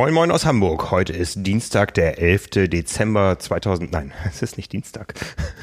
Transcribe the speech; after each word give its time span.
Moin 0.00 0.14
Moin 0.14 0.30
aus 0.30 0.46
Hamburg. 0.46 0.90
Heute 0.90 1.12
ist 1.12 1.44
Dienstag, 1.46 1.92
der 1.92 2.18
11. 2.18 2.68
Dezember 2.70 3.38
2000. 3.38 3.92
Nein, 3.92 4.12
es 4.30 4.40
ist 4.40 4.56
nicht 4.56 4.72
Dienstag. 4.72 5.12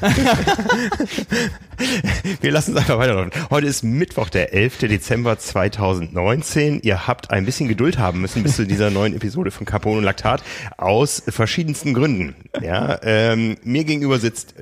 Wir 2.40 2.52
lassen 2.52 2.70
es 2.70 2.76
einfach 2.76 2.98
weiterlaufen. 2.98 3.32
Heute 3.50 3.66
ist 3.66 3.82
Mittwoch, 3.82 4.28
der 4.28 4.54
11. 4.54 4.78
Dezember 4.78 5.40
2019. 5.40 6.82
Ihr 6.82 7.08
habt 7.08 7.32
ein 7.32 7.46
bisschen 7.46 7.66
Geduld 7.66 7.98
haben 7.98 8.20
müssen 8.20 8.44
bis 8.44 8.54
zu 8.54 8.64
dieser 8.64 8.90
neuen 8.92 9.12
Episode 9.12 9.50
von 9.50 9.66
Carbon 9.66 9.98
und 9.98 10.04
Laktat 10.04 10.44
aus 10.76 11.20
verschiedensten 11.26 11.92
Gründen. 11.92 12.36
Ja, 12.62 13.00
ähm, 13.02 13.56
mir 13.64 13.82
gegenüber 13.82 14.20
sitzt 14.20 14.54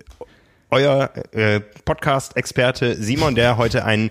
euer 0.70 1.10
äh, 1.32 1.60
Podcast-Experte 1.84 2.94
Simon, 2.94 3.34
der 3.34 3.58
heute 3.58 3.84
ein 3.84 4.10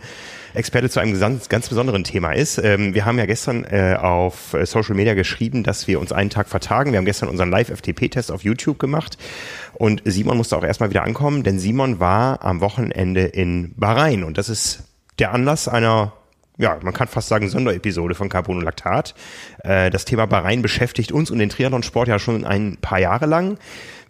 Experte 0.55 0.89
zu 0.89 0.99
einem 0.99 1.19
ganz, 1.49 1.69
besonderen 1.69 2.03
Thema 2.03 2.31
ist. 2.31 2.57
Ähm, 2.57 2.93
wir 2.93 3.05
haben 3.05 3.17
ja 3.17 3.25
gestern 3.25 3.63
äh, 3.63 3.97
auf 3.99 4.53
äh, 4.53 4.65
Social 4.65 4.95
Media 4.95 5.13
geschrieben, 5.13 5.63
dass 5.63 5.87
wir 5.87 5.99
uns 5.99 6.11
einen 6.11 6.29
Tag 6.29 6.47
vertagen. 6.47 6.91
Wir 6.91 6.97
haben 6.97 7.05
gestern 7.05 7.29
unseren 7.29 7.49
Live-FTP-Test 7.49 8.31
auf 8.31 8.43
YouTube 8.43 8.79
gemacht 8.79 9.17
und 9.73 10.01
Simon 10.05 10.37
musste 10.37 10.57
auch 10.57 10.63
erstmal 10.63 10.89
wieder 10.89 11.03
ankommen, 11.03 11.43
denn 11.43 11.59
Simon 11.59 11.99
war 11.99 12.43
am 12.43 12.61
Wochenende 12.61 13.21
in 13.21 13.73
Bahrain 13.75 14.23
und 14.23 14.37
das 14.37 14.49
ist 14.49 14.83
der 15.19 15.33
Anlass 15.33 15.67
einer 15.67 16.13
ja, 16.57 16.77
man 16.81 16.93
kann 16.93 17.07
fast 17.07 17.27
sagen, 17.27 17.49
Sonderepisode 17.49 18.15
von 18.15 18.29
Carbon 18.29 18.57
und 18.57 18.63
Laktat. 18.63 19.13
Äh, 19.63 19.89
das 19.89 20.05
Thema 20.05 20.25
Bahrain 20.25 20.61
beschäftigt 20.61 21.11
uns 21.11 21.29
und 21.29 21.39
den 21.39 21.49
Triathlon-Sport 21.49 22.07
ja 22.07 22.17
schon 22.17 22.45
ein 22.45 22.77
paar 22.77 22.99
Jahre 22.99 23.25
lang. 23.25 23.57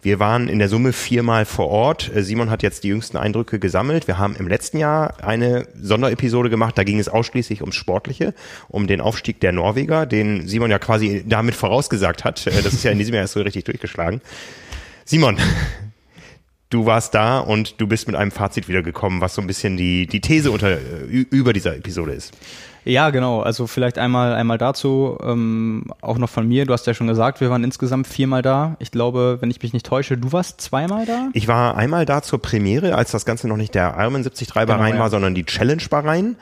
Wir 0.02 0.18
waren 0.20 0.48
in 0.48 0.58
der 0.58 0.68
Summe 0.68 0.92
viermal 0.92 1.44
vor 1.44 1.68
Ort. 1.68 2.14
Äh, 2.14 2.22
Simon 2.22 2.50
hat 2.50 2.62
jetzt 2.62 2.84
die 2.84 2.88
jüngsten 2.88 3.16
Eindrücke 3.16 3.58
gesammelt. 3.58 4.06
Wir 4.06 4.18
haben 4.18 4.36
im 4.36 4.46
letzten 4.46 4.78
Jahr 4.78 5.22
eine 5.24 5.66
Sonderepisode 5.80 6.50
gemacht. 6.50 6.76
Da 6.78 6.84
ging 6.84 6.98
es 6.98 7.08
ausschließlich 7.08 7.60
ums 7.62 7.76
Sportliche, 7.76 8.34
um 8.68 8.86
den 8.86 9.00
Aufstieg 9.00 9.40
der 9.40 9.52
Norweger, 9.52 10.06
den 10.06 10.46
Simon 10.46 10.70
ja 10.70 10.78
quasi 10.78 11.24
damit 11.26 11.54
vorausgesagt 11.54 12.24
hat. 12.24 12.46
Äh, 12.46 12.62
das 12.62 12.72
ist 12.74 12.84
ja 12.84 12.90
in 12.90 12.98
diesem 12.98 13.14
Jahr 13.14 13.22
erst 13.22 13.34
so 13.34 13.40
richtig 13.40 13.64
durchgeschlagen. 13.64 14.20
Simon, 15.04 15.38
du 16.70 16.86
warst 16.86 17.14
da 17.14 17.40
und 17.40 17.80
du 17.80 17.86
bist 17.86 18.06
mit 18.06 18.16
einem 18.16 18.30
Fazit 18.30 18.68
wiedergekommen, 18.68 19.20
was 19.20 19.34
so 19.34 19.40
ein 19.40 19.46
bisschen 19.46 19.76
die, 19.76 20.06
die 20.06 20.20
These 20.20 20.50
unter, 20.50 20.72
äh, 20.72 20.78
über 21.30 21.52
dieser 21.52 21.76
Episode 21.76 22.12
ist. 22.12 22.32
Ja, 22.86 23.10
genau. 23.10 23.40
Also 23.40 23.66
vielleicht 23.66 23.98
einmal 23.98 24.34
einmal 24.34 24.58
dazu, 24.58 25.18
ähm, 25.20 25.86
auch 26.02 26.18
noch 26.18 26.30
von 26.30 26.46
mir. 26.46 26.66
Du 26.66 26.72
hast 26.72 26.86
ja 26.86 26.94
schon 26.94 27.08
gesagt, 27.08 27.40
wir 27.40 27.50
waren 27.50 27.64
insgesamt 27.64 28.06
viermal 28.06 28.42
da. 28.42 28.76
Ich 28.78 28.92
glaube, 28.92 29.38
wenn 29.40 29.50
ich 29.50 29.60
mich 29.60 29.72
nicht 29.72 29.84
täusche, 29.84 30.16
du 30.16 30.30
warst 30.30 30.60
zweimal 30.60 31.04
da? 31.04 31.28
Ich 31.32 31.48
war 31.48 31.76
einmal 31.76 32.06
da 32.06 32.22
zur 32.22 32.40
Premiere, 32.40 32.94
als 32.94 33.10
das 33.10 33.24
Ganze 33.24 33.48
noch 33.48 33.56
nicht 33.56 33.74
der 33.74 33.96
Ironman 33.98 34.22
73 34.22 34.54
genau, 34.54 34.66
Bahrain 34.66 34.94
ja. 34.94 35.00
war, 35.00 35.10
sondern 35.10 35.34
die 35.34 35.44
Challenge 35.44 35.82
Bahrain. 35.90 36.36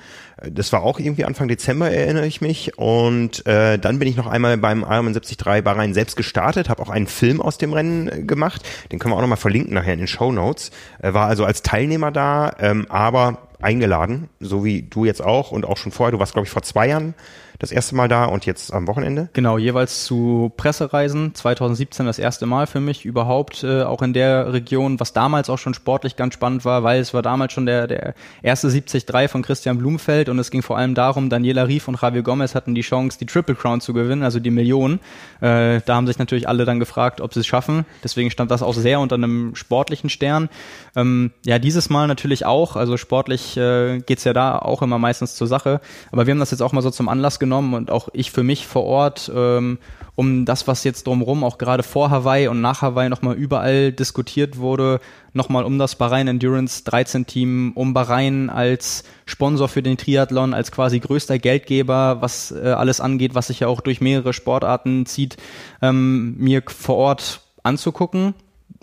Das 0.47 0.71
war 0.75 0.83
auch 0.83 0.99
irgendwie 0.99 1.25
Anfang 1.25 1.49
Dezember, 1.49 1.91
erinnere 1.91 2.27
ich 2.27 2.43
mich. 2.43 2.77
Und 2.77 3.47
äh, 3.47 3.79
dann 3.79 3.99
bin 3.99 4.07
ich 4.07 4.17
noch 4.17 4.27
einmal 4.27 4.59
beim 4.59 4.81
Ironman 4.83 5.15
73 5.15 5.39
Bahrain 5.65 5.95
selbst 5.95 6.15
gestartet, 6.15 6.69
habe 6.69 6.83
auch 6.83 6.91
einen 6.91 7.07
Film 7.07 7.41
aus 7.41 7.57
dem 7.57 7.73
Rennen 7.73 8.09
äh, 8.09 8.23
gemacht. 8.23 8.61
Den 8.93 8.99
können 8.99 9.15
wir 9.15 9.17
auch 9.17 9.23
nochmal 9.23 9.39
verlinken 9.39 9.73
nachher 9.73 9.95
in 9.95 10.01
den 10.01 10.09
Show 10.09 10.31
Notes. 10.31 10.73
Äh, 11.01 11.15
war 11.15 11.27
also 11.27 11.47
als 11.47 11.63
Teilnehmer 11.63 12.11
da, 12.11 12.53
ähm, 12.59 12.85
aber 12.91 13.39
eingeladen, 13.65 14.29
so 14.41 14.65
wie 14.65 14.83
du 14.83 15.05
jetzt 15.05 15.23
auch 15.23 15.51
und 15.51 15.65
auch 15.65 15.77
schon 15.77 15.91
vorher. 15.91 16.13
Du 16.13 16.19
warst, 16.19 16.35
glaube 16.35 16.47
ich, 16.47 16.53
vor 16.53 16.63
zwei 16.63 16.89
Jahren 16.89 17.15
das 17.59 17.73
erste 17.73 17.95
Mal 17.95 18.09
da 18.09 18.25
und 18.25 18.47
jetzt 18.47 18.73
am 18.73 18.87
Wochenende? 18.89 19.29
Genau, 19.33 19.59
jeweils 19.59 20.05
zu 20.05 20.53
Pressereisen. 20.57 21.35
2017 21.35 22.07
das 22.07 22.19
erste 22.19 22.47
Mal 22.47 22.67
für 22.67 22.81
mich 22.81 23.05
überhaupt, 23.05 23.63
äh, 23.63 23.83
auch 23.83 24.03
in 24.03 24.13
der 24.13 24.53
Region, 24.53 24.99
was 25.01 25.13
damals 25.13 25.51
auch 25.51 25.59
schon 25.59 25.75
sportlich 25.75 26.17
ganz 26.17 26.35
spannend 26.35 26.65
war, 26.65 26.83
weil 26.83 27.01
es 27.01 27.15
war 27.15 27.23
damals 27.23 27.53
schon 27.53 27.67
der, 27.67 27.87
der 27.87 28.15
erste 28.43 28.69
70-3 28.69 29.29
von 29.29 29.43
Christian 29.43 29.79
Blumfeld 29.79 30.29
und 30.29 30.39
es 30.39 30.51
ging 30.51 30.63
vor 30.63 30.79
allem 30.79 30.95
darum, 30.95 31.31
Daniela 31.31 31.67
Rief 31.67 31.89
und 31.89 32.01
Javier 32.01 32.23
Gomez 32.23 32.55
hatten 32.55 32.75
die 32.75 32.83
Chance, 32.83 33.19
die 33.19 33.27
Triple 33.27 33.55
Crown 33.55 33.81
zu 33.81 33.93
gewinnen, 33.93 34.23
also 34.23 34.41
die 34.41 34.51
Million. 34.51 35.01
Äh, 35.41 35.81
da 35.85 35.95
haben 35.95 36.07
sich 36.07 36.19
natürlich 36.19 36.49
alle 36.49 36.65
dann 36.65 36.81
gefragt, 36.81 37.21
ob 37.21 37.35
sie 37.35 37.41
es 37.41 37.47
schaffen. 37.47 37.85
Deswegen 38.03 38.31
stand 38.31 38.51
das 38.51 38.63
auch 38.63 38.75
sehr 38.75 39.01
unter 39.01 39.15
einem 39.15 39.55
sportlichen 39.55 40.11
Stern. 40.11 40.49
Ähm, 40.97 41.33
ja, 41.45 41.59
dieses 41.59 41.91
Mal 41.91 42.07
natürlich 42.07 42.47
auch, 42.47 42.77
also 42.77 42.97
sportlich 42.97 43.57
äh, 43.57 44.01
geht 44.01 44.25
ja 44.25 44.33
da 44.33 44.59
auch 44.59 44.83
immer 44.83 44.99
meistens 44.99 45.35
zur 45.35 45.47
Sache. 45.47 45.81
Aber 46.13 46.27
wir 46.27 46.33
haben 46.33 46.41
das 46.41 46.51
jetzt 46.51 46.63
auch 46.63 46.73
mal 46.73 46.83
so 46.83 46.91
zum 46.91 47.09
Anlass 47.09 47.39
genommen 47.45 47.75
und 47.75 47.91
auch 47.91 48.09
ich 48.13 48.31
für 48.31 48.43
mich 48.43 48.67
vor 48.67 48.85
Ort, 48.85 49.31
ähm, 49.35 49.79
um 50.17 50.45
das, 50.45 50.67
was 50.69 50.85
jetzt 50.85 51.07
drumherum 51.07 51.43
auch 51.43 51.59
gerade 51.59 51.83
vor 51.83 52.11
Hawaii 52.11 52.49
und 52.49 52.61
nach 52.61 52.83
Hawaii 52.83 53.09
nochmal 53.09 53.35
überall 53.35 53.93
diskutiert 53.93 54.59
wurde, 54.59 55.01
nochmal 55.33 55.65
um 55.65 55.79
das 55.79 55.97
Bahrain 55.97 56.29
Endurance 56.29 56.85
13 56.85 57.27
Team, 57.27 57.73
um 57.75 57.95
Bahrain 57.95 58.49
als 58.49 59.05
Sponsor 59.27 59.69
für 59.69 59.83
den 59.83 59.97
Triathlon, 59.97 60.55
als 60.55 60.71
quasi 60.71 61.01
größter 61.01 61.39
Geldgeber, 61.39 62.19
was 62.21 62.53
äh, 62.53 62.69
alles 62.69 63.01
angeht, 63.01 63.35
was 63.35 63.49
sich 63.49 63.61
ja 63.61 63.69
auch 63.69 63.81
durch 63.81 64.01
mehrere 64.01 64.33
Sportarten 64.33 65.05
zieht, 65.07 65.37
ähm, 65.83 66.37
mir 66.39 66.63
vor 66.67 66.97
Ort 66.97 67.41
anzugucken. 67.63 68.35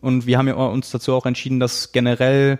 Und 0.01 0.25
wir 0.25 0.37
haben 0.37 0.47
ja 0.47 0.55
uns 0.55 0.91
dazu 0.91 1.13
auch 1.13 1.25
entschieden, 1.25 1.59
das 1.59 1.91
generell 1.93 2.59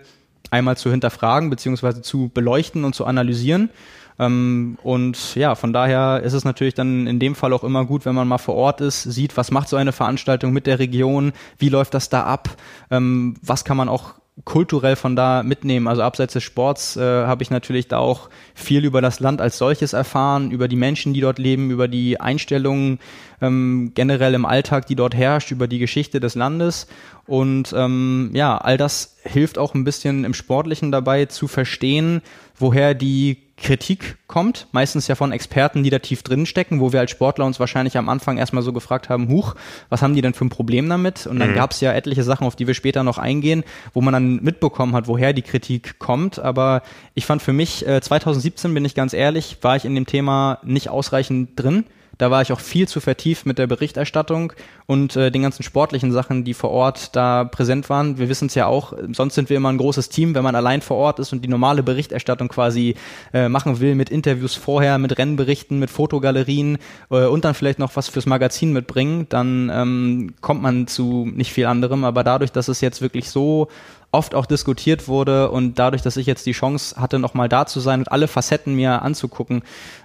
einmal 0.50 0.76
zu 0.76 0.90
hinterfragen, 0.90 1.50
beziehungsweise 1.50 2.02
zu 2.02 2.30
beleuchten 2.32 2.84
und 2.84 2.94
zu 2.94 3.04
analysieren 3.04 3.70
ähm, 4.18 4.78
und 4.82 5.34
ja, 5.34 5.54
von 5.54 5.72
daher 5.72 6.22
ist 6.22 6.32
es 6.32 6.44
natürlich 6.44 6.74
dann 6.74 7.06
in 7.06 7.18
dem 7.18 7.34
Fall 7.34 7.52
auch 7.52 7.64
immer 7.64 7.84
gut, 7.84 8.04
wenn 8.04 8.14
man 8.14 8.28
mal 8.28 8.38
vor 8.38 8.54
Ort 8.54 8.80
ist, 8.80 9.02
sieht, 9.02 9.36
was 9.36 9.50
macht 9.50 9.68
so 9.68 9.76
eine 9.76 9.92
Veranstaltung 9.92 10.52
mit 10.52 10.66
der 10.66 10.78
Region, 10.78 11.32
wie 11.58 11.68
läuft 11.68 11.94
das 11.94 12.08
da 12.08 12.24
ab, 12.24 12.50
ähm, 12.90 13.34
was 13.42 13.64
kann 13.64 13.76
man 13.76 13.88
auch 13.88 14.14
kulturell 14.44 14.96
von 14.96 15.14
da 15.14 15.42
mitnehmen. 15.42 15.86
Also 15.86 16.02
abseits 16.02 16.32
des 16.32 16.42
Sports 16.42 16.96
äh, 16.96 17.00
habe 17.00 17.42
ich 17.42 17.50
natürlich 17.50 17.88
da 17.88 17.98
auch 17.98 18.30
viel 18.54 18.84
über 18.84 19.02
das 19.02 19.20
Land 19.20 19.42
als 19.42 19.58
solches 19.58 19.92
erfahren, 19.92 20.50
über 20.50 20.68
die 20.68 20.76
Menschen, 20.76 21.12
die 21.12 21.20
dort 21.20 21.38
leben, 21.38 21.70
über 21.70 21.86
die 21.86 22.18
Einstellungen 22.18 22.98
ähm, 23.42 23.92
generell 23.94 24.32
im 24.32 24.46
Alltag, 24.46 24.86
die 24.86 24.96
dort 24.96 25.14
herrscht, 25.14 25.50
über 25.50 25.68
die 25.68 25.78
Geschichte 25.78 26.18
des 26.18 26.34
Landes. 26.34 26.86
Und 27.26 27.74
ähm, 27.76 28.30
ja, 28.32 28.56
all 28.56 28.78
das 28.78 29.16
hilft 29.22 29.58
auch 29.58 29.74
ein 29.74 29.84
bisschen 29.84 30.24
im 30.24 30.32
Sportlichen 30.32 30.90
dabei 30.90 31.26
zu 31.26 31.46
verstehen, 31.46 32.22
woher 32.56 32.94
die 32.94 33.51
Kritik 33.62 34.16
kommt, 34.26 34.66
meistens 34.72 35.06
ja 35.06 35.14
von 35.14 35.30
Experten, 35.30 35.82
die 35.82 35.90
da 35.90 36.00
tief 36.00 36.22
drin 36.22 36.46
stecken, 36.46 36.80
wo 36.80 36.92
wir 36.92 37.00
als 37.00 37.12
Sportler 37.12 37.46
uns 37.46 37.60
wahrscheinlich 37.60 37.96
am 37.96 38.08
Anfang 38.08 38.36
erstmal 38.36 38.62
so 38.62 38.72
gefragt 38.72 39.08
haben, 39.08 39.28
huch, 39.28 39.54
was 39.88 40.02
haben 40.02 40.14
die 40.14 40.20
denn 40.20 40.34
für 40.34 40.44
ein 40.44 40.50
Problem 40.50 40.88
damit? 40.88 41.26
Und 41.26 41.38
dann 41.38 41.52
mhm. 41.52 41.54
gab 41.54 41.70
es 41.70 41.80
ja 41.80 41.92
etliche 41.92 42.24
Sachen, 42.24 42.46
auf 42.46 42.56
die 42.56 42.66
wir 42.66 42.74
später 42.74 43.04
noch 43.04 43.18
eingehen, 43.18 43.62
wo 43.94 44.00
man 44.00 44.12
dann 44.12 44.42
mitbekommen 44.42 44.94
hat, 44.94 45.06
woher 45.06 45.32
die 45.32 45.42
Kritik 45.42 45.98
kommt. 45.98 46.38
Aber 46.38 46.82
ich 47.14 47.24
fand 47.24 47.40
für 47.40 47.52
mich, 47.52 47.86
äh, 47.86 48.00
2017 48.00 48.74
bin 48.74 48.84
ich 48.84 48.94
ganz 48.94 49.12
ehrlich, 49.12 49.58
war 49.62 49.76
ich 49.76 49.84
in 49.84 49.94
dem 49.94 50.06
Thema 50.06 50.58
nicht 50.64 50.88
ausreichend 50.88 51.50
drin. 51.56 51.84
Da 52.18 52.30
war 52.30 52.42
ich 52.42 52.52
auch 52.52 52.60
viel 52.60 52.86
zu 52.86 53.00
vertieft 53.00 53.46
mit 53.46 53.58
der 53.58 53.66
Berichterstattung 53.66 54.52
und 54.86 55.16
äh, 55.16 55.30
den 55.30 55.42
ganzen 55.42 55.62
sportlichen 55.62 56.12
Sachen, 56.12 56.44
die 56.44 56.54
vor 56.54 56.70
Ort 56.70 57.16
da 57.16 57.44
präsent 57.44 57.88
waren. 57.88 58.18
Wir 58.18 58.28
wissen 58.28 58.46
es 58.46 58.54
ja 58.54 58.66
auch, 58.66 58.92
sonst 59.12 59.34
sind 59.34 59.50
wir 59.50 59.56
immer 59.56 59.70
ein 59.70 59.78
großes 59.78 60.08
Team, 60.08 60.34
wenn 60.34 60.44
man 60.44 60.54
allein 60.54 60.82
vor 60.82 60.96
Ort 60.96 61.18
ist 61.18 61.32
und 61.32 61.42
die 61.42 61.48
normale 61.48 61.82
Berichterstattung 61.82 62.48
quasi 62.48 62.94
äh, 63.32 63.48
machen 63.48 63.80
will 63.80 63.94
mit 63.94 64.10
Interviews 64.10 64.54
vorher, 64.54 64.98
mit 64.98 65.18
Rennberichten, 65.18 65.78
mit 65.78 65.90
Fotogalerien 65.90 66.78
äh, 67.10 67.26
und 67.26 67.44
dann 67.44 67.54
vielleicht 67.54 67.78
noch 67.78 67.96
was 67.96 68.08
fürs 68.08 68.26
Magazin 68.26 68.72
mitbringen, 68.72 69.26
dann 69.28 69.70
ähm, 69.72 70.34
kommt 70.40 70.62
man 70.62 70.86
zu 70.86 71.28
nicht 71.32 71.52
viel 71.52 71.66
anderem. 71.66 72.04
Aber 72.04 72.24
dadurch, 72.24 72.52
dass 72.52 72.68
es 72.68 72.80
jetzt 72.80 73.00
wirklich 73.00 73.30
so 73.30 73.68
oft 74.12 74.34
auch 74.34 74.46
diskutiert 74.46 75.08
wurde 75.08 75.50
und 75.50 75.78
dadurch, 75.78 76.02
dass 76.02 76.18
ich 76.18 76.26
jetzt 76.26 76.46
die 76.46 76.52
Chance 76.52 77.00
hatte, 77.00 77.18
nochmal 77.18 77.48
da 77.48 77.66
zu 77.66 77.80
sein 77.80 78.00
und 78.00 78.12
alle 78.12 78.28
Facetten 78.28 78.74
mir 78.74 79.02
anzugucken, 79.02 79.62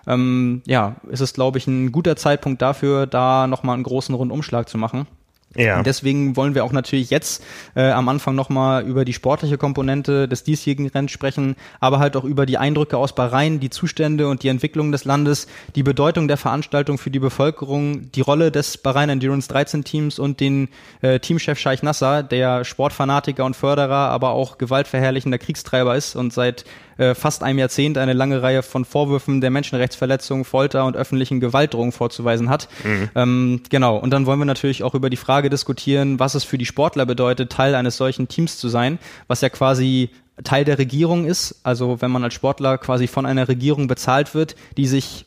ähm, 0.07 0.61
ja, 0.65 0.95
ist 1.09 1.19
es, 1.19 1.33
glaube 1.33 1.57
ich, 1.57 1.67
ein 1.67 1.91
guter 1.91 2.15
Zeitpunkt 2.15 2.61
dafür, 2.61 3.05
da 3.05 3.47
nochmal 3.47 3.75
einen 3.75 3.83
großen 3.83 4.15
Rundumschlag 4.15 4.69
zu 4.69 4.77
machen. 4.77 5.07
Ja. 5.57 5.77
Und 5.79 5.87
deswegen 5.87 6.35
wollen 6.35 6.53
wir 6.55 6.63
auch 6.63 6.71
natürlich 6.71 7.09
jetzt 7.09 7.43
äh, 7.75 7.89
am 7.89 8.07
Anfang 8.09 8.35
nochmal 8.35 8.85
über 8.85 9.05
die 9.05 9.13
sportliche 9.13 9.57
Komponente 9.57 10.27
des 10.27 10.43
diesjährigen 10.43 10.87
Rennens 10.87 11.11
sprechen, 11.11 11.55
aber 11.79 11.99
halt 11.99 12.15
auch 12.15 12.23
über 12.23 12.45
die 12.45 12.57
Eindrücke 12.57 12.97
aus 12.97 13.15
Bahrain, 13.15 13.59
die 13.59 13.71
Zustände 13.71 14.27
und 14.27 14.43
die 14.43 14.49
Entwicklung 14.49 14.91
des 14.91 15.03
Landes, 15.03 15.47
die 15.75 15.83
Bedeutung 15.83 16.27
der 16.27 16.37
Veranstaltung 16.37 16.99
für 16.99 17.09
die 17.09 17.19
Bevölkerung, 17.19 18.11
die 18.11 18.21
Rolle 18.21 18.51
des 18.51 18.77
Bahrain 18.77 19.09
Endurance 19.09 19.47
13 19.49 19.83
Teams 19.83 20.19
und 20.19 20.39
den 20.39 20.69
äh, 21.01 21.19
Teamchef 21.19 21.57
Scheich 21.57 21.81
Nasser, 21.81 22.21
der 22.21 22.63
Sportfanatiker 22.63 23.43
und 23.43 23.55
Förderer, 23.55 24.09
aber 24.09 24.31
auch 24.31 24.59
gewaltverherrlichender 24.59 25.39
Kriegstreiber 25.39 25.95
ist 25.95 26.15
und 26.15 26.33
seit 26.33 26.65
äh, 26.97 27.15
fast 27.15 27.43
einem 27.43 27.59
Jahrzehnt 27.59 27.97
eine 27.97 28.13
lange 28.13 28.41
Reihe 28.41 28.63
von 28.63 28.85
Vorwürfen 28.85 29.41
der 29.41 29.49
Menschenrechtsverletzung, 29.49 30.45
Folter 30.45 30.85
und 30.85 30.97
öffentlichen 30.97 31.39
Gewaltdrohungen 31.39 31.91
vorzuweisen 31.91 32.49
hat. 32.49 32.67
Mhm. 32.83 33.09
Ähm, 33.15 33.61
genau. 33.69 33.97
Und 33.97 34.11
dann 34.11 34.25
wollen 34.25 34.39
wir 34.39 34.45
natürlich 34.45 34.83
auch 34.83 34.95
über 34.95 35.09
die 35.09 35.17
Frage 35.17 35.49
diskutieren, 35.49 36.19
was 36.19 36.35
es 36.35 36.43
für 36.43 36.57
die 36.57 36.65
Sportler 36.65 37.05
bedeutet, 37.05 37.51
Teil 37.51 37.75
eines 37.75 37.97
solchen 37.97 38.27
Teams 38.27 38.57
zu 38.57 38.69
sein, 38.69 38.99
was 39.27 39.41
ja 39.41 39.49
quasi 39.49 40.09
Teil 40.43 40.65
der 40.65 40.77
Regierung 40.77 41.25
ist, 41.25 41.61
also 41.63 42.01
wenn 42.01 42.11
man 42.11 42.23
als 42.23 42.33
Sportler 42.33 42.77
quasi 42.77 43.07
von 43.07 43.25
einer 43.25 43.47
Regierung 43.47 43.87
bezahlt 43.87 44.35
wird, 44.35 44.55
die 44.77 44.85
sich 44.85 45.26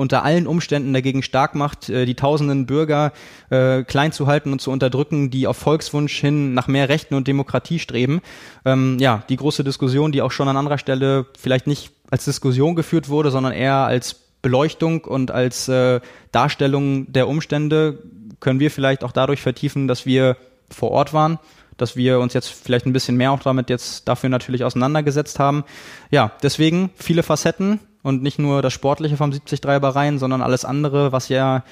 unter 0.00 0.24
allen 0.24 0.46
Umständen 0.46 0.92
dagegen 0.92 1.22
stark 1.22 1.54
macht, 1.54 1.88
äh, 1.88 2.06
die 2.06 2.14
tausenden 2.14 2.66
Bürger 2.66 3.12
äh, 3.50 3.84
klein 3.84 4.12
zu 4.12 4.26
halten 4.26 4.50
und 4.50 4.60
zu 4.60 4.70
unterdrücken, 4.70 5.30
die 5.30 5.46
auf 5.46 5.58
Volkswunsch 5.58 6.18
hin 6.18 6.54
nach 6.54 6.66
mehr 6.66 6.88
Rechten 6.88 7.14
und 7.14 7.28
Demokratie 7.28 7.78
streben. 7.78 8.22
Ähm, 8.64 8.96
ja, 8.98 9.22
die 9.28 9.36
große 9.36 9.62
Diskussion, 9.62 10.10
die 10.10 10.22
auch 10.22 10.32
schon 10.32 10.48
an 10.48 10.56
anderer 10.56 10.78
Stelle 10.78 11.26
vielleicht 11.38 11.66
nicht 11.66 11.92
als 12.10 12.24
Diskussion 12.24 12.74
geführt 12.74 13.08
wurde, 13.08 13.30
sondern 13.30 13.52
eher 13.52 13.76
als 13.76 14.14
Beleuchtung 14.42 15.04
und 15.04 15.30
als 15.30 15.68
äh, 15.68 16.00
Darstellung 16.32 17.12
der 17.12 17.28
Umstände 17.28 17.98
können 18.40 18.58
wir 18.58 18.70
vielleicht 18.70 19.04
auch 19.04 19.12
dadurch 19.12 19.42
vertiefen, 19.42 19.86
dass 19.86 20.06
wir 20.06 20.38
vor 20.70 20.92
Ort 20.92 21.12
waren, 21.12 21.38
dass 21.76 21.94
wir 21.94 22.20
uns 22.20 22.32
jetzt 22.32 22.48
vielleicht 22.48 22.86
ein 22.86 22.94
bisschen 22.94 23.16
mehr 23.16 23.32
auch 23.32 23.40
damit 23.40 23.68
jetzt 23.68 24.08
dafür 24.08 24.30
natürlich 24.30 24.64
auseinandergesetzt 24.64 25.38
haben. 25.38 25.64
Ja, 26.10 26.32
deswegen 26.42 26.90
viele 26.96 27.22
Facetten 27.22 27.80
und 28.02 28.22
nicht 28.22 28.38
nur 28.38 28.62
das 28.62 28.72
Sportliche 28.72 29.16
vom 29.16 29.30
73 29.30 29.60
Bahrain, 29.60 30.18
sondern 30.18 30.42
alles 30.42 30.64
andere, 30.64 31.12
was 31.12 31.28
ja 31.28 31.64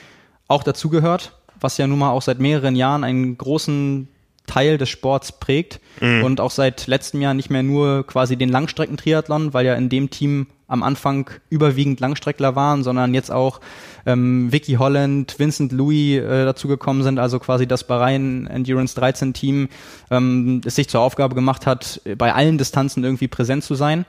auch 0.46 0.62
dazugehört, 0.62 1.32
was 1.60 1.78
ja 1.78 1.86
nun 1.86 1.98
mal 1.98 2.10
auch 2.10 2.22
seit 2.22 2.38
mehreren 2.38 2.76
Jahren 2.76 3.04
einen 3.04 3.36
großen 3.38 4.08
Teil 4.46 4.78
des 4.78 4.88
Sports 4.88 5.32
prägt 5.32 5.80
mhm. 6.00 6.24
und 6.24 6.40
auch 6.40 6.50
seit 6.50 6.86
letztem 6.86 7.20
Jahr 7.20 7.34
nicht 7.34 7.50
mehr 7.50 7.62
nur 7.62 8.06
quasi 8.06 8.36
den 8.36 8.48
Langstreckentriathlon, 8.48 9.54
weil 9.54 9.66
ja 9.66 9.74
in 9.74 9.88
dem 9.88 10.10
Team 10.10 10.48
am 10.66 10.82
Anfang 10.82 11.30
überwiegend 11.48 12.00
Langstreckler 12.00 12.56
waren, 12.56 12.82
sondern 12.82 13.14
jetzt 13.14 13.30
auch 13.30 13.60
ähm, 14.04 14.52
Vicky 14.52 14.74
Holland, 14.74 15.38
Vincent 15.38 15.72
Louis 15.72 16.18
äh, 16.18 16.44
dazugekommen 16.44 17.02
sind, 17.02 17.18
also 17.18 17.38
quasi 17.38 17.66
das 17.66 17.84
Bahrain 17.84 18.46
Endurance 18.46 18.94
13 18.94 19.32
Team, 19.32 19.68
ähm, 20.10 20.60
es 20.64 20.74
sich 20.74 20.88
zur 20.88 21.00
Aufgabe 21.00 21.34
gemacht 21.34 21.66
hat, 21.66 22.00
bei 22.18 22.34
allen 22.34 22.58
Distanzen 22.58 23.04
irgendwie 23.04 23.28
präsent 23.28 23.64
zu 23.64 23.74
sein. 23.74 24.04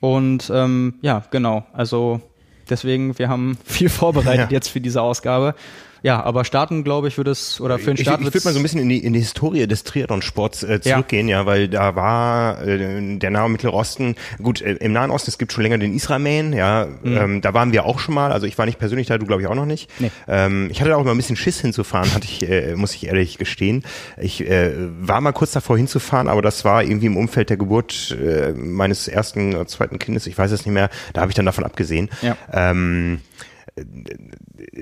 Und 0.00 0.50
ähm, 0.52 0.94
ja, 1.02 1.22
genau, 1.30 1.64
also 1.72 2.20
deswegen, 2.68 3.18
wir 3.18 3.28
haben 3.28 3.58
viel 3.64 3.88
vorbereitet 3.88 4.50
ja. 4.50 4.56
jetzt 4.56 4.68
für 4.68 4.80
diese 4.80 5.02
Ausgabe 5.02 5.54
ja, 6.02 6.22
aber 6.22 6.44
starten, 6.44 6.84
glaube 6.84 7.08
ich, 7.08 7.16
würde 7.16 7.30
es, 7.30 7.60
oder 7.60 7.78
für 7.78 7.94
den 7.94 7.96
Start 7.96 8.20
Ich, 8.20 8.28
ich 8.28 8.34
würde 8.34 8.44
mal 8.44 8.52
so 8.52 8.58
ein 8.58 8.62
bisschen 8.62 8.80
in 8.80 8.88
die, 8.88 8.98
in 8.98 9.12
die 9.12 9.18
Historie 9.20 9.66
des 9.66 9.84
Triathlon-Sports 9.84 10.62
äh, 10.62 10.80
zurückgehen, 10.80 11.28
ja. 11.28 11.40
ja, 11.40 11.46
weil 11.46 11.68
da 11.68 11.94
war 11.94 12.62
äh, 12.66 13.18
der 13.18 13.30
Nahe 13.30 13.48
Mittlere 13.48 13.74
Osten, 13.74 14.16
gut, 14.42 14.62
äh, 14.62 14.74
im 14.74 14.92
Nahen 14.92 15.10
Osten, 15.10 15.30
es 15.30 15.38
gibt 15.38 15.52
schon 15.52 15.62
länger 15.62 15.78
den 15.78 15.94
Israelman, 15.94 16.52
ja, 16.52 16.86
mhm. 17.02 17.16
ähm, 17.16 17.40
da 17.40 17.54
waren 17.54 17.72
wir 17.72 17.84
auch 17.84 17.98
schon 17.98 18.14
mal, 18.14 18.32
also 18.32 18.46
ich 18.46 18.56
war 18.58 18.66
nicht 18.66 18.78
persönlich 18.78 19.06
da, 19.06 19.18
du 19.18 19.26
glaube 19.26 19.42
ich 19.42 19.48
auch 19.48 19.54
noch 19.54 19.66
nicht. 19.66 19.90
Nee. 19.98 20.10
Ähm, 20.28 20.68
ich 20.70 20.80
hatte 20.80 20.90
da 20.90 20.96
auch 20.96 21.02
immer 21.02 21.12
ein 21.12 21.16
bisschen 21.16 21.36
Schiss 21.36 21.60
hinzufahren, 21.60 22.14
hatte 22.14 22.26
ich, 22.26 22.48
äh, 22.48 22.74
muss 22.76 22.94
ich 22.94 23.06
ehrlich 23.06 23.38
gestehen. 23.38 23.84
Ich 24.18 24.48
äh, 24.48 24.72
war 25.00 25.20
mal 25.20 25.32
kurz 25.32 25.52
davor 25.52 25.76
hinzufahren, 25.76 26.28
aber 26.28 26.42
das 26.42 26.64
war 26.64 26.82
irgendwie 26.82 27.06
im 27.06 27.16
Umfeld 27.16 27.50
der 27.50 27.56
Geburt 27.56 28.16
äh, 28.20 28.52
meines 28.52 29.08
ersten 29.08 29.54
oder 29.54 29.66
zweiten 29.66 29.98
Kindes, 29.98 30.26
ich 30.26 30.36
weiß 30.36 30.50
es 30.50 30.64
nicht 30.64 30.74
mehr, 30.74 30.90
da 31.12 31.20
habe 31.20 31.30
ich 31.30 31.36
dann 31.36 31.46
davon 31.46 31.64
abgesehen. 31.64 32.08
Ja. 32.22 32.36
Ähm, 32.52 33.20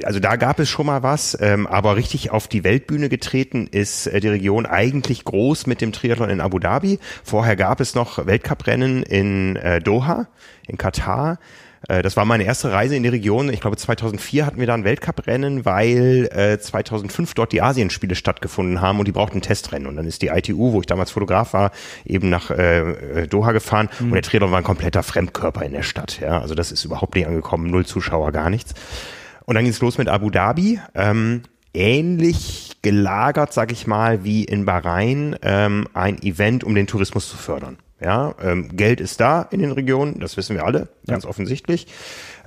also 0.04 0.20
da 0.20 0.36
gab 0.36 0.58
es 0.58 0.68
schon 0.68 0.86
mal 0.86 1.02
was, 1.02 1.36
ähm, 1.40 1.66
aber 1.66 1.96
richtig 1.96 2.30
auf 2.30 2.48
die 2.48 2.64
Weltbühne 2.64 3.08
getreten 3.08 3.66
ist 3.66 4.06
äh, 4.06 4.20
die 4.20 4.28
Region 4.28 4.66
eigentlich 4.66 5.24
groß 5.24 5.66
mit 5.66 5.80
dem 5.80 5.92
Triathlon 5.92 6.30
in 6.30 6.40
Abu 6.40 6.58
Dhabi. 6.58 6.98
Vorher 7.24 7.56
gab 7.56 7.80
es 7.80 7.94
noch 7.94 8.26
Weltcuprennen 8.26 9.02
in 9.02 9.56
äh, 9.56 9.80
Doha, 9.80 10.28
in 10.66 10.78
Katar. 10.78 11.38
Äh, 11.86 12.02
das 12.02 12.16
war 12.16 12.24
meine 12.24 12.44
erste 12.44 12.72
Reise 12.72 12.96
in 12.96 13.02
die 13.02 13.08
Region. 13.08 13.52
Ich 13.52 13.60
glaube, 13.60 13.76
2004 13.76 14.46
hatten 14.46 14.58
wir 14.58 14.66
da 14.66 14.74
ein 14.74 14.84
Weltcuprennen, 14.84 15.64
weil 15.64 16.28
äh, 16.32 16.58
2005 16.58 17.34
dort 17.34 17.52
die 17.52 17.62
Asienspiele 17.62 18.14
stattgefunden 18.14 18.80
haben 18.80 18.98
und 18.98 19.06
die 19.06 19.12
brauchten 19.12 19.38
ein 19.38 19.42
Testrennen. 19.42 19.86
Und 19.86 19.96
dann 19.96 20.06
ist 20.06 20.22
die 20.22 20.28
ITU, 20.28 20.72
wo 20.72 20.80
ich 20.80 20.86
damals 20.86 21.10
Fotograf 21.10 21.52
war, 21.52 21.70
eben 22.04 22.30
nach 22.30 22.50
äh, 22.50 23.26
Doha 23.28 23.52
gefahren 23.52 23.88
mhm. 24.00 24.06
und 24.06 24.14
der 24.14 24.22
Triathlon 24.22 24.50
war 24.50 24.58
ein 24.58 24.64
kompletter 24.64 25.02
Fremdkörper 25.02 25.64
in 25.64 25.72
der 25.72 25.82
Stadt. 25.82 26.20
Ja, 26.20 26.40
also 26.40 26.54
das 26.54 26.72
ist 26.72 26.84
überhaupt 26.84 27.14
nicht 27.14 27.26
angekommen, 27.26 27.70
null 27.70 27.86
Zuschauer, 27.86 28.32
gar 28.32 28.50
nichts. 28.50 28.74
Und 29.44 29.54
dann 29.54 29.64
ging 29.64 29.72
es 29.72 29.80
los 29.80 29.98
mit 29.98 30.08
Abu 30.08 30.30
Dhabi. 30.30 30.80
Ähm, 30.94 31.42
ähnlich 31.72 32.76
gelagert, 32.82 33.52
sag 33.52 33.72
ich 33.72 33.86
mal, 33.86 34.24
wie 34.24 34.44
in 34.44 34.64
Bahrain, 34.64 35.36
ähm, 35.42 35.86
ein 35.94 36.22
Event, 36.22 36.64
um 36.64 36.74
den 36.74 36.86
Tourismus 36.86 37.28
zu 37.28 37.36
fördern. 37.36 37.78
Ja, 38.00 38.34
ähm, 38.40 38.76
Geld 38.76 39.00
ist 39.00 39.20
da 39.20 39.42
in 39.42 39.58
den 39.58 39.72
Regionen, 39.72 40.20
das 40.20 40.36
wissen 40.36 40.54
wir 40.54 40.64
alle, 40.64 40.88
ganz 41.06 41.24
ja. 41.24 41.30
offensichtlich. 41.30 41.88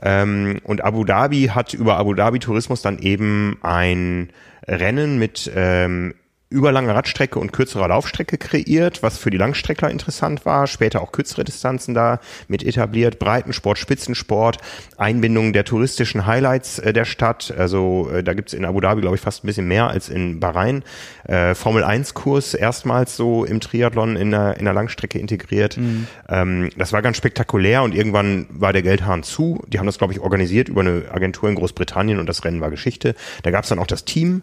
Ähm, 0.01 0.59
und 0.63 0.83
Abu 0.83 1.03
Dhabi 1.03 1.51
hat 1.53 1.73
über 1.73 1.97
Abu 1.97 2.13
Dhabi 2.13 2.39
Tourismus 2.39 2.81
dann 2.81 2.99
eben 2.99 3.57
ein 3.61 4.29
Rennen 4.67 5.19
mit 5.19 5.51
ähm, 5.53 6.13
überlange 6.51 6.93
Radstrecke 6.93 7.39
und 7.39 7.53
kürzerer 7.53 7.87
Laufstrecke 7.87 8.37
kreiert, 8.37 9.01
was 9.01 9.17
für 9.17 9.29
die 9.29 9.37
Langstreckler 9.37 9.89
interessant 9.89 10.45
war, 10.45 10.67
später 10.67 11.01
auch 11.01 11.13
kürzere 11.13 11.45
Distanzen 11.45 11.93
da 11.93 12.19
mit 12.49 12.63
etabliert, 12.63 13.19
Breitensport, 13.19 13.77
Spitzensport, 13.77 14.57
Einbindung 14.97 15.53
der 15.53 15.63
touristischen 15.63 16.25
Highlights 16.25 16.77
äh, 16.79 16.91
der 16.91 17.05
Stadt, 17.05 17.53
also 17.57 18.09
äh, 18.13 18.21
da 18.21 18.33
gibt's 18.33 18.53
in 18.53 18.65
Abu 18.65 18.81
Dhabi, 18.81 18.99
glaube 18.99 19.15
ich, 19.15 19.21
fast 19.21 19.43
ein 19.43 19.47
bisschen 19.47 19.67
mehr 19.67 19.87
als 19.87 20.09
in 20.09 20.41
Bahrain. 20.41 20.83
Äh, 21.23 21.55
Formel 21.55 21.85
1 21.85 22.13
Kurs 22.13 22.53
erstmals 22.53 23.15
so 23.15 23.45
im 23.45 23.61
Triathlon 23.61 24.17
in 24.17 24.31
der, 24.31 24.57
in 24.57 24.65
der 24.65 24.73
Langstrecke 24.73 25.19
integriert. 25.19 25.77
Mhm. 25.77 26.07
Ähm, 26.27 26.69
das 26.77 26.91
war 26.91 27.01
ganz 27.01 27.15
spektakulär 27.15 27.81
und 27.81 27.95
irgendwann 27.95 28.47
war 28.49 28.73
der 28.73 28.81
Geldhahn 28.81 29.23
zu. 29.23 29.63
Die 29.67 29.79
haben 29.79 29.85
das, 29.85 29.97
glaube 29.97 30.11
ich, 30.11 30.19
organisiert 30.19 30.67
über 30.67 30.81
eine 30.81 31.03
Agentur 31.11 31.47
in 31.47 31.55
Großbritannien 31.55 32.19
und 32.19 32.27
das 32.27 32.43
Rennen 32.43 32.59
war 32.59 32.69
Geschichte. 32.69 33.15
Da 33.43 33.51
gab's 33.51 33.69
dann 33.69 33.79
auch 33.79 33.87
das 33.87 34.03
Team, 34.03 34.41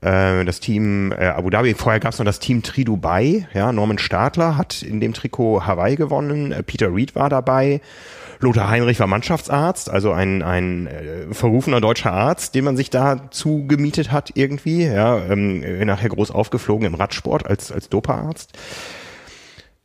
äh, 0.00 0.44
das 0.44 0.60
Team 0.60 1.12
äh, 1.12 1.26
Abu 1.26 1.50
Dhabi. 1.50 1.74
Vorher 1.74 2.00
gab 2.00 2.12
es 2.12 2.18
noch 2.18 2.26
das 2.26 2.38
Team 2.38 2.62
Tri 2.62 2.84
Dubai. 2.84 3.46
Ja, 3.52 3.72
Norman 3.72 3.98
Stadler 3.98 4.56
hat 4.56 4.82
in 4.82 5.00
dem 5.00 5.12
Trikot 5.12 5.66
Hawaii 5.66 5.96
gewonnen. 5.96 6.52
Äh, 6.52 6.62
Peter 6.62 6.94
Reed 6.94 7.14
war 7.14 7.28
dabei. 7.28 7.80
Lothar 8.40 8.68
Heinrich 8.68 8.98
war 8.98 9.06
Mannschaftsarzt, 9.06 9.88
also 9.88 10.10
ein, 10.10 10.42
ein 10.42 10.88
äh, 10.88 11.32
verrufener 11.32 11.80
deutscher 11.80 12.12
Arzt, 12.12 12.56
den 12.56 12.64
man 12.64 12.76
sich 12.76 12.90
da 12.90 13.30
zugemietet 13.30 14.10
hat 14.10 14.32
irgendwie. 14.34 14.84
Ja, 14.84 15.18
ähm, 15.18 15.60
nachher 15.86 16.08
groß 16.08 16.32
aufgeflogen 16.32 16.84
im 16.84 16.94
Radsport 16.94 17.46
als, 17.46 17.70
als 17.70 17.88
Doperarzt. 17.88 18.58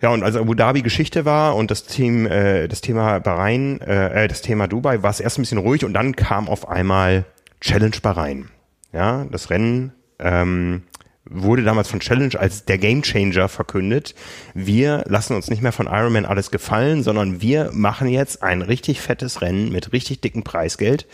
Ja, 0.01 0.09
und 0.09 0.23
als 0.23 0.35
Abu 0.35 0.55
Dhabi 0.55 0.81
Geschichte 0.81 1.25
war 1.25 1.55
und 1.55 1.69
das 1.69 1.83
Team, 1.83 2.25
äh, 2.25 2.67
das 2.67 2.81
Thema 2.81 3.19
Bahrain, 3.19 3.79
äh, 3.81 4.25
äh 4.25 4.27
das 4.27 4.41
Thema 4.41 4.67
Dubai, 4.67 5.03
war 5.03 5.09
es 5.11 5.19
erst 5.19 5.37
ein 5.37 5.43
bisschen 5.43 5.57
ruhig 5.59 5.85
und 5.85 5.93
dann 5.93 6.15
kam 6.15 6.47
auf 6.47 6.67
einmal 6.67 7.25
Challenge 7.61 7.97
Bahrain. 8.01 8.49
Ja, 8.91 9.25
das 9.31 9.49
Rennen 9.49 9.93
ähm, 10.19 10.83
wurde 11.29 11.63
damals 11.63 11.89
von 11.89 11.99
Challenge 11.99 12.39
als 12.39 12.65
der 12.65 12.77
Gamechanger 12.77 13.49
verkündet. 13.49 14.15
Wir 14.53 15.03
lassen 15.07 15.35
uns 15.35 15.49
nicht 15.49 15.61
mehr 15.61 15.71
von 15.71 15.87
Ironman 15.87 16.25
alles 16.25 16.51
gefallen, 16.51 17.03
sondern 17.03 17.41
wir 17.41 17.71
machen 17.73 18.07
jetzt 18.07 18.43
ein 18.43 18.61
richtig 18.61 19.01
fettes 19.01 19.41
Rennen 19.41 19.71
mit 19.71 19.93
richtig 19.93 20.21
dicken 20.21 20.43
Preisgeld. 20.43 21.05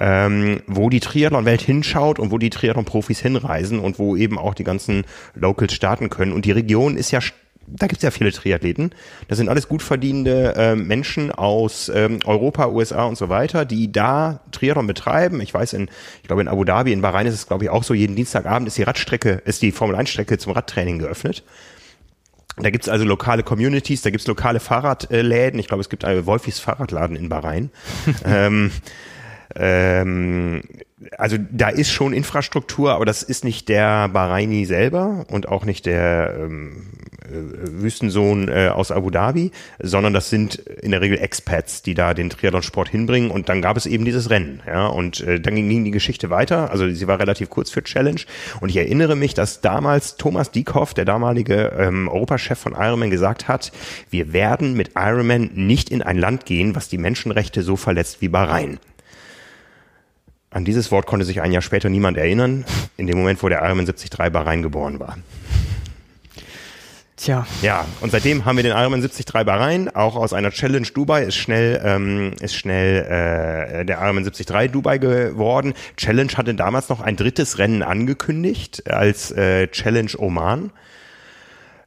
Ähm, 0.00 0.62
wo 0.68 0.90
die 0.90 1.00
Triathlon-Welt 1.00 1.60
hinschaut 1.60 2.20
und 2.20 2.30
wo 2.30 2.38
die 2.38 2.50
Triathlon-Profis 2.50 3.18
hinreisen 3.18 3.80
und 3.80 3.98
wo 3.98 4.14
eben 4.14 4.38
auch 4.38 4.54
die 4.54 4.62
ganzen 4.62 5.04
Locals 5.34 5.74
starten 5.74 6.08
können. 6.08 6.32
Und 6.32 6.44
die 6.44 6.52
Region 6.52 6.96
ist 6.96 7.10
ja 7.10 7.20
da 7.76 7.86
gibt's 7.86 8.02
ja 8.02 8.10
viele 8.10 8.32
Triathleten. 8.32 8.92
Das 9.28 9.38
sind 9.38 9.48
alles 9.48 9.68
gut 9.68 9.82
verdienende 9.82 10.54
äh, 10.56 10.74
Menschen 10.76 11.30
aus 11.30 11.90
ähm, 11.94 12.20
Europa, 12.24 12.68
USA 12.68 13.04
und 13.04 13.16
so 13.16 13.28
weiter, 13.28 13.64
die 13.64 13.92
da 13.92 14.40
Triathlon 14.52 14.86
betreiben. 14.86 15.40
Ich 15.40 15.52
weiß, 15.52 15.74
in, 15.74 15.88
ich 16.22 16.28
glaube 16.28 16.42
in 16.42 16.48
Abu 16.48 16.64
Dhabi, 16.64 16.92
in 16.92 17.02
Bahrain 17.02 17.26
ist 17.26 17.34
es, 17.34 17.46
glaube 17.46 17.64
ich, 17.64 17.70
auch 17.70 17.84
so, 17.84 17.94
jeden 17.94 18.16
Dienstagabend 18.16 18.68
ist 18.68 18.78
die 18.78 18.82
Radstrecke, 18.82 19.42
ist 19.44 19.62
die 19.62 19.72
Formel-1-Strecke 19.72 20.38
zum 20.38 20.52
Radtraining 20.52 20.98
geöffnet. 20.98 21.44
Da 22.60 22.70
gibt's 22.70 22.88
also 22.88 23.04
lokale 23.04 23.42
Communities, 23.42 24.02
da 24.02 24.10
gibt's 24.10 24.26
lokale 24.26 24.60
Fahrradläden. 24.60 25.60
Ich 25.60 25.68
glaube, 25.68 25.80
es 25.80 25.88
gibt 25.88 26.04
einen 26.04 26.26
Wolfis 26.26 26.58
Fahrradladen 26.58 27.16
in 27.16 27.28
Bahrain. 27.28 27.70
ähm, 28.24 28.72
ähm, 29.58 30.62
also 31.16 31.36
da 31.50 31.68
ist 31.68 31.90
schon 31.90 32.12
Infrastruktur, 32.12 32.92
aber 32.92 33.04
das 33.04 33.22
ist 33.22 33.44
nicht 33.44 33.68
der 33.68 34.08
Bahraini 34.08 34.64
selber 34.64 35.24
und 35.30 35.48
auch 35.48 35.64
nicht 35.64 35.86
der 35.86 36.34
ähm, 36.38 36.86
äh, 37.24 37.82
Wüstensohn 37.82 38.48
äh, 38.48 38.68
aus 38.68 38.90
Abu 38.90 39.10
Dhabi, 39.10 39.52
sondern 39.80 40.12
das 40.12 40.30
sind 40.30 40.56
in 40.56 40.90
der 40.90 41.00
Regel 41.00 41.18
Expats, 41.18 41.82
die 41.82 41.94
da 41.94 42.14
den 42.14 42.30
Triathlon-Sport 42.30 42.88
hinbringen. 42.88 43.30
Und 43.30 43.48
dann 43.48 43.62
gab 43.62 43.76
es 43.76 43.86
eben 43.86 44.04
dieses 44.04 44.30
Rennen, 44.30 44.60
ja. 44.66 44.86
Und 44.86 45.20
äh, 45.20 45.40
dann 45.40 45.54
ging 45.54 45.84
die 45.84 45.90
Geschichte 45.90 46.30
weiter, 46.30 46.70
also 46.70 46.88
sie 46.88 47.06
war 47.06 47.20
relativ 47.20 47.50
kurz 47.50 47.70
für 47.70 47.82
Challenge. 47.82 48.20
Und 48.60 48.68
ich 48.68 48.76
erinnere 48.76 49.14
mich, 49.14 49.34
dass 49.34 49.60
damals 49.60 50.16
Thomas 50.16 50.50
Diekhoff, 50.50 50.94
der 50.94 51.04
damalige 51.04 51.72
ähm, 51.78 52.08
Europachef 52.08 52.58
von 52.58 52.72
Ironman, 52.72 53.10
gesagt 53.10 53.46
hat, 53.46 53.72
wir 54.10 54.32
werden 54.32 54.74
mit 54.74 54.92
Ironman 54.96 55.50
nicht 55.54 55.90
in 55.90 56.02
ein 56.02 56.18
Land 56.18 56.44
gehen, 56.46 56.74
was 56.74 56.88
die 56.88 56.98
Menschenrechte 56.98 57.62
so 57.62 57.76
verletzt 57.76 58.20
wie 58.20 58.28
Bahrain. 58.28 58.78
An 60.50 60.64
dieses 60.64 60.90
Wort 60.90 61.06
konnte 61.06 61.26
sich 61.26 61.42
ein 61.42 61.52
Jahr 61.52 61.62
später 61.62 61.90
niemand 61.90 62.16
erinnern, 62.16 62.64
in 62.96 63.06
dem 63.06 63.18
Moment, 63.18 63.42
wo 63.42 63.48
der 63.48 63.62
Ironman 63.62 63.84
73 63.84 64.10
Bahrain 64.32 64.62
geboren 64.62 64.98
war. 64.98 65.18
Tja. 67.16 67.46
Ja, 67.62 67.84
und 68.00 68.12
seitdem 68.12 68.44
haben 68.44 68.56
wir 68.56 68.62
den 68.62 68.72
Ironman 68.72 69.00
73 69.00 69.26
Bahrain. 69.44 69.94
Auch 69.94 70.16
aus 70.16 70.32
einer 70.32 70.50
Challenge 70.50 70.86
Dubai 70.86 71.24
ist 71.24 71.36
schnell, 71.36 71.80
ähm, 71.84 72.32
ist 72.40 72.54
schnell 72.54 73.02
äh, 73.02 73.84
der 73.84 73.98
Ironman 73.98 74.24
73 74.24 74.70
Dubai 74.70 74.98
geworden. 74.98 75.74
Challenge 75.96 76.32
hatte 76.36 76.54
damals 76.54 76.88
noch 76.88 77.00
ein 77.00 77.16
drittes 77.16 77.58
Rennen 77.58 77.82
angekündigt 77.82 78.88
als 78.88 79.32
äh, 79.32 79.66
Challenge 79.68 80.12
Oman. 80.16 80.70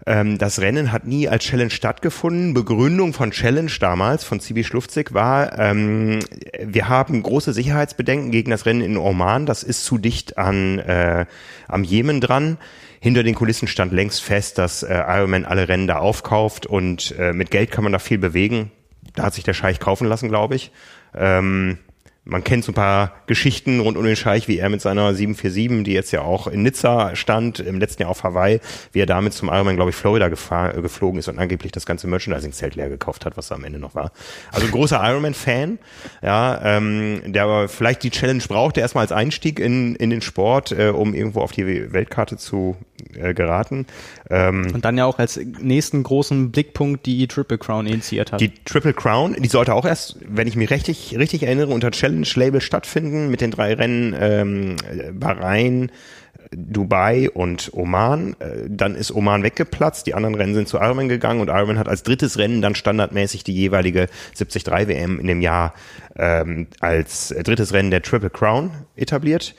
Ähm, 0.05 0.38
das 0.38 0.60
Rennen 0.60 0.91
hat 0.91 1.05
nie 1.05 1.27
als 1.27 1.43
Challenge 1.43 1.70
stattgefunden. 1.70 2.53
Begründung 2.53 3.13
von 3.13 3.31
Challenge 3.31 3.72
damals, 3.79 4.24
von 4.24 4.39
Zibi 4.39 4.63
Schlufzig, 4.63 5.13
war, 5.13 5.60
ähm, 5.60 6.20
wir 6.60 6.89
haben 6.89 7.22
große 7.22 7.53
Sicherheitsbedenken 7.53 8.31
gegen 8.31 8.51
das 8.51 8.65
Rennen 8.65 8.81
in 8.81 8.98
Oman. 8.98 9.46
Das 9.46 9.63
ist 9.63 9.86
zu 9.86 9.98
dicht 9.98 10.38
an, 10.38 10.79
äh, 10.79 11.25
am 11.67 11.84
Jemen 11.84 12.22
dran. 12.22 12.58
Hinter 13.00 13.24
den 13.24 13.36
Kulissen 13.36 13.67
stand 13.67 13.93
längst 13.93 14.22
fest, 14.22 14.58
dass 14.58 14.84
äh, 14.84 14.93
Ironman 14.93 15.46
alle 15.46 15.67
Rennen 15.67 15.88
da 15.88 15.98
aufkauft 15.98 16.65
und 16.65 17.15
äh, 17.17 17.34
mit 17.34 17.51
Geld 17.51 17.72
kann 17.72 17.84
man 17.84 17.93
da 17.93 18.00
viel 18.00 18.20
bewegen. 18.20 18.72
Da 19.15 19.24
hat 19.24 19.34
sich 19.34 19.43
der 19.43 19.53
Scheich 19.53 19.79
kaufen 19.79 20.08
lassen, 20.08 20.29
glaube 20.29 20.55
ich. 20.55 20.72
Ähm, 21.15 21.79
man 22.24 22.44
kennt 22.44 22.63
so 22.63 22.72
ein 22.72 22.75
paar 22.75 23.13
Geschichten 23.25 23.80
rund 23.80 23.98
um 23.98 24.04
den 24.04 24.16
Scheich, 24.16 24.48
wie 24.48 24.60
er 24.60 24.70
mit 24.70 24.80
seiner 24.80 25.13
747, 25.13 25.84
die 25.84 25.94
jetzt 25.94 26.12
ja 26.12 26.22
auch 26.22 26.46
in 26.46 26.62
Nizza 26.62 27.16
stand, 27.16 27.60
im 27.60 27.80
letzten 27.80 28.04
Jahr 28.04 28.12
auf 28.12 28.24
Hawaii, 28.24 28.60
wie 28.92 29.00
er 29.00 29.08
damit 29.08 29.34
zum 29.34 29.50
Ironman, 29.50 29.75
glaube 29.75 29.90
ich, 29.90 29.96
Florida 29.96 30.28
geflogen 30.28 31.20
ist 31.20 31.28
und 31.30 31.40
angeblich 31.40 31.72
das 31.72 31.88
ganze 31.88 32.08
Merchandising-Zelt 32.08 32.75
leer 32.75 32.90
gekauft 32.90 33.25
hat, 33.25 33.38
was 33.38 33.48
da 33.48 33.56
am 33.56 33.63
Ende 33.63 33.80
noch 33.80 33.96
war. 33.96 34.12
Also 34.51 34.68
ein 34.68 34.72
großer 34.72 35.01
Ironman-Fan, 35.04 35.80
ja, 36.22 36.62
ähm, 36.63 37.22
der 37.25 37.44
aber 37.44 37.68
vielleicht 37.68 38.04
die 38.04 38.12
Challenge 38.12 38.44
brauchte, 38.48 38.82
erstmal 38.82 39.04
als 39.04 39.12
Einstieg 39.12 39.60
in, 39.60 39.96
in 39.96 40.12
den 40.12 40.22
Sport, 40.22 40.72
äh, 40.72 40.90
um 40.90 41.16
irgendwo 41.16 41.42
auf 41.42 41.54
die 41.54 41.92
Weltkarte 41.92 42.38
zu 42.38 42.78
äh, 43.15 43.34
geraten. 43.34 43.88
Ähm, 44.29 44.67
und 44.74 44.86
dann 44.86 44.98
ja 44.98 45.05
auch 45.05 45.20
als 45.20 45.38
nächsten 45.38 46.03
großen 46.03 46.51
Blickpunkt 46.51 47.05
die 47.05 47.27
Triple 47.27 47.58
Crown 47.58 47.88
initiiert 47.88 48.31
hat. 48.31 48.41
Die 48.41 48.53
Triple 48.65 48.93
Crown, 48.93 49.36
die 49.39 49.50
sollte 49.50 49.74
auch 49.74 49.86
erst, 49.86 50.17
wenn 50.27 50.48
ich 50.48 50.55
mich 50.55 50.70
richtig, 50.70 51.15
richtig 51.17 51.43
erinnere, 51.43 51.74
unter 51.74 51.91
Challenge 51.91 52.12
Challenge-Label 52.12 52.62
stattfinden 52.62 53.29
mit 53.29 53.41
den 53.41 53.51
drei 53.51 53.74
Rennen 53.74 54.15
ähm, 54.20 54.75
Bahrain, 55.13 55.91
Dubai 56.51 57.29
und 57.29 57.72
Oman. 57.74 58.36
Äh, 58.39 58.67
dann 58.67 58.96
ist 58.96 59.12
Oman 59.12 59.43
weggeplatzt, 59.43 60.08
die 60.08 60.13
anderen 60.13 60.36
Rennen 60.36 60.53
sind 60.53 60.67
zu 60.67 60.77
Ironman 60.77 61.10
gegangen 61.10 61.39
und 61.39 61.48
Ironman 61.48 61.79
hat 61.79 61.88
als 61.88 62.03
drittes 62.03 62.38
Rennen 62.38 62.62
dann 62.62 62.75
standardmäßig 62.75 63.43
die 63.43 63.53
jeweilige 63.53 64.08
73 64.38 64.67
WM 64.67 65.20
in 65.20 65.27
dem 65.27 65.41
Jahr 65.41 65.74
ähm, 66.15 66.67
als 66.79 67.29
drittes 67.29 67.74
Rennen 67.74 67.91
der 67.91 68.01
Triple 68.01 68.29
Crown 68.29 68.72
etabliert. 68.96 69.55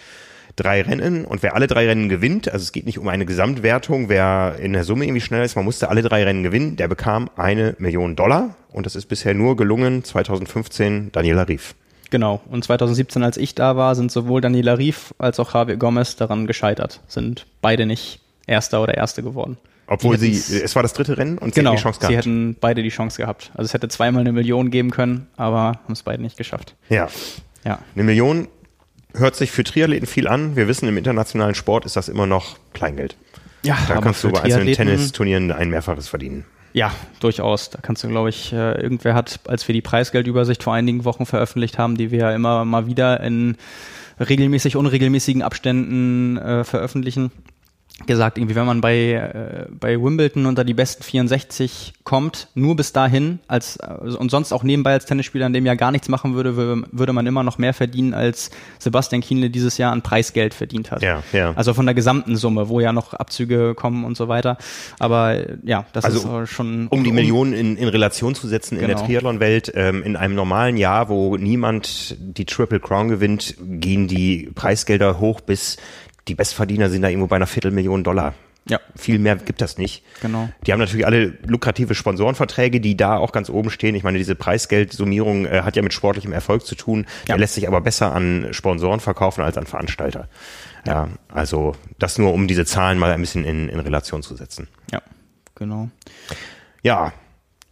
Drei 0.57 0.83
Rennen 0.83 1.25
und 1.25 1.43
wer 1.43 1.55
alle 1.55 1.67
drei 1.67 1.87
Rennen 1.87 2.09
gewinnt, 2.09 2.53
also 2.53 2.63
es 2.63 2.73
geht 2.73 2.85
nicht 2.87 2.99
um 2.99 3.09
eine 3.09 3.25
Gesamtwertung, 3.25 4.09
wer 4.09 4.57
in 4.61 4.73
der 4.75 4.85
Summe 4.85 5.05
irgendwie 5.05 5.21
schneller 5.21 5.45
ist, 5.45 5.57
man 5.57 5.65
musste 5.65 5.89
alle 5.89 6.03
drei 6.03 6.25
Rennen 6.25 6.43
gewinnen, 6.43 6.77
der 6.77 6.89
bekam 6.89 7.31
eine 7.37 7.75
Million 7.79 8.17
Dollar 8.17 8.57
und 8.71 8.85
das 8.85 8.97
ist 8.97 9.07
bisher 9.07 9.35
nur 9.35 9.57
gelungen 9.57 10.05
2015 10.05 11.11
Daniela 11.13 11.49
Rief. 11.49 11.75
Genau. 12.11 12.43
Und 12.51 12.63
2017, 12.63 13.23
als 13.23 13.39
ich 13.39 13.55
da 13.55 13.77
war, 13.77 13.95
sind 13.95 14.13
sowohl 14.13 14.43
Daniela 14.43 14.77
Rief 14.77 15.15
als 15.17 15.41
auch 15.41 15.55
Javier 15.55 15.79
Gomez 15.79 16.15
daran 16.15 16.47
gescheitert. 16.47 17.01
Sind 17.09 17.47
beide 17.63 17.87
nicht 17.87 18.21
Erster 18.47 18.83
oder 18.83 18.95
Erste 18.95 19.23
geworden. 19.23 19.57
Obwohl 19.87 20.19
sie, 20.19 20.33
es 20.33 20.75
war 20.77 20.83
das 20.83 20.93
dritte 20.93 21.17
Rennen 21.17 21.39
und 21.39 21.55
sie 21.55 21.61
genau, 21.61 21.71
hätten 21.71 21.79
die 21.79 21.83
Chance 21.83 22.01
gehabt. 22.01 22.13
Sie 22.13 22.17
hätten 22.17 22.57
beide 22.61 22.83
die 22.83 22.91
Chance 22.91 23.21
gehabt. 23.21 23.51
Also 23.55 23.67
es 23.67 23.75
hätte 23.75 23.89
zweimal 23.89 24.21
eine 24.21 24.33
Million 24.33 24.71
geben 24.71 24.91
können, 24.91 25.27
aber 25.37 25.81
haben 25.85 25.93
es 25.93 26.03
beide 26.03 26.23
nicht 26.23 26.37
geschafft. 26.37 26.75
Ja. 26.89 27.09
Ja. 27.65 27.79
Eine 27.95 28.05
Million 28.05 28.49
hört 29.15 29.37
sich 29.37 29.51
für 29.51 29.65
Triathleten 29.65 30.07
viel 30.07 30.29
an. 30.29 30.57
Wir 30.57 30.69
wissen, 30.69 30.89
im 30.89 30.97
internationalen 30.97 31.55
Sport 31.55 31.85
ist 31.85 31.97
das 31.97 32.09
immer 32.09 32.27
noch 32.27 32.57
Kleingeld. 32.73 33.17
Ja, 33.63 33.79
da 33.87 34.01
kannst 34.01 34.25
du 34.25 34.31
bei 34.31 34.43
einzelnen 34.43 34.75
Tennisturnieren 34.75 35.53
ein 35.53 35.71
Mehrfaches 35.71 36.09
verdienen. 36.09 36.45
Ja, 36.73 36.93
durchaus. 37.21 37.71
Da 37.71 37.81
kannst 37.83 38.03
du, 38.03 38.09
glaube 38.09 38.31
ich, 38.31 38.53
äh, 38.53 38.81
irgendwer 38.81 39.15
hat, 39.15 39.41
als 39.47 39.69
wir 39.69 39.75
die 39.75 39.83
Preisgeldübersicht 39.83 40.63
vor 40.63 40.75
einigen 40.75 41.05
Wochen 41.05 41.27
veröffentlicht 41.27 41.79
haben, 41.79 41.97
die 41.97 42.11
wir 42.11 42.19
ja 42.19 42.35
immer 42.35 42.65
mal 42.65 42.87
wieder 42.87 43.21
in 43.21 43.57
regelmäßig, 44.19 44.77
unregelmäßigen 44.77 45.43
Abständen 45.43 46.39
äh, 46.39 46.65
veröffentlichen, 46.65 47.31
gesagt, 48.07 48.39
irgendwie, 48.39 48.55
wenn 48.55 48.67
man 48.67 48.81
bei, 48.81 49.13
äh, 49.13 49.67
bei 49.71 50.01
Wimbledon 50.01 50.47
unter 50.47 50.65
die 50.65 50.75
besten 50.75 51.03
64 51.03 51.93
kommt, 52.05 52.49
nur 52.55 52.75
bis 52.75 52.93
dahin, 52.93 53.39
als 53.47 53.79
also, 53.79 54.19
und 54.19 54.31
sonst 54.31 54.53
auch 54.53 54.63
nebenbei 54.63 54.93
als 54.93 55.07
Tennisspieler 55.07 55.47
in 55.47 55.53
dem 55.53 55.67
Jahr 55.67 55.77
gar 55.77 55.93
nichts 55.93 56.09
machen 56.09 56.35
würde, 56.35 56.57
würde, 56.57 56.85
würde 56.91 57.13
man 57.13 57.27
immer 57.27 57.43
noch 57.43 57.59
mehr 57.59 57.75
verdienen, 57.75 58.15
als 58.15 58.51
Sebastian 58.79 59.21
Kienle 59.23 59.51
dieses 59.51 59.79
Jahr 59.79 59.93
an 59.93 60.03
Preisgeld 60.03 60.55
verdient 60.55 60.91
hat. 60.91 61.03
Ja, 61.03 61.23
ja. 61.33 61.53
Also 61.55 61.75
von 61.75 61.87
der 61.87 61.95
gesamten 61.95 62.37
Summe, 62.37 62.69
wo 62.69 62.81
ja 62.81 62.93
noch 62.93 63.15
Abzüge 63.15 63.75
kommen 63.75 64.05
und 64.05 64.17
so 64.17 64.29
weiter. 64.29 64.59
Aber 64.99 65.37
ja, 65.63 65.87
das 65.93 66.05
also 66.05 66.41
ist 66.41 66.51
schon. 66.51 66.89
Um, 66.89 66.99
um 66.99 67.05
die 67.05 67.13
Millionen 67.13 67.53
in, 67.53 67.77
in 67.77 67.89
Relation 67.89 68.35
zu 68.35 68.49
setzen 68.49 68.77
genau. 68.77 68.83
in 68.83 68.89
der 68.89 68.97
genau. 68.97 69.07
Triathlon-Welt, 69.07 69.73
ähm, 69.75 70.03
in 70.03 70.17
einem 70.17 70.35
normalen 70.35 70.77
Jahr, 70.77 71.09
wo 71.09 71.37
niemand 71.37 72.17
die 72.19 72.45
Triple 72.45 72.81
Crown 72.81 73.09
gewinnt, 73.09 73.55
gehen 73.61 74.09
die 74.09 74.51
Preisgelder 74.55 75.21
hoch 75.21 75.41
bis 75.41 75.77
die 76.29 76.35
Bestverdiener 76.35 76.89
sind 76.91 77.03
da 77.03 77.09
irgendwo 77.09 77.27
bei 77.27 77.37
einer 77.37 77.47
Viertelmillion 77.47 78.05
Dollar. 78.05 78.35
Ja. 78.69 78.79
Viel 78.95 79.19
mehr 79.19 79.37
gibt 79.37 79.61
das 79.61 79.77
nicht. 79.77 80.05
Genau. 80.21 80.49
Die 80.65 80.73
haben 80.73 80.79
natürlich 80.79 81.05
alle 81.05 81.37
lukrative 81.45 81.97
Sponsorenverträge, 81.97 82.81
die 82.81 82.97
da 82.97 83.17
auch 83.17 83.33
ganz 83.33 83.51
oben 83.51 83.71
stehen. 83.71 83.97
Ich 83.97 84.05
meine, 84.05 84.19
diese 84.19 84.37
Preisgeldsummierung 84.37 85.47
äh, 85.47 85.63
hat 85.63 85.75
ja 85.75 85.83
mit 85.83 85.93
sportlichem 85.93 86.33
Erfolg 86.33 86.65
zu 86.65 86.77
tun. 86.77 87.07
Ja. 87.23 87.35
Der 87.35 87.39
lässt 87.39 87.55
sich 87.55 87.67
aber 87.67 87.81
besser 87.81 88.15
an 88.15 88.49
Sponsoren 88.53 89.01
verkaufen 89.01 89.43
als 89.43 89.59
an 89.59 89.67
Veranstalter. 89.67 90.29
Ja. 90.87 90.93
ja. 90.93 91.09
also 91.29 91.75
das 91.99 92.19
nur, 92.19 92.33
um 92.33 92.47
diese 92.47 92.65
Zahlen 92.65 92.99
mal 92.99 93.11
ein 93.11 93.21
bisschen 93.21 93.45
in, 93.45 93.69
in 93.69 93.81
Relation 93.81 94.23
zu 94.23 94.37
setzen. 94.37 94.69
Ja, 94.93 95.03
genau. 95.57 95.89
Ja, 96.85 97.13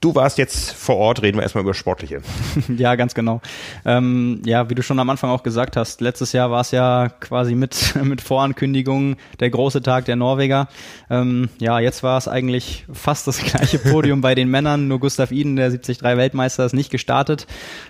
Du 0.00 0.14
warst 0.14 0.38
jetzt 0.38 0.72
vor 0.72 0.96
Ort, 0.96 1.20
reden 1.20 1.36
wir 1.36 1.42
erstmal 1.42 1.62
über 1.62 1.74
Sportliche. 1.74 2.22
ja, 2.78 2.94
ganz 2.94 3.12
genau. 3.12 3.42
Ähm, 3.84 4.40
ja, 4.46 4.70
wie 4.70 4.74
du 4.74 4.82
schon 4.82 4.98
am 4.98 5.10
Anfang 5.10 5.28
auch 5.28 5.42
gesagt 5.42 5.76
hast, 5.76 6.00
letztes 6.00 6.32
Jahr 6.32 6.50
war 6.50 6.62
es 6.62 6.70
ja 6.70 7.10
quasi 7.20 7.54
mit, 7.54 7.94
mit 8.02 8.22
Vorankündigung 8.22 9.16
der 9.40 9.50
große 9.50 9.82
Tag 9.82 10.06
der 10.06 10.16
Norweger. 10.16 10.68
Ähm, 11.10 11.50
ja, 11.58 11.80
jetzt 11.80 12.02
war 12.02 12.16
es 12.16 12.28
eigentlich 12.28 12.86
fast 12.90 13.26
das 13.26 13.40
gleiche 13.40 13.78
Podium 13.90 14.22
bei 14.22 14.34
den 14.34 14.48
Männern, 14.48 14.88
nur 14.88 15.00
Gustav 15.00 15.32
Iden, 15.32 15.56
der 15.56 15.68
73 15.68 16.02
Weltmeister, 16.02 16.64
ist 16.64 16.72
nicht 16.72 16.90
gestartet. 16.90 17.46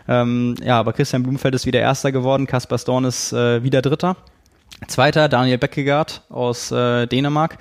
Ähm, 0.09 0.57
ja, 0.65 0.81
aber 0.81 0.93
Christian 0.93 1.23
Blumfeld 1.23 1.55
ist 1.55 1.65
wieder 1.65 1.79
Erster 1.79 2.11
geworden, 2.11 2.49
Kaspar 2.49 2.79
Storn 2.79 3.05
ist 3.05 3.33
äh, 3.33 3.63
wieder 3.63 3.83
Dritter. 3.83 4.17
Zweiter 4.89 5.29
Daniel 5.29 5.59
Beckegaard 5.59 6.25
aus 6.29 6.73
äh, 6.73 7.07
Dänemark. 7.07 7.59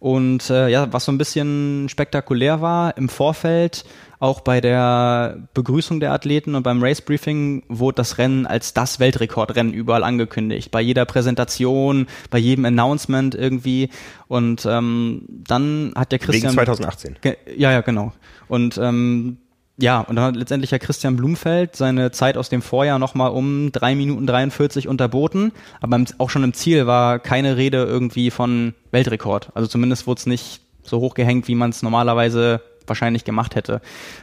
Und 0.00 0.48
äh, 0.48 0.68
ja, 0.68 0.92
was 0.92 1.04
so 1.04 1.12
ein 1.12 1.18
bisschen 1.18 1.88
spektakulär 1.90 2.62
war 2.62 2.96
im 2.96 3.10
Vorfeld, 3.10 3.84
auch 4.18 4.40
bei 4.40 4.62
der 4.62 5.48
Begrüßung 5.54 6.00
der 6.00 6.12
Athleten 6.12 6.54
und 6.54 6.62
beim 6.62 6.82
Race 6.82 7.02
Briefing 7.02 7.62
wurde 7.68 7.96
das 7.96 8.16
Rennen 8.16 8.46
als 8.46 8.74
das 8.74 8.98
Weltrekordrennen 8.98 9.72
überall 9.72 10.02
angekündigt. 10.02 10.70
Bei 10.70 10.80
jeder 10.80 11.04
Präsentation, 11.04 12.06
bei 12.30 12.38
jedem 12.38 12.64
Announcement 12.64 13.34
irgendwie. 13.34 13.90
Und 14.26 14.66
ähm, 14.66 15.22
dann 15.28 15.92
hat 15.94 16.12
der 16.12 16.18
Christian. 16.18 16.52
Wegen 16.52 16.64
2018. 16.66 17.16
Ja, 17.56 17.72
ja, 17.72 17.80
genau. 17.82 18.12
Und 18.48 18.78
ähm, 18.78 19.36
ja, 19.80 20.00
und 20.00 20.16
dann 20.16 20.24
hat 20.24 20.36
letztendlich 20.36 20.70
ja 20.70 20.78
Christian 20.78 21.16
Blumfeld 21.16 21.74
seine 21.74 22.10
Zeit 22.10 22.36
aus 22.36 22.48
dem 22.48 22.62
Vorjahr 22.62 22.98
nochmal 22.98 23.30
um 23.30 23.72
drei 23.72 23.94
Minuten 23.94 24.26
43 24.26 24.88
unterboten. 24.88 25.52
Aber 25.80 26.02
auch 26.18 26.30
schon 26.30 26.44
im 26.44 26.52
Ziel 26.52 26.86
war 26.86 27.18
keine 27.18 27.56
Rede 27.56 27.84
irgendwie 27.84 28.30
von 28.30 28.74
Weltrekord. 28.90 29.50
Also 29.54 29.68
zumindest 29.68 30.06
wurde 30.06 30.18
es 30.18 30.26
nicht 30.26 30.60
so 30.82 31.00
hochgehängt, 31.00 31.48
wie 31.48 31.54
man 31.54 31.70
es 31.70 31.82
normalerweise 31.82 32.60
wahrscheinlich 32.90 33.24
gemacht 33.24 33.54
hätte. 33.54 33.80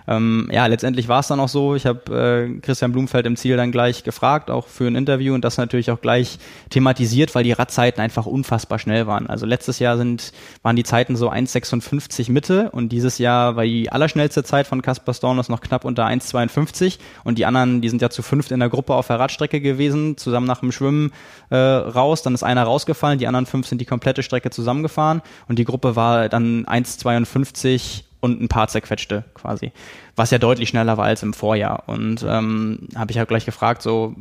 Ähm, 0.08 0.48
ja, 0.52 0.68
letztendlich 0.68 1.08
war 1.08 1.22
es 1.22 1.28
dann 1.28 1.40
auch 1.40 1.50
so. 1.50 1.74
Ich 1.74 1.88
habe 1.88 2.52
äh, 2.56 2.60
Christian 2.60 2.92
Blumfeld 2.92 3.26
im 3.26 3.36
Ziel 3.36 3.58
dann 3.58 3.72
gleich 3.72 4.04
gefragt, 4.04 4.52
auch 4.52 4.68
für 4.68 4.86
ein 4.86 4.96
Interview 4.96 5.34
und 5.34 5.44
das 5.44 5.58
natürlich 5.58 5.90
auch 5.90 6.02
gleich 6.02 6.38
thematisiert, 6.70 7.34
weil 7.34 7.44
die 7.44 7.54
Radzeiten 7.54 8.02
einfach 8.02 8.28
unfassbar 8.28 8.78
schnell 8.78 9.08
waren. 9.08 9.28
Also 9.28 9.46
letztes 9.46 9.80
Jahr 9.80 9.98
sind, 9.98 10.34
waren 10.62 10.76
die 10.76 10.84
Zeiten 10.84 11.16
so 11.16 11.32
1,56 11.32 12.32
Mitte 12.32 12.70
und 12.72 12.90
dieses 12.90 13.18
Jahr 13.18 13.56
war 13.56 13.64
die 13.64 13.92
allerschnellste 13.92 14.44
Zeit 14.44 14.68
von 14.68 14.82
Caspar 14.82 15.14
Stornos 15.14 15.50
noch 15.50 15.62
knapp 15.62 15.86
unter 15.86 16.06
1,52 16.06 17.00
und 17.24 17.38
die 17.38 17.46
anderen, 17.46 17.82
die 17.82 17.90
sind 17.90 18.02
ja 18.02 18.10
zu 18.10 18.22
fünft 18.22 18.52
in 18.52 18.60
der 18.60 18.70
Gruppe 18.70 18.94
auf 18.94 19.08
der 19.08 19.20
Radstrecke 19.20 19.62
gewesen, 19.62 20.18
zusammen 20.18 20.48
nach 20.48 20.60
dem 20.60 20.72
Schwimmen 20.72 21.12
äh, 21.50 21.56
raus, 21.56 22.22
dann 22.22 22.34
ist 22.34 22.44
einer 22.44 22.64
rausgefallen, 22.64 23.20
die 23.20 23.28
anderen 23.28 23.46
fünf 23.46 23.68
sind 23.68 23.80
die 23.80 23.86
komplette 23.86 24.24
Strecke 24.24 24.50
zusammengefahren 24.50 25.22
und 25.48 25.58
die 25.60 25.66
Gruppe 25.66 25.96
war 25.96 26.30
dann 26.30 26.66
1,52 26.66 28.04
und 28.27 28.41
ein 28.41 28.48
paar 28.48 28.67
zerquetschte 28.67 29.24
quasi, 29.34 29.72
was 30.15 30.31
ja 30.31 30.38
deutlich 30.38 30.69
schneller 30.69 30.98
war 30.98 31.05
als 31.05 31.24
im 31.24 31.34
Vorjahr. 31.34 31.84
Und 31.88 32.25
ähm, 32.27 32.89
habe 32.96 33.12
ich 33.12 33.17
halt 33.17 33.29
gleich 33.29 33.46
gefragt, 33.46 33.81
so 33.81 34.15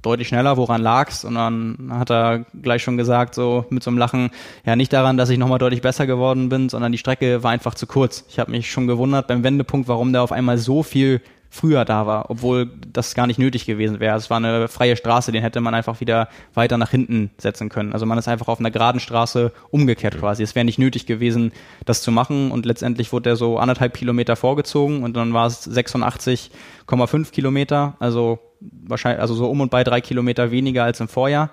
deutlich 0.00 0.28
schneller, 0.28 0.56
woran 0.56 0.80
lag's? 0.80 1.24
Und 1.24 1.34
dann 1.34 1.90
hat 1.92 2.10
er 2.10 2.44
gleich 2.62 2.82
schon 2.82 2.96
gesagt, 2.96 3.34
so 3.34 3.66
mit 3.70 3.82
so 3.82 3.90
einem 3.90 3.98
Lachen, 3.98 4.30
ja 4.64 4.76
nicht 4.76 4.92
daran, 4.92 5.16
dass 5.16 5.30
ich 5.30 5.38
nochmal 5.38 5.58
deutlich 5.58 5.82
besser 5.82 6.06
geworden 6.06 6.48
bin, 6.48 6.68
sondern 6.68 6.92
die 6.92 6.98
Strecke 6.98 7.42
war 7.42 7.50
einfach 7.50 7.74
zu 7.74 7.86
kurz. 7.86 8.24
Ich 8.28 8.38
habe 8.38 8.50
mich 8.50 8.70
schon 8.70 8.86
gewundert 8.86 9.26
beim 9.26 9.42
Wendepunkt, 9.42 9.88
warum 9.88 10.12
der 10.12 10.22
auf 10.22 10.32
einmal 10.32 10.58
so 10.58 10.82
viel 10.82 11.20
früher 11.50 11.84
da 11.84 12.06
war, 12.06 12.30
obwohl 12.30 12.70
das 12.92 13.14
gar 13.14 13.26
nicht 13.26 13.38
nötig 13.38 13.66
gewesen 13.66 14.00
wäre. 14.00 14.16
Es 14.16 14.30
war 14.30 14.36
eine 14.36 14.68
freie 14.68 14.96
Straße, 14.96 15.32
den 15.32 15.42
hätte 15.42 15.60
man 15.60 15.74
einfach 15.74 16.00
wieder 16.00 16.28
weiter 16.54 16.78
nach 16.78 16.90
hinten 16.90 17.30
setzen 17.38 17.68
können. 17.68 17.92
Also 17.92 18.06
man 18.06 18.18
ist 18.18 18.28
einfach 18.28 18.48
auf 18.48 18.60
einer 18.60 18.70
geraden 18.70 19.00
Straße 19.00 19.52
umgekehrt 19.70 20.18
quasi. 20.18 20.42
Es 20.42 20.54
wäre 20.54 20.64
nicht 20.64 20.78
nötig 20.78 21.06
gewesen, 21.06 21.52
das 21.84 22.02
zu 22.02 22.12
machen 22.12 22.50
und 22.50 22.66
letztendlich 22.66 23.12
wurde 23.12 23.30
er 23.30 23.36
so 23.36 23.58
anderthalb 23.58 23.94
Kilometer 23.94 24.36
vorgezogen 24.36 25.02
und 25.02 25.16
dann 25.16 25.32
war 25.32 25.46
es 25.46 25.68
86,5 25.70 27.30
Kilometer, 27.30 27.96
also 27.98 28.38
wahrscheinlich, 28.60 29.20
also 29.20 29.34
so 29.34 29.48
um 29.48 29.60
und 29.60 29.70
bei 29.70 29.84
drei 29.84 30.00
Kilometer 30.00 30.50
weniger 30.50 30.84
als 30.84 31.00
im 31.00 31.08
Vorjahr. 31.08 31.50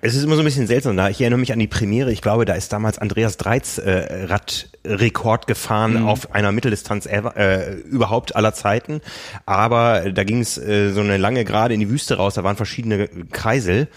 Es 0.00 0.14
ist 0.14 0.24
immer 0.24 0.36
so 0.36 0.42
ein 0.42 0.44
bisschen 0.44 0.66
seltsam. 0.66 0.96
Da 0.96 1.08
ich 1.08 1.20
erinnere 1.20 1.40
mich 1.40 1.52
an 1.52 1.58
die 1.58 1.66
Premiere. 1.66 2.12
Ich 2.12 2.22
glaube, 2.22 2.44
da 2.44 2.54
ist 2.54 2.72
damals 2.72 2.98
Andreas 2.98 3.36
Dreiz 3.36 3.78
äh, 3.78 4.26
Radrekord 4.26 5.46
gefahren 5.46 6.00
mhm. 6.00 6.08
auf 6.08 6.34
einer 6.34 6.52
Mitteldistanz 6.52 7.06
ever, 7.06 7.36
äh, 7.36 7.74
überhaupt 7.74 8.36
aller 8.36 8.54
Zeiten. 8.54 9.00
Aber 9.44 10.12
da 10.12 10.24
ging 10.24 10.40
es 10.40 10.58
äh, 10.58 10.92
so 10.92 11.00
eine 11.00 11.16
lange 11.16 11.44
Gerade 11.44 11.74
in 11.74 11.80
die 11.80 11.90
Wüste 11.90 12.16
raus. 12.16 12.34
Da 12.34 12.44
waren 12.44 12.56
verschiedene 12.56 13.08
Kreisel. 13.32 13.88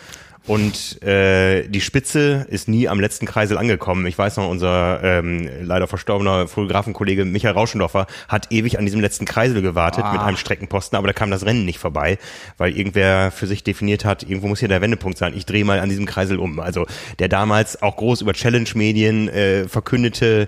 Und 0.48 1.02
äh, 1.04 1.68
die 1.68 1.82
Spitze 1.82 2.48
ist 2.50 2.68
nie 2.68 2.88
am 2.88 3.00
letzten 3.00 3.26
Kreisel 3.26 3.58
angekommen. 3.58 4.06
Ich 4.08 4.18
weiß 4.18 4.38
noch, 4.38 4.50
unser 4.50 5.04
ähm, 5.04 5.48
leider 5.62 5.88
verstorbener 5.88 6.48
Fotografenkollege 6.48 7.26
Michael 7.26 7.54
Rauschendorfer 7.54 8.08
hat 8.28 8.52
ewig 8.52 8.80
an 8.80 8.86
diesem 8.86 9.02
letzten 9.02 9.26
Kreisel 9.26 9.62
gewartet 9.62 10.06
ah. 10.06 10.12
mit 10.14 10.22
einem 10.22 10.38
Streckenposten, 10.38 10.98
aber 10.98 11.08
da 11.08 11.14
kam 11.14 11.30
das 11.30 11.46
Rennen 11.46 11.66
nicht 11.66 11.80
vorbei, 11.80 12.18
weil 12.58 12.76
irgendwer 12.76 13.32
für 13.32 13.48
sich 13.48 13.64
definiert 13.64 14.06
hat, 14.06 14.24
irgendwo 14.24 14.48
muss 14.48 14.60
hier 14.60 14.68
der 14.68 14.82
Wendepunkt 14.82 15.18
sein. 15.18 15.34
Ich 15.36 15.46
drehe 15.46 15.66
mal 15.66 15.80
an 15.80 15.90
diesem 15.90 16.06
Kreisel 16.06 16.40
um. 16.40 16.60
Also 16.60 16.88
der 17.20 17.28
damals 17.28 17.82
auch 17.82 17.98
groß 17.98 18.22
über 18.22 18.34
Challenge-Medien 18.34 19.30
äh, 19.30 19.68
verkündete 19.68 20.48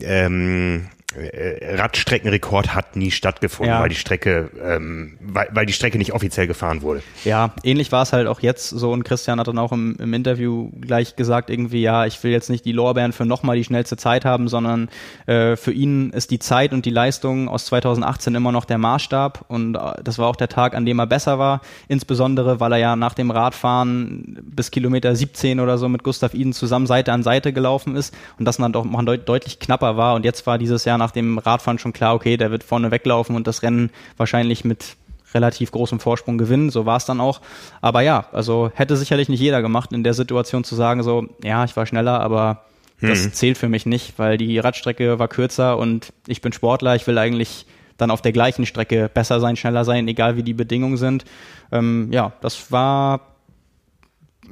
ähm, 0.00 0.86
äh, 0.86 0.99
Radstreckenrekord 1.16 2.74
hat 2.74 2.94
nie 2.94 3.10
stattgefunden, 3.10 3.74
ja. 3.74 3.80
weil 3.80 3.88
die 3.88 3.96
Strecke, 3.96 4.50
ähm, 4.62 5.18
weil, 5.20 5.48
weil 5.50 5.66
die 5.66 5.72
Strecke 5.72 5.98
nicht 5.98 6.12
offiziell 6.12 6.46
gefahren 6.46 6.82
wurde. 6.82 7.02
Ja, 7.24 7.52
ähnlich 7.64 7.90
war 7.90 8.02
es 8.02 8.12
halt 8.12 8.28
auch 8.28 8.40
jetzt. 8.40 8.68
So 8.68 8.92
und 8.92 9.02
Christian 9.02 9.40
hat 9.40 9.48
dann 9.48 9.58
auch 9.58 9.72
im, 9.72 9.96
im 9.98 10.14
Interview 10.14 10.70
gleich 10.80 11.16
gesagt, 11.16 11.50
irgendwie, 11.50 11.82
ja, 11.82 12.06
ich 12.06 12.22
will 12.22 12.30
jetzt 12.30 12.48
nicht 12.48 12.64
die 12.64 12.70
Lorbeeren 12.70 13.12
für 13.12 13.24
nochmal 13.24 13.56
die 13.56 13.64
schnellste 13.64 13.96
Zeit 13.96 14.24
haben, 14.24 14.46
sondern 14.46 14.88
äh, 15.26 15.56
für 15.56 15.72
ihn 15.72 16.10
ist 16.10 16.30
die 16.30 16.38
Zeit 16.38 16.72
und 16.72 16.86
die 16.86 16.90
Leistung 16.90 17.48
aus 17.48 17.66
2018 17.66 18.36
immer 18.36 18.52
noch 18.52 18.64
der 18.64 18.78
Maßstab. 18.78 19.46
Und 19.48 19.74
äh, 19.74 20.02
das 20.04 20.18
war 20.18 20.28
auch 20.28 20.36
der 20.36 20.48
Tag, 20.48 20.76
an 20.76 20.86
dem 20.86 21.00
er 21.00 21.08
besser 21.08 21.40
war, 21.40 21.60
insbesondere, 21.88 22.60
weil 22.60 22.72
er 22.72 22.78
ja 22.78 22.96
nach 22.96 23.14
dem 23.14 23.32
Radfahren 23.32 24.38
bis 24.42 24.70
Kilometer 24.70 25.16
17 25.16 25.58
oder 25.58 25.76
so 25.76 25.88
mit 25.88 26.04
Gustav 26.04 26.34
Iden 26.34 26.52
zusammen 26.52 26.86
Seite 26.86 27.12
an 27.12 27.24
Seite 27.24 27.52
gelaufen 27.52 27.96
ist. 27.96 28.14
Und 28.38 28.44
das 28.44 28.58
dann 28.58 28.72
doch 28.72 28.84
mal 28.84 29.04
deut 29.04 29.28
deutlich 29.28 29.58
knapper 29.58 29.96
war. 29.96 30.14
Und 30.14 30.24
jetzt 30.24 30.46
war 30.46 30.56
dieses 30.56 30.84
Jahr 30.84 30.99
nach 31.00 31.10
dem 31.10 31.38
Radfahren 31.38 31.80
schon 31.80 31.92
klar, 31.92 32.14
okay, 32.14 32.36
der 32.36 32.52
wird 32.52 32.62
vorne 32.62 32.92
weglaufen 32.92 33.34
und 33.34 33.48
das 33.48 33.62
Rennen 33.62 33.90
wahrscheinlich 34.16 34.64
mit 34.64 34.96
relativ 35.34 35.72
großem 35.72 36.00
Vorsprung 36.00 36.38
gewinnen. 36.38 36.70
So 36.70 36.86
war 36.86 36.96
es 36.96 37.04
dann 37.04 37.20
auch. 37.20 37.40
Aber 37.80 38.02
ja, 38.02 38.26
also 38.32 38.70
hätte 38.74 38.96
sicherlich 38.96 39.28
nicht 39.28 39.40
jeder 39.40 39.62
gemacht, 39.62 39.92
in 39.92 40.04
der 40.04 40.14
Situation 40.14 40.64
zu 40.64 40.74
sagen, 40.74 41.02
so, 41.02 41.28
ja, 41.42 41.64
ich 41.64 41.76
war 41.76 41.86
schneller, 41.86 42.20
aber 42.20 42.64
das 43.00 43.24
hm. 43.24 43.32
zählt 43.32 43.58
für 43.58 43.68
mich 43.68 43.86
nicht, 43.86 44.18
weil 44.18 44.36
die 44.36 44.58
Radstrecke 44.58 45.18
war 45.18 45.28
kürzer 45.28 45.78
und 45.78 46.12
ich 46.26 46.42
bin 46.42 46.52
Sportler, 46.52 46.96
ich 46.96 47.06
will 47.06 47.16
eigentlich 47.18 47.66
dann 47.96 48.10
auf 48.10 48.22
der 48.22 48.32
gleichen 48.32 48.66
Strecke 48.66 49.10
besser 49.12 49.40
sein, 49.40 49.56
schneller 49.56 49.84
sein, 49.84 50.08
egal 50.08 50.36
wie 50.36 50.42
die 50.42 50.54
Bedingungen 50.54 50.96
sind. 50.96 51.24
Ähm, 51.72 52.08
ja, 52.12 52.32
das 52.40 52.70
war 52.72 53.20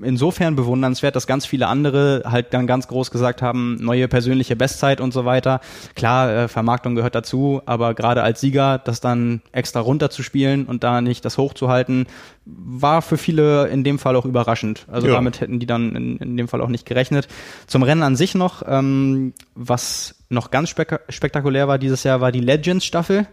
insofern 0.02 0.56
bewundernswert, 0.56 1.16
dass 1.16 1.26
ganz 1.26 1.46
viele 1.46 1.66
andere 1.66 2.22
halt 2.26 2.54
dann 2.54 2.66
ganz 2.66 2.88
groß 2.88 3.10
gesagt 3.10 3.42
haben, 3.42 3.76
neue 3.80 4.08
persönliche 4.08 4.56
Bestzeit 4.56 5.00
und 5.00 5.12
so 5.12 5.24
weiter. 5.24 5.60
Klar, 5.94 6.30
äh, 6.30 6.48
Vermarktung 6.48 6.94
gehört 6.94 7.14
dazu, 7.14 7.62
aber 7.66 7.94
gerade 7.94 8.22
als 8.22 8.40
Sieger, 8.40 8.78
das 8.78 9.00
dann 9.00 9.42
extra 9.52 9.80
runterzuspielen 9.80 10.66
und 10.66 10.84
da 10.84 11.00
nicht 11.00 11.24
das 11.24 11.38
hochzuhalten, 11.38 12.06
war 12.44 13.02
für 13.02 13.18
viele 13.18 13.68
in 13.68 13.84
dem 13.84 13.98
Fall 13.98 14.16
auch 14.16 14.24
überraschend. 14.24 14.86
Also 14.90 15.08
ja. 15.08 15.14
damit 15.14 15.40
hätten 15.40 15.58
die 15.58 15.66
dann 15.66 15.94
in, 15.94 16.16
in, 16.18 16.36
dem 16.36 16.48
Fall 16.48 16.60
auch 16.60 16.68
nicht 16.68 16.86
gerechnet. 16.86 17.28
Zum 17.66 17.82
Rennen 17.82 18.02
an 18.02 18.16
sich 18.16 18.34
noch, 18.34 18.62
ähm, 18.66 19.34
was 19.54 20.14
noch 20.30 20.50
ganz 20.50 20.70
spek 20.70 21.00
spektakulär 21.08 21.68
war 21.68 21.78
dieses 21.78 22.04
Jahr, 22.04 22.20
war 22.20 22.32
die 22.32 22.40
Legends-Staffel 22.40 23.26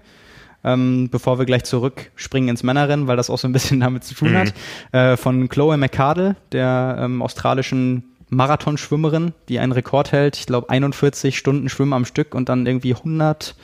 ähm, 0.65 1.10
bevor 1.10 1.39
wir 1.39 1.45
gleich 1.45 1.63
zurückspringen 1.63 2.50
ins 2.50 2.63
Männerrennen, 2.63 3.07
weil 3.07 3.15
das 3.15 3.29
auch 3.29 3.38
so 3.38 3.48
ein 3.48 3.53
bisschen 3.53 3.79
damit 3.81 4.03
zu 4.03 4.15
tun 4.15 4.31
mhm. 4.31 4.38
hat, 4.38 4.53
äh, 4.91 5.15
von 5.15 5.48
Chloe 5.48 5.77
McCardle, 5.77 6.36
der 6.51 6.98
ähm, 7.00 7.22
australischen 7.22 8.03
Marathonschwimmerin, 8.29 9.34
die 9.48 9.60
einen 9.60 9.72
Rekord 9.72 10.12
hält, 10.12 10.36
ich 10.36 10.48
glaube 10.48 10.69
41 10.69 11.38
Stunden 11.38 11.69
Schwimmen 11.69 11.93
am 11.93 12.05
Stück 12.05 12.34
und 12.34 12.50
dann 12.50 12.65
irgendwie 12.65 12.95
100 12.95 13.55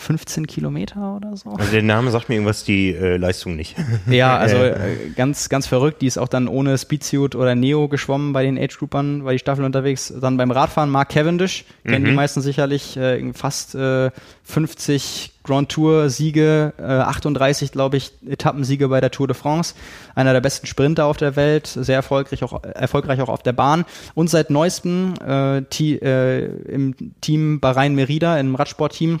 15 0.00 0.46
Kilometer 0.46 1.16
oder 1.16 1.36
so. 1.36 1.50
Also 1.50 1.70
der 1.70 1.82
Name 1.82 2.10
sagt 2.10 2.28
mir 2.28 2.36
irgendwas, 2.36 2.64
die 2.64 2.94
äh, 2.94 3.16
Leistung 3.16 3.56
nicht. 3.56 3.76
Ja, 4.10 4.36
also 4.36 4.56
äh, 4.56 5.10
ganz, 5.14 5.48
ganz 5.48 5.66
verrückt. 5.66 6.02
Die 6.02 6.06
ist 6.06 6.18
auch 6.18 6.28
dann 6.28 6.48
ohne 6.48 6.78
Speedsuit 6.78 7.34
oder 7.34 7.54
Neo 7.54 7.86
geschwommen 7.86 8.32
bei 8.32 8.42
den 8.42 8.58
Age-Groupern, 8.58 9.24
war 9.24 9.32
die 9.32 9.38
Staffel 9.38 9.64
unterwegs. 9.64 10.12
Dann 10.20 10.36
beim 10.36 10.50
Radfahren 10.50 10.90
Mark 10.90 11.10
Cavendish, 11.10 11.64
kennen 11.84 12.04
mhm. 12.04 12.08
die 12.08 12.14
meisten 12.14 12.40
sicherlich, 12.40 12.96
äh, 12.96 13.32
fast 13.34 13.74
äh, 13.74 14.10
50 14.44 15.32
Grand 15.42 15.70
Tour-Siege, 15.70 16.74
äh, 16.78 16.82
38, 16.82 17.72
glaube 17.72 17.96
ich, 17.96 18.12
Etappensiege 18.28 18.88
bei 18.88 19.00
der 19.00 19.10
Tour 19.10 19.26
de 19.26 19.36
France. 19.36 19.74
Einer 20.14 20.32
der 20.32 20.40
besten 20.40 20.66
Sprinter 20.66 21.06
auf 21.06 21.16
der 21.16 21.36
Welt, 21.36 21.66
sehr 21.66 21.96
erfolgreich 21.96 22.42
auch, 22.42 22.62
erfolgreich 22.62 23.20
auch 23.20 23.28
auf 23.28 23.42
der 23.42 23.52
Bahn. 23.52 23.84
Und 24.14 24.28
seit 24.28 24.50
neuestem 24.50 25.14
äh, 25.26 25.58
äh, 25.58 26.44
im 26.44 26.94
Team 27.20 27.60
Bahrain 27.60 27.94
Merida, 27.94 28.38
im 28.38 28.54
Radsportteam, 28.54 29.20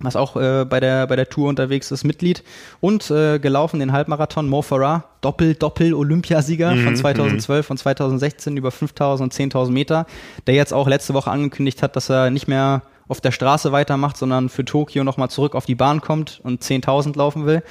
was 0.00 0.16
auch 0.16 0.36
äh, 0.36 0.64
bei 0.64 0.80
der 0.80 1.06
bei 1.06 1.16
der 1.16 1.28
Tour 1.28 1.48
unterwegs 1.48 1.90
ist, 1.90 2.04
Mitglied 2.04 2.42
und 2.80 3.10
äh, 3.10 3.38
gelaufen 3.38 3.80
den 3.80 3.92
Halbmarathon 3.92 4.48
Mo 4.48 4.62
Farah, 4.62 5.04
Doppel 5.20 5.54
Doppel 5.54 5.94
Olympiasieger 5.94 6.74
mhm, 6.74 6.84
von 6.84 6.96
2012 6.96 7.70
und 7.70 7.76
2016 7.78 8.56
über 8.56 8.70
5000 8.70 9.26
und 9.26 9.52
10.000 9.52 9.70
Meter, 9.70 10.06
der 10.46 10.54
jetzt 10.54 10.72
auch 10.72 10.88
letzte 10.88 11.14
Woche 11.14 11.30
angekündigt 11.30 11.82
hat, 11.82 11.96
dass 11.96 12.10
er 12.10 12.30
nicht 12.30 12.48
mehr 12.48 12.82
auf 13.08 13.20
der 13.20 13.32
Straße 13.32 13.72
weitermacht, 13.72 14.16
sondern 14.16 14.48
für 14.48 14.64
Tokio 14.64 15.02
nochmal 15.02 15.30
zurück 15.30 15.54
auf 15.54 15.64
die 15.64 15.74
Bahn 15.74 16.00
kommt 16.00 16.40
und 16.44 16.62
10.000 16.62 17.16
laufen 17.16 17.46
will. 17.46 17.62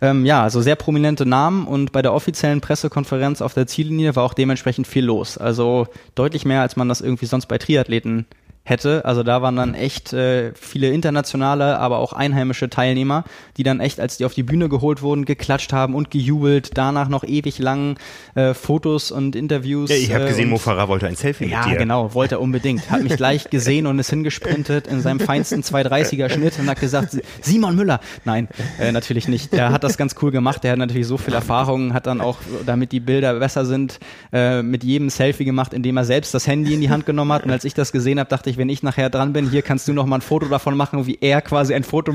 Ähm, 0.00 0.24
ja, 0.24 0.42
also 0.42 0.60
sehr 0.60 0.76
prominente 0.76 1.26
Namen 1.26 1.66
und 1.66 1.92
bei 1.92 2.02
der 2.02 2.14
offiziellen 2.14 2.60
Pressekonferenz 2.60 3.42
auf 3.42 3.54
der 3.54 3.66
Ziellinie 3.66 4.14
war 4.14 4.24
auch 4.24 4.34
dementsprechend 4.34 4.86
viel 4.86 5.04
los. 5.04 5.38
Also 5.38 5.88
deutlich 6.14 6.44
mehr, 6.44 6.60
als 6.60 6.76
man 6.76 6.88
das 6.88 7.00
irgendwie 7.00 7.26
sonst 7.26 7.46
bei 7.46 7.58
Triathleten 7.58 8.26
hätte. 8.66 9.04
Also 9.04 9.22
da 9.22 9.40
waren 9.42 9.56
dann 9.56 9.74
echt 9.74 10.12
äh, 10.12 10.52
viele 10.54 10.90
internationale, 10.90 11.78
aber 11.78 11.98
auch 11.98 12.12
einheimische 12.12 12.68
Teilnehmer, 12.68 13.24
die 13.56 13.62
dann 13.62 13.80
echt, 13.80 14.00
als 14.00 14.16
die 14.16 14.24
auf 14.24 14.34
die 14.34 14.42
Bühne 14.42 14.68
geholt 14.68 15.02
wurden, 15.02 15.24
geklatscht 15.24 15.72
haben 15.72 15.94
und 15.94 16.10
gejubelt. 16.10 16.72
Danach 16.74 17.08
noch 17.08 17.24
ewig 17.24 17.58
lang 17.58 17.96
äh, 18.34 18.54
Fotos 18.54 19.10
und 19.12 19.36
Interviews. 19.36 19.88
Ja, 19.90 19.96
ich 19.96 20.12
habe 20.12 20.24
äh, 20.24 20.28
gesehen, 20.28 20.50
Mo 20.50 20.58
Farah 20.58 20.88
wollte 20.88 21.06
ein 21.06 21.14
Selfie 21.14 21.46
ja, 21.46 21.58
mit 21.58 21.66
dir. 21.66 21.72
Ja, 21.74 21.78
genau, 21.78 22.12
wollte 22.12 22.34
er 22.36 22.40
unbedingt. 22.40 22.90
Hat 22.90 23.02
mich 23.02 23.16
gleich 23.16 23.48
gesehen 23.50 23.86
und 23.86 23.98
ist 23.98 24.10
hingesprintet 24.10 24.88
in 24.88 25.00
seinem 25.00 25.20
feinsten 25.20 25.62
230er 25.62 26.28
Schnitt 26.28 26.58
und 26.58 26.68
hat 26.68 26.80
gesagt, 26.80 27.16
Simon 27.40 27.76
Müller. 27.76 28.00
Nein, 28.24 28.48
äh, 28.80 28.90
natürlich 28.90 29.28
nicht. 29.28 29.54
Er 29.54 29.70
hat 29.70 29.84
das 29.84 29.96
ganz 29.96 30.16
cool 30.20 30.32
gemacht. 30.32 30.64
Er 30.64 30.72
hat 30.72 30.78
natürlich 30.78 31.06
so 31.06 31.18
viel 31.18 31.34
Erfahrung, 31.34 31.94
hat 31.94 32.06
dann 32.06 32.20
auch, 32.20 32.38
damit 32.66 32.90
die 32.90 33.00
Bilder 33.00 33.38
besser 33.38 33.64
sind, 33.64 34.00
äh, 34.32 34.62
mit 34.62 34.82
jedem 34.82 35.08
Selfie 35.08 35.44
gemacht, 35.44 35.72
indem 35.72 35.96
er 35.96 36.04
selbst 36.04 36.34
das 36.34 36.46
Handy 36.48 36.74
in 36.74 36.80
die 36.80 36.90
Hand 36.90 37.06
genommen 37.06 37.32
hat. 37.32 37.44
Und 37.44 37.50
als 37.50 37.64
ich 37.64 37.74
das 37.74 37.92
gesehen 37.92 38.18
habe, 38.18 38.28
dachte 38.28 38.50
ich, 38.50 38.55
ich, 38.56 38.58
wenn 38.58 38.68
ich 38.68 38.82
nachher 38.82 39.10
dran 39.10 39.32
bin, 39.32 39.50
hier 39.50 39.62
kannst 39.62 39.86
du 39.88 39.92
noch 39.92 40.06
mal 40.06 40.16
ein 40.16 40.22
Foto 40.22 40.46
davon 40.46 40.76
machen, 40.76 41.06
wie 41.06 41.18
er 41.20 41.42
quasi 41.42 41.74
ein 41.74 41.84
Foto 41.84 42.12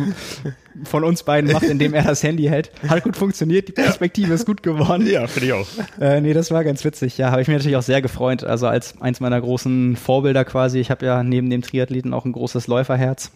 von 0.84 1.04
uns 1.04 1.24
beiden 1.24 1.52
macht, 1.52 1.64
indem 1.64 1.94
er 1.94 2.04
das 2.04 2.24
Handy 2.24 2.44
hält. 2.44 2.72
Hat 2.88 3.04
gut 3.04 3.16
funktioniert, 3.16 3.68
die 3.68 3.74
Perspektive 3.74 4.34
ist 4.34 4.46
gut 4.46 4.64
geworden. 4.64 5.08
Ja, 5.08 5.28
finde 5.28 5.48
ich 5.48 5.54
auch. 5.54 5.68
Äh, 6.00 6.22
nee, 6.22 6.34
das 6.34 6.52
war 6.52 6.64
ganz 6.64 6.84
witzig. 6.84 7.18
Ja, 7.18 7.32
habe 7.32 7.42
ich 7.42 7.48
mir 7.48 7.56
natürlich 7.56 7.78
auch 7.78 7.84
sehr 7.84 8.02
gefreut. 8.02 8.44
Also 8.44 8.68
als 8.68 9.00
eins 9.02 9.20
meiner 9.20 9.40
großen 9.40 9.96
Vorbilder 9.96 10.46
quasi. 10.46 10.80
Ich 10.80 10.90
habe 10.92 11.06
ja 11.06 11.24
neben 11.24 11.50
dem 11.50 11.62
Triathleten 11.62 12.14
auch 12.14 12.26
ein 12.26 12.32
großes 12.32 12.68
Läuferherz. 12.68 13.32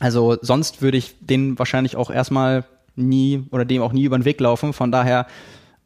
Also 0.00 0.36
sonst 0.40 0.82
würde 0.82 0.98
ich 0.98 1.14
den 1.20 1.58
wahrscheinlich 1.58 1.96
auch 1.96 2.10
erstmal 2.10 2.64
nie 2.94 3.44
oder 3.50 3.64
dem 3.64 3.82
auch 3.82 3.92
nie 3.92 4.04
über 4.04 4.18
den 4.18 4.24
Weg 4.24 4.40
laufen. 4.40 4.72
Von 4.72 4.92
daher 4.92 5.26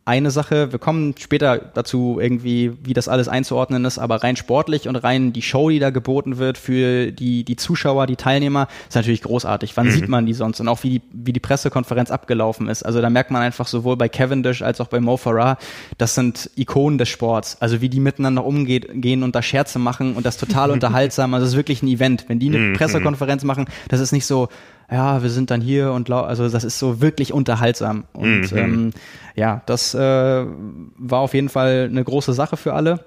eine 0.04 0.30
Sache. 0.30 0.72
Wir 0.72 0.78
kommen 0.78 1.14
später 1.18 1.58
dazu 1.58 2.18
irgendwie, 2.20 2.72
wie 2.82 2.94
das 2.94 3.06
alles 3.06 3.28
einzuordnen 3.28 3.84
ist, 3.84 3.98
aber 3.98 4.22
rein 4.22 4.36
sportlich 4.36 4.88
und 4.88 4.96
rein 4.96 5.32
die 5.32 5.42
Show, 5.42 5.68
die 5.68 5.78
da 5.78 5.90
geboten 5.90 6.38
wird 6.38 6.58
für 6.58 7.12
die, 7.12 7.44
die 7.44 7.56
Zuschauer, 7.56 8.06
die 8.06 8.16
Teilnehmer, 8.16 8.66
ist 8.88 8.94
natürlich 8.94 9.22
großartig. 9.22 9.76
Wann 9.76 9.86
mhm. 9.86 9.90
sieht 9.90 10.08
man 10.08 10.26
die 10.26 10.32
sonst? 10.32 10.60
Und 10.60 10.68
auch 10.68 10.82
wie 10.82 10.90
die, 10.98 11.02
wie 11.12 11.32
die 11.32 11.40
Pressekonferenz 11.40 12.10
abgelaufen 12.10 12.68
ist. 12.68 12.82
Also 12.82 13.00
da 13.00 13.10
merkt 13.10 13.30
man 13.30 13.42
einfach 13.42 13.66
sowohl 13.66 13.96
bei 13.96 14.08
Cavendish 14.08 14.62
als 14.62 14.80
auch 14.80 14.88
bei 14.88 15.00
Mo 15.00 15.16
Farah, 15.16 15.58
das 15.98 16.14
sind 16.14 16.50
Ikonen 16.56 16.98
des 16.98 17.08
Sports. 17.08 17.58
Also 17.60 17.80
wie 17.80 17.88
die 17.88 18.00
miteinander 18.00 18.44
umgehen 18.44 19.22
und 19.22 19.34
da 19.34 19.42
Scherze 19.42 19.78
machen 19.78 20.14
und 20.14 20.24
das 20.24 20.38
total 20.38 20.70
unterhaltsam. 20.72 21.34
Also 21.34 21.44
es 21.44 21.52
ist 21.52 21.56
wirklich 21.56 21.82
ein 21.82 21.88
Event. 21.88 22.24
Wenn 22.28 22.38
die 22.38 22.48
eine 22.48 22.58
mhm. 22.58 22.72
Pressekonferenz 22.72 23.44
machen, 23.44 23.66
das 23.88 24.00
ist 24.00 24.12
nicht 24.12 24.26
so, 24.26 24.48
ja, 24.90 25.22
wir 25.22 25.30
sind 25.30 25.50
dann 25.50 25.60
hier 25.60 25.92
und 25.92 26.10
also 26.10 26.48
das 26.48 26.64
ist 26.64 26.78
so 26.78 27.00
wirklich 27.00 27.32
unterhaltsam. 27.32 28.04
Und 28.12 28.52
mhm. 28.52 28.58
ähm, 28.58 28.90
ja, 29.36 29.62
das 29.66 29.94
äh, 29.94 29.98
war 29.98 31.20
auf 31.20 31.34
jeden 31.34 31.48
Fall 31.48 31.88
eine 31.90 32.02
große 32.02 32.32
Sache 32.32 32.56
für 32.56 32.74
alle. 32.74 33.04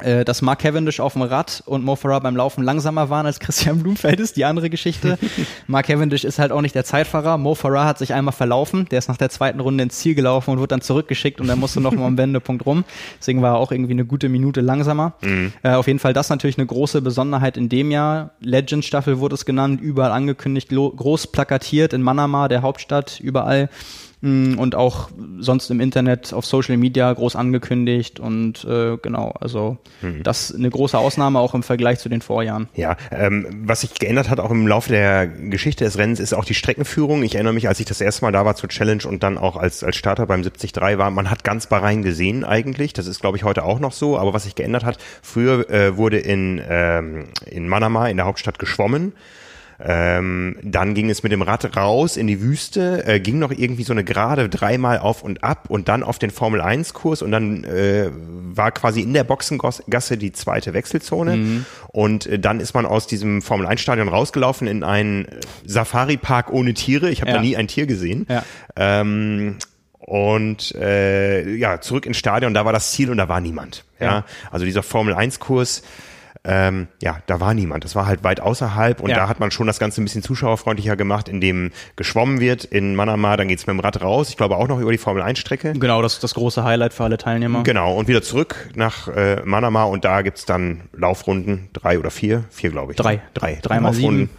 Äh, 0.00 0.24
dass 0.24 0.42
Mark 0.42 0.60
Cavendish 0.60 1.00
auf 1.00 1.12
dem 1.12 1.22
Rad 1.22 1.62
und 1.66 1.84
Mo 1.84 1.96
Farah 1.96 2.18
beim 2.18 2.36
Laufen 2.36 2.62
langsamer 2.62 3.10
waren 3.10 3.26
als 3.26 3.40
Christian 3.40 3.78
Blumfeld 3.82 4.20
ist 4.20 4.36
die 4.36 4.44
andere 4.44 4.70
Geschichte. 4.70 5.18
Mark 5.66 5.86
Cavendish 5.86 6.24
ist 6.24 6.38
halt 6.38 6.52
auch 6.52 6.60
nicht 6.60 6.74
der 6.74 6.84
Zeitfahrer. 6.84 7.38
Mo 7.38 7.54
Farah 7.54 7.84
hat 7.84 7.98
sich 7.98 8.14
einmal 8.14 8.32
verlaufen. 8.32 8.86
Der 8.90 8.98
ist 8.98 9.08
nach 9.08 9.16
der 9.16 9.30
zweiten 9.30 9.60
Runde 9.60 9.82
ins 9.84 9.98
Ziel 9.98 10.14
gelaufen 10.14 10.50
und 10.50 10.58
wurde 10.58 10.68
dann 10.68 10.80
zurückgeschickt 10.80 11.40
und 11.40 11.48
er 11.48 11.56
musste 11.56 11.80
noch 11.80 11.92
mal 11.92 12.06
am 12.06 12.18
Wendepunkt 12.22 12.64
rum. 12.66 12.84
Deswegen 13.18 13.42
war 13.42 13.54
er 13.54 13.58
auch 13.58 13.72
irgendwie 13.72 13.92
eine 13.92 14.04
gute 14.04 14.28
Minute 14.28 14.60
langsamer. 14.60 15.14
Mhm. 15.20 15.52
Äh, 15.62 15.74
auf 15.74 15.86
jeden 15.86 15.98
Fall 15.98 16.12
das 16.12 16.30
natürlich 16.30 16.58
eine 16.58 16.66
große 16.66 17.02
Besonderheit 17.02 17.56
in 17.56 17.68
dem 17.68 17.90
Jahr. 17.90 18.30
Legend 18.40 18.84
Staffel 18.84 19.18
wurde 19.18 19.34
es 19.34 19.44
genannt, 19.44 19.80
überall 19.80 20.12
angekündigt, 20.12 20.70
groß 20.70 21.28
plakatiert 21.28 21.92
in 21.92 22.02
Manama, 22.02 22.48
der 22.48 22.62
Hauptstadt, 22.62 23.20
überall 23.20 23.68
und 24.22 24.76
auch 24.76 25.10
sonst 25.40 25.68
im 25.70 25.80
Internet 25.80 26.32
auf 26.32 26.46
Social 26.46 26.76
Media 26.76 27.12
groß 27.12 27.34
angekündigt 27.34 28.20
und 28.20 28.64
äh, 28.64 28.96
genau, 28.98 29.34
also 29.40 29.78
mhm. 30.00 30.22
das 30.22 30.54
eine 30.54 30.70
große 30.70 30.96
Ausnahme 30.96 31.40
auch 31.40 31.54
im 31.54 31.64
Vergleich 31.64 31.98
zu 31.98 32.08
den 32.08 32.22
Vorjahren. 32.22 32.68
Ja, 32.74 32.96
ähm, 33.10 33.64
was 33.64 33.80
sich 33.80 33.94
geändert 33.94 34.30
hat 34.30 34.38
auch 34.38 34.52
im 34.52 34.68
Laufe 34.68 34.90
der 34.90 35.26
Geschichte 35.26 35.84
des 35.84 35.98
Rennens 35.98 36.20
ist 36.20 36.34
auch 36.34 36.44
die 36.44 36.54
Streckenführung. 36.54 37.24
Ich 37.24 37.34
erinnere 37.34 37.52
mich, 37.52 37.66
als 37.66 37.80
ich 37.80 37.86
das 37.86 38.00
erste 38.00 38.24
Mal 38.24 38.30
da 38.30 38.44
war 38.44 38.54
zur 38.54 38.68
Challenge 38.68 39.02
und 39.08 39.24
dann 39.24 39.38
auch 39.38 39.56
als 39.56 39.82
als 39.82 39.96
Starter 39.96 40.26
beim 40.26 40.42
73 40.42 40.76
war, 40.98 41.10
man 41.10 41.28
hat 41.28 41.42
ganz 41.42 41.66
Bahrain 41.66 42.02
gesehen 42.02 42.44
eigentlich. 42.44 42.92
Das 42.92 43.08
ist 43.08 43.20
glaube 43.20 43.36
ich 43.36 43.42
heute 43.42 43.64
auch 43.64 43.80
noch 43.80 43.92
so. 43.92 44.16
Aber 44.18 44.32
was 44.32 44.44
sich 44.44 44.54
geändert 44.54 44.84
hat, 44.84 44.98
früher 45.20 45.68
äh, 45.68 45.96
wurde 45.96 46.18
in 46.18 46.62
ähm, 46.68 47.24
in 47.50 47.68
Manama 47.68 48.08
in 48.08 48.18
der 48.18 48.26
Hauptstadt 48.26 48.60
geschwommen. 48.60 49.14
Ähm, 49.84 50.56
dann 50.62 50.94
ging 50.94 51.10
es 51.10 51.24
mit 51.24 51.32
dem 51.32 51.42
Rad 51.42 51.76
raus 51.76 52.16
in 52.16 52.28
die 52.28 52.40
Wüste, 52.40 53.04
äh, 53.04 53.18
ging 53.18 53.40
noch 53.40 53.50
irgendwie 53.50 53.82
so 53.82 53.92
eine 53.92 54.04
Gerade 54.04 54.48
dreimal 54.48 54.98
auf 54.98 55.22
und 55.22 55.42
ab 55.42 55.64
und 55.68 55.88
dann 55.88 56.04
auf 56.04 56.20
den 56.20 56.30
Formel 56.30 56.60
1 56.60 56.94
Kurs 56.94 57.20
und 57.20 57.32
dann 57.32 57.64
äh, 57.64 58.10
war 58.12 58.70
quasi 58.70 59.00
in 59.00 59.12
der 59.12 59.24
Boxengasse 59.24 60.16
die 60.16 60.32
zweite 60.32 60.72
Wechselzone 60.72 61.36
mhm. 61.36 61.66
und 61.88 62.26
äh, 62.26 62.38
dann 62.38 62.60
ist 62.60 62.74
man 62.74 62.86
aus 62.86 63.08
diesem 63.08 63.42
Formel 63.42 63.66
1 63.66 63.80
Stadion 63.80 64.08
rausgelaufen 64.08 64.68
in 64.68 64.84
einen 64.84 65.26
Safari 65.66 66.16
Park 66.16 66.52
ohne 66.52 66.74
Tiere. 66.74 67.10
Ich 67.10 67.20
habe 67.20 67.32
ja. 67.32 67.36
da 67.38 67.42
nie 67.42 67.56
ein 67.56 67.66
Tier 67.66 67.86
gesehen. 67.86 68.26
Ja. 68.28 68.44
Ähm, 68.76 69.56
und 69.98 70.74
äh, 70.76 71.56
ja, 71.56 71.80
zurück 71.80 72.06
ins 72.06 72.18
Stadion, 72.18 72.54
da 72.54 72.64
war 72.64 72.72
das 72.72 72.92
Ziel 72.92 73.10
und 73.10 73.16
da 73.16 73.28
war 73.28 73.40
niemand. 73.40 73.84
Ja, 73.98 74.06
ja. 74.06 74.24
also 74.50 74.64
dieser 74.64 74.82
Formel 74.82 75.14
1 75.14 75.40
Kurs 75.40 75.82
ähm, 76.44 76.88
ja, 77.00 77.18
da 77.26 77.38
war 77.38 77.54
niemand. 77.54 77.84
Das 77.84 77.94
war 77.94 78.06
halt 78.06 78.24
weit 78.24 78.40
außerhalb 78.40 79.00
und 79.00 79.10
ja. 79.10 79.16
da 79.16 79.28
hat 79.28 79.38
man 79.38 79.52
schon 79.52 79.68
das 79.68 79.78
Ganze 79.78 80.00
ein 80.00 80.04
bisschen 80.04 80.22
zuschauerfreundlicher 80.22 80.96
gemacht, 80.96 81.28
indem 81.28 81.70
geschwommen 81.94 82.40
wird 82.40 82.64
in 82.64 82.96
Manama, 82.96 83.36
dann 83.36 83.46
geht's 83.46 83.66
mit 83.66 83.74
dem 83.74 83.80
Rad 83.80 84.02
raus. 84.02 84.28
Ich 84.30 84.36
glaube 84.36 84.56
auch 84.56 84.66
noch 84.66 84.80
über 84.80 84.90
die 84.90 84.98
Formel 84.98 85.22
1 85.22 85.38
Strecke. 85.38 85.72
Genau, 85.74 86.02
das 86.02 86.14
ist 86.14 86.24
das 86.24 86.34
große 86.34 86.64
Highlight 86.64 86.94
für 86.94 87.04
alle 87.04 87.16
Teilnehmer. 87.16 87.62
Genau, 87.62 87.96
und 87.96 88.08
wieder 88.08 88.22
zurück 88.22 88.70
nach 88.74 89.06
äh, 89.08 89.42
Manama 89.44 89.84
und 89.84 90.04
da 90.04 90.22
gibt's 90.22 90.44
dann 90.44 90.82
Laufrunden, 90.92 91.68
drei 91.72 91.98
oder 91.98 92.10
vier, 92.10 92.44
vier 92.50 92.70
glaube 92.70 92.92
ich. 92.92 92.96
Drei. 92.96 93.16
Ne? 93.16 93.22
Drei. 93.34 93.58
Dreimal 93.62 93.94
sieben. 93.94 94.30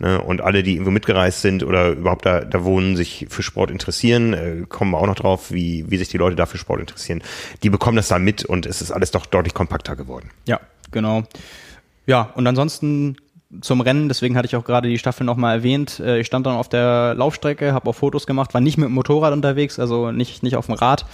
Ne, 0.00 0.20
und 0.20 0.40
alle, 0.40 0.64
die 0.64 0.72
irgendwo 0.72 0.90
mitgereist 0.90 1.40
sind 1.40 1.62
oder 1.62 1.90
überhaupt 1.90 2.26
da, 2.26 2.40
da 2.40 2.64
wohnen, 2.64 2.96
sich 2.96 3.26
für 3.28 3.44
Sport 3.44 3.70
interessieren, 3.70 4.32
äh, 4.32 4.64
kommen 4.68 4.90
wir 4.90 4.98
auch 4.98 5.06
noch 5.06 5.14
drauf, 5.14 5.52
wie, 5.52 5.88
wie 5.88 5.98
sich 5.98 6.08
die 6.08 6.16
Leute 6.16 6.34
da 6.34 6.46
für 6.46 6.58
Sport 6.58 6.80
interessieren. 6.80 7.22
Die 7.62 7.70
bekommen 7.70 7.96
das 7.96 8.08
da 8.08 8.18
mit 8.18 8.44
und 8.44 8.66
es 8.66 8.82
ist 8.82 8.90
alles 8.90 9.12
doch 9.12 9.24
deutlich 9.24 9.54
kompakter 9.54 9.94
geworden. 9.94 10.30
Ja, 10.46 10.58
genau. 10.94 11.24
Ja, 12.06 12.30
und 12.34 12.46
ansonsten 12.46 13.16
zum 13.60 13.82
Rennen, 13.82 14.08
deswegen 14.08 14.36
hatte 14.36 14.46
ich 14.46 14.56
auch 14.56 14.64
gerade 14.64 14.88
die 14.88 14.98
Staffel 14.98 15.24
nochmal 15.24 15.58
erwähnt. 15.58 16.00
Äh, 16.00 16.20
ich 16.20 16.26
stand 16.26 16.46
dann 16.46 16.56
auf 16.56 16.68
der 16.68 17.14
Laufstrecke, 17.14 17.74
habe 17.74 17.90
auch 17.90 17.94
Fotos 17.94 18.26
gemacht, 18.26 18.54
war 18.54 18.62
nicht 18.62 18.78
mit 18.78 18.88
dem 18.88 18.94
Motorrad 18.94 19.32
unterwegs, 19.32 19.78
also 19.78 20.10
nicht, 20.10 20.42
nicht 20.42 20.56
auf 20.56 20.66
dem 20.66 20.74
Rad 20.74 21.04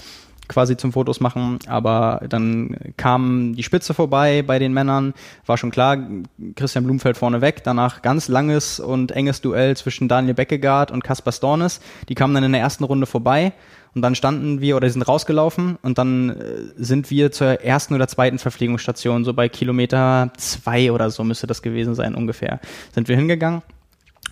quasi 0.49 0.77
zum 0.77 0.93
Fotos 0.93 1.21
machen, 1.21 1.61
aber 1.69 2.23
dann 2.29 2.77
kam 2.97 3.55
die 3.55 3.63
Spitze 3.63 3.95
vorbei 3.95 4.43
bei 4.43 4.59
den 4.59 4.73
Männern, 4.73 5.15
war 5.47 5.57
schon 5.57 5.71
klar, 5.71 5.97
Christian 6.57 6.85
Blumfeld 6.85 7.17
vorne 7.17 7.41
weg, 7.41 7.63
danach 7.63 8.03
ganz 8.03 8.27
langes 8.27 8.81
und 8.81 9.13
enges 9.13 9.41
Duell 9.43 9.77
zwischen 9.77 10.09
Daniel 10.09 10.35
Beckegaard 10.35 10.91
und 10.91 11.05
Kaspar 11.05 11.33
Stornes, 11.33 11.81
die 12.09 12.17
kamen 12.17 12.35
dann 12.35 12.43
in 12.43 12.51
der 12.51 12.61
ersten 12.61 12.83
Runde 12.83 13.07
vorbei 13.07 13.53
und 13.95 14.03
dann 14.03 14.15
standen 14.15 14.61
wir 14.61 14.77
oder 14.77 14.89
sind 14.89 15.03
rausgelaufen 15.03 15.79
und 15.83 15.99
dann 15.99 16.31
äh, 16.31 16.35
sind 16.77 17.11
wir 17.11 17.33
zur 17.33 17.63
ersten 17.63 17.95
oder 17.95 18.09
zweiten 18.09 18.39
Verpflegungsstation, 18.39 19.25
so 19.25 19.35
bei 19.35 19.49
Kilometer 19.49 20.33
zwei 20.37 20.93
oder 20.93 21.11
so 21.11 21.25
müsste 21.25 21.47
das 21.47 21.63
gewesen 21.63 21.95
sein 21.95 22.15
ungefähr, 22.15 22.61
sind 22.95 23.09
wir 23.09 23.17
hingegangen 23.17 23.63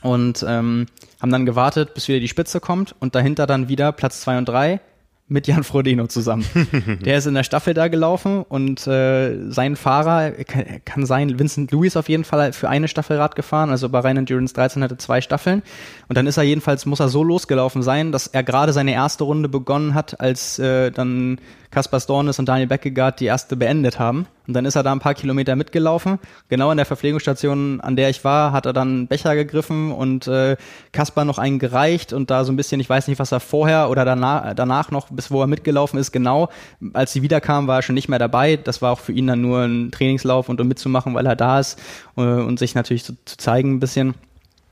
und 0.02 0.44
ähm, 0.46 0.86
haben 1.20 1.32
dann 1.32 1.46
gewartet, 1.46 1.94
bis 1.94 2.08
wieder 2.08 2.20
die 2.20 2.28
Spitze 2.28 2.60
kommt 2.60 2.94
und 3.00 3.14
dahinter 3.14 3.46
dann 3.46 3.68
wieder 3.68 3.92
Platz 3.92 4.20
zwei 4.20 4.38
und 4.38 4.48
drei 4.48 4.80
mit 5.28 5.46
Jan 5.46 5.62
Frodeno 5.62 6.06
zusammen. 6.06 6.46
der 7.04 7.18
ist 7.18 7.26
in 7.26 7.34
der 7.34 7.42
Staffel 7.42 7.74
da 7.74 7.88
gelaufen 7.88 8.44
und 8.48 8.86
äh, 8.86 9.50
sein 9.50 9.76
Fahrer 9.76 10.30
kann, 10.30 10.64
kann 10.84 11.06
sein, 11.06 11.38
Vincent 11.38 11.70
Lewis 11.70 11.96
auf 11.96 12.08
jeden 12.08 12.24
Fall 12.24 12.52
für 12.52 12.68
eine 12.68 12.88
Staffel 12.88 13.18
Rad 13.18 13.36
gefahren, 13.36 13.70
also 13.70 13.88
bei 13.88 14.00
Rhein 14.00 14.16
Endurance 14.16 14.54
13 14.54 14.82
hatte 14.82 14.96
zwei 14.96 15.20
Staffeln 15.20 15.62
und 16.08 16.16
dann 16.16 16.26
ist 16.26 16.38
er 16.38 16.44
jedenfalls, 16.44 16.86
muss 16.86 17.00
er 17.00 17.08
so 17.08 17.22
losgelaufen 17.22 17.82
sein, 17.82 18.10
dass 18.10 18.26
er 18.26 18.42
gerade 18.42 18.72
seine 18.72 18.92
erste 18.92 19.24
Runde 19.24 19.48
begonnen 19.48 19.94
hat, 19.94 20.20
als 20.20 20.58
äh, 20.58 20.90
dann 20.90 21.38
Kaspar 21.70 22.00
Stornes 22.00 22.38
und 22.38 22.48
Daniel 22.48 22.66
Beckegaard 22.66 23.20
die 23.20 23.26
erste 23.26 23.56
beendet 23.56 23.98
haben. 23.98 24.26
Und 24.46 24.54
dann 24.54 24.64
ist 24.64 24.76
er 24.76 24.82
da 24.82 24.92
ein 24.92 25.00
paar 25.00 25.12
Kilometer 25.12 25.56
mitgelaufen. 25.56 26.18
Genau 26.48 26.70
an 26.70 26.78
der 26.78 26.86
Verpflegungsstation, 26.86 27.82
an 27.82 27.96
der 27.96 28.08
ich 28.08 28.24
war, 28.24 28.52
hat 28.52 28.64
er 28.64 28.72
dann 28.72 28.88
einen 28.88 29.06
Becher 29.06 29.34
gegriffen 29.34 29.92
und 29.92 30.26
äh, 30.26 30.56
Kaspar 30.92 31.26
noch 31.26 31.38
einen 31.38 31.58
gereicht 31.58 32.14
und 32.14 32.30
da 32.30 32.44
so 32.44 32.52
ein 32.52 32.56
bisschen, 32.56 32.80
ich 32.80 32.88
weiß 32.88 33.08
nicht, 33.08 33.18
was 33.18 33.30
er 33.30 33.40
vorher 33.40 33.90
oder 33.90 34.06
danach, 34.06 34.54
danach 34.54 34.90
noch, 34.90 35.10
bis 35.10 35.30
wo 35.30 35.42
er 35.42 35.46
mitgelaufen 35.46 35.98
ist, 35.98 36.12
genau. 36.12 36.48
Als 36.94 37.12
sie 37.12 37.20
wiederkam, 37.20 37.66
war 37.66 37.80
er 37.80 37.82
schon 37.82 37.94
nicht 37.94 38.08
mehr 38.08 38.18
dabei. 38.18 38.56
Das 38.56 38.80
war 38.80 38.92
auch 38.92 39.00
für 39.00 39.12
ihn 39.12 39.26
dann 39.26 39.42
nur 39.42 39.60
ein 39.60 39.90
Trainingslauf 39.90 40.48
und 40.48 40.60
um 40.62 40.68
mitzumachen, 40.68 41.14
weil 41.14 41.26
er 41.26 41.36
da 41.36 41.60
ist 41.60 41.78
äh, 42.16 42.22
und 42.22 42.58
sich 42.58 42.74
natürlich 42.74 43.04
zu, 43.04 43.12
zu 43.26 43.36
zeigen 43.36 43.74
ein 43.74 43.80
bisschen. 43.80 44.14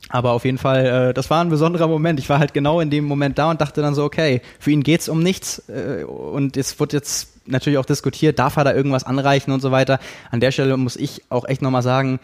Aber 0.09 0.33
auf 0.33 0.45
jeden 0.45 0.59
Fall, 0.59 0.87
äh, 0.87 1.14
das 1.14 1.31
war 1.31 1.42
ein 1.42 1.49
besonderer 1.49 1.88
Moment. 1.88 2.21
Ich 2.21 2.29
war 2.29 2.38
halt 2.38 2.55
genau 2.55 2.81
in 2.81 2.90
dem 2.90 3.05
Moment 3.05 3.38
da 3.38 3.51
und 3.51 3.61
dachte 3.61 3.83
dann 3.83 3.95
so, 3.95 4.05
okay, 4.05 4.40
für 4.61 4.71
ihn 4.71 4.83
geht's 4.83 5.09
um 5.09 5.23
nichts 5.23 5.69
äh, 5.69 6.05
und 6.05 6.57
es 6.57 6.79
wird 6.79 6.92
jetzt 6.92 7.33
natürlich 7.47 7.79
auch 7.79 7.85
diskutiert, 7.85 8.38
darf 8.38 8.57
er 8.57 8.64
da 8.64 8.75
irgendwas 8.75 9.05
anreichen 9.05 9.53
und 9.53 9.61
so 9.61 9.71
weiter. 9.71 9.99
An 10.31 10.40
der 10.40 10.53
Stelle 10.53 10.77
muss 10.77 10.97
ich 10.97 11.23
auch 11.29 11.47
echt 11.47 11.62
nochmal 11.62 11.83
sagen, 11.83 12.21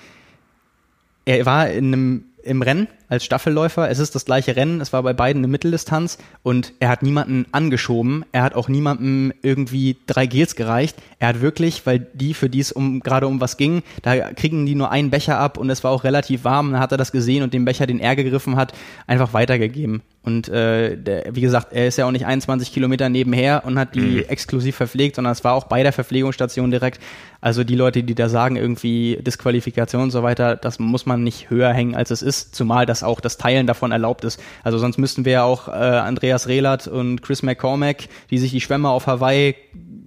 er 1.24 1.44
war 1.46 1.68
in 1.70 1.86
einem 1.86 2.24
im 2.44 2.62
Rennen 2.62 2.88
als 3.12 3.26
Staffelläufer. 3.26 3.90
Es 3.90 3.98
ist 3.98 4.14
das 4.14 4.24
gleiche 4.24 4.56
Rennen. 4.56 4.80
Es 4.80 4.94
war 4.94 5.02
bei 5.02 5.12
beiden 5.12 5.40
eine 5.40 5.46
Mitteldistanz 5.46 6.16
und 6.42 6.72
er 6.80 6.88
hat 6.88 7.02
niemanden 7.02 7.44
angeschoben. 7.52 8.24
Er 8.32 8.42
hat 8.42 8.54
auch 8.54 8.70
niemandem 8.70 9.34
irgendwie 9.42 9.98
drei 10.06 10.24
Gels 10.24 10.56
gereicht. 10.56 10.96
Er 11.18 11.28
hat 11.28 11.42
wirklich, 11.42 11.84
weil 11.84 12.06
die, 12.14 12.32
für 12.32 12.48
die 12.48 12.60
es 12.60 12.72
um, 12.72 13.00
gerade 13.00 13.28
um 13.28 13.38
was 13.38 13.58
ging, 13.58 13.82
da 14.00 14.32
kriegen 14.32 14.64
die 14.64 14.74
nur 14.74 14.90
einen 14.90 15.10
Becher 15.10 15.38
ab 15.38 15.58
und 15.58 15.68
es 15.68 15.84
war 15.84 15.90
auch 15.90 16.04
relativ 16.04 16.44
warm. 16.44 16.72
Dann 16.72 16.80
hat 16.80 16.90
er 16.90 16.96
das 16.96 17.12
gesehen 17.12 17.42
und 17.42 17.52
den 17.52 17.66
Becher, 17.66 17.86
den 17.86 18.00
er 18.00 18.16
gegriffen 18.16 18.56
hat, 18.56 18.72
einfach 19.06 19.34
weitergegeben. 19.34 20.00
Und 20.24 20.48
äh, 20.48 20.96
der, 20.96 21.34
wie 21.34 21.40
gesagt, 21.40 21.72
er 21.72 21.88
ist 21.88 21.98
ja 21.98 22.06
auch 22.06 22.12
nicht 22.12 22.26
21 22.26 22.72
Kilometer 22.72 23.08
nebenher 23.08 23.64
und 23.66 23.78
hat 23.78 23.94
die 23.94 24.00
mhm. 24.00 24.24
exklusiv 24.28 24.76
verpflegt, 24.76 25.16
sondern 25.16 25.32
es 25.32 25.42
war 25.42 25.54
auch 25.54 25.64
bei 25.64 25.82
der 25.82 25.92
Verpflegungsstation 25.92 26.70
direkt. 26.70 27.00
Also 27.40 27.64
die 27.64 27.74
Leute, 27.74 28.04
die 28.04 28.14
da 28.14 28.28
sagen, 28.28 28.54
irgendwie 28.54 29.18
Disqualifikation 29.20 30.04
und 30.04 30.10
so 30.12 30.22
weiter, 30.22 30.54
das 30.54 30.78
muss 30.78 31.06
man 31.06 31.24
nicht 31.24 31.50
höher 31.50 31.72
hängen, 31.72 31.96
als 31.96 32.12
es 32.12 32.22
ist, 32.22 32.54
zumal 32.54 32.86
das 32.86 33.01
auch 33.02 33.20
das 33.20 33.38
Teilen 33.38 33.66
davon 33.66 33.92
erlaubt 33.92 34.24
ist. 34.24 34.40
Also 34.62 34.78
sonst 34.78 34.98
müssten 34.98 35.24
wir 35.24 35.32
ja 35.32 35.44
auch 35.44 35.68
äh, 35.68 35.72
Andreas 35.72 36.48
Rehlert 36.48 36.88
und 36.88 37.22
Chris 37.22 37.42
McCormack, 37.42 38.08
die 38.30 38.38
sich 38.38 38.50
die 38.50 38.60
Schwämme 38.60 38.88
auf 38.88 39.06
Hawaii 39.06 39.54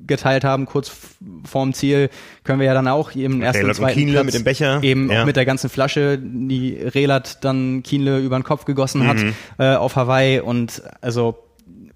geteilt 0.08 0.44
haben, 0.44 0.66
kurz 0.66 0.92
vorm 1.46 1.74
Ziel, 1.74 2.10
können 2.44 2.60
wir 2.60 2.68
ja 2.68 2.74
dann 2.74 2.88
auch 2.88 3.16
im 3.16 3.42
ersten 3.42 3.62
Rehlert 3.62 3.78
und 3.78 3.84
zweiten 3.84 4.00
Kienle 4.00 4.14
Platz 4.14 4.26
mit 4.26 4.34
dem 4.36 4.44
Becher. 4.44 4.84
eben 4.84 5.12
ja. 5.12 5.22
auch 5.22 5.26
mit 5.26 5.36
der 5.36 5.46
ganzen 5.46 5.70
Flasche, 5.70 6.20
die 6.22 6.76
Relat 6.76 7.44
dann 7.44 7.82
Kienle 7.84 8.20
über 8.20 8.38
den 8.38 8.44
Kopf 8.44 8.66
gegossen 8.66 9.08
hat 9.08 9.18
mhm. 9.18 9.34
äh, 9.58 9.76
auf 9.76 9.96
Hawaii 9.96 10.40
und 10.40 10.84
also 11.02 11.40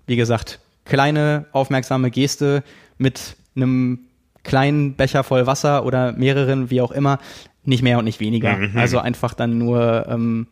wie 0.08 0.16
gesagt, 0.16 0.60
kleine 0.86 1.46
aufmerksame 1.52 2.10
Geste 2.10 2.64
mit 2.98 3.36
einem 3.56 4.00
kleinen 4.44 4.96
Becher 4.96 5.24
voll 5.24 5.46
Wasser 5.46 5.86
oder 5.86 6.14
mehreren, 6.14 6.70
wie 6.72 6.82
auch 6.82 6.92
immer, 6.92 7.20
nicht 7.64 7.84
mehr 7.84 8.00
und 8.00 8.06
nicht 8.06 8.20
weniger. 8.20 8.58
Mhm. 8.58 8.78
Also 8.78 9.00
einfach 9.00 9.34
dann 9.34 9.58
nur 9.58 10.08
ähm, 10.10 10.48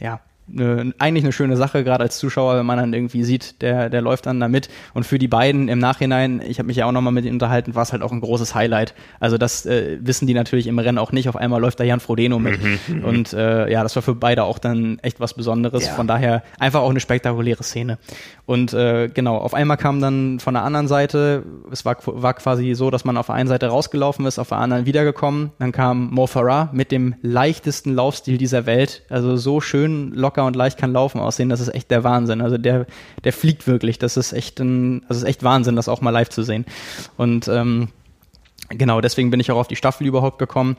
ja 0.00 0.18
eine, 0.52 0.92
eigentlich 0.98 1.24
eine 1.24 1.32
schöne 1.32 1.56
Sache, 1.56 1.84
gerade 1.84 2.04
als 2.04 2.18
Zuschauer, 2.18 2.56
wenn 2.56 2.66
man 2.66 2.78
dann 2.78 2.92
irgendwie 2.92 3.24
sieht, 3.24 3.62
der, 3.62 3.90
der 3.90 4.02
läuft 4.02 4.26
dann 4.26 4.40
da 4.40 4.48
mit. 4.48 4.68
Und 4.94 5.04
für 5.04 5.18
die 5.18 5.28
beiden 5.28 5.68
im 5.68 5.78
Nachhinein, 5.78 6.42
ich 6.46 6.58
habe 6.58 6.66
mich 6.66 6.76
ja 6.76 6.86
auch 6.86 6.92
nochmal 6.92 7.12
mit 7.12 7.24
ihnen 7.24 7.34
unterhalten, 7.34 7.74
war 7.74 7.82
es 7.82 7.92
halt 7.92 8.02
auch 8.02 8.12
ein 8.12 8.20
großes 8.20 8.54
Highlight. 8.54 8.94
Also 9.18 9.38
das 9.38 9.66
äh, 9.66 9.98
wissen 10.00 10.26
die 10.26 10.34
natürlich 10.34 10.66
im 10.66 10.78
Rennen 10.78 10.98
auch 10.98 11.12
nicht. 11.12 11.28
Auf 11.28 11.36
einmal 11.36 11.60
läuft 11.60 11.80
da 11.80 11.84
Jan 11.84 12.00
Frodeno 12.00 12.38
mit. 12.38 12.62
Mhm, 12.62 12.78
mhm. 12.88 13.04
Und 13.04 13.32
äh, 13.32 13.70
ja, 13.70 13.82
das 13.82 13.94
war 13.96 14.02
für 14.02 14.14
beide 14.14 14.44
auch 14.44 14.58
dann 14.58 14.98
echt 15.00 15.20
was 15.20 15.34
Besonderes. 15.34 15.86
Ja. 15.86 15.94
Von 15.94 16.06
daher 16.06 16.42
einfach 16.58 16.80
auch 16.80 16.90
eine 16.90 17.00
spektakuläre 17.00 17.62
Szene. 17.62 17.98
Und 18.46 18.72
äh, 18.74 19.08
genau, 19.08 19.36
auf 19.36 19.54
einmal 19.54 19.76
kam 19.76 20.00
dann 20.00 20.40
von 20.40 20.54
der 20.54 20.64
anderen 20.64 20.88
Seite, 20.88 21.44
es 21.70 21.84
war, 21.84 21.96
war 22.04 22.34
quasi 22.34 22.74
so, 22.74 22.90
dass 22.90 23.04
man 23.04 23.16
auf 23.16 23.26
der 23.26 23.36
einen 23.36 23.48
Seite 23.48 23.68
rausgelaufen 23.68 24.26
ist, 24.26 24.38
auf 24.38 24.48
der 24.48 24.58
anderen 24.58 24.86
wiedergekommen. 24.86 25.52
Dann 25.58 25.72
kam 25.72 26.10
Mo 26.10 26.26
Farah 26.26 26.68
mit 26.72 26.90
dem 26.90 27.14
leichtesten 27.22 27.94
Laufstil 27.94 28.38
dieser 28.38 28.66
Welt. 28.66 29.02
Also 29.08 29.36
so 29.36 29.60
schön 29.60 30.12
locker 30.12 30.39
und 30.46 30.56
leicht 30.56 30.78
kann 30.78 30.92
Laufen 30.92 31.20
aussehen, 31.20 31.48
das 31.48 31.60
ist 31.60 31.74
echt 31.74 31.90
der 31.90 32.04
Wahnsinn. 32.04 32.40
Also 32.40 32.58
der, 32.58 32.86
der 33.24 33.32
fliegt 33.32 33.66
wirklich. 33.66 33.98
Das 33.98 34.16
ist 34.16 34.32
echt 34.32 34.60
ein, 34.60 35.02
das 35.08 35.18
ist 35.18 35.24
echt 35.24 35.42
Wahnsinn, 35.42 35.76
das 35.76 35.88
auch 35.88 36.00
mal 36.00 36.10
live 36.10 36.28
zu 36.28 36.42
sehen. 36.42 36.64
Und 37.16 37.48
ähm, 37.48 37.88
Genau, 38.72 39.00
deswegen 39.00 39.30
bin 39.30 39.40
ich 39.40 39.50
auch 39.50 39.56
auf 39.56 39.66
die 39.66 39.74
Staffel 39.74 40.06
überhaupt 40.06 40.38
gekommen. 40.38 40.76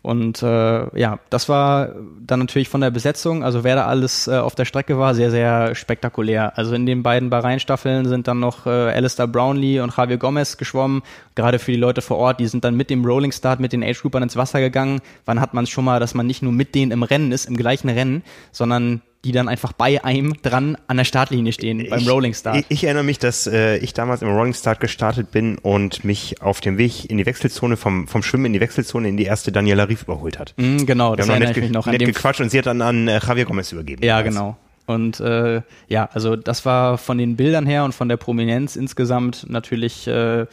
Und 0.00 0.42
äh, 0.42 0.98
ja, 0.98 1.18
das 1.28 1.50
war 1.50 1.90
dann 2.20 2.38
natürlich 2.38 2.70
von 2.70 2.80
der 2.80 2.90
Besetzung, 2.90 3.44
also 3.44 3.64
wer 3.64 3.76
da 3.76 3.84
alles 3.86 4.26
äh, 4.28 4.38
auf 4.38 4.54
der 4.54 4.64
Strecke 4.64 4.98
war, 4.98 5.14
sehr, 5.14 5.30
sehr 5.30 5.74
spektakulär. 5.74 6.56
Also 6.56 6.74
in 6.74 6.86
den 6.86 7.02
beiden 7.02 7.28
Bahrain-Staffeln 7.28 8.06
sind 8.06 8.28
dann 8.28 8.40
noch 8.40 8.64
äh, 8.64 8.70
Alistair 8.70 9.26
Brownlee 9.26 9.80
und 9.80 9.94
Javier 9.94 10.16
Gomez 10.16 10.56
geschwommen. 10.56 11.02
Gerade 11.34 11.58
für 11.58 11.72
die 11.72 11.78
Leute 11.78 12.00
vor 12.00 12.16
Ort, 12.16 12.40
die 12.40 12.46
sind 12.46 12.64
dann 12.64 12.76
mit 12.76 12.88
dem 12.88 13.04
Rolling 13.04 13.32
Start, 13.32 13.60
mit 13.60 13.74
den 13.74 13.84
Age-Groupern 13.84 14.22
ins 14.22 14.36
Wasser 14.36 14.60
gegangen. 14.60 15.02
Wann 15.26 15.38
hat 15.38 15.52
man 15.52 15.64
es 15.64 15.70
schon 15.70 15.84
mal, 15.84 16.00
dass 16.00 16.14
man 16.14 16.26
nicht 16.26 16.42
nur 16.42 16.52
mit 16.52 16.74
denen 16.74 16.92
im 16.92 17.02
Rennen 17.02 17.30
ist, 17.30 17.44
im 17.44 17.58
gleichen 17.58 17.90
Rennen, 17.90 18.22
sondern 18.52 19.02
die 19.24 19.32
dann 19.32 19.48
einfach 19.48 19.72
bei 19.72 20.04
einem 20.04 20.34
dran 20.42 20.76
an 20.86 20.98
der 20.98 21.04
Startlinie 21.04 21.52
stehen 21.52 21.86
beim 21.88 22.00
ich, 22.00 22.08
Rolling 22.08 22.34
Start. 22.34 22.58
Ich, 22.58 22.66
ich, 22.68 22.84
erinnere 22.84 23.04
mich, 23.04 23.18
dass 23.18 23.46
äh, 23.46 23.78
ich 23.78 23.94
damals 23.94 24.22
im 24.22 24.28
Rolling 24.28 24.54
Start 24.54 24.80
gestartet 24.80 25.30
bin 25.30 25.58
und 25.58 26.04
mich 26.04 26.42
auf 26.42 26.60
dem 26.60 26.78
Weg 26.78 27.10
in 27.10 27.16
die 27.16 27.26
Wechselzone 27.26 27.76
vom, 27.76 28.06
vom 28.06 28.22
Schwimmen 28.22 28.46
in 28.46 28.52
die 28.52 28.60
Wechselzone 28.60 29.08
in 29.08 29.16
die 29.16 29.24
erste 29.24 29.50
Daniela 29.50 29.88
Rief 29.88 30.02
überholt 30.02 30.38
hat. 30.38 30.54
Mm, 30.56 30.84
genau, 30.84 31.16
das 31.16 31.28
erinnere 31.28 31.52
ich 31.52 31.56
mich 31.56 31.70
noch. 31.70 31.86
Nett 31.86 32.00
an 32.02 32.06
gequatscht 32.06 32.40
und 32.40 32.50
sie 32.50 32.58
hat 32.58 32.66
dann 32.66 32.82
an 32.82 33.08
äh, 33.08 33.18
Javier 33.18 33.46
Gomez 33.46 33.72
übergeben. 33.72 34.04
Ja, 34.04 34.22
genau. 34.22 34.56
Und 34.86 35.20
äh, 35.20 35.62
ja, 35.88 36.08
also 36.12 36.36
das 36.36 36.66
war 36.66 36.98
von 36.98 37.16
den 37.16 37.36
Bildern 37.36 37.66
her 37.66 37.84
und 37.84 37.94
von 37.94 38.08
der 38.08 38.18
Prominenz 38.18 38.76
insgesamt 38.76 39.46
natürlich 39.48 40.06
äh, 40.06 40.46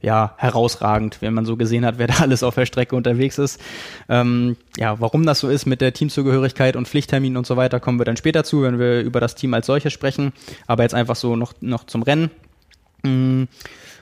ja, 0.00 0.34
herausragend, 0.36 1.18
wenn 1.20 1.34
man 1.34 1.44
so 1.44 1.56
gesehen 1.56 1.84
hat, 1.84 1.98
wer 1.98 2.06
da 2.06 2.14
alles 2.20 2.42
auf 2.42 2.54
der 2.54 2.66
Strecke 2.66 2.94
unterwegs 2.94 3.38
ist. 3.38 3.60
Ähm, 4.08 4.56
ja, 4.76 5.00
warum 5.00 5.26
das 5.26 5.40
so 5.40 5.48
ist 5.48 5.66
mit 5.66 5.80
der 5.80 5.92
Teamzugehörigkeit 5.92 6.76
und 6.76 6.86
Pflichtterminen 6.86 7.36
und 7.36 7.46
so 7.46 7.56
weiter, 7.56 7.80
kommen 7.80 7.98
wir 7.98 8.04
dann 8.04 8.16
später 8.16 8.44
zu, 8.44 8.62
wenn 8.62 8.78
wir 8.78 9.00
über 9.00 9.20
das 9.20 9.34
Team 9.34 9.54
als 9.54 9.66
solches 9.66 9.92
sprechen. 9.92 10.32
Aber 10.66 10.84
jetzt 10.84 10.94
einfach 10.94 11.16
so 11.16 11.36
noch, 11.36 11.54
noch 11.60 11.84
zum 11.84 12.02
Rennen. 12.02 12.30
Mhm. 13.02 13.48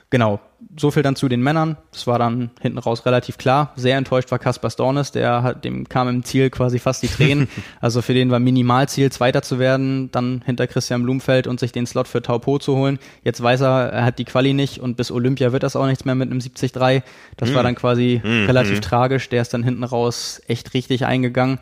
Genau, 0.09 0.39
so 0.77 0.89
viel 0.89 1.03
dann 1.03 1.17
zu 1.17 1.27
den 1.27 1.41
Männern. 1.41 1.75
Das 1.91 2.07
war 2.07 2.17
dann 2.17 2.51
hinten 2.61 2.77
raus 2.77 3.05
relativ 3.05 3.37
klar. 3.37 3.73
Sehr 3.75 3.97
enttäuscht 3.97 4.31
war 4.31 4.39
Kaspar 4.39 4.71
Stornes, 4.71 5.11
der 5.11 5.43
hat, 5.43 5.65
dem 5.65 5.89
kam 5.89 6.07
im 6.07 6.23
Ziel 6.23 6.49
quasi 6.49 6.79
fast 6.79 7.03
die 7.03 7.09
Tränen. 7.09 7.49
also 7.81 8.01
für 8.01 8.13
den 8.13 8.31
war 8.31 8.39
Minimalziel, 8.39 9.11
Zweiter 9.11 9.41
zu 9.41 9.59
werden, 9.59 10.09
dann 10.11 10.41
hinter 10.45 10.65
Christian 10.65 11.03
Blumfeld 11.03 11.45
und 11.45 11.59
sich 11.59 11.73
den 11.73 11.85
Slot 11.85 12.07
für 12.07 12.21
Taupo 12.21 12.57
zu 12.57 12.77
holen. 12.77 12.99
Jetzt 13.25 13.43
weiß 13.43 13.59
er, 13.61 13.89
er 13.91 14.05
hat 14.05 14.17
die 14.17 14.23
Quali 14.23 14.53
nicht 14.53 14.79
und 14.79 14.95
bis 14.95 15.11
Olympia 15.11 15.51
wird 15.51 15.63
das 15.63 15.75
auch 15.75 15.85
nichts 15.85 16.05
mehr 16.05 16.15
mit 16.15 16.31
einem 16.31 16.39
70-3. 16.39 17.03
Das 17.35 17.49
mm. 17.49 17.53
war 17.53 17.59
hm. 17.59 17.65
dann 17.65 17.75
quasi 17.75 18.21
mm, 18.23 18.45
relativ 18.45 18.79
mm. 18.79 18.81
tragisch. 18.81 19.27
Der 19.27 19.41
ist 19.41 19.53
dann 19.53 19.63
hinten 19.63 19.83
raus 19.83 20.41
echt 20.47 20.73
richtig 20.73 21.05
eingegangen. 21.05 21.59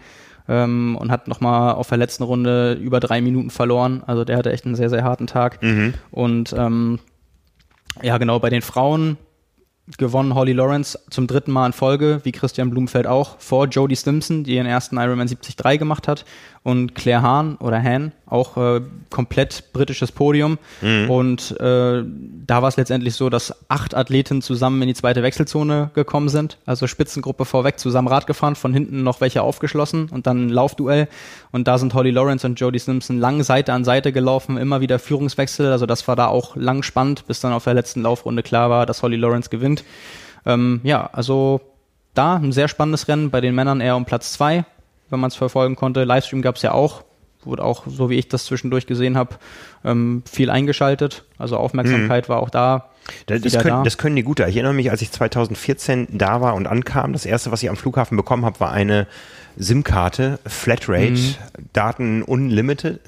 Ähm, 0.47 0.95
und 0.99 1.10
hat 1.10 1.27
nochmal 1.27 1.73
auf 1.73 1.89
der 1.89 1.97
letzten 1.97 2.21
Runde 2.21 2.73
über 2.73 2.99
drei 2.99 3.19
Minuten 3.19 3.49
verloren. 3.49 4.03
Also 4.05 4.23
der 4.23 4.38
hatte 4.38 4.51
echt 4.51 4.65
einen 4.65 4.75
sehr, 4.75 4.91
sehr 4.91 5.03
harten 5.03 5.25
Tag. 5.25 5.63
Mhm. 5.63 5.95
Und 6.12 6.53
ähm, 6.55 6.99
ja, 8.01 8.17
genau, 8.17 8.39
bei 8.39 8.49
den 8.49 8.62
Frauen 8.62 9.17
gewonnen 9.97 10.34
Holly 10.34 10.53
Lawrence 10.53 10.99
zum 11.10 11.27
dritten 11.27 11.51
Mal 11.51 11.67
in 11.67 11.73
Folge, 11.73 12.21
wie 12.23 12.31
Christian 12.31 12.71
Blumenfeld 12.71 13.05
auch, 13.05 13.39
vor 13.39 13.67
Jodie 13.67 13.95
Stimson, 13.95 14.43
die 14.43 14.55
ihren 14.55 14.65
ersten 14.65 14.97
Ironman 14.97 15.27
73 15.27 15.55
gemacht 15.77 16.08
hat 16.08 16.25
und 16.65 16.95
Claire 16.95 17.21
Hahn 17.21 17.58
oder 17.58 17.82
Han, 17.82 18.12
auch 18.25 18.58
äh, 18.58 18.82
komplett 19.12 19.71
britisches 19.71 20.12
Podium. 20.12 20.58
Mhm. 20.82 21.12
Und 21.12 21.51
äh, 21.60 22.04
da 22.04 22.62
war 22.63 22.67
es 22.69 22.75
letztendlich 22.75 23.13
so, 23.13 23.30
dass 23.30 23.69
acht 23.69 23.93
Athleten 23.93 24.41
zusammen 24.41 24.82
in 24.82 24.88
die 24.88 24.95
zweite 24.95 25.21
Wechselzone 25.21 25.91
gekommen 25.93 26.28
sind. 26.28 26.58
Also 26.65 26.88
Spitzengruppe 26.88 27.45
vorweg 27.45 27.78
zusammen 27.78 28.08
Rad 28.08 28.25
gefahren, 28.25 28.56
von 28.56 28.73
hinten 28.73 29.04
noch 29.04 29.21
welche 29.21 29.43
aufgeschlossen 29.43 30.10
und 30.10 30.25
dann 30.25 30.47
ein 30.47 30.49
Laufduell. 30.49 31.08
Und 31.51 31.67
da 31.67 31.78
sind 31.78 31.93
Holly 31.93 32.10
Lawrence 32.10 32.47
und 32.47 32.60
Jodie 32.60 32.80
Simpson 32.80 33.19
lang 33.19 33.43
Seite 33.43 33.71
an 33.71 33.84
Seite 33.84 34.12
gelaufen, 34.12 34.58
immer 34.58 34.82
wieder 34.82 34.97
Führungswechsel. 34.97 35.71
Also 35.71 35.86
das 35.86 36.08
war 36.08 36.15
da 36.15 36.25
auch 36.25 36.56
lang 36.56 36.82
spannend, 36.82 37.28
bis 37.28 37.41
dann 37.41 37.54
auf 37.54 37.65
der 37.65 37.75
letzten 37.75 38.01
Laufrunde 38.01 38.41
klar 38.41 38.71
war, 38.71 38.88
dass 38.88 39.04
Holly 39.04 39.17
Lawrence 39.17 39.51
gewinnt. 39.51 39.84
Ähm, 40.47 40.82
ja, 40.82 41.12
also 41.13 41.62
da 42.15 42.38
ein 42.38 42.51
sehr 42.51 42.69
spannendes 42.69 43.08
Rennen, 43.08 43.30
bei 43.30 43.39
den 43.39 43.54
Männern 43.54 43.82
eher 43.82 43.95
um 43.95 44.06
Platz 44.06 44.34
zwei 44.34 44.65
wenn 45.10 45.20
man 45.20 45.30
es 45.30 45.36
verfolgen 45.36 45.76
konnte. 45.76 46.04
Livestream 46.04 46.41
gab 46.41 46.56
es 46.56 46.62
ja 46.62 46.72
auch, 46.72 47.04
wurde 47.44 47.63
auch, 47.63 47.84
so 47.88 48.10
wie 48.10 48.15
ich 48.15 48.28
das 48.28 48.46
zwischendurch 48.46 48.88
gesehen 48.88 49.18
habe, 49.18 49.36
ähm, 49.84 50.24
viel 50.30 50.50
eingeschaltet. 50.50 51.24
Also 51.38 51.58
Aufmerksamkeit 51.58 52.28
mhm. 52.28 52.34
war 52.34 52.39
auch 52.39 52.50
da. 52.50 52.89
Das, 53.28 53.41
das, 53.41 53.54
können, 53.54 53.68
da. 53.68 53.84
das 53.84 53.98
können 53.98 54.15
die 54.15 54.24
gut. 54.24 54.39
Ich 54.39 54.56
erinnere 54.56 54.74
mich, 54.74 54.89
als 54.89 55.02
ich 55.02 55.12
2014 55.12 56.08
da 56.12 56.41
war 56.41 56.56
und 56.56 56.68
ankam, 56.68 57.13
das 57.13 57.26
erste, 57.26 57.52
was 57.52 57.62
ich 57.62 57.70
am 57.70 57.78
Flughafen 57.78 58.18
bekommen 58.18 58.46
habe, 58.46 58.60
war 58.60 58.72
eine 58.72 59.08
SIM-Karte, 59.58 60.39
Flatrate, 60.46 61.12
mhm. 61.12 61.36
Daten 61.72 62.24
unlimited 62.24 63.00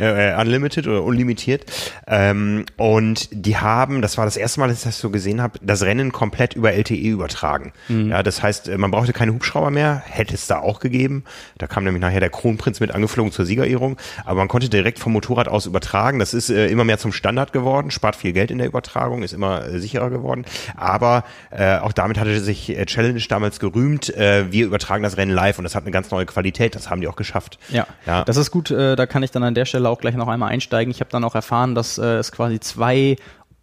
äh, 0.00 0.36
unlimited 0.40 0.86
oder 0.86 1.02
unlimitiert. 1.02 1.64
Ähm, 2.06 2.66
und 2.76 3.28
die 3.32 3.56
haben, 3.56 4.02
das 4.02 4.18
war 4.18 4.24
das 4.24 4.36
erste 4.36 4.60
Mal, 4.60 4.68
dass 4.68 4.78
ich 4.78 4.84
das 4.84 4.98
so 4.98 5.10
gesehen 5.10 5.40
habe, 5.40 5.58
das 5.62 5.82
Rennen 5.82 6.12
komplett 6.12 6.54
über 6.54 6.72
LTE 6.72 6.94
übertragen. 6.94 7.72
Mhm. 7.88 8.10
Ja, 8.10 8.22
das 8.22 8.42
heißt, 8.42 8.68
äh, 8.68 8.78
man 8.78 8.90
brauchte 8.90 9.12
keine 9.12 9.32
Hubschrauber 9.32 9.70
mehr, 9.70 10.02
hätte 10.06 10.34
es 10.34 10.46
da 10.46 10.58
auch 10.58 10.80
gegeben. 10.80 11.24
Da 11.58 11.66
kam 11.66 11.84
nämlich 11.84 12.00
nachher 12.00 12.20
der 12.20 12.30
Kronprinz 12.30 12.80
mit 12.80 12.92
angeflogen 12.92 13.32
zur 13.32 13.44
Siegerehrung. 13.44 13.96
Aber 14.24 14.36
man 14.36 14.48
konnte 14.48 14.68
direkt 14.68 14.98
vom 14.98 15.12
Motorrad 15.12 15.48
aus 15.48 15.66
übertragen. 15.66 16.18
Das 16.18 16.34
ist 16.34 16.50
äh, 16.50 16.68
immer 16.68 16.84
mehr 16.84 16.98
zum 16.98 17.12
Standard 17.12 17.52
geworden, 17.52 17.90
spart 17.90 18.16
viel 18.16 18.32
Geld 18.32 18.50
in 18.50 18.58
der 18.58 18.66
Übertragung, 18.66 19.22
ist 19.22 19.32
immer 19.32 19.66
äh, 19.66 19.78
sicherer 19.78 20.10
geworden. 20.10 20.44
Aber 20.76 21.24
äh, 21.50 21.76
auch 21.78 21.92
damit 21.92 22.18
hatte 22.18 22.40
sich 22.40 22.70
äh, 22.70 22.86
Challenge 22.86 23.20
damals 23.28 23.60
gerühmt, 23.60 24.14
äh, 24.16 24.50
wir 24.50 24.66
übertragen 24.66 25.02
das 25.02 25.16
Rennen 25.16 25.32
live 25.32 25.58
und 25.58 25.64
das 25.64 25.74
hat 25.74 25.84
eine 25.84 25.90
ganz 25.90 26.10
neue 26.10 26.26
Qualität. 26.26 26.74
Das 26.74 26.90
haben 26.90 27.00
die 27.00 27.08
auch 27.08 27.16
geschafft. 27.16 27.58
Ja, 27.68 27.86
ja. 28.06 28.24
das 28.24 28.36
ist 28.36 28.50
gut. 28.50 28.70
Äh, 28.70 28.96
da 28.96 29.06
kann 29.06 29.22
ich 29.22 29.30
dann 29.30 29.42
an 29.42 29.54
der 29.54 29.64
Stelle 29.64 29.88
auch 29.90 30.00
gleich 30.00 30.14
noch 30.14 30.28
einmal 30.28 30.50
einsteigen. 30.50 30.90
Ich 30.90 31.00
habe 31.00 31.10
dann 31.10 31.24
auch 31.24 31.34
erfahren, 31.34 31.74
dass 31.74 31.98
äh, 31.98 32.16
es 32.16 32.32
quasi 32.32 32.60
zwei 32.60 33.16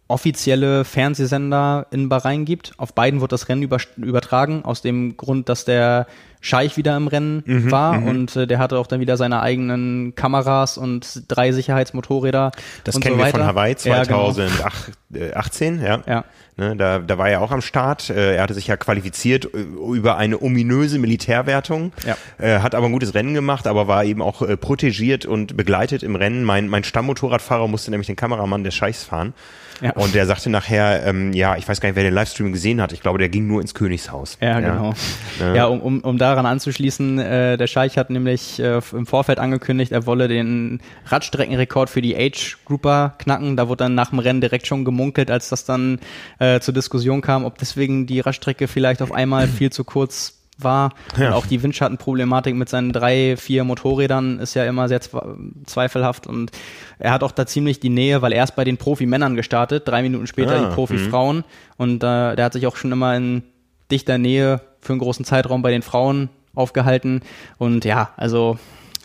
offizielle 0.08 0.84
Fernsehsender 0.84 1.86
in 1.90 2.08
Bahrain 2.08 2.46
gibt. 2.46 2.72
Auf 2.78 2.94
beiden 2.94 3.20
wird 3.20 3.32
das 3.32 3.48
Rennen 3.48 3.62
über, 3.62 3.78
übertragen, 3.96 4.64
aus 4.64 4.82
dem 4.82 5.16
Grund, 5.16 5.48
dass 5.48 5.64
der 5.64 6.06
Scheich 6.40 6.76
wieder 6.76 6.96
im 6.96 7.08
Rennen 7.08 7.42
mhm, 7.44 7.70
war 7.70 7.94
mhm. 7.94 8.06
und 8.06 8.36
äh, 8.36 8.46
der 8.46 8.58
hatte 8.58 8.78
auch 8.78 8.86
dann 8.86 9.00
wieder 9.00 9.16
seine 9.16 9.40
eigenen 9.40 10.14
Kameras 10.14 10.78
und 10.78 11.24
drei 11.28 11.52
Sicherheitsmotorräder. 11.52 12.52
Das 12.84 13.00
kennen 13.00 13.18
so 13.18 13.24
wir 13.24 13.30
von 13.30 13.44
Hawaii 13.44 13.74
2018, 13.74 15.82
ja. 15.82 15.96
Genau. 15.96 16.06
ja. 16.06 16.06
ja. 16.06 16.24
Ne, 16.56 16.76
da, 16.76 16.98
da 16.98 17.18
war 17.18 17.28
er 17.28 17.40
auch 17.40 17.52
am 17.52 17.60
Start. 17.60 18.10
Äh, 18.10 18.36
er 18.36 18.42
hatte 18.42 18.54
sich 18.54 18.66
ja 18.66 18.76
qualifiziert 18.76 19.52
äh, 19.52 19.58
über 19.58 20.16
eine 20.16 20.40
ominöse 20.40 20.98
Militärwertung, 20.98 21.92
ja. 22.06 22.16
äh, 22.38 22.60
hat 22.60 22.74
aber 22.74 22.86
ein 22.86 22.92
gutes 22.92 23.14
Rennen 23.14 23.32
gemacht, 23.32 23.66
aber 23.66 23.86
war 23.86 24.04
eben 24.04 24.22
auch 24.22 24.42
äh, 24.42 24.56
protegiert 24.56 25.24
und 25.24 25.56
begleitet 25.56 26.02
im 26.02 26.16
Rennen. 26.16 26.44
Mein, 26.44 26.68
mein 26.68 26.82
Stammmotorradfahrer 26.82 27.68
musste 27.68 27.90
nämlich 27.90 28.08
den 28.08 28.16
Kameramann 28.16 28.64
des 28.64 28.74
Scheichs 28.74 29.04
fahren. 29.04 29.34
Ja. 29.80 29.92
Und 29.92 30.14
der 30.14 30.26
sagte 30.26 30.50
nachher, 30.50 31.06
ähm, 31.06 31.32
ja, 31.32 31.56
ich 31.56 31.68
weiß 31.68 31.80
gar 31.80 31.88
nicht, 31.88 31.96
wer 31.96 32.02
den 32.02 32.14
Livestream 32.14 32.52
gesehen 32.52 32.80
hat. 32.80 32.92
Ich 32.92 33.00
glaube, 33.00 33.18
der 33.18 33.28
ging 33.28 33.46
nur 33.46 33.60
ins 33.60 33.74
Königshaus. 33.74 34.38
Ja, 34.40 34.60
genau. 34.60 34.94
Ja, 35.38 35.54
ja 35.54 35.66
um, 35.66 35.80
um, 35.80 36.00
um 36.00 36.18
daran 36.18 36.46
anzuschließen, 36.46 37.18
äh, 37.18 37.56
der 37.56 37.66
Scheich 37.66 37.96
hat 37.96 38.10
nämlich 38.10 38.60
äh, 38.60 38.80
im 38.92 39.06
Vorfeld 39.06 39.38
angekündigt, 39.38 39.92
er 39.92 40.06
wolle 40.06 40.28
den 40.28 40.80
Radstreckenrekord 41.06 41.90
für 41.90 42.02
die 42.02 42.16
Age-Grouper 42.16 43.14
knacken. 43.18 43.56
Da 43.56 43.68
wurde 43.68 43.84
dann 43.84 43.94
nach 43.94 44.10
dem 44.10 44.18
Rennen 44.18 44.40
direkt 44.40 44.66
schon 44.66 44.84
gemunkelt, 44.84 45.30
als 45.30 45.48
das 45.48 45.64
dann 45.64 46.00
äh, 46.38 46.60
zur 46.60 46.74
Diskussion 46.74 47.20
kam, 47.20 47.44
ob 47.44 47.58
deswegen 47.58 48.06
die 48.06 48.20
Radstrecke 48.20 48.68
vielleicht 48.68 49.02
auf 49.02 49.12
einmal 49.12 49.46
viel 49.46 49.70
zu 49.70 49.84
kurz 49.84 50.37
war. 50.58 50.92
Ja. 51.16 51.28
Und 51.28 51.34
auch 51.34 51.46
die 51.46 51.62
Windschattenproblematik 51.62 52.54
mit 52.54 52.68
seinen 52.68 52.92
drei, 52.92 53.36
vier 53.36 53.64
Motorrädern 53.64 54.38
ist 54.40 54.54
ja 54.54 54.64
immer 54.64 54.88
sehr 54.88 55.00
zweifelhaft. 55.00 56.26
Und 56.26 56.50
er 56.98 57.12
hat 57.12 57.22
auch 57.22 57.32
da 57.32 57.46
ziemlich 57.46 57.80
die 57.80 57.88
Nähe, 57.88 58.22
weil 58.22 58.32
er 58.32 58.44
ist 58.44 58.56
bei 58.56 58.64
den 58.64 58.76
Profimännern 58.76 59.36
gestartet, 59.36 59.86
drei 59.86 60.02
Minuten 60.02 60.26
später 60.26 60.56
ah, 60.56 60.68
die 60.68 60.74
Profifrauen. 60.74 61.38
Mhm. 61.38 61.44
Und 61.76 62.02
äh, 62.02 62.36
der 62.36 62.44
hat 62.44 62.52
sich 62.52 62.66
auch 62.66 62.76
schon 62.76 62.92
immer 62.92 63.16
in 63.16 63.42
dichter 63.90 64.18
Nähe 64.18 64.60
für 64.80 64.92
einen 64.92 65.00
großen 65.00 65.24
Zeitraum 65.24 65.62
bei 65.62 65.70
den 65.70 65.82
Frauen 65.82 66.28
aufgehalten. 66.54 67.22
Und 67.58 67.84
ja, 67.84 68.10
also 68.16 68.58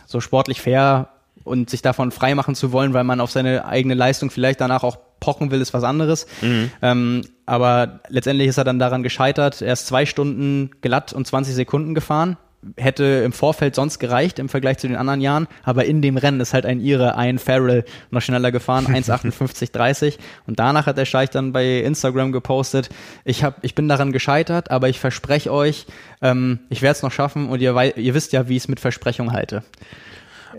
so 0.06 0.20
sportlich 0.20 0.60
fair 0.60 1.08
und 1.44 1.70
sich 1.70 1.82
davon 1.82 2.10
freimachen 2.10 2.54
zu 2.54 2.72
wollen, 2.72 2.94
weil 2.94 3.04
man 3.04 3.20
auf 3.20 3.30
seine 3.30 3.66
eigene 3.66 3.94
Leistung 3.94 4.30
vielleicht 4.30 4.60
danach 4.60 4.82
auch 4.82 4.98
pochen 5.24 5.50
will, 5.50 5.60
ist 5.60 5.72
was 5.72 5.84
anderes. 5.84 6.26
Mhm. 6.42 6.70
Ähm, 6.82 7.22
aber 7.46 8.00
letztendlich 8.08 8.48
ist 8.48 8.58
er 8.58 8.64
dann 8.64 8.78
daran 8.78 9.02
gescheitert. 9.02 9.62
Er 9.62 9.72
ist 9.72 9.86
zwei 9.86 10.04
Stunden 10.04 10.70
glatt 10.82 11.12
und 11.14 11.26
20 11.26 11.54
Sekunden 11.54 11.94
gefahren. 11.94 12.36
Hätte 12.76 13.04
im 13.04 13.32
Vorfeld 13.32 13.74
sonst 13.74 13.98
gereicht 13.98 14.38
im 14.38 14.48
Vergleich 14.48 14.78
zu 14.78 14.88
den 14.88 14.96
anderen 14.96 15.20
Jahren, 15.20 15.48
aber 15.64 15.84
in 15.84 16.00
dem 16.00 16.16
Rennen 16.16 16.40
ist 16.40 16.54
halt 16.54 16.64
ein 16.64 16.80
Ire, 16.80 17.14
ein 17.14 17.38
Farrell 17.38 17.84
noch 18.10 18.22
schneller 18.22 18.52
gefahren, 18.52 18.86
1,58,30 18.86 20.14
und 20.46 20.58
danach 20.58 20.86
hat 20.86 20.96
der 20.96 21.04
Scheich 21.04 21.28
dann 21.28 21.52
bei 21.52 21.80
Instagram 21.80 22.32
gepostet, 22.32 22.88
ich, 23.26 23.44
hab, 23.44 23.62
ich 23.62 23.74
bin 23.74 23.86
daran 23.86 24.12
gescheitert, 24.12 24.70
aber 24.70 24.88
ich 24.88 24.98
verspreche 24.98 25.52
euch, 25.52 25.84
ähm, 26.22 26.60
ich 26.70 26.80
werde 26.80 26.96
es 26.96 27.02
noch 27.02 27.12
schaffen 27.12 27.50
und 27.50 27.60
ihr, 27.60 27.78
ihr 27.98 28.14
wisst 28.14 28.32
ja, 28.32 28.48
wie 28.48 28.56
ich 28.56 28.62
es 28.62 28.68
mit 28.68 28.80
Versprechung 28.80 29.32
halte. 29.32 29.62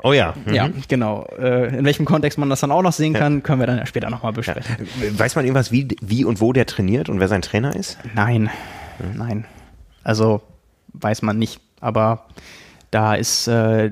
Oh 0.03 0.13
ja. 0.13 0.33
Mhm. 0.45 0.53
Ja, 0.53 0.69
genau. 0.87 1.27
Äh, 1.37 1.77
in 1.77 1.85
welchem 1.85 2.05
Kontext 2.05 2.37
man 2.37 2.49
das 2.49 2.59
dann 2.59 2.71
auch 2.71 2.81
noch 2.81 2.93
sehen 2.93 3.13
kann, 3.13 3.43
können 3.43 3.59
wir 3.59 3.67
dann 3.67 3.77
ja 3.77 3.85
später 3.85 4.09
nochmal 4.09 4.33
besprechen. 4.33 4.87
Ja. 5.01 5.19
Weiß 5.19 5.35
man 5.35 5.45
irgendwas, 5.45 5.71
wie, 5.71 5.87
wie 6.01 6.25
und 6.25 6.41
wo 6.41 6.53
der 6.53 6.65
trainiert 6.65 7.09
und 7.09 7.19
wer 7.19 7.27
sein 7.27 7.41
Trainer 7.41 7.75
ist? 7.75 7.97
Nein, 8.13 8.49
mhm. 8.99 9.17
nein. 9.17 9.45
Also 10.03 10.41
weiß 10.93 11.21
man 11.21 11.37
nicht. 11.37 11.59
Aber 11.81 12.25
da 12.91 13.15
ist 13.15 13.47
äh, 13.47 13.91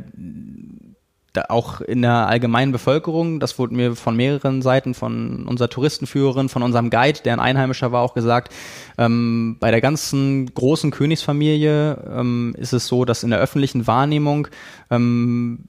da 1.34 1.46
auch 1.50 1.82
in 1.82 2.04
der 2.04 2.28
allgemeinen 2.28 2.72
Bevölkerung, 2.72 3.40
das 3.40 3.58
wurde 3.58 3.74
mir 3.76 3.96
von 3.96 4.16
mehreren 4.16 4.62
Seiten, 4.62 4.94
von 4.94 5.48
unserer 5.48 5.68
Touristenführerin, 5.68 6.48
von 6.48 6.62
unserem 6.62 6.92
Guide, 6.92 7.20
der 7.26 7.34
ein 7.34 7.40
Einheimischer 7.40 7.92
war, 7.92 8.04
auch 8.04 8.14
gesagt, 8.14 8.54
ähm, 8.98 9.58
bei 9.60 9.72
der 9.72 9.82
ganzen 9.82 10.54
großen 10.54 10.92
Königsfamilie 10.92 11.98
ähm, 12.16 12.56
ist 12.58 12.74
es 12.74 12.88
so, 12.88 13.04
dass 13.04 13.24
in 13.24 13.32
der 13.32 13.40
öffentlichen 13.40 13.88
Wahrnehmung 13.88 14.48
ähm, 14.92 15.66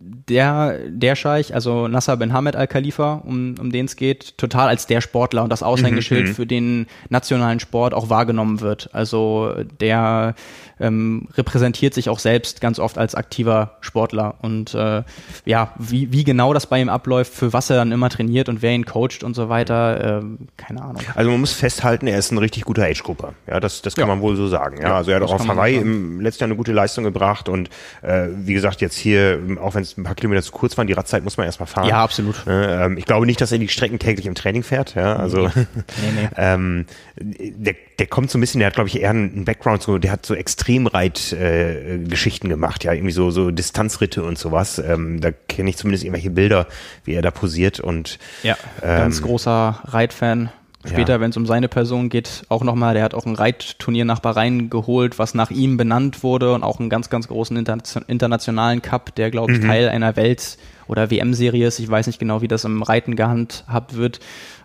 der, 0.00 0.78
der 0.88 1.16
Scheich, 1.16 1.54
also 1.54 1.88
Nasser 1.88 2.16
bin 2.16 2.32
Hamed 2.32 2.54
Al-Khalifa, 2.54 3.14
um, 3.24 3.56
um 3.60 3.72
den 3.72 3.86
es 3.86 3.96
geht, 3.96 4.38
total 4.38 4.68
als 4.68 4.86
der 4.86 5.00
Sportler 5.00 5.42
und 5.42 5.50
das 5.50 5.62
Aushängeschild 5.62 6.28
Mhm, 6.28 6.34
für 6.34 6.46
den 6.46 6.86
nationalen 7.08 7.58
Sport 7.58 7.94
auch 7.94 8.08
wahrgenommen 8.08 8.60
wird. 8.60 8.90
Also 8.92 9.54
der 9.80 10.34
ähm, 10.80 11.28
repräsentiert 11.36 11.94
sich 11.94 12.08
auch 12.08 12.18
selbst 12.18 12.60
ganz 12.60 12.78
oft 12.78 12.98
als 12.98 13.14
aktiver 13.14 13.76
Sportler. 13.80 14.34
Und 14.42 14.74
äh, 14.74 15.02
ja, 15.44 15.72
wie, 15.78 16.12
wie 16.12 16.24
genau 16.24 16.52
das 16.54 16.66
bei 16.66 16.80
ihm 16.80 16.88
abläuft, 16.88 17.32
für 17.34 17.52
was 17.52 17.70
er 17.70 17.76
dann 17.76 17.92
immer 17.92 18.08
trainiert 18.10 18.48
und 18.48 18.62
wer 18.62 18.72
ihn 18.72 18.84
coacht 18.84 19.22
und 19.22 19.34
so 19.34 19.48
weiter, 19.48 20.18
ähm, 20.20 20.38
keine 20.56 20.82
Ahnung. 20.82 21.02
Also 21.14 21.30
man 21.30 21.40
muss 21.40 21.52
festhalten, 21.52 22.06
er 22.06 22.18
ist 22.18 22.30
ein 22.32 22.38
richtig 22.38 22.64
guter 22.64 22.84
Age-Grupper. 22.84 23.34
Ja, 23.46 23.60
das, 23.60 23.82
das 23.82 23.94
kann 23.94 24.08
Ja. 24.08 24.14
man 24.14 24.20
wohl 24.22 24.36
so 24.36 24.48
sagen. 24.48 24.80
Ja, 24.80 24.96
also 24.96 25.10
er 25.10 25.16
hat 25.16 25.22
auch 25.24 25.32
auf 25.34 25.46
Hawaii 25.48 25.76
im 25.76 26.20
letzten 26.20 26.42
Jahr 26.44 26.48
eine 26.48 26.56
gute 26.56 26.72
Leistung 26.72 27.04
gebracht 27.04 27.48
und 27.48 27.70
äh, 28.02 28.28
wie 28.36 28.54
gesagt, 28.54 28.80
jetzt 28.80 28.96
hier, 28.96 29.38
auch 29.60 29.74
wenn 29.74 29.82
es 29.82 29.96
ein 29.96 30.04
paar 30.04 30.14
Kilometer 30.14 30.42
zu 30.42 30.52
kurz 30.52 30.76
waren, 30.78 30.86
die 30.86 30.92
Radzeit 30.92 31.24
muss 31.24 31.36
man 31.36 31.46
erstmal 31.46 31.66
fahren. 31.66 31.88
Ja, 31.88 32.02
absolut. 32.02 32.46
Äh, 32.46 32.94
ich 32.94 33.04
glaube 33.04 33.26
nicht, 33.26 33.40
dass 33.40 33.52
er 33.52 33.58
die 33.58 33.68
Strecken 33.68 33.98
täglich 33.98 34.26
im 34.26 34.34
Training 34.34 34.62
fährt. 34.62 34.94
Ja, 34.94 35.16
also 35.16 35.48
Nee, 35.48 35.66
nee. 36.14 36.28
ähm, 36.36 36.86
der, 37.16 37.74
der 37.98 38.06
kommt 38.06 38.30
so 38.30 38.38
ein 38.38 38.40
bisschen, 38.40 38.60
der 38.60 38.68
hat 38.68 38.74
glaube 38.74 38.88
ich 38.88 39.00
eher 39.00 39.10
einen 39.10 39.44
Background, 39.44 39.82
so, 39.82 39.98
der 39.98 40.12
hat 40.12 40.24
so 40.24 40.34
Extremreit-Geschichten 40.34 42.46
äh, 42.46 42.50
gemacht, 42.50 42.84
ja, 42.84 42.92
irgendwie 42.92 43.12
so 43.12 43.30
so 43.30 43.50
Distanzritte 43.50 44.22
und 44.22 44.38
sowas. 44.38 44.78
Ähm, 44.78 45.20
da 45.20 45.30
kenne 45.32 45.70
ich 45.70 45.76
zumindest 45.76 46.04
irgendwelche 46.04 46.30
Bilder, 46.30 46.66
wie 47.04 47.14
er 47.14 47.22
da 47.22 47.30
posiert 47.30 47.80
und 47.80 48.18
Ja, 48.42 48.56
ganz 48.80 49.18
ähm, 49.18 49.24
großer 49.24 49.80
Reitfan. 49.84 50.50
Später, 50.86 51.14
Ja. 51.14 51.20
wenn 51.20 51.30
es 51.30 51.36
um 51.36 51.44
seine 51.44 51.66
Person 51.68 52.08
geht, 52.08 52.44
auch 52.48 52.62
nochmal, 52.62 52.94
der 52.94 53.02
hat 53.02 53.12
auch 53.12 53.26
ein 53.26 53.34
Reitturnier 53.34 54.04
nach 54.04 54.20
Bahrain 54.20 54.70
geholt, 54.70 55.18
was 55.18 55.34
nach 55.34 55.50
ihm 55.50 55.76
benannt 55.76 56.22
wurde 56.22 56.54
und 56.54 56.62
auch 56.62 56.78
einen 56.78 56.88
ganz, 56.88 57.10
ganz 57.10 57.26
großen 57.26 57.56
Interna- 57.56 58.02
internationalen 58.06 58.80
Cup, 58.80 59.12
der, 59.16 59.32
glaube 59.32 59.52
Mhm. 59.52 59.58
ich, 59.60 59.66
Teil 59.66 59.88
einer 59.88 60.14
Welt- 60.14 60.56
oder 60.88 61.10
WM-Serie 61.10 61.66
ist. 61.68 61.78
Ich 61.78 61.88
weiß 61.88 62.06
nicht 62.08 62.18
genau, 62.18 62.42
wie 62.42 62.48
das 62.48 62.64
im 62.64 62.82
Reiten 62.82 63.14
gehandhabt 63.14 63.96
wird, 63.96 64.18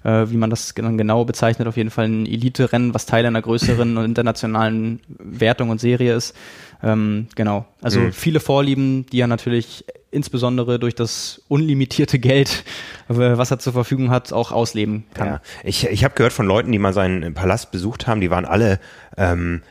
äh, 0.04 0.26
wie 0.30 0.38
man 0.38 0.50
das 0.50 0.74
dann 0.74 0.98
genau 0.98 1.26
bezeichnet. 1.26 1.68
Auf 1.68 1.78
jeden 1.78 1.92
Fall 1.92 2.06
ein 2.06 2.26
Elite-Rennen, 2.26 2.94
was 2.94 3.06
Teil 3.06 3.26
einer 3.26 3.42
größeren 3.42 3.98
und 3.98 4.06
internationalen 4.06 5.00
Wertung 5.20 5.70
und 5.70 5.80
Serie 5.80 6.16
ist. 6.16 6.36
Ähm, 6.82 7.28
genau. 7.36 7.66
Also 7.82 8.00
Mhm. 8.00 8.12
viele 8.14 8.40
Vorlieben, 8.40 9.06
die 9.12 9.20
er 9.22 9.28
natürlich 9.28 9.86
insbesondere 10.12 10.80
durch 10.80 10.94
das 10.96 11.42
unlimitierte 11.48 12.20
Geld, 12.20 12.64
äh, 13.10 13.14
was 13.16 13.52
er 13.52 13.60
zur 13.60 13.74
Verfügung 13.74 14.10
hat, 14.12 14.32
auch 14.34 14.52
ausleben 14.52 15.06
kann. 15.14 15.28
Ja. 15.28 15.42
Ich, 15.64 15.86
ich 15.88 16.04
habe 16.04 16.14
gehört 16.16 16.34
von 16.34 16.46
Leuten, 16.46 16.72
die 16.72 16.80
mal 16.80 16.94
seinen 16.94 17.34
Palast 17.34 17.72
besucht 17.72 18.06
haben, 18.06 18.22
die 18.22 18.30
waren 18.30 18.46
alle 18.46 18.80
ähm, 19.18 19.62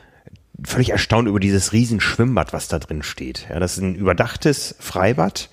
völlig 0.65 0.89
erstaunt 0.91 1.27
über 1.27 1.39
dieses 1.39 1.71
riesen 1.73 1.99
Schwimmbad, 2.01 2.51
was 2.53 2.67
da 2.67 2.79
drin 2.79 3.03
steht. 3.03 3.47
Ja, 3.49 3.59
das 3.59 3.73
ist 3.77 3.83
ein 3.83 3.95
überdachtes 3.95 4.75
Freibad, 4.79 5.49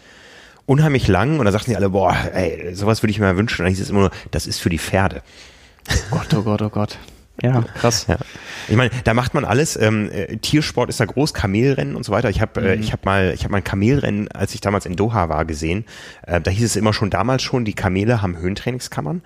unheimlich 0.70 1.08
lang 1.08 1.40
und 1.40 1.46
da 1.46 1.50
sagten 1.50 1.72
die 1.72 1.76
alle, 1.76 1.90
boah, 1.90 2.16
ey, 2.32 2.72
sowas 2.76 3.02
würde 3.02 3.10
ich 3.10 3.18
mir 3.18 3.26
mal 3.26 3.36
wünschen. 3.36 3.62
Und 3.62 3.64
dann 3.64 3.74
hieß 3.74 3.80
es 3.80 3.90
immer 3.90 4.00
nur, 4.00 4.10
das 4.30 4.46
ist 4.46 4.60
für 4.60 4.70
die 4.70 4.78
Pferde. 4.78 5.20
Gott, 6.12 6.32
oh 6.32 6.42
Gott, 6.42 6.62
oh 6.62 6.68
Gott. 6.68 6.96
Ja, 7.42 7.62
krass. 7.74 8.06
Ja. 8.06 8.18
Ich 8.68 8.76
meine, 8.76 8.90
da 9.02 9.14
macht 9.14 9.34
man 9.34 9.44
alles. 9.44 9.74
Ähm, 9.76 10.10
äh, 10.12 10.36
Tiersport 10.36 10.88
ist 10.88 11.00
da 11.00 11.06
groß, 11.06 11.34
Kamelrennen 11.34 11.96
und 11.96 12.04
so 12.04 12.12
weiter. 12.12 12.30
Ich 12.30 12.40
habe 12.40 12.60
äh, 12.60 12.74
ich 12.76 12.92
habe 12.92 13.02
mal 13.04 13.32
ich 13.34 13.42
habe 13.42 13.50
mal 13.50 13.58
ein 13.58 13.64
Kamelrennen, 13.64 14.28
als 14.28 14.54
ich 14.54 14.60
damals 14.60 14.86
in 14.86 14.94
Doha 14.94 15.28
war, 15.28 15.44
gesehen. 15.44 15.86
Äh, 16.26 16.40
da 16.40 16.50
hieß 16.52 16.64
es 16.64 16.76
immer 16.76 16.92
schon 16.92 17.10
damals 17.10 17.42
schon, 17.42 17.64
die 17.64 17.72
Kamele 17.72 18.22
haben 18.22 18.36
Höhentrainingskammern. 18.36 19.22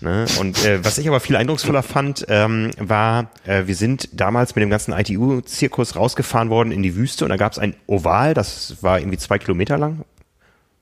Ne? 0.00 0.24
Und 0.40 0.64
äh, 0.64 0.84
was 0.84 0.98
ich 0.98 1.06
aber 1.06 1.20
viel 1.20 1.36
eindrucksvoller 1.36 1.82
fand, 1.82 2.24
ähm, 2.28 2.70
war, 2.78 3.30
äh, 3.44 3.66
wir 3.66 3.74
sind 3.74 4.08
damals 4.12 4.56
mit 4.56 4.62
dem 4.62 4.70
ganzen 4.70 4.92
ITU-Zirkus 4.92 5.94
rausgefahren 5.94 6.48
worden 6.48 6.72
in 6.72 6.82
die 6.82 6.96
Wüste 6.96 7.24
und 7.24 7.28
da 7.28 7.36
gab 7.36 7.52
es 7.52 7.58
ein 7.58 7.74
Oval, 7.86 8.32
das 8.32 8.82
war 8.82 8.98
irgendwie 8.98 9.18
zwei 9.18 9.38
Kilometer 9.38 9.76
lang, 9.76 10.04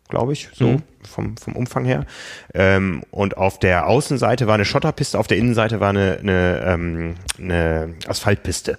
glaube 0.08 0.32
ich, 0.32 0.48
so 0.54 0.68
Mhm. 0.68 0.82
vom, 1.02 1.36
vom 1.36 1.56
Umfang 1.56 1.84
her. 1.84 2.06
Ähm, 2.52 3.02
und 3.10 3.36
auf 3.36 3.58
der 3.58 3.86
Außenseite 3.88 4.46
war 4.46 4.54
eine 4.54 4.64
Schotterpiste, 4.64 5.18
auf 5.18 5.26
der 5.26 5.38
Innenseite 5.38 5.80
war 5.80 5.90
eine, 5.90 6.18
eine, 6.20 6.62
ähm, 6.66 7.14
eine 7.38 7.94
Asphaltpiste. 8.06 8.78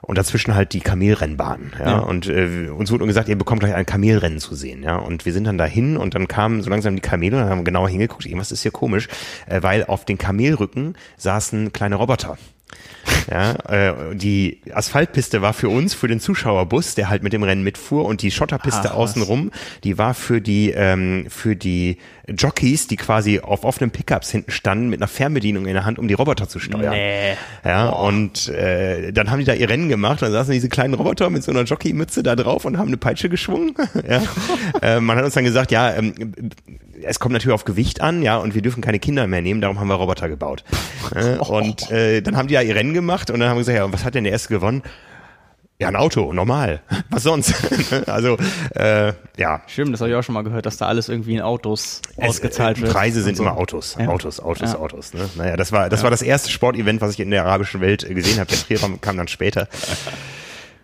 Und 0.00 0.16
dazwischen 0.16 0.54
halt 0.54 0.72
die 0.72 0.80
Kamelrennbahn. 0.80 1.72
Ja? 1.78 1.90
Ja. 1.90 1.98
Und 1.98 2.28
äh, 2.28 2.68
uns 2.74 2.90
wurde 2.90 3.04
gesagt, 3.04 3.28
ihr 3.28 3.36
bekommt 3.36 3.60
gleich 3.60 3.74
ein 3.74 3.84
Kamelrennen 3.84 4.38
zu 4.38 4.54
sehen. 4.54 4.82
Ja? 4.82 4.96
Und 4.96 5.26
wir 5.26 5.34
sind 5.34 5.44
dann 5.44 5.58
dahin 5.58 5.98
und 5.98 6.14
dann 6.14 6.28
kamen 6.28 6.62
so 6.62 6.70
langsam 6.70 6.94
die 6.94 7.02
Kamele 7.02 7.36
und 7.36 7.42
dann 7.42 7.50
haben 7.50 7.58
wir 7.58 7.64
genauer 7.64 7.90
hingeguckt, 7.90 8.24
irgendwas 8.24 8.50
ist 8.50 8.62
hier 8.62 8.70
komisch, 8.70 9.08
äh, 9.48 9.62
weil 9.62 9.84
auf 9.84 10.06
den 10.06 10.16
Kamelrücken 10.16 10.96
saßen 11.18 11.72
kleine 11.74 11.96
Roboter. 11.96 12.38
Ja, 13.30 13.52
äh, 13.68 14.16
die 14.16 14.60
Asphaltpiste 14.72 15.42
war 15.42 15.52
für 15.52 15.68
uns, 15.68 15.94
für 15.94 16.08
den 16.08 16.20
Zuschauerbus, 16.20 16.94
der 16.94 17.10
halt 17.10 17.22
mit 17.22 17.32
dem 17.32 17.42
Rennen 17.42 17.62
mitfuhr 17.62 18.04
und 18.04 18.22
die 18.22 18.30
Schotterpiste 18.30 18.90
Ach, 18.92 18.96
außenrum, 18.96 19.50
die 19.84 19.98
war 19.98 20.14
für 20.14 20.40
die 20.40 20.70
ähm, 20.70 21.26
für 21.28 21.54
die 21.54 21.98
Jockeys, 22.36 22.86
die 22.86 22.96
quasi 22.96 23.40
auf 23.40 23.64
offenen 23.64 23.90
Pickups 23.90 24.30
hinten 24.30 24.50
standen 24.50 24.88
mit 24.88 25.00
einer 25.00 25.08
Fernbedienung 25.08 25.66
in 25.66 25.74
der 25.74 25.84
Hand, 25.84 25.98
um 25.98 26.08
die 26.08 26.14
Roboter 26.14 26.48
zu 26.48 26.58
steuern. 26.58 26.90
Nee. 26.90 27.34
Ja, 27.64 27.88
und 27.88 28.48
äh, 28.48 29.12
dann 29.12 29.30
haben 29.30 29.38
die 29.38 29.44
da 29.44 29.54
ihr 29.54 29.68
Rennen 29.68 29.88
gemacht, 29.88 30.22
dann 30.22 30.32
saßen 30.32 30.52
diese 30.52 30.68
kleinen 30.68 30.94
Roboter 30.94 31.30
mit 31.30 31.42
so 31.42 31.50
einer 31.50 31.62
Jockeymütze 31.62 32.22
da 32.22 32.36
drauf 32.36 32.64
und 32.64 32.78
haben 32.78 32.88
eine 32.88 32.96
Peitsche 32.96 33.28
geschwungen. 33.28 33.74
ja. 34.08 34.22
äh, 34.82 35.00
man 35.00 35.16
hat 35.16 35.24
uns 35.24 35.34
dann 35.34 35.44
gesagt, 35.44 35.70
ja, 35.70 35.94
ähm, 35.94 36.14
es 37.02 37.20
kommt 37.20 37.32
natürlich 37.32 37.54
auf 37.54 37.64
Gewicht 37.64 38.00
an, 38.00 38.22
ja, 38.22 38.36
und 38.38 38.54
wir 38.54 38.62
dürfen 38.62 38.80
keine 38.80 38.98
Kinder 38.98 39.26
mehr 39.26 39.40
nehmen, 39.40 39.60
darum 39.60 39.78
haben 39.78 39.88
wir 39.88 39.94
Roboter 39.94 40.28
gebaut. 40.28 40.64
äh, 41.14 41.36
und 41.36 41.90
äh, 41.90 42.20
dann 42.20 42.36
haben 42.36 42.48
die 42.48 42.54
ja 42.54 42.62
ihr 42.62 42.74
Rennen 42.74 42.94
gemacht 42.94 43.30
und 43.30 43.40
dann 43.40 43.48
haben 43.48 43.56
wir 43.56 43.60
gesagt, 43.60 43.78
ja, 43.78 43.92
was 43.92 44.04
hat 44.04 44.14
denn 44.14 44.24
der 44.24 44.32
erste 44.32 44.48
gewonnen? 44.48 44.82
Ja, 45.80 45.86
ein 45.88 45.96
Auto, 45.96 46.32
normal. 46.32 46.80
Was 47.10 47.22
sonst? 47.22 47.54
also, 48.08 48.36
äh, 48.74 49.12
ja. 49.36 49.62
Stimmt, 49.68 49.92
das 49.92 50.00
habe 50.00 50.10
ich 50.10 50.16
auch 50.16 50.22
schon 50.22 50.34
mal 50.34 50.42
gehört, 50.42 50.66
dass 50.66 50.76
da 50.76 50.86
alles 50.86 51.08
irgendwie 51.08 51.34
in 51.36 51.40
Autos 51.40 52.02
Es- 52.16 52.28
ausgezahlt 52.28 52.78
äh, 52.78 52.82
wird. 52.82 52.92
Preise 52.92 53.22
sind 53.22 53.36
so. 53.36 53.44
immer 53.44 53.56
Autos, 53.56 53.96
Ja. 53.98 54.08
Autos, 54.08 54.40
Autos, 54.40 54.72
Ja. 54.72 54.78
Autos. 54.78 55.14
Ne? 55.14 55.28
Naja, 55.36 55.56
das 55.56 55.70
war 55.70 55.88
das 55.88 56.02
war 56.02 56.10
das 56.10 56.22
erste 56.22 56.50
Sportevent, 56.50 57.00
was 57.00 57.12
ich 57.12 57.20
in 57.20 57.30
der 57.30 57.44
arabischen 57.44 57.80
Welt 57.80 58.02
äh, 58.02 58.12
gesehen 58.14 58.40
habe. 58.40 58.50
Der 58.50 58.58
Triathlon 58.58 59.00
kam 59.00 59.16
dann 59.16 59.28
später. 59.28 59.68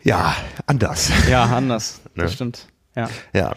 Ja, 0.05 0.37
anders. 0.67 1.11
Ja, 1.29 1.45
anders. 1.45 2.01
Ne? 2.15 2.23
Das 2.23 2.33
stimmt. 2.35 2.69
Ja. 2.95 3.09
Ja, 3.33 3.53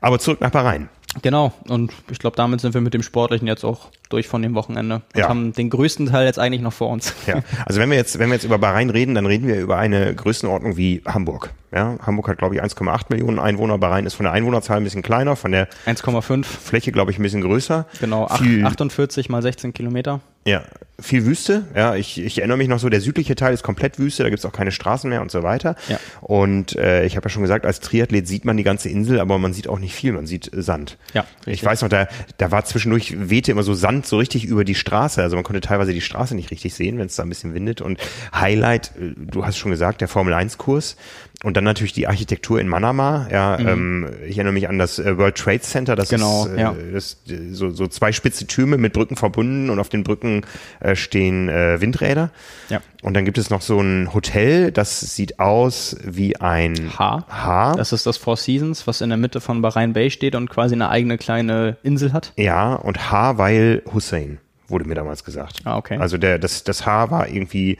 aber 0.00 0.20
zurück 0.20 0.40
nach 0.40 0.50
Bahrain. 0.52 0.88
Genau. 1.22 1.52
Und 1.68 1.92
ich 2.10 2.18
glaube, 2.18 2.36
damit 2.36 2.60
sind 2.60 2.74
wir 2.74 2.80
mit 2.80 2.94
dem 2.94 3.02
Sportlichen 3.02 3.46
jetzt 3.48 3.64
auch 3.64 3.88
durch 4.10 4.28
von 4.28 4.42
dem 4.42 4.54
Wochenende 4.54 4.96
und 5.14 5.20
Ja. 5.20 5.28
haben 5.28 5.52
den 5.52 5.70
größten 5.70 6.06
Teil 6.06 6.26
jetzt 6.26 6.38
eigentlich 6.38 6.60
noch 6.62 6.72
vor 6.72 6.88
uns. 6.90 7.14
Ja, 7.26 7.40
also 7.64 7.80
wenn 7.80 7.90
wir 7.90 7.96
jetzt 7.96 8.18
wenn 8.18 8.28
wir 8.28 8.34
jetzt 8.34 8.44
über 8.44 8.58
Bahrain 8.58 8.90
reden, 8.90 9.14
dann 9.14 9.26
reden 9.26 9.46
wir 9.48 9.58
über 9.60 9.78
eine 9.78 10.14
Größenordnung 10.14 10.76
wie 10.76 11.02
Hamburg. 11.06 11.50
Ja, 11.72 11.96
Hamburg 12.04 12.28
hat 12.28 12.38
glaube 12.38 12.54
ich 12.54 12.62
1,8 12.62 13.06
Millionen 13.10 13.38
Einwohner. 13.38 13.78
Bahrain 13.78 14.06
ist 14.06 14.14
von 14.14 14.24
der 14.24 14.32
Einwohnerzahl 14.32 14.76
ein 14.76 14.84
bisschen 14.84 15.02
kleiner, 15.02 15.36
von 15.36 15.52
der 15.52 15.68
1,5, 15.86 16.44
Fläche 16.44 16.92
glaube 16.92 17.10
ich 17.10 17.18
ein 17.18 17.22
bisschen 17.22 17.40
größer. 17.42 17.86
genau, 18.00 18.26
ach- 18.30 18.38
Viel- 18.40 18.64
48 18.64 19.28
mal 19.28 19.42
16 19.42 19.72
Kilometer. 19.74 20.20
Ja, 20.46 20.62
viel 20.98 21.26
Wüste. 21.26 21.64
Ja, 21.74 21.94
ich, 21.94 22.18
ich 22.18 22.38
erinnere 22.38 22.56
mich 22.56 22.68
noch 22.68 22.78
so, 22.78 22.88
der 22.88 23.02
südliche 23.02 23.34
Teil 23.34 23.52
ist 23.52 23.62
komplett 23.62 23.98
Wüste, 23.98 24.22
da 24.22 24.30
gibt's 24.30 24.46
auch 24.46 24.52
keine 24.52 24.72
Straßen 24.72 25.10
mehr 25.10 25.20
und 25.20 25.30
so 25.30 25.42
weiter. 25.42 25.76
Ja. 25.88 25.98
Und 26.22 26.74
äh, 26.76 27.04
ich 27.04 27.16
habe 27.16 27.26
ja 27.26 27.28
schon 27.30 27.42
gesagt, 27.42 27.66
als 27.66 27.80
Triathlet 27.80 28.26
sieht 28.26 28.46
man 28.46 28.56
die 28.56 28.62
ganze 28.62 28.88
Insel, 28.88 29.20
aber 29.20 29.36
man 29.38 29.52
sieht 29.52 29.68
auch 29.68 29.78
nicht 29.78 29.94
viel, 29.94 30.12
man 30.12 30.26
sieht 30.26 30.54
äh, 30.54 30.62
Sand. 30.62 30.96
Ja, 31.12 31.26
Ich 31.42 31.46
richtig. 31.48 31.68
weiß 31.68 31.82
noch, 31.82 31.90
da, 31.90 32.08
da 32.38 32.50
war 32.50 32.64
zwischendurch, 32.64 33.14
wehte 33.28 33.50
immer 33.50 33.62
so 33.62 33.74
Sand 33.74 34.06
so 34.06 34.16
richtig 34.16 34.44
über 34.46 34.64
die 34.64 34.74
Straße. 34.74 35.22
Also 35.22 35.36
man 35.36 35.44
konnte 35.44 35.60
teilweise 35.60 35.92
die 35.92 36.00
Straße 36.00 36.34
nicht 36.34 36.50
richtig 36.50 36.72
sehen, 36.74 36.98
wenn 36.98 37.06
es 37.06 37.16
da 37.16 37.24
ein 37.24 37.28
bisschen 37.28 37.52
windet. 37.52 37.82
Und 37.82 37.98
Highlight, 38.34 38.92
äh, 38.98 39.12
du 39.16 39.44
hast 39.44 39.58
schon 39.58 39.72
gesagt, 39.72 40.00
der 40.00 40.08
Formel-1-Kurs. 40.08 40.96
Und 41.44 41.54
dann 41.56 41.64
natürlich 41.64 41.92
die 41.92 42.06
Architektur 42.08 42.58
in 42.60 42.66
Manama. 42.66 43.28
Ja, 43.30 43.58
ähm, 43.58 44.08
ich 44.26 44.36
erinnere 44.38 44.54
mich 44.54 44.68
an 44.70 44.78
das 44.78 44.98
äh, 44.98 45.18
World 45.18 45.36
Trade 45.36 45.60
Center. 45.60 45.94
Das 45.94 46.10
Mhm. 46.10 46.16
Genau, 46.16 46.46
ist 46.46 46.52
äh, 46.56 46.60
ja. 46.60 46.74
das, 46.92 47.16
so, 47.52 47.70
so 47.70 47.86
zwei 47.88 48.10
spitze 48.12 48.46
Türme 48.46 48.78
mit 48.78 48.94
Brücken 48.94 49.16
verbunden 49.16 49.68
und 49.68 49.78
auf 49.78 49.90
den 49.90 50.02
Brücken 50.02 50.46
äh, 50.80 50.96
stehen 50.96 51.48
äh, 51.50 51.78
Windräder. 51.80 52.30
Ja. 52.70 52.80
Und 53.02 53.14
dann 53.14 53.26
gibt 53.26 53.36
es 53.36 53.50
noch 53.50 53.60
so 53.60 53.78
ein 53.78 54.14
Hotel, 54.14 54.72
das 54.72 55.00
sieht 55.14 55.38
aus 55.38 55.94
wie 56.02 56.36
ein 56.40 56.92
H. 56.98 57.26
H. 57.28 57.74
Das 57.76 57.92
ist 57.92 58.06
das 58.06 58.16
Four 58.16 58.38
Seasons, 58.38 58.86
was 58.86 59.02
in 59.02 59.10
der 59.10 59.18
Mitte 59.18 59.40
von 59.42 59.60
Bahrain 59.60 59.92
Bay 59.92 60.10
steht 60.10 60.34
und 60.34 60.48
quasi 60.48 60.74
eine 60.74 60.88
eigene 60.88 61.18
kleine 61.18 61.76
Insel 61.82 62.12
hat. 62.14 62.32
ja, 62.36 62.74
und 62.74 63.10
H, 63.12 63.36
weil 63.36 63.82
Hussein, 63.92 64.38
wurde 64.68 64.86
mir 64.86 64.94
damals 64.94 65.22
gesagt. 65.22 65.60
Ah, 65.64 65.76
okay. 65.76 65.98
Also 65.98 66.16
der, 66.18 66.38
das, 66.38 66.64
das 66.64 66.86
H 66.86 67.10
war 67.10 67.28
irgendwie, 67.28 67.76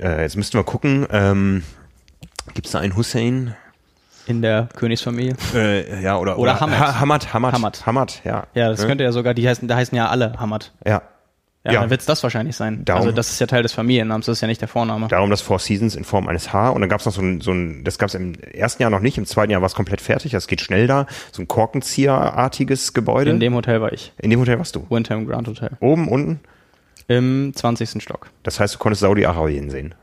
äh, 0.00 0.22
jetzt 0.22 0.36
müssten 0.36 0.56
wir 0.56 0.64
gucken, 0.64 1.06
ähm, 1.10 1.62
gibt 2.54 2.66
es 2.66 2.72
da 2.72 2.80
einen 2.80 2.96
Hussein? 2.96 3.54
In 4.26 4.42
der 4.42 4.68
Königsfamilie. 4.74 5.36
Äh, 5.54 6.02
ja, 6.02 6.16
oder, 6.18 6.36
Oder 6.38 6.58
Hamad. 6.60 6.78
Ha- 6.80 7.00
Hamad, 7.00 7.32
Hamad, 7.32 7.52
Hamad. 7.54 7.86
Hamad, 7.86 8.20
ja. 8.24 8.46
Ja, 8.54 8.70
das 8.70 8.80
Ne? 8.80 8.86
könnte 8.88 9.04
ja 9.04 9.12
sogar, 9.12 9.34
die 9.34 9.48
heißen, 9.48 9.68
da 9.68 9.76
heißen 9.76 9.96
ja 9.96 10.08
alle 10.08 10.32
Hamad. 10.40 10.72
Ja. 10.84 11.02
Ja, 11.64 11.72
Ja. 11.72 11.80
dann 11.80 11.90
wird 11.90 12.00
es 12.00 12.06
das 12.06 12.22
wahrscheinlich 12.24 12.56
sein. 12.56 12.84
Darum- 12.84 13.02
also 13.02 13.12
das 13.12 13.30
ist 13.30 13.40
ja 13.40 13.46
Teil 13.46 13.62
des 13.62 13.72
Familiennamens, 13.72 14.26
das 14.26 14.38
ist 14.38 14.40
ja 14.40 14.48
nicht 14.48 14.60
der 14.60 14.68
Vorname. 14.68 15.06
Darum 15.08 15.30
das 15.30 15.40
Four 15.42 15.58
Seasons 15.60 15.94
in 15.96 16.02
Form 16.04 16.26
eines 16.28 16.52
H. 16.52 16.70
Und 16.70 16.80
dann 16.80 16.88
gab 16.90 17.00
es 17.00 17.06
noch 17.06 17.12
so 17.12 17.20
ein, 17.22 17.40
so 17.40 17.52
ein, 17.52 17.82
das 17.84 17.98
gab 17.98 18.08
es 18.08 18.14
im 18.16 18.34
ersten 18.34 18.82
Jahr 18.82 18.90
noch 18.90 19.00
nicht, 19.00 19.16
im 19.18 19.26
zweiten 19.26 19.50
Jahr 19.52 19.60
war 19.62 19.66
es 19.66 19.74
komplett 19.74 20.00
fertig, 20.00 20.32
das 20.32 20.46
geht 20.48 20.60
schnell 20.60 20.86
da. 20.88 21.06
So 21.32 21.42
ein 21.42 21.48
Korkenzieherartiges 21.48 22.94
Gebäude. 22.94 23.30
In 23.30 23.40
dem 23.40 23.54
Hotel 23.54 23.80
war 23.80 23.92
ich. 23.92 24.12
in 24.18 24.30
dem 24.30 24.40
Hotel 24.40 24.58
warst 24.58 24.74
du. 24.76 24.86
Windham 24.90 25.26
Grand 25.26 25.46
Hotel. 25.48 25.70
Oben, 25.80 26.08
unten. 26.08 26.40
Im 27.08 27.52
20. 27.54 28.02
Stock. 28.02 28.28
Das 28.42 28.58
heißt, 28.58 28.74
du 28.74 28.78
konntest 28.78 29.00
Saudi-Arabien 29.02 29.70
sehen. 29.70 29.94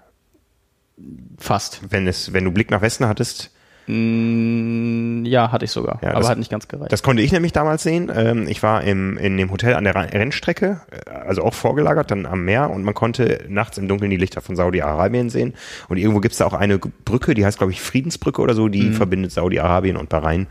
Fast. 1.37 1.81
Wenn 1.89 2.07
es, 2.07 2.33
wenn 2.33 2.43
du 2.43 2.51
Blick 2.51 2.71
nach 2.71 2.81
Westen 2.81 3.07
hattest, 3.07 3.51
Mm, 3.85 5.25
ja, 5.25 5.51
hatte 5.51 5.65
ich 5.65 5.71
sogar, 5.71 5.99
Ja, 6.01 6.11
aber 6.11 6.19
das- 6.21 6.29
hat 6.29 6.37
nicht 6.37 6.49
ganz 6.49 6.69
gereicht. 6.69 6.89
Das 6.93 7.03
konnte 7.03 7.21
ich 7.21 7.33
nämlich 7.33 7.51
damals 7.51 7.83
sehen. 7.83 8.09
Ähm, 8.15 8.47
ich 8.47 8.63
war 8.63 8.81
im, 8.83 9.17
in 9.17 9.35
dem 9.37 9.51
Hotel 9.51 9.75
an 9.75 9.83
der 9.83 9.93
Rennstrecke, 9.93 10.79
äh, 11.05 11.09
also 11.09 11.43
auch 11.43 11.53
vorgelagert, 11.53 12.09
dann 12.09 12.25
am 12.25 12.45
Meer 12.45 12.69
und 12.69 12.83
man 12.83 12.93
konnte 12.93 13.43
nachts 13.49 13.77
im 13.77 13.89
Dunkeln 13.89 14.09
die 14.09 14.15
Lichter 14.15 14.39
von 14.41 14.55
Saudi-Arabien 14.55 15.29
sehen. 15.29 15.53
Und 15.89 15.97
irgendwo 15.97 16.21
gibt 16.21 16.31
es 16.31 16.37
da 16.37 16.45
auch 16.45 16.53
eine 16.53 16.77
Brücke, 16.77 17.33
die 17.33 17.45
heißt, 17.45 17.57
glaube 17.57 17.73
ich, 17.73 17.81
Friedensbrücke 17.81 18.41
oder 18.41 18.53
so, 18.53 18.69
die 18.69 18.91
verbindet 18.91 19.33
Saudi-Arabien 19.33 19.97
und 19.97 20.07
Bahrain. 20.07 20.47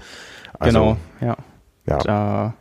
Also, 0.58 0.78
genau, 0.78 0.96
ja. 1.22 1.36
Ja. 1.86 1.98
Da 1.98 2.54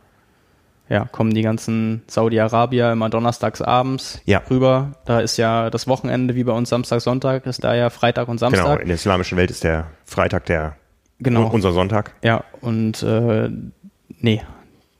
ja, 0.92 1.06
kommen 1.10 1.32
die 1.32 1.40
ganzen 1.42 2.02
Saudi-Arabier 2.06 2.92
immer 2.92 3.08
donnerstags 3.08 3.62
abends 3.62 4.20
Ja. 4.26 4.42
rüber. 4.50 4.92
Da 5.06 5.20
ist 5.20 5.38
ja 5.38 5.70
das 5.70 5.88
Wochenende 5.88 6.34
wie 6.34 6.44
bei 6.44 6.52
uns 6.52 6.68
Samstag, 6.68 7.00
Sonntag, 7.00 7.46
ist 7.46 7.64
da 7.64 7.74
ja 7.74 7.88
Freitag 7.88 8.28
und 8.28 8.38
Genau, 8.40 8.50
Samstag. 8.56 8.80
in 8.82 8.88
der 8.88 8.96
islamischen 8.96 9.38
Welt 9.38 9.50
ist 9.50 9.64
der 9.64 9.86
Freitag 10.04 10.44
der 10.46 10.76
Genau. 11.18 11.48
unser 11.48 11.72
Sonntag. 11.72 12.12
Ja, 12.22 12.44
und 12.60 13.02
äh, 13.02 13.48
nee, 14.18 14.42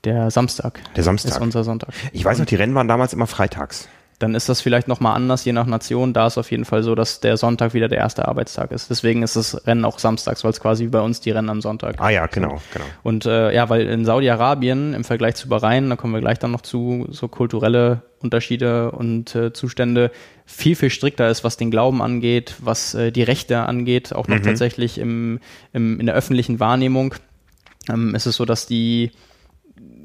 der 0.03 0.31
Samstag. 0.31 0.79
Der 0.95 1.03
Samstag. 1.03 1.31
Ist 1.33 1.41
unser 1.41 1.63
Sonntag. 1.63 1.89
Ich 2.11 2.25
weiß 2.25 2.39
noch, 2.39 2.45
die 2.45 2.55
Rennen 2.55 2.73
waren 2.75 2.87
damals 2.87 3.13
immer 3.13 3.27
freitags. 3.27 3.87
Dann 4.23 4.35
ist 4.35 4.47
das 4.47 4.61
vielleicht 4.61 4.87
nochmal 4.87 5.17
anders, 5.17 5.43
je 5.43 5.51
nach 5.51 5.65
Nation. 5.65 6.13
Da 6.13 6.27
ist 6.27 6.37
auf 6.37 6.49
jeden 6.49 6.63
Fall 6.63 6.81
so, 6.81 6.95
dass 6.95 7.19
der 7.19 7.35
Sonntag 7.35 7.73
wieder 7.73 7.89
der 7.89 7.97
erste 7.97 8.25
Arbeitstag 8.25 8.71
ist. 8.71 8.89
Deswegen 8.89 9.21
ist 9.21 9.35
das 9.35 9.67
Rennen 9.67 9.83
auch 9.83 9.99
samstags, 9.99 10.45
weil 10.45 10.51
es 10.51 10.61
quasi 10.61 10.85
wie 10.85 10.91
bei 10.91 11.01
uns 11.01 11.19
die 11.19 11.31
Rennen 11.31 11.49
am 11.49 11.59
Sonntag. 11.59 11.95
Ah 11.97 12.09
ja, 12.09 12.25
genau, 12.27 12.61
genau. 12.71 12.85
Und 13.03 13.25
äh, 13.25 13.53
ja, 13.53 13.67
weil 13.67 13.85
in 13.85 14.05
Saudi-Arabien 14.05 14.93
im 14.93 15.03
Vergleich 15.03 15.35
zu 15.35 15.49
Bahrain, 15.49 15.89
da 15.89 15.97
kommen 15.97 16.13
wir 16.13 16.21
gleich 16.21 16.39
dann 16.39 16.51
noch 16.51 16.61
zu, 16.61 17.05
so 17.09 17.27
kulturelle 17.27 18.03
Unterschiede 18.21 18.91
und 18.91 19.35
äh, 19.35 19.51
Zustände 19.51 20.09
viel, 20.45 20.77
viel 20.77 20.89
strikter 20.89 21.27
ist, 21.27 21.43
was 21.43 21.57
den 21.57 21.69
Glauben 21.69 22.01
angeht, 22.01 22.55
was 22.59 22.93
äh, 22.93 23.11
die 23.11 23.23
Rechte 23.23 23.59
angeht, 23.63 24.15
auch 24.15 24.29
noch 24.29 24.39
tatsächlich 24.39 24.99
im, 24.99 25.41
im, 25.73 25.99
in 25.99 26.05
der 26.05 26.15
öffentlichen 26.15 26.61
Wahrnehmung. 26.61 27.13
Ähm, 27.89 28.15
ist 28.15 28.25
es 28.25 28.37
so, 28.37 28.45
dass 28.45 28.67
die 28.67 29.11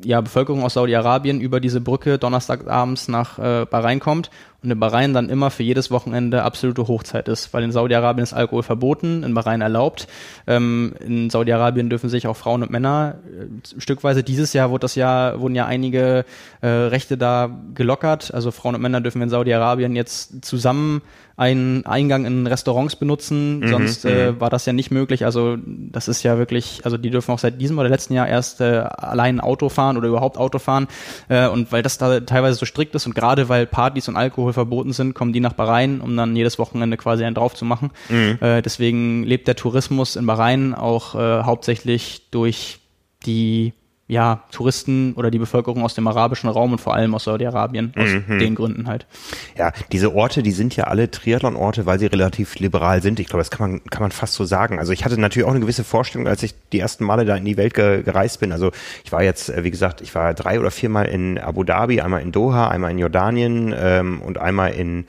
ja, 0.05 0.21
Bevölkerung 0.21 0.65
aus 0.65 0.75
Saudi-Arabien 0.75 1.41
über 1.41 1.61
diese 1.61 1.81
Brücke 1.81 2.19
donnerstagabends 2.19 3.09
nach 3.09 3.39
äh, 3.39 3.67
Bahrain 3.67 4.01
kommt 4.01 4.31
und 4.63 4.71
in 4.71 4.81
Bahrain 4.81 5.15
dann 5.15 5.29
immer 5.29 5.51
für 5.51 5.63
jedes 5.63 5.91
Wochenende 5.91 6.43
absolute 6.43 6.89
Hochzeit 6.89 7.29
ist, 7.29 7.55
weil 7.55 7.63
in 7.63 7.71
Saudi-Arabien 7.71 8.25
ist 8.25 8.33
Alkohol 8.33 8.65
verboten, 8.65 9.23
in 9.23 9.33
Bahrain 9.35 9.61
erlaubt. 9.61 10.09
Ähm, 10.47 10.95
in 10.99 11.31
Saudi-Arabien 11.31 11.91
dürfen 11.91 12.11
sich 12.11 12.27
auch 12.27 12.37
Frauen 12.37 12.63
und 12.63 12.71
Männer 12.71 13.17
äh, 13.25 13.81
stückweise. 13.81 14.25
Dieses 14.25 14.53
Jahr 14.53 14.71
wurde 14.71 14.83
das 14.83 14.97
ja, 14.97 15.39
wurden 15.39 15.55
ja 15.55 15.67
einige 15.67 16.25
äh, 16.61 16.67
Rechte 16.67 17.17
da 17.17 17.51
gelockert. 17.75 18.35
Also 18.35 18.51
Frauen 18.51 18.75
und 18.75 18.81
Männer 18.81 19.01
dürfen 19.01 19.23
in 19.23 19.31
Saudi-Arabien 19.31 19.95
jetzt 19.95 20.45
zusammen 20.45 21.03
einen 21.39 21.87
Eingang 21.87 22.27
in 22.27 22.49
Restaurants 22.49 22.97
benutzen, 22.97 23.63
sonst 23.69 24.05
äh, 24.05 24.39
war 24.41 24.51
das 24.51 24.67
ja 24.67 24.73
nicht 24.73 24.91
möglich. 24.91 25.25
Also 25.25 25.57
das 25.65 26.09
ist 26.09 26.25
ja 26.25 26.37
wirklich, 26.37 26.81
also 26.85 26.99
die 26.99 27.11
dürfen 27.11 27.31
auch 27.31 27.39
seit 27.39 27.61
diesem 27.61 27.79
oder 27.79 27.89
letzten 27.89 28.15
Jahr 28.15 28.27
erst 28.27 28.61
äh, 28.61 28.85
allein 28.89 29.39
Auto 29.39 29.69
fahren 29.69 29.97
oder 29.97 30.09
überhaupt 30.09 30.37
Auto 30.37 30.59
fahren. 30.59 30.89
Äh, 31.29 31.47
und 31.47 31.71
weil 31.71 31.83
das 31.83 31.97
da 31.97 32.19
teilweise 32.19 32.59
so 32.59 32.67
strikt 32.67 32.93
ist 32.97 33.07
und 33.07 33.15
gerade 33.15 33.49
weil 33.49 33.67
Partys 33.67 34.09
und 34.09 34.17
Alkohol 34.17 34.53
verboten 34.53 34.93
sind, 34.93 35.15
kommen 35.15 35.33
die 35.33 35.39
nach 35.39 35.53
Bahrain, 35.53 36.01
um 36.01 36.17
dann 36.17 36.35
jedes 36.35 36.59
Wochenende 36.59 36.97
quasi 36.97 37.25
einen 37.25 37.37
drauf 37.37 37.55
zu 37.55 37.65
machen. 37.65 37.93
Äh, 38.41 38.63
deswegen 38.63 39.23
lebt 39.23 39.47
der 39.47 39.55
Tourismus 39.55 40.17
in 40.17 40.27
Bahrain 40.27 40.75
auch 40.75 41.15
äh, 41.15 41.45
hauptsächlich 41.45 42.23
durch 42.33 42.81
die 43.27 43.75
ja, 44.09 44.43
Touristen 44.51 45.13
oder 45.15 45.31
die 45.31 45.39
Bevölkerung 45.39 45.85
aus 45.85 45.95
dem 45.95 46.09
arabischen 46.09 46.49
Raum 46.49 46.73
und 46.73 46.81
vor 46.81 46.95
allem 46.95 47.15
aus 47.15 47.25
Saudi-Arabien, 47.25 47.93
aus 47.95 48.09
den 48.27 48.55
Gründen 48.55 48.89
halt. 48.89 49.07
Ja, 49.55 49.71
diese 49.93 50.15
Orte, 50.15 50.43
die 50.43 50.51
sind 50.51 50.75
ja 50.77 50.85
alle 50.85 51.11
Triathlon-Orte, 51.11 51.85
weil 51.85 51.99
sie 51.99 52.07
relativ 52.07 52.59
liberal 52.59 53.03
sind. 53.03 53.21
Ich 53.21 53.27
glaube, 53.27 53.41
das 53.41 53.51
kann 53.51 53.71
man, 53.71 53.85
kann 53.85 54.01
man 54.01 54.11
fast 54.11 54.33
so 54.33 54.47
sagen. 54.47 54.79
Also 54.79 54.93
ich 54.93 55.05
hatte 55.05 55.21
natürlich 55.21 55.47
auch 55.47 55.53
eine 55.53 55.61
gewisse 55.61 55.85
Vorstellung, 55.85 56.27
als 56.27 56.43
ich 56.43 56.55
die 56.73 56.81
ersten 56.81 57.05
Male 57.05 57.27
da 57.27 57.37
in 57.37 57.45
die 57.45 57.59
Welt 57.59 57.75
ge 57.75 58.03
gereist 58.03 58.41
bin. 58.41 58.51
Also 58.51 58.73
ich 59.05 59.13
war 59.13 59.23
jetzt, 59.23 59.51
äh, 59.51 59.63
wie 59.63 59.71
gesagt, 59.71 60.01
ich 60.01 60.15
war 60.15 60.33
drei 60.33 60.59
oder 60.59 60.71
viermal 60.71 61.05
in 61.05 61.39
Abu 61.39 61.63
Dhabi, 61.63 62.01
einmal 62.01 62.23
in 62.23 62.33
Doha, 62.33 62.69
einmal 62.69 62.93
in 62.93 62.99
Jordanien 62.99 63.75
ähm, 63.79 64.23
und 64.23 64.39
einmal 64.39 64.73
in, 64.73 65.07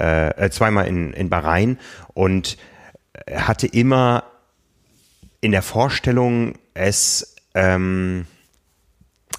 äh, 0.00 0.30
äh, 0.30 0.50
zweimal 0.50 0.88
in, 0.88 1.12
in 1.12 1.30
Bahrain 1.30 1.78
und 2.14 2.56
hatte 3.32 3.68
immer 3.68 4.24
in 5.40 5.52
der 5.52 5.62
Vorstellung 5.62 6.54
es 6.74 7.36
ähm, 7.54 8.26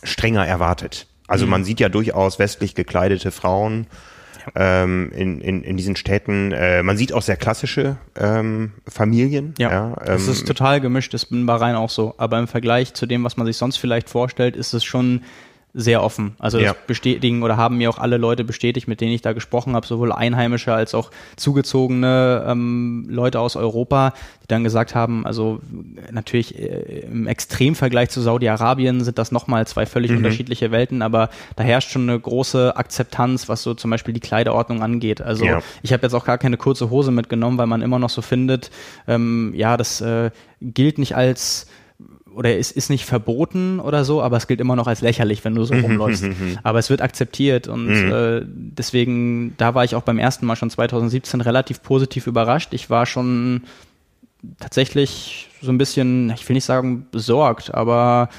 strenger 0.04 0.45
erwartet. 0.45 1.08
Also 1.28 1.47
man 1.47 1.64
sieht 1.64 1.80
ja 1.80 1.88
durchaus 1.88 2.39
westlich 2.39 2.76
gekleidete 2.76 3.32
Frauen 3.32 3.88
ähm, 4.56 5.12
in, 5.16 5.39
in, 5.39 5.64
in 5.64 5.78
diesen 5.78 5.95
Städten. 5.95 6.52
Äh, 6.52 6.84
man 6.84 6.97
sieht 6.97 7.14
auch 7.14 7.22
sehr 7.22 7.38
klassische 7.38 7.97
ähm, 8.20 8.74
Familien. 8.88 9.54
Ja, 9.58 9.95
es 10.04 10.28
ähm, 10.28 10.34
ist 10.34 10.47
total 10.47 10.82
gemischt, 10.82 11.14
ist 11.14 11.32
in 11.32 11.45
Bahrain 11.45 11.76
auch 11.76 11.89
so. 11.89 12.16
Aber 12.18 12.39
im 12.39 12.47
Vergleich 12.47 12.93
zu 12.93 13.06
dem, 13.06 13.24
was 13.24 13.38
man 13.38 13.45
sich 13.45 13.58
sonst 13.58 13.78
vielleicht 13.78 14.10
vorstellt, 14.10 14.56
ist 14.56 14.74
es 14.74 14.84
schon 14.84 15.22
sehr 15.74 16.03
offen. 16.03 16.36
Also 16.38 16.59
Ja. 16.59 16.76
bestätigen 16.88 17.43
oder 17.43 17.55
haben 17.55 17.78
mir 17.78 17.89
auch 17.89 17.97
alle 17.97 18.17
Leute 18.17 18.43
bestätigt, 18.43 18.88
mit 18.89 18.99
denen 18.99 19.13
ich 19.13 19.22
da 19.22 19.32
gesprochen 19.32 19.74
habe, 19.76 19.88
sowohl 19.88 20.11
Einheimische 20.11 20.74
als 20.74 20.93
auch 20.93 21.11
zugezogene 21.38 22.43
ähm, 22.47 23.05
Leute 23.09 23.39
aus 23.39 23.55
Europa, 23.55 24.13
die 24.43 24.47
dann 24.47 24.63
gesagt 24.63 24.95
haben, 24.95 25.26
also 25.26 25.61
natürlich 26.11 26.57
äh, 26.59 27.05
im 27.09 27.28
Extremvergleich 27.28 28.09
zu 28.09 28.19
Saudi-Arabien 28.22 29.01
sind 29.03 29.17
das 29.17 29.32
nochmal 29.32 29.65
zwei 29.67 29.86
völlig 29.86 30.11
unterschiedliche 30.11 30.72
Welten, 30.72 31.01
aber 31.01 31.30
da 31.55 31.63
herrscht 31.63 31.91
schon 31.91 32.09
eine 32.09 32.19
große 32.19 32.76
Akzeptanz, 32.76 33.47
was 33.47 33.63
so 33.63 33.74
zum 33.74 33.91
Beispiel 33.91 34.13
die 34.13 34.19
Kleiderordnung 34.19 34.82
angeht. 34.84 35.22
Also 35.22 35.45
Ja. 35.45 35.61
ich 35.84 35.93
habe 35.93 36.03
jetzt 36.03 36.13
auch 36.13 36.26
gar 36.26 36.38
keine 36.38 36.57
kurze 36.57 36.89
Hose 36.89 37.11
mitgenommen, 37.11 37.57
weil 37.57 37.67
man 37.67 37.82
immer 37.82 37.99
noch 37.99 38.09
so 38.09 38.22
findet, 38.22 38.72
ähm, 39.07 39.53
ja, 39.55 39.78
das 39.78 40.01
äh, 40.01 40.32
gilt 40.61 40.97
nicht 40.97 41.15
als 41.15 41.67
oder 42.36 42.57
ist, 42.57 42.71
ist 42.71 42.89
nicht 42.89 43.05
verboten 43.05 43.79
oder 43.79 44.05
so, 44.05 44.21
aber 44.21 44.38
es 44.38 44.47
gilt 44.47 44.61
immer 44.61 44.75
noch 44.75 44.88
als 44.88 45.01
lächerlich, 45.01 45.43
wenn 45.43 45.55
du 45.55 45.63
so 45.63 45.73
rumläufst. 45.73 46.25
aber 46.63 46.79
es 46.79 46.89
wird 46.89 47.01
akzeptiert 47.01 47.67
und 47.67 47.89
äh, 48.11 48.41
deswegen, 48.45 49.55
da 49.57 49.75
war 49.75 49.84
ich 49.84 49.95
auch 49.95 50.03
beim 50.03 50.19
ersten 50.19 50.45
Mal 50.45 50.55
schon 50.55 50.69
2017 50.69 51.41
relativ 51.41 51.84
positiv 51.84 52.27
überrascht. 52.27 52.73
Ich 52.73 52.89
war 52.89 53.05
schon 53.05 53.63
tatsächlich 54.59 55.49
so 55.61 55.71
ein 55.71 55.77
bisschen, 55.77 56.32
ich 56.32 56.47
will 56.47 56.55
nicht 56.55 56.65
sagen 56.65 57.07
besorgt, 57.11 57.73
aber 57.73 58.29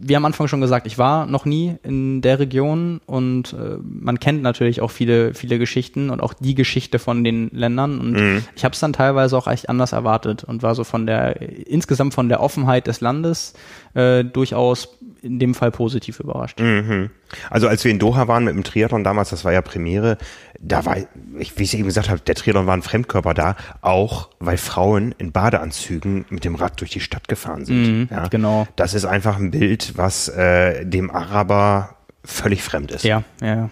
wie 0.00 0.16
am 0.16 0.24
Anfang 0.24 0.48
schon 0.48 0.60
gesagt, 0.60 0.86
ich 0.86 0.98
war 0.98 1.26
noch 1.26 1.44
nie 1.44 1.76
in 1.82 2.20
der 2.20 2.38
Region 2.38 3.00
und 3.06 3.52
äh, 3.52 3.76
man 3.82 4.18
kennt 4.20 4.42
natürlich 4.42 4.80
auch 4.80 4.90
viele, 4.90 5.34
viele 5.34 5.58
Geschichten 5.58 6.10
und 6.10 6.20
auch 6.20 6.34
die 6.34 6.54
Geschichte 6.54 6.98
von 6.98 7.24
den 7.24 7.50
Ländern 7.52 8.00
und 8.00 8.42
ich 8.56 8.64
habe 8.64 8.74
es 8.74 8.80
dann 8.80 8.92
teilweise 8.92 9.36
auch 9.36 9.46
echt 9.46 9.68
anders 9.68 9.92
erwartet 9.92 10.44
und 10.44 10.62
war 10.62 10.74
so 10.74 10.84
von 10.84 11.06
der 11.06 11.40
insgesamt 11.40 12.14
von 12.14 12.28
der 12.28 12.40
Offenheit 12.40 12.86
des 12.86 13.00
Landes 13.00 13.54
äh, 13.94 14.24
durchaus 14.24 14.98
in 15.22 15.38
dem 15.38 15.54
Fall 15.54 15.70
positiv 15.70 16.20
überrascht. 16.20 16.60
Mhm. 16.60 17.10
Also 17.48 17.68
als 17.68 17.84
wir 17.84 17.90
in 17.90 17.98
Doha 17.98 18.28
waren 18.28 18.44
mit 18.44 18.54
dem 18.54 18.64
Triathlon 18.64 19.04
damals, 19.04 19.30
das 19.30 19.44
war 19.44 19.52
ja 19.52 19.62
Premiere, 19.62 20.18
da 20.60 20.84
war, 20.84 20.96
ich, 21.38 21.58
wie 21.58 21.62
ich 21.62 21.74
eben 21.74 21.84
gesagt 21.84 22.10
habe, 22.10 22.20
der 22.20 22.34
Triathlon 22.34 22.66
war 22.66 22.76
ein 22.76 22.82
Fremdkörper 22.82 23.32
da, 23.32 23.56
auch 23.80 24.28
weil 24.40 24.56
Frauen 24.56 25.14
in 25.18 25.32
Badeanzügen 25.32 26.24
mit 26.28 26.44
dem 26.44 26.56
Rad 26.56 26.80
durch 26.80 26.90
die 26.90 27.00
Stadt 27.00 27.28
gefahren 27.28 27.64
sind. 27.64 28.08
ja. 28.10 28.28
genau. 28.28 28.66
Das 28.76 28.94
ist 28.94 29.04
einfach 29.04 29.38
ein 29.38 29.50
Bild, 29.50 29.96
was 29.96 30.28
äh, 30.28 30.84
dem 30.84 31.10
Araber 31.10 31.96
völlig 32.24 32.62
fremd 32.62 32.90
ist. 32.90 33.04
Ja, 33.04 33.22
ja, 33.40 33.54
ja. 33.54 33.70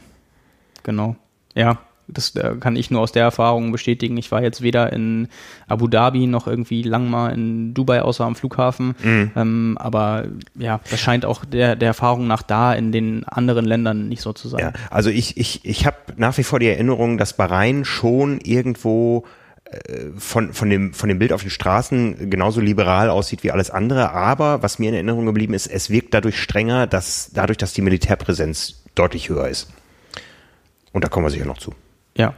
genau. 0.83 1.17
Ja, 1.55 1.79
das 2.13 2.35
kann 2.61 2.77
ich 2.77 2.91
nur 2.91 3.01
aus 3.01 3.13
der 3.13 3.23
Erfahrung 3.23 3.73
bestätigen. 3.73 4.17
Ich 4.17 4.31
war 4.31 4.43
jetzt 4.43 4.63
weder 4.63 4.93
in 4.93 5.29
Abu 5.69 5.89
Dhabi 5.89 6.27
noch 6.27 6.47
irgendwie 6.47 6.83
lang 6.83 7.09
mal 7.09 7.31
in 7.31 7.75
Dubai, 7.75 8.03
außer 8.03 8.25
am 8.25 8.37
Flughafen. 8.37 8.95
Ähm, 9.03 9.77
aber 9.81 10.27
ja, 10.59 10.81
das 10.91 11.01
scheint 11.01 11.25
auch 11.25 11.45
der, 11.45 11.77
der 11.77 11.89
Erfahrung 11.89 12.27
nach 12.27 12.43
da 12.43 12.73
in 12.75 12.93
den 12.93 13.25
anderen 13.25 13.65
Ländern 13.65 14.09
nicht 14.09 14.23
so 14.23 14.33
zu 14.33 14.49
sein. 14.49 14.61
Ja, 14.61 14.73
also 14.91 15.11
ich, 15.11 15.37
ich, 15.37 15.65
ich 15.65 15.87
habe 15.87 15.97
nach 16.17 16.37
wie 16.39 16.45
vor 16.45 16.59
die 16.59 16.69
Erinnerung, 16.69 17.19
dass 17.19 17.37
Bahrain 17.37 17.85
schon 17.85 18.41
irgendwo 18.41 19.25
äh, 19.71 20.11
von, 20.17 20.53
von, 20.53 20.69
dem, 20.69 20.93
von 20.93 21.09
dem 21.09 21.19
Bild 21.19 21.33
auf 21.33 21.43
den 21.43 21.51
Straßen 21.51 22.31
genauso 22.31 22.61
liberal 22.61 23.09
aussieht 23.11 23.45
wie 23.45 23.53
alles 23.53 23.71
andere. 23.71 24.13
Aber 24.13 24.63
was 24.63 24.79
mir 24.79 24.89
in 24.89 24.95
Erinnerung 24.95 25.27
geblieben 25.27 25.55
ist, 25.55 25.67
es 25.67 25.91
wirkt 25.91 26.15
dadurch 26.15 26.41
strenger, 26.41 26.87
dass 26.87 27.31
dadurch, 27.33 27.59
dass 27.59 27.73
die 27.73 27.83
Militärpräsenz 27.83 28.83
deutlich 28.95 29.29
höher 29.29 29.49
ist. 29.49 29.73
Und 30.93 31.05
da 31.05 31.09
kommen 31.09 31.27
wir 31.27 31.31
sicher 31.31 31.47
noch 31.47 31.59
zu. 31.59 31.73
Ja, 32.17 32.35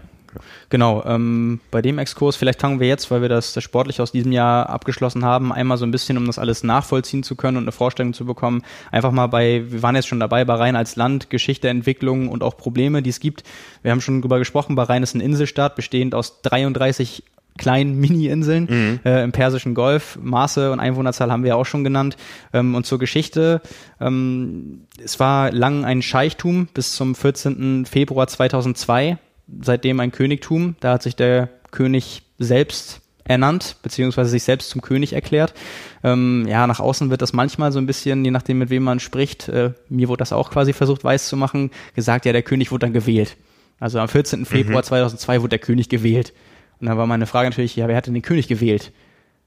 genau. 0.68 1.04
Ähm, 1.04 1.60
bei 1.70 1.82
dem 1.82 1.98
Exkurs, 1.98 2.36
vielleicht 2.36 2.60
fangen 2.60 2.80
wir 2.80 2.88
jetzt, 2.88 3.10
weil 3.10 3.22
wir 3.22 3.28
das, 3.28 3.52
das 3.52 3.64
sportlich 3.64 4.00
aus 4.00 4.12
diesem 4.12 4.32
Jahr 4.32 4.68
abgeschlossen 4.68 5.24
haben, 5.24 5.52
einmal 5.52 5.78
so 5.78 5.84
ein 5.84 5.90
bisschen, 5.90 6.16
um 6.16 6.26
das 6.26 6.38
alles 6.38 6.62
nachvollziehen 6.62 7.22
zu 7.22 7.36
können 7.36 7.56
und 7.56 7.64
eine 7.64 7.72
Vorstellung 7.72 8.14
zu 8.14 8.24
bekommen, 8.24 8.62
einfach 8.90 9.12
mal 9.12 9.26
bei, 9.26 9.64
wir 9.68 9.82
waren 9.82 9.96
jetzt 9.96 10.08
schon 10.08 10.20
dabei, 10.20 10.44
Bahrain 10.44 10.76
als 10.76 10.96
Land, 10.96 11.30
Geschichte, 11.30 11.68
Entwicklung 11.68 12.28
und 12.28 12.42
auch 12.42 12.56
Probleme, 12.56 13.02
die 13.02 13.10
es 13.10 13.20
gibt. 13.20 13.44
Wir 13.82 13.90
haben 13.90 14.00
schon 14.00 14.22
drüber 14.22 14.38
gesprochen, 14.38 14.74
Bahrain 14.74 15.02
ist 15.02 15.14
ein 15.14 15.20
Inselstaat, 15.20 15.76
bestehend 15.76 16.14
aus 16.14 16.42
33 16.42 17.24
kleinen 17.58 17.96
Mini-Inseln 18.00 19.00
äh, 19.04 19.22
im 19.22 19.32
Persischen 19.32 19.74
Golf. 19.74 20.18
Maße 20.22 20.72
und 20.72 20.80
Einwohnerzahl 20.80 21.30
haben 21.30 21.42
wir 21.42 21.50
ja 21.50 21.56
auch 21.56 21.66
schon 21.66 21.84
genannt. 21.84 22.16
Ähm, 22.54 22.74
und 22.74 22.86
zur 22.86 22.98
Geschichte, 22.98 23.60
ähm, 24.00 24.86
es 25.02 25.20
war 25.20 25.52
lang 25.52 25.84
ein 25.84 26.00
Scheichtum 26.00 26.68
bis 26.72 26.94
zum 26.94 27.14
14. 27.14 27.84
Februar 27.84 28.26
2002 28.26 29.18
seitdem 29.60 30.00
ein 30.00 30.12
Königtum. 30.12 30.76
Da 30.80 30.94
hat 30.94 31.02
sich 31.02 31.16
der 31.16 31.48
König 31.70 32.22
selbst 32.38 33.00
ernannt, 33.24 33.76
beziehungsweise 33.82 34.30
sich 34.30 34.42
selbst 34.42 34.70
zum 34.70 34.82
König 34.82 35.12
erklärt. 35.12 35.54
Ähm, 36.02 36.44
ja, 36.48 36.66
nach 36.66 36.80
außen 36.80 37.10
wird 37.10 37.22
das 37.22 37.32
manchmal 37.32 37.72
so 37.72 37.78
ein 37.78 37.86
bisschen, 37.86 38.24
je 38.24 38.30
nachdem 38.30 38.58
mit 38.58 38.70
wem 38.70 38.82
man 38.82 39.00
spricht, 39.00 39.48
äh, 39.48 39.72
mir 39.88 40.08
wurde 40.08 40.18
das 40.18 40.32
auch 40.32 40.50
quasi 40.50 40.72
versucht 40.72 41.04
weiß 41.04 41.28
zu 41.28 41.36
machen, 41.36 41.70
gesagt, 41.94 42.26
ja, 42.26 42.32
der 42.32 42.42
König 42.42 42.70
wurde 42.72 42.86
dann 42.86 42.92
gewählt. 42.92 43.36
Also 43.78 43.98
am 43.98 44.08
14. 44.08 44.44
Februar 44.44 44.82
mhm. 44.82 44.86
2002 44.86 45.40
wurde 45.40 45.50
der 45.50 45.58
König 45.58 45.88
gewählt. 45.88 46.32
Und 46.80 46.88
dann 46.88 46.98
war 46.98 47.06
meine 47.06 47.26
Frage 47.26 47.48
natürlich, 47.48 47.76
ja, 47.76 47.88
wer 47.88 47.96
hat 47.96 48.06
denn 48.06 48.14
den 48.14 48.22
König 48.22 48.48
gewählt? 48.48 48.92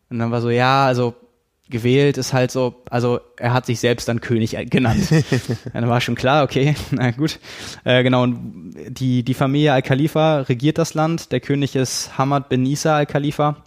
Und 0.10 0.20
dann 0.20 0.32
war 0.32 0.42
so, 0.42 0.50
ja, 0.50 0.86
also 0.86 1.16
gewählt 1.70 2.18
ist 2.18 2.34
halt 2.34 2.52
so, 2.52 2.84
also 2.90 3.20
er 3.38 3.54
hat 3.54 3.66
sich 3.66 3.80
selbst 3.80 4.08
dann 4.08 4.22
König 4.22 4.56
genannt. 4.70 5.10
dann 5.74 5.90
war 5.90 6.02
schon 6.02 6.16
klar, 6.16 6.44
okay, 6.44 6.76
na 6.92 7.12
gut. 7.12 7.40
Äh, 7.84 8.04
genau, 8.04 8.24
und 8.24 8.74
die, 8.88 9.24
die 9.24 9.34
Familie 9.34 9.74
Al-Khalifa 9.74 10.42
regiert 10.42 10.78
das 10.78 10.94
Land. 10.94 11.32
Der 11.32 11.40
König 11.40 11.76
ist 11.76 12.18
Hamad 12.18 12.50
bin 12.50 12.66
Isa 12.66 12.98
Al-Khalifa. 12.98 13.58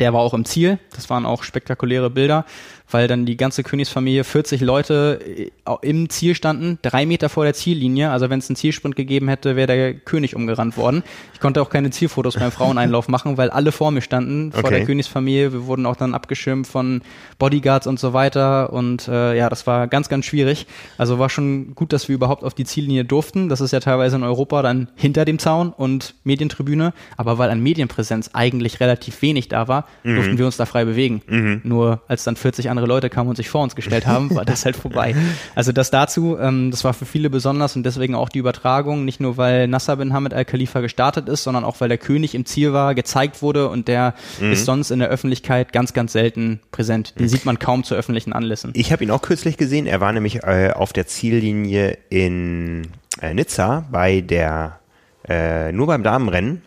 Der 0.00 0.12
war 0.12 0.20
auch 0.20 0.34
im 0.34 0.44
Ziel. 0.44 0.78
Das 0.94 1.10
waren 1.10 1.26
auch 1.26 1.42
spektakuläre 1.42 2.10
Bilder 2.10 2.44
weil 2.90 3.08
dann 3.08 3.26
die 3.26 3.36
ganze 3.36 3.62
Königsfamilie 3.62 4.24
40 4.24 4.60
Leute 4.60 5.20
äh, 5.24 5.50
im 5.82 6.08
Ziel 6.08 6.34
standen, 6.34 6.78
drei 6.82 7.06
Meter 7.06 7.28
vor 7.28 7.44
der 7.44 7.54
Ziellinie. 7.54 8.10
Also 8.10 8.30
wenn 8.30 8.38
es 8.38 8.48
einen 8.48 8.56
Zielsprint 8.56 8.96
gegeben 8.96 9.28
hätte, 9.28 9.56
wäre 9.56 9.66
der 9.66 9.94
König 9.94 10.36
umgerannt 10.36 10.76
worden. 10.76 11.02
Ich 11.34 11.40
konnte 11.40 11.60
auch 11.60 11.70
keine 11.70 11.90
Zielfotos 11.90 12.34
beim 12.36 12.52
Fraueneinlauf 12.52 13.08
machen, 13.08 13.36
weil 13.36 13.50
alle 13.50 13.72
vor 13.72 13.90
mir 13.90 14.02
standen, 14.02 14.52
vor 14.52 14.64
okay. 14.64 14.76
der 14.78 14.84
Königsfamilie. 14.86 15.52
Wir 15.52 15.66
wurden 15.66 15.84
auch 15.86 15.96
dann 15.96 16.14
abgeschirmt 16.14 16.66
von 16.66 17.02
Bodyguards 17.38 17.86
und 17.86 17.98
so 17.98 18.12
weiter. 18.12 18.72
Und 18.72 19.08
äh, 19.08 19.36
ja, 19.36 19.48
das 19.48 19.66
war 19.66 19.88
ganz, 19.88 20.08
ganz 20.08 20.24
schwierig. 20.24 20.66
Also 20.96 21.18
war 21.18 21.28
schon 21.28 21.74
gut, 21.74 21.92
dass 21.92 22.08
wir 22.08 22.14
überhaupt 22.14 22.44
auf 22.44 22.54
die 22.54 22.64
Ziellinie 22.64 23.04
durften. 23.04 23.48
Das 23.48 23.60
ist 23.60 23.72
ja 23.72 23.80
teilweise 23.80 24.16
in 24.16 24.22
Europa 24.22 24.62
dann 24.62 24.88
hinter 24.94 25.24
dem 25.24 25.38
Zaun 25.38 25.72
und 25.72 26.14
Medientribüne. 26.24 26.92
Aber 27.16 27.38
weil 27.38 27.50
an 27.50 27.60
Medienpräsenz 27.60 28.30
eigentlich 28.32 28.80
relativ 28.80 29.20
wenig 29.22 29.48
da 29.48 29.66
war, 29.68 29.86
mhm. 30.04 30.14
durften 30.14 30.38
wir 30.38 30.46
uns 30.46 30.56
da 30.56 30.66
frei 30.66 30.84
bewegen. 30.84 31.22
Mhm. 31.26 31.60
Nur 31.64 32.00
als 32.06 32.24
dann 32.24 32.36
40 32.36 32.70
andere 32.70 32.75
Leute 32.84 33.08
kamen 33.08 33.30
und 33.30 33.36
sich 33.36 33.48
vor 33.48 33.62
uns 33.62 33.74
gestellt 33.74 34.06
haben, 34.06 34.34
war 34.34 34.44
das 34.44 34.66
halt 34.66 34.76
vorbei. 34.76 35.14
Also 35.54 35.72
das 35.72 35.90
dazu, 35.90 36.36
ähm, 36.38 36.70
das 36.70 36.84
war 36.84 36.92
für 36.92 37.06
viele 37.06 37.30
besonders 37.30 37.76
und 37.76 37.84
deswegen 37.84 38.14
auch 38.14 38.28
die 38.28 38.38
Übertragung, 38.38 39.06
nicht 39.06 39.20
nur 39.20 39.38
weil 39.38 39.68
Nasser 39.68 39.96
bin 39.96 40.12
Hamid 40.12 40.34
al-Khalifa 40.34 40.80
gestartet 40.80 41.28
ist, 41.28 41.44
sondern 41.44 41.64
auch 41.64 41.80
weil 41.80 41.88
der 41.88 41.98
König 41.98 42.34
im 42.34 42.44
Ziel 42.44 42.72
war, 42.72 42.94
gezeigt 42.94 43.40
wurde 43.40 43.68
und 43.70 43.88
der 43.88 44.14
mhm. 44.40 44.52
ist 44.52 44.66
sonst 44.66 44.90
in 44.90 44.98
der 44.98 45.08
Öffentlichkeit 45.08 45.72
ganz, 45.72 45.94
ganz 45.94 46.12
selten 46.12 46.60
präsent. 46.72 47.14
Den 47.18 47.24
mhm. 47.24 47.28
sieht 47.28 47.44
man 47.46 47.58
kaum 47.58 47.84
zu 47.84 47.94
öffentlichen 47.94 48.32
Anlässen. 48.32 48.72
Ich 48.74 48.92
habe 48.92 49.04
ihn 49.04 49.10
auch 49.10 49.22
kürzlich 49.22 49.56
gesehen. 49.56 49.86
Er 49.86 50.00
war 50.00 50.12
nämlich 50.12 50.42
äh, 50.44 50.72
auf 50.74 50.92
der 50.92 51.06
Ziellinie 51.06 51.96
in 52.10 52.88
äh, 53.20 53.32
Nizza 53.32 53.86
bei 53.90 54.20
der 54.20 54.80
äh, 55.28 55.72
nur 55.72 55.86
beim 55.86 56.02
Damenrennen 56.02 56.62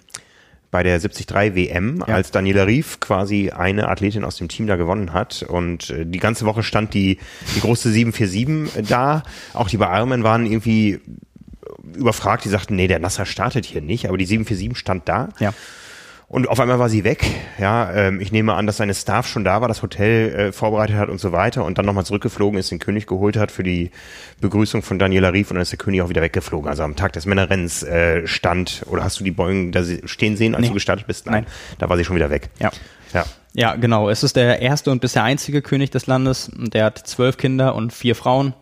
bei 0.71 0.83
der 0.83 0.99
73 0.99 1.55
WM, 1.55 2.03
ja. 2.07 2.13
als 2.13 2.31
Daniela 2.31 2.67
Rief 2.67 2.99
quasi 2.99 3.49
eine 3.49 3.87
Athletin 3.87 4.23
aus 4.23 4.37
dem 4.37 4.49
Team 4.49 4.67
da 4.67 4.75
gewonnen 4.75 5.13
hat. 5.13 5.43
Und 5.43 5.89
äh, 5.89 6.05
die 6.05 6.19
ganze 6.19 6.45
Woche 6.45 6.63
stand 6.63 6.93
die, 6.93 7.17
die 7.55 7.61
große 7.61 7.91
747 7.91 8.87
da. 8.87 9.23
Auch 9.53 9.69
die 9.69 9.77
bei 9.77 9.85
Ironman 9.97 10.23
waren 10.23 10.45
irgendwie 10.45 10.99
überfragt, 11.95 12.45
die 12.45 12.49
sagten, 12.49 12.75
nee, 12.75 12.87
der 12.87 12.99
Nasser 12.99 13.25
startet 13.25 13.65
hier 13.65 13.81
nicht, 13.81 14.07
aber 14.07 14.17
die 14.17 14.25
747 14.25 14.77
stand 14.77 15.09
da. 15.09 15.29
Ja. 15.39 15.53
Und 16.29 16.47
auf 16.47 16.59
einmal 16.59 16.77
war 16.77 16.89
sie 16.89 17.03
weg. 17.03 17.25
Ja, 17.57 17.91
ähm, 17.91 18.21
ich 18.21 18.31
nehme 18.31 18.53
an, 18.53 18.67
dass 18.67 18.77
seine 18.77 18.93
Staff 18.93 19.27
schon 19.27 19.43
da 19.43 19.61
war, 19.61 19.67
das 19.67 19.81
Hotel 19.81 20.29
äh, 20.29 20.51
vorbereitet 20.51 20.95
hat 20.95 21.09
und 21.09 21.19
so 21.19 21.31
weiter 21.31 21.65
und 21.65 21.79
dann 21.79 21.87
nochmal 21.87 22.05
zurückgeflogen 22.05 22.59
ist, 22.59 22.69
den 22.69 22.77
König 22.77 23.07
geholt 23.07 23.35
hat 23.35 23.51
für 23.51 23.63
die 23.63 23.89
Begrüßung 24.39 24.83
von 24.83 24.99
Daniela 24.99 25.29
Rief 25.29 25.49
und 25.49 25.55
dann 25.55 25.63
ist 25.63 25.71
der 25.71 25.79
König 25.79 26.03
auch 26.03 26.09
wieder 26.09 26.21
weggeflogen. 26.21 26.69
Also 26.69 26.83
am 26.83 26.95
Tag 26.95 27.13
des 27.13 27.25
Männerrennens 27.25 27.81
äh, 27.81 28.27
stand, 28.27 28.83
oder 28.85 29.03
hast 29.03 29.19
du 29.19 29.23
die 29.23 29.31
Boeing 29.31 29.71
da 29.71 29.83
stehen 30.05 30.37
sehen, 30.37 30.53
als 30.53 30.61
nee. 30.61 30.67
du 30.67 30.75
gestartet 30.75 31.07
bist? 31.07 31.25
Nein. 31.25 31.45
Nein. 31.45 31.53
Da 31.79 31.89
war 31.89 31.97
sie 31.97 32.05
schon 32.05 32.15
wieder 32.15 32.29
weg. 32.29 32.49
Ja. 32.59 32.69
Ja. 33.11 33.25
Ja, 33.53 33.75
genau. 33.75 34.09
Es 34.09 34.21
ist 34.21 34.35
der 34.35 34.61
erste 34.61 34.91
und 34.91 35.01
bisher 35.01 35.23
einzige 35.23 35.63
König 35.63 35.89
des 35.89 36.05
Landes. 36.05 36.51
Der 36.53 36.85
hat 36.85 36.99
zwölf 36.99 37.37
Kinder 37.37 37.73
und 37.73 37.91
vier 37.91 38.13
Frauen 38.13 38.53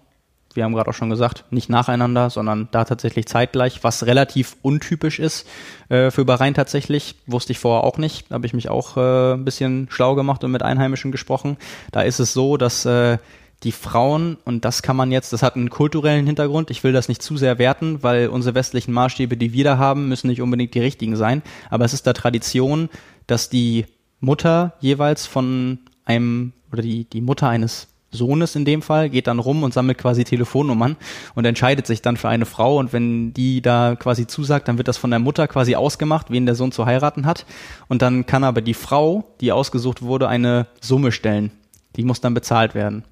wir 0.58 0.64
haben 0.64 0.74
gerade 0.74 0.90
auch 0.90 0.96
schon 0.96 1.12
gesagt, 1.12 1.46
nicht 1.52 1.70
nacheinander, 1.70 2.30
sondern 2.30 2.68
da 2.72 2.84
tatsächlich 2.84 3.28
zeitgleich, 3.28 3.84
was 3.84 4.08
relativ 4.08 4.58
untypisch 4.64 5.20
ist 5.20 5.48
äh, 5.88 6.12
für 6.12 6.26
Bahrain 6.26 6.56
tatsächlich. 6.56 7.16
Wusste 7.28 7.54
ich 7.54 7.60
vorher 7.60 7.84
auch 7.84 7.98
nicht. 7.98 8.30
Da 8.30 8.36
habe 8.36 8.48
ich 8.48 8.54
mich 8.54 8.68
auch 8.68 8.98
äh, 8.98 9.34
ein 9.34 9.46
bisschen 9.46 9.88
schlau 9.92 10.16
gemacht 10.16 10.44
und 10.44 10.52
mit 10.52 10.64
Einheimischen 10.64 11.12
gesprochen. 11.12 11.58
Da 11.92 12.02
ist 12.02 12.20
es 12.20 12.34
so, 12.34 12.58
dass 12.58 12.86
äh, 12.86 13.20
die 13.64 13.72
Frauen, 13.72 14.38
und 14.46 14.66
das 14.66 14.82
kann 14.82 14.96
man 14.96 15.12
jetzt, 15.12 15.32
das 15.32 15.44
hat 15.44 15.56
einen 15.56 15.70
kulturellen 15.70 16.26
Hintergrund, 16.26 16.72
ich 16.72 16.84
will 16.84 16.92
das 16.92 17.08
nicht 17.08 17.22
zu 17.22 17.38
sehr 17.38 17.60
werten, 17.60 18.02
weil 18.02 18.28
unsere 18.28 18.56
westlichen 18.56 18.94
Maßstäbe, 18.94 19.38
die 19.38 19.54
wir 19.54 19.64
da 19.64 19.78
haben, 19.78 20.10
müssen 20.10 20.28
nicht 20.28 20.42
unbedingt 20.42 20.74
die 20.74 20.80
richtigen 20.80 21.16
sein, 21.16 21.42
aber 21.70 21.86
es 21.86 21.94
ist 21.94 22.06
da 22.06 22.14
Tradition, 22.14 22.90
dass 23.26 23.50
die 23.50 23.86
Mutter 24.20 24.74
jeweils 24.80 25.26
von 25.26 25.80
einem, 26.06 26.54
oder 26.72 26.82
die, 26.82 27.06
die 27.06 27.22
Mutter 27.22 27.48
eines 27.48 27.88
Sohnes 28.12 28.56
in 28.56 28.66
dem 28.66 28.82
Fall, 28.82 29.10
geht 29.10 29.28
dann 29.28 29.40
rum 29.40 29.64
und 29.64 29.74
sammelt 29.74 29.98
quasi 29.98 30.24
Telefonnummern 30.24 30.96
und 31.36 31.46
entscheidet 31.46 31.88
sich 31.88 32.02
dann 32.02 32.18
für 32.18 32.30
eine 32.30 32.46
Frau 32.46 32.78
und 32.78 32.94
wenn 32.94 33.34
die 33.34 33.62
da 33.62 33.96
quasi 33.96 34.28
zusagt, 34.28 34.68
dann 34.68 34.78
wird 34.78 34.88
das 34.88 34.98
von 34.98 35.10
der 35.10 35.20
Mutter 35.20 35.48
quasi 35.48 35.76
ausgemacht, 35.76 36.32
wen 36.32 36.46
der 36.46 36.56
Sohn 36.56 36.72
zu 36.72 36.86
heiraten 36.86 37.26
hat 37.26 37.46
und 37.88 38.02
dann 38.02 38.26
kann 38.26 38.44
aber 38.44 38.62
die 38.62 38.74
Frau, 38.74 39.26
die 39.42 39.52
ausgesucht 39.52 40.02
wurde, 40.02 40.28
eine 40.28 40.68
Summe 40.82 41.12
stellen. 41.12 41.52
Die 41.96 42.04
muss 42.04 42.22
dann 42.22 42.34
bezahlt 42.34 42.76
werden. 42.76 43.04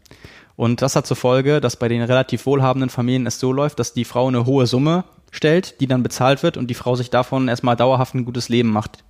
Und 0.55 0.81
das 0.81 0.95
hat 0.95 1.05
zur 1.05 1.17
Folge, 1.17 1.59
dass 1.59 1.75
bei 1.75 1.87
den 1.87 2.01
relativ 2.01 2.45
wohlhabenden 2.45 2.89
Familien 2.89 3.27
es 3.27 3.39
so 3.39 3.51
läuft, 3.51 3.79
dass 3.79 3.93
die 3.93 4.05
Frau 4.05 4.27
eine 4.27 4.45
hohe 4.45 4.67
Summe 4.67 5.03
stellt, 5.31 5.81
die 5.81 5.87
dann 5.87 6.03
bezahlt 6.03 6.43
wird 6.43 6.55
und 6.55 6.67
die 6.67 6.75
Frau 6.75 6.95
sich 6.95 7.09
davon 7.09 7.49
erstmal 7.49 7.75
dauerhaft 7.75 8.15
ein 8.15 8.23
gutes 8.23 8.47
Leben 8.47 8.69
macht 8.69 9.03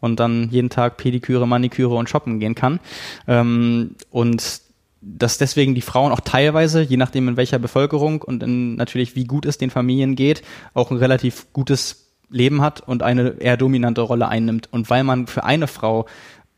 und 0.00 0.20
dann 0.20 0.50
jeden 0.50 0.68
Tag 0.68 0.98
Pediküre, 0.98 1.48
Maniküre 1.48 1.94
und 1.94 2.10
shoppen 2.10 2.38
gehen 2.38 2.54
kann. 2.54 2.80
Ähm, 3.26 3.96
und 4.10 4.60
dass 5.00 5.38
deswegen 5.38 5.74
die 5.74 5.80
Frauen 5.80 6.12
auch 6.12 6.20
teilweise, 6.20 6.82
je 6.82 6.96
nachdem 6.96 7.28
in 7.28 7.36
welcher 7.36 7.58
Bevölkerung 7.58 8.22
und 8.22 8.42
in 8.42 8.74
natürlich 8.76 9.16
wie 9.16 9.24
gut 9.24 9.46
es 9.46 9.58
den 9.58 9.70
Familien 9.70 10.14
geht, 10.14 10.42
auch 10.74 10.90
ein 10.90 10.98
relativ 10.98 11.46
gutes 11.52 12.10
Leben 12.28 12.60
hat 12.60 12.80
und 12.80 13.02
eine 13.02 13.40
eher 13.40 13.56
dominante 13.56 14.02
Rolle 14.02 14.28
einnimmt. 14.28 14.68
Und 14.72 14.90
weil 14.90 15.04
man 15.04 15.26
für 15.26 15.44
eine 15.44 15.66
Frau 15.66 16.06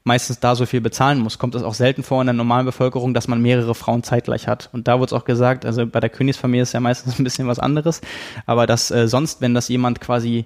meistens 0.04 0.40
da 0.40 0.56
so 0.56 0.66
viel 0.66 0.80
bezahlen 0.80 1.20
muss, 1.20 1.38
kommt 1.38 1.54
es 1.54 1.62
auch 1.62 1.74
selten 1.74 2.02
vor 2.02 2.20
in 2.20 2.26
der 2.26 2.34
normalen 2.34 2.66
Bevölkerung, 2.66 3.14
dass 3.14 3.28
man 3.28 3.40
mehrere 3.40 3.74
Frauen 3.74 4.02
zeitgleich 4.02 4.48
hat. 4.48 4.68
Und 4.72 4.88
da 4.88 4.98
wurde 4.98 5.06
es 5.06 5.12
auch 5.12 5.24
gesagt, 5.24 5.64
also 5.64 5.86
bei 5.86 6.00
der 6.00 6.10
Königsfamilie 6.10 6.62
ist 6.62 6.72
ja 6.72 6.80
meistens 6.80 7.18
ein 7.18 7.24
bisschen 7.24 7.46
was 7.46 7.60
anderes, 7.60 8.00
aber 8.46 8.66
dass 8.66 8.90
äh, 8.90 9.06
sonst, 9.06 9.40
wenn 9.40 9.54
das 9.54 9.68
jemand 9.68 10.00
quasi 10.00 10.44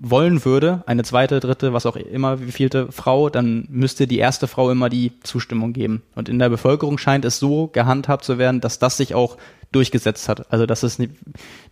wollen 0.00 0.44
würde, 0.44 0.82
eine 0.86 1.02
zweite, 1.02 1.40
dritte, 1.40 1.72
was 1.72 1.86
auch 1.86 1.96
immer, 1.96 2.40
wie 2.40 2.52
vielte 2.52 2.92
Frau, 2.92 3.28
dann 3.28 3.66
müsste 3.70 4.06
die 4.06 4.18
erste 4.18 4.46
Frau 4.46 4.70
immer 4.70 4.88
die 4.88 5.12
Zustimmung 5.22 5.72
geben. 5.72 6.02
Und 6.14 6.28
in 6.28 6.38
der 6.38 6.48
Bevölkerung 6.48 6.98
scheint 6.98 7.24
es 7.24 7.38
so 7.38 7.68
gehandhabt 7.68 8.24
zu 8.24 8.38
werden, 8.38 8.60
dass 8.60 8.78
das 8.78 8.96
sich 8.96 9.14
auch 9.14 9.36
durchgesetzt 9.72 10.28
hat. 10.28 10.50
Also 10.52 10.66
dass 10.66 10.82
es 10.82 10.98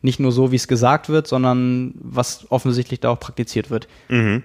nicht 0.03 0.20
nur 0.20 0.33
so, 0.33 0.53
wie 0.53 0.57
es 0.57 0.68
gesagt 0.68 1.09
wird, 1.09 1.27
sondern 1.27 1.95
was 1.97 2.51
offensichtlich 2.51 3.01
da 3.01 3.11
auch 3.11 3.20
praktiziert 3.20 3.70
wird. 3.70 3.89
Mhm. 4.09 4.43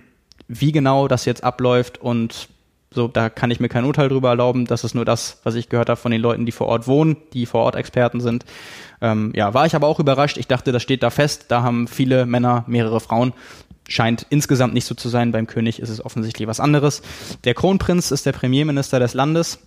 Wie 0.47 0.71
genau 0.71 1.07
das 1.07 1.25
jetzt 1.25 1.43
abläuft 1.43 1.99
und 1.99 2.49
so, 2.93 3.07
da 3.07 3.29
kann 3.29 3.51
ich 3.51 3.61
mir 3.61 3.69
kein 3.69 3.85
Urteil 3.85 4.09
drüber 4.09 4.29
erlauben. 4.29 4.65
Das 4.65 4.83
ist 4.83 4.95
nur 4.95 5.05
das, 5.05 5.39
was 5.43 5.55
ich 5.55 5.69
gehört 5.69 5.87
habe 5.87 5.99
von 5.99 6.11
den 6.11 6.21
Leuten, 6.21 6.45
die 6.45 6.51
vor 6.51 6.67
Ort 6.67 6.87
wohnen, 6.87 7.15
die 7.31 7.45
vor 7.45 7.61
Ort 7.61 7.75
Experten 7.75 8.19
sind. 8.19 8.43
Ähm, 8.99 9.31
ja, 9.33 9.53
war 9.53 9.65
ich 9.65 9.75
aber 9.75 9.87
auch 9.87 10.01
überrascht. 10.01 10.35
Ich 10.35 10.47
dachte, 10.47 10.73
das 10.73 10.83
steht 10.83 11.01
da 11.01 11.09
fest. 11.09 11.45
Da 11.47 11.63
haben 11.63 11.87
viele 11.87 12.25
Männer 12.25 12.65
mehrere 12.67 12.99
Frauen 12.99 13.31
scheint 13.91 14.25
insgesamt 14.29 14.73
nicht 14.73 14.85
so 14.85 14.95
zu 14.95 15.09
sein. 15.09 15.31
Beim 15.31 15.47
König 15.47 15.79
ist 15.79 15.89
es 15.89 16.03
offensichtlich 16.03 16.47
was 16.47 16.59
anderes. 16.59 17.01
Der 17.43 17.53
Kronprinz 17.53 18.11
ist 18.11 18.25
der 18.25 18.31
Premierminister 18.31 18.99
des 18.99 19.13
Landes. 19.13 19.59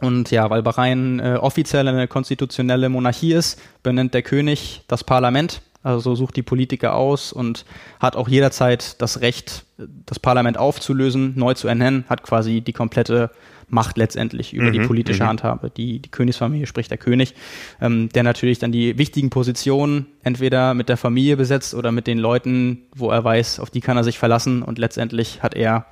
Und 0.00 0.30
ja, 0.30 0.50
weil 0.50 0.62
Bahrain 0.62 1.20
äh, 1.20 1.36
offiziell 1.40 1.86
eine 1.86 2.08
konstitutionelle 2.08 2.88
Monarchie 2.88 3.32
ist, 3.32 3.60
benennt 3.82 4.12
der 4.12 4.22
König 4.22 4.82
das 4.88 5.04
Parlament, 5.04 5.62
also 5.82 6.14
sucht 6.14 6.36
die 6.36 6.42
Politiker 6.42 6.94
aus 6.94 7.32
und 7.32 7.64
hat 8.00 8.16
auch 8.16 8.28
jederzeit 8.28 9.00
das 9.00 9.20
Recht, 9.20 9.64
das 9.78 10.18
Parlament 10.18 10.58
aufzulösen, 10.58 11.34
neu 11.36 11.54
zu 11.54 11.68
ernennen, 11.68 12.04
hat 12.08 12.22
quasi 12.22 12.60
die 12.60 12.72
komplette 12.72 13.30
Macht 13.68 13.96
letztendlich 13.96 14.52
über 14.52 14.68
mhm, 14.68 14.72
die 14.72 14.80
politische 14.80 15.24
mhm. 15.24 15.28
Handhabe. 15.28 15.70
Die, 15.70 16.00
die 16.00 16.10
Königsfamilie 16.10 16.66
spricht 16.66 16.90
der 16.90 16.98
König, 16.98 17.34
ähm, 17.80 18.08
der 18.10 18.22
natürlich 18.22 18.58
dann 18.58 18.72
die 18.72 18.98
wichtigen 18.98 19.30
Positionen 19.30 20.06
entweder 20.22 20.74
mit 20.74 20.88
der 20.88 20.96
Familie 20.96 21.36
besetzt 21.36 21.74
oder 21.74 21.92
mit 21.92 22.06
den 22.06 22.18
Leuten, 22.18 22.82
wo 22.94 23.10
er 23.10 23.24
weiß, 23.24 23.60
auf 23.60 23.70
die 23.70 23.80
kann 23.80 23.96
er 23.96 24.04
sich 24.04 24.18
verlassen 24.18 24.62
und 24.62 24.78
letztendlich 24.78 25.42
hat 25.42 25.54
er 25.54 25.86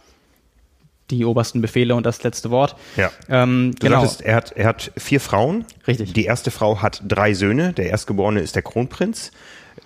die 1.10 1.24
obersten 1.24 1.60
Befehle 1.60 1.94
und 1.94 2.06
das 2.06 2.22
letzte 2.22 2.50
Wort. 2.50 2.76
Ja. 2.96 3.10
Ähm, 3.28 3.72
du 3.78 3.86
genau. 3.86 4.00
sagtest, 4.00 4.22
er 4.22 4.36
hat, 4.36 4.52
er 4.52 4.66
hat 4.66 4.92
vier 4.96 5.20
Frauen. 5.20 5.64
Richtig. 5.86 6.12
Die 6.14 6.24
erste 6.24 6.50
Frau 6.50 6.80
hat 6.82 7.02
drei 7.06 7.34
Söhne. 7.34 7.72
Der 7.72 7.90
erstgeborene 7.90 8.40
ist 8.40 8.54
der 8.54 8.62
Kronprinz. 8.62 9.30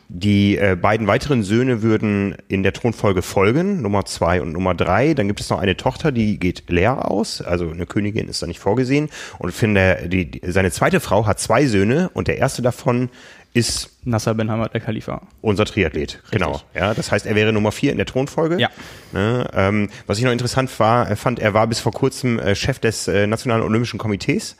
Die 0.09 0.57
äh, 0.57 0.77
beiden 0.81 1.07
weiteren 1.09 1.43
Söhne 1.43 1.83
würden 1.83 2.37
in 2.47 2.63
der 2.63 2.73
Thronfolge 2.73 3.23
folgen, 3.23 3.83
Nummer 3.83 4.05
zwei 4.05 4.41
und 4.41 4.53
Nummer 4.53 4.75
drei. 4.75 5.15
Dann 5.15 5.27
gibt 5.27 5.41
es 5.41 5.51
noch 5.51 5.59
eine 5.59 5.77
Tochter, 5.77 6.13
die 6.13 6.39
geht 6.39 6.71
leer 6.71 7.11
aus, 7.11 7.43
also 7.43 7.69
eine 7.69 7.87
Königin 7.87 8.29
ist 8.29 8.41
da 8.41 8.47
nicht 8.47 8.61
vorgesehen. 8.61 9.09
Und 9.39 9.53
finde, 9.53 10.07
die, 10.07 10.31
die, 10.31 10.41
seine 10.51 10.71
zweite 10.71 11.01
Frau 11.01 11.27
hat 11.27 11.41
zwei 11.41 11.67
Söhne 11.67 12.11
und 12.15 12.29
der 12.29 12.39
erste 12.39 12.63
davon 12.63 13.11
ist 13.53 13.91
Nasser 14.05 14.35
bin 14.35 14.51
Hamad 14.51 14.75
der 14.75 14.81
Khalifa. 14.81 15.23
Unser 15.41 15.65
Triathlet, 15.65 16.21
Richtig. 16.23 16.31
genau. 16.31 16.61
Ja, 16.75 16.95
das 16.95 17.11
heißt, 17.11 17.27
er 17.27 17.35
wäre 17.35 17.53
Nummer 17.53 17.73
vier 17.73 17.91
in 17.91 17.97
der 17.97 18.07
Thronfolge. 18.07 18.61
Ja. 18.61 18.69
Ne, 19.13 19.49
ähm, 19.55 19.89
was 20.07 20.19
ich 20.19 20.25
noch 20.25 20.31
interessant 20.31 20.79
war, 20.79 21.17
fand, 21.17 21.41
er 21.41 21.55
war 21.55 21.67
bis 21.67 21.81
vor 21.81 21.93
kurzem 21.93 22.39
äh, 22.39 22.55
Chef 22.55 22.79
des 22.79 23.09
äh, 23.09 23.27
Nationalen 23.27 23.65
Olympischen 23.65 23.99
Komitees. 23.99 24.57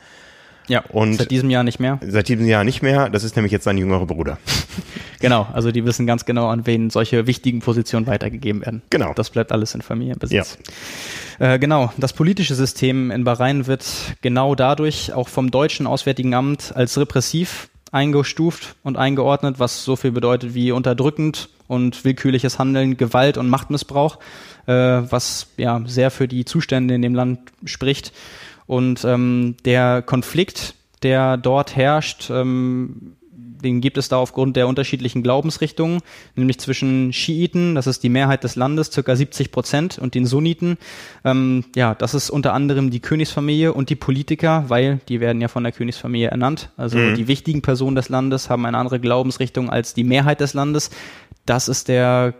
Ja, 0.67 0.83
und 0.89 1.15
seit 1.15 1.31
diesem 1.31 1.49
Jahr 1.49 1.63
nicht 1.63 1.79
mehr. 1.79 1.99
Seit 2.05 2.27
diesem 2.27 2.45
Jahr 2.45 2.63
nicht 2.63 2.81
mehr. 2.81 3.09
Das 3.09 3.23
ist 3.23 3.35
nämlich 3.35 3.51
jetzt 3.51 3.63
sein 3.63 3.77
jüngerer 3.77 4.05
Bruder. 4.05 4.37
genau, 5.19 5.47
also 5.53 5.71
die 5.71 5.85
wissen 5.85 6.05
ganz 6.05 6.25
genau, 6.25 6.47
an 6.49 6.65
wen 6.65 6.89
solche 6.89 7.25
wichtigen 7.27 7.59
Positionen 7.59 8.07
weitergegeben 8.07 8.61
werden. 8.61 8.81
Genau. 8.89 9.13
Das 9.13 9.29
bleibt 9.29 9.51
alles 9.51 9.73
in 9.75 9.81
Familienbesitz. 9.81 10.57
Ja. 11.39 11.53
Äh, 11.53 11.59
genau, 11.59 11.91
das 11.97 12.13
politische 12.13 12.55
System 12.55 13.11
in 13.11 13.23
Bahrain 13.23 13.67
wird 13.67 13.85
genau 14.21 14.55
dadurch 14.55 15.13
auch 15.13 15.29
vom 15.29 15.51
deutschen 15.51 15.87
Auswärtigen 15.87 16.33
Amt 16.33 16.75
als 16.75 16.97
repressiv 16.97 17.69
eingestuft 17.91 18.75
und 18.83 18.97
eingeordnet, 18.97 19.59
was 19.59 19.85
so 19.85 19.95
viel 19.95 20.11
bedeutet 20.11 20.53
wie 20.53 20.71
unterdrückend 20.71 21.49
und 21.67 22.03
willkürliches 22.03 22.59
Handeln, 22.59 22.97
Gewalt 22.97 23.37
und 23.37 23.49
Machtmissbrauch, 23.49 24.17
äh, 24.65 24.73
was 24.73 25.47
ja 25.57 25.81
sehr 25.85 26.11
für 26.11 26.27
die 26.27 26.45
Zustände 26.45 26.95
in 26.95 27.01
dem 27.01 27.15
Land 27.15 27.39
spricht. 27.65 28.11
Und 28.67 29.03
ähm, 29.05 29.55
der 29.65 30.01
Konflikt, 30.01 30.75
der 31.01 31.37
dort 31.37 31.75
herrscht, 31.75 32.29
ähm, 32.29 33.17
den 33.63 33.81
gibt 33.81 33.97
es 33.97 34.09
da 34.09 34.17
aufgrund 34.17 34.55
der 34.55 34.67
unterschiedlichen 34.67 35.23
Glaubensrichtungen, 35.23 36.01
nämlich 36.35 36.59
zwischen 36.59 37.11
Schiiten, 37.13 37.75
das 37.75 37.87
ist 37.87 38.03
die 38.03 38.09
Mehrheit 38.09 38.43
des 38.43 38.55
Landes, 38.55 38.91
circa 38.91 39.15
70 39.15 39.51
Prozent, 39.51 39.99
und 39.99 40.15
den 40.15 40.25
Sunniten. 40.25 40.77
Ähm, 41.23 41.65
ja, 41.75 41.95
das 41.95 42.13
ist 42.13 42.29
unter 42.29 42.53
anderem 42.53 42.91
die 42.91 42.99
Königsfamilie 42.99 43.73
und 43.73 43.89
die 43.89 43.95
Politiker, 43.95 44.65
weil 44.67 44.99
die 45.09 45.19
werden 45.19 45.41
ja 45.41 45.47
von 45.47 45.63
der 45.63 45.71
Königsfamilie 45.71 46.29
ernannt. 46.29 46.69
Also 46.77 46.97
mhm. 46.97 47.15
die 47.15 47.27
wichtigen 47.27 47.61
Personen 47.61 47.95
des 47.95 48.09
Landes 48.09 48.49
haben 48.49 48.65
eine 48.65 48.77
andere 48.77 48.99
Glaubensrichtung 48.99 49.69
als 49.69 49.93
die 49.93 50.03
Mehrheit 50.03 50.39
des 50.39 50.53
Landes. 50.53 50.91
Das 51.45 51.67
ist 51.67 51.87
der, 51.87 52.33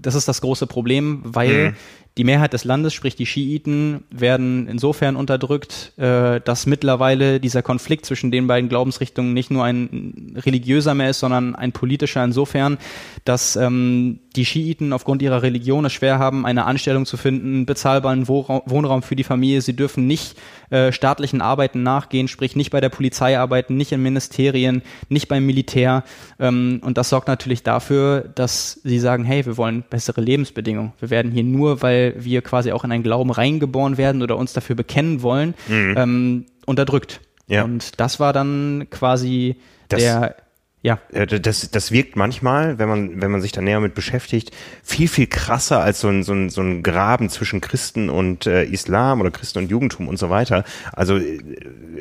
das 0.00 0.14
ist 0.14 0.28
das 0.28 0.40
große 0.40 0.66
Problem, 0.66 1.20
weil 1.24 1.70
mhm 1.70 1.76
die 2.18 2.24
Mehrheit 2.24 2.52
des 2.52 2.64
Landes, 2.64 2.92
sprich 2.92 3.16
die 3.16 3.24
Schiiten, 3.24 4.04
werden 4.10 4.68
insofern 4.68 5.16
unterdrückt, 5.16 5.92
äh, 5.96 6.40
dass 6.40 6.66
mittlerweile 6.66 7.40
dieser 7.40 7.62
Konflikt 7.62 8.04
zwischen 8.04 8.30
den 8.30 8.46
beiden 8.46 8.68
Glaubensrichtungen 8.68 9.32
nicht 9.32 9.50
nur 9.50 9.64
ein 9.64 10.36
religiöser 10.36 10.94
mehr 10.94 11.10
ist, 11.10 11.20
sondern 11.20 11.54
ein 11.54 11.72
politischer 11.72 12.22
insofern, 12.22 12.76
dass 13.24 13.56
ähm, 13.56 14.20
die 14.36 14.44
Schiiten 14.44 14.92
aufgrund 14.92 15.22
ihrer 15.22 15.42
Religion 15.42 15.86
es 15.86 15.92
schwer 15.92 16.18
haben, 16.18 16.44
eine 16.44 16.64
Anstellung 16.64 17.06
zu 17.06 17.16
finden, 17.16 17.64
bezahlbaren 17.64 18.28
Wohnraum 18.28 19.02
für 19.02 19.16
die 19.16 19.24
Familie. 19.24 19.62
Sie 19.62 19.76
dürfen 19.76 20.06
nicht 20.06 20.36
äh, 20.70 20.92
staatlichen 20.92 21.40
Arbeiten 21.40 21.82
nachgehen, 21.82 22.28
sprich 22.28 22.56
nicht 22.56 22.70
bei 22.70 22.80
der 22.80 22.88
Polizei 22.88 23.38
arbeiten, 23.38 23.76
nicht 23.76 23.92
in 23.92 24.02
Ministerien, 24.02 24.82
nicht 25.08 25.28
beim 25.28 25.46
Militär. 25.46 26.04
Ähm, 26.38 26.80
und 26.84 26.98
das 26.98 27.08
sorgt 27.08 27.28
natürlich 27.28 27.62
dafür, 27.62 28.30
dass 28.34 28.80
sie 28.84 28.98
sagen, 28.98 29.24
hey, 29.24 29.46
wir 29.46 29.56
wollen 29.56 29.84
bessere 29.88 30.20
Lebensbedingungen. 30.20 30.92
Wir 30.98 31.10
werden 31.10 31.32
hier 31.32 31.44
nur, 31.44 31.80
weil 31.82 32.01
wir 32.16 32.42
quasi 32.42 32.72
auch 32.72 32.84
in 32.84 32.92
einen 32.92 33.02
Glauben 33.02 33.30
reingeboren 33.30 33.96
werden 33.96 34.22
oder 34.22 34.36
uns 34.36 34.52
dafür 34.52 34.76
bekennen 34.76 35.22
wollen, 35.22 35.54
mhm. 35.68 35.94
ähm, 35.96 36.46
unterdrückt. 36.66 37.20
Ja. 37.46 37.64
Und 37.64 38.00
das 38.00 38.20
war 38.20 38.32
dann 38.32 38.86
quasi 38.90 39.56
das 39.88 40.00
der 40.00 40.36
ja. 40.82 40.98
Äh, 41.12 41.26
das, 41.26 41.70
das 41.70 41.92
wirkt 41.92 42.16
manchmal, 42.16 42.78
wenn 42.78 42.88
man, 42.88 43.22
wenn 43.22 43.30
man 43.30 43.40
sich 43.40 43.52
da 43.52 43.60
näher 43.60 43.80
mit 43.80 43.94
beschäftigt, 43.94 44.50
viel, 44.82 45.08
viel 45.08 45.28
krasser 45.28 45.80
als 45.80 46.00
so 46.00 46.08
ein, 46.08 46.24
so 46.24 46.32
ein, 46.32 46.50
so 46.50 46.60
ein 46.60 46.82
Graben 46.82 47.30
zwischen 47.30 47.60
Christen 47.60 48.10
und 48.10 48.46
äh, 48.46 48.64
Islam 48.64 49.20
oder 49.20 49.30
Christen 49.30 49.60
und 49.60 49.70
Jugendtum 49.70 50.08
und 50.08 50.18
so 50.18 50.28
weiter. 50.28 50.64
Also 50.92 51.18
äh, 51.18 51.38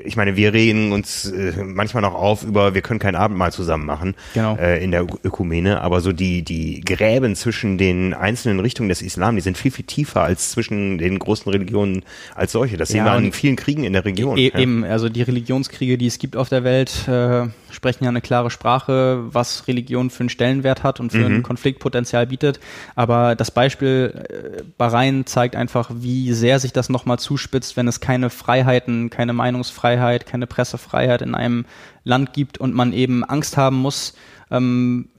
ich 0.04 0.16
meine, 0.16 0.36
wir 0.36 0.54
reden 0.54 0.92
uns 0.92 1.26
äh, 1.32 1.64
manchmal 1.64 2.02
noch 2.02 2.16
auf 2.16 2.44
über, 2.44 2.74
wir 2.74 2.82
können 2.82 3.00
kein 3.00 3.16
Abendmahl 3.16 3.52
zusammen 3.52 3.86
machen 3.86 4.16
genau. 4.34 4.56
äh, 4.58 4.84
in 4.84 4.90
der 4.90 5.06
Ökumene, 5.24 5.82
aber 5.82 6.02
so 6.02 6.12
die, 6.12 6.42
die 6.42 6.82
Gräben 6.82 7.36
zwischen 7.36 7.78
den 7.78 8.16
einzelnen 8.16 8.60
Richtungen 8.60 8.90
des 8.90 9.04
Islam, 9.04 9.36
die 9.36 9.42
sind 9.42 9.58
viel, 9.58 9.72
viel 9.72 9.86
tiefer 9.86 10.24
als 10.24 10.52
zwischen 10.52 10.98
den 10.98 11.20
großen 11.20 11.52
Religionen 11.52 12.04
als 12.36 12.52
solche. 12.52 12.78
Das 12.78 12.90
sehen 12.90 13.06
ja, 13.06 13.06
wir 13.06 13.12
an 13.12 13.32
vielen 13.32 13.56
Kriegen 13.56 13.84
in 13.84 13.94
der 13.94 14.06
Region. 14.06 14.38
E 14.38 14.50
ja. 14.50 14.60
Eben, 14.60 14.84
also 14.84 15.08
die 15.08 15.22
Religionskriege, 15.22 16.00
die 16.00 16.08
es 16.08 16.18
gibt 16.18 16.36
auf 16.36 16.50
der 16.50 16.64
Welt, 16.64 17.08
äh, 17.08 17.48
sprechen 17.72 18.03
ja 18.03 18.09
eine 18.09 18.22
klare 18.22 18.51
Sprache 18.51 19.22
was 19.34 19.67
Religion 19.67 20.09
für 20.09 20.22
einen 20.22 20.30
Stellenwert 20.30 20.84
hat 20.84 20.99
und 20.99 21.11
für 21.11 21.30
mhm. 21.30 21.36
ein 21.38 21.43
Konfliktpotenzial 21.43 22.28
bietet. 22.28 22.59
Aber 22.95 23.36
das 23.36 23.51
Beispiel 23.51 24.26
äh, 24.30 24.63
Bahrain 24.78 25.26
zeigt 25.26 25.55
einfach, 25.55 25.91
wie 25.93 26.34
sehr 26.34 26.59
sich 26.59 26.74
das 26.74 26.89
nochmal 26.89 27.19
zuspitzt, 27.19 27.78
wenn 27.78 27.88
es 27.88 27.99
keine 27.99 28.30
Freiheiten, 28.30 29.09
keine 29.09 29.34
Meinungsfreiheit, 29.34 30.26
keine 30.26 30.47
Pressefreiheit 30.47 31.22
in 31.22 31.36
einem 31.36 31.65
Land 32.03 32.34
gibt 32.34 32.57
und 32.57 32.74
man 32.74 32.93
eben 32.93 33.24
Angst 33.24 33.57
haben 33.57 33.78
muss, 33.78 34.13
ähm, 34.49 35.09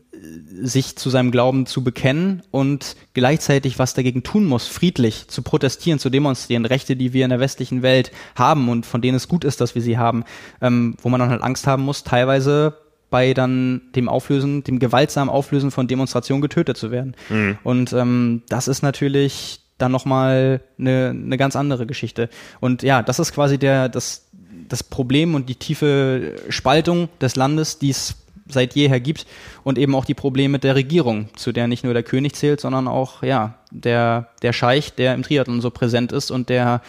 sich 0.62 0.96
zu 0.96 1.10
seinem 1.10 1.30
Glauben 1.30 1.66
zu 1.66 1.82
bekennen 1.82 2.42
und 2.50 2.96
gleichzeitig 3.14 3.78
was 3.78 3.94
dagegen 3.94 4.22
tun 4.22 4.44
muss, 4.44 4.66
friedlich 4.66 5.28
zu 5.28 5.42
protestieren, 5.42 5.98
zu 5.98 6.10
demonstrieren, 6.10 6.66
Rechte, 6.66 6.96
die 6.96 7.12
wir 7.12 7.24
in 7.24 7.30
der 7.30 7.40
westlichen 7.40 7.82
Welt 7.82 8.12
haben 8.34 8.68
und 8.68 8.84
von 8.84 9.00
denen 9.00 9.16
es 9.16 9.28
gut 9.28 9.44
ist, 9.44 9.60
dass 9.60 9.74
wir 9.74 9.82
sie 9.82 9.98
haben, 9.98 10.24
ähm, 10.60 10.96
wo 11.02 11.08
man 11.08 11.18
dann 11.18 11.30
halt 11.30 11.42
Angst 11.42 11.66
haben 11.66 11.82
muss, 11.82 12.04
teilweise 12.04 12.76
bei 13.10 13.34
dann 13.34 13.82
dem 13.94 14.08
Auflösen, 14.08 14.64
dem 14.64 14.78
gewaltsamen 14.78 15.32
Auflösen 15.32 15.70
von 15.70 15.86
Demonstrationen 15.86 16.42
getötet 16.42 16.76
zu 16.76 16.90
werden. 16.90 17.14
Mhm. 17.28 17.58
Und 17.62 17.92
ähm, 17.92 18.42
das 18.48 18.68
ist 18.68 18.82
natürlich 18.82 19.60
dann 19.78 19.92
nochmal 19.92 20.60
eine, 20.78 21.10
eine 21.10 21.36
ganz 21.36 21.56
andere 21.56 21.86
Geschichte. 21.86 22.28
Und 22.60 22.82
ja, 22.82 23.02
das 23.02 23.18
ist 23.18 23.32
quasi 23.32 23.58
der, 23.58 23.88
das, 23.88 24.28
das 24.68 24.82
Problem 24.82 25.34
und 25.34 25.48
die 25.48 25.56
tiefe 25.56 26.36
Spaltung 26.48 27.08
des 27.20 27.36
Landes, 27.36 27.78
die 27.78 27.90
es 27.90 28.21
seit 28.48 28.74
jeher 28.74 29.00
gibt 29.00 29.26
und 29.64 29.78
eben 29.78 29.94
auch 29.94 30.04
die 30.04 30.14
Probleme 30.14 30.58
der 30.58 30.74
Regierung, 30.74 31.28
zu 31.36 31.52
der 31.52 31.68
nicht 31.68 31.84
nur 31.84 31.94
der 31.94 32.02
König 32.02 32.34
zählt, 32.34 32.60
sondern 32.60 32.88
auch 32.88 33.22
ja 33.22 33.54
der 33.70 34.28
der 34.42 34.52
Scheich, 34.52 34.94
der 34.94 35.14
im 35.14 35.22
Triathlon 35.22 35.60
so 35.60 35.70
präsent 35.70 36.12
ist 36.12 36.30
und 36.30 36.48
der 36.48 36.82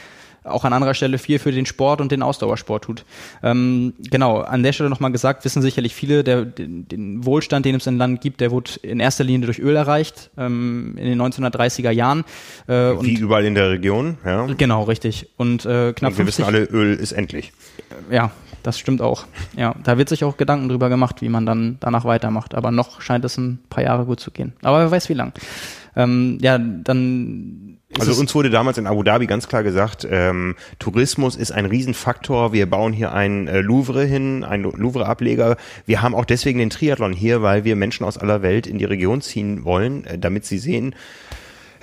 auch 0.43 0.66
an 0.66 0.74
anderer 0.74 0.93
Stelle 0.93 1.18
viel 1.18 1.39
für 1.39 1.51
den 1.51 1.66
Sport 1.66 2.01
und 2.01 2.12
den 2.12 2.22
Ausdauersport 2.22 2.84
tut. 2.84 3.06
Ähm, 3.41 3.93
genau, 3.99 4.39
an 4.39 4.64
der 4.64 4.74
Stelle 4.74 4.89
nochmal 4.89 5.12
gesagt, 5.12 5.45
wissen 5.45 5.62
sicherlich 5.62 5.95
viele, 5.95 6.24
der, 6.24 6.45
den, 6.45 6.88
den 6.88 7.26
Wohlstand, 7.26 7.66
den 7.66 7.76
es 7.76 7.88
im 7.88 7.97
Land 7.97 8.22
gibt, 8.22 8.41
der 8.41 8.51
wurde 8.51 8.72
in 8.82 8.99
erster 8.99 9.24
Linie 9.24 9.45
durch 9.45 9.60
Öl 9.60 9.76
erreicht, 9.76 10.32
ähm, 10.38 10.95
in 10.97 11.06
den 11.06 11.22
1930er 11.22 11.91
Jahren. 11.91 12.26
Äh, 12.68 12.74
Wie 13.01 13.14
überall 13.14 13.45
in 13.45 13.56
der 13.56 13.70
Region, 13.70 14.18
ja. 14.26 14.45
Genau, 14.45 14.84
richtig. 14.84 15.30
Und 15.38 15.66
äh, 15.66 15.93
knapp 15.93 16.12
und 16.12 16.18
wir 16.18 16.26
50, 16.26 16.28
wissen 16.28 16.43
alle, 16.43 16.64
Öl 16.66 16.95
ist 16.95 17.14
endlich. 17.14 17.54
Ja, 18.12 18.32
das 18.64 18.80
stimmt 18.80 19.01
auch. 19.01 19.26
Ja, 19.55 19.76
da 19.84 19.97
wird 19.97 20.09
sich 20.09 20.24
auch 20.24 20.38
Gedanken 20.38 20.70
drüber 20.70 20.89
gemacht, 20.89 21.22
wie 21.22 21.30
man 21.30 21.45
dann 21.45 21.78
danach 21.80 22.05
weitermacht. 22.05 22.55
Aber 22.55 22.72
noch 22.72 23.01
scheint 23.01 23.26
es 23.26 23.38
ein 23.38 23.59
paar 23.70 23.84
Jahre 23.84 24.05
gut 24.05 24.20
zu 24.20 24.32
gehen. 24.32 24.53
Aber 24.61 24.80
wer 24.80 24.91
weiß 24.91 25.09
wie 25.09 25.14
lang. 25.14 25.34
Ähm, 25.95 26.39
ja, 26.41 26.57
dann 26.57 27.78
also 27.99 28.20
uns 28.20 28.34
wurde 28.34 28.49
damals 28.49 28.80
in 28.80 28.88
Abu 28.88 29.03
Dhabi 29.03 29.28
ganz 29.28 29.47
klar 29.47 29.61
gesagt, 29.61 30.07
ähm, 30.09 30.55
Tourismus 30.80 31.36
ist 31.36 31.51
ein 31.51 31.66
Riesenfaktor. 31.66 32.51
Wir 32.51 32.68
bauen 32.68 32.91
hier 32.91 33.14
ein 33.14 33.47
äh, 33.47 33.61
Louvre 33.61 34.03
hin, 34.03 34.43
ein 34.43 34.64
Louvre-Ableger. 34.64 35.57
Wir 35.86 36.01
haben 36.01 36.16
auch 36.16 36.26
deswegen 36.26 36.57
den 36.57 36.72
Triathlon 36.72 37.14
hier, 37.14 37.43
weil 37.43 37.66
wir 37.66 37.76
Menschen 37.76 38.03
aus 38.05 38.18
aller 38.18 38.41
Welt 38.41 38.66
in 38.66 38.80
die 38.80 38.86
Region 38.86 39.22
ziehen 39.22 39.64
wollen, 39.64 40.05
äh, 40.05 40.18
damit 40.18 40.45
sie 40.45 40.57
sehen, 40.57 40.95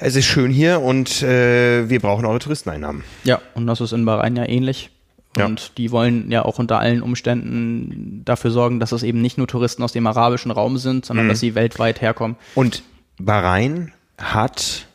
es 0.03 0.17
ist 0.17 0.25
schön 0.25 0.51
hier 0.51 0.81
und 0.81 1.23
äh, 1.23 1.89
wir 1.89 2.01
brauchen 2.01 2.25
eure 2.25 2.39
Touristeneinnahmen. 2.39 3.05
Ja, 3.25 3.41
und 3.55 3.67
das 3.67 3.83
ist 3.83 3.93
in 3.93 4.07
Bahrain 4.07 4.35
ja 4.35 4.49
ähnlich. 4.49 4.91
Und 5.37 5.61
ja. 5.61 5.67
die 5.77 5.91
wollen 5.93 6.31
ja 6.31 6.45
auch 6.45 6.59
unter 6.59 6.81
allen 6.81 7.03
Umständen 7.03 8.23
dafür 8.25 8.51
sorgen, 8.51 8.81
dass 8.81 8.91
es 8.91 9.05
eben 9.05 9.21
nicht 9.21 9.39
nur 9.39 9.47
Touristen 9.47 9.83
aus 9.83 9.93
dem 9.93 10.07
arabischen 10.07 10.51
Raum 10.51 10.77
sind, 10.77 11.07
sondern 11.07 11.27
mhm. 11.27 11.31
dass 11.31 11.41
sie 11.41 11.55
weltweit 11.55 12.01
herkommen. 12.01 12.37
Und 12.57 12.83
Bahrain 13.19 13.93
hat 14.19 14.87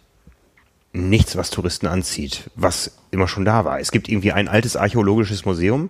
nichts, 0.91 1.37
was 1.37 1.49
Touristen 1.51 1.87
anzieht, 1.87 2.49
was 2.55 2.97
immer 3.11 3.27
schon 3.27 3.45
da 3.45 3.65
war. 3.65 3.79
Es 3.79 3.91
gibt 3.91 4.09
irgendwie 4.09 4.31
ein 4.31 4.47
altes 4.47 4.75
archäologisches 4.75 5.45
Museum. 5.45 5.89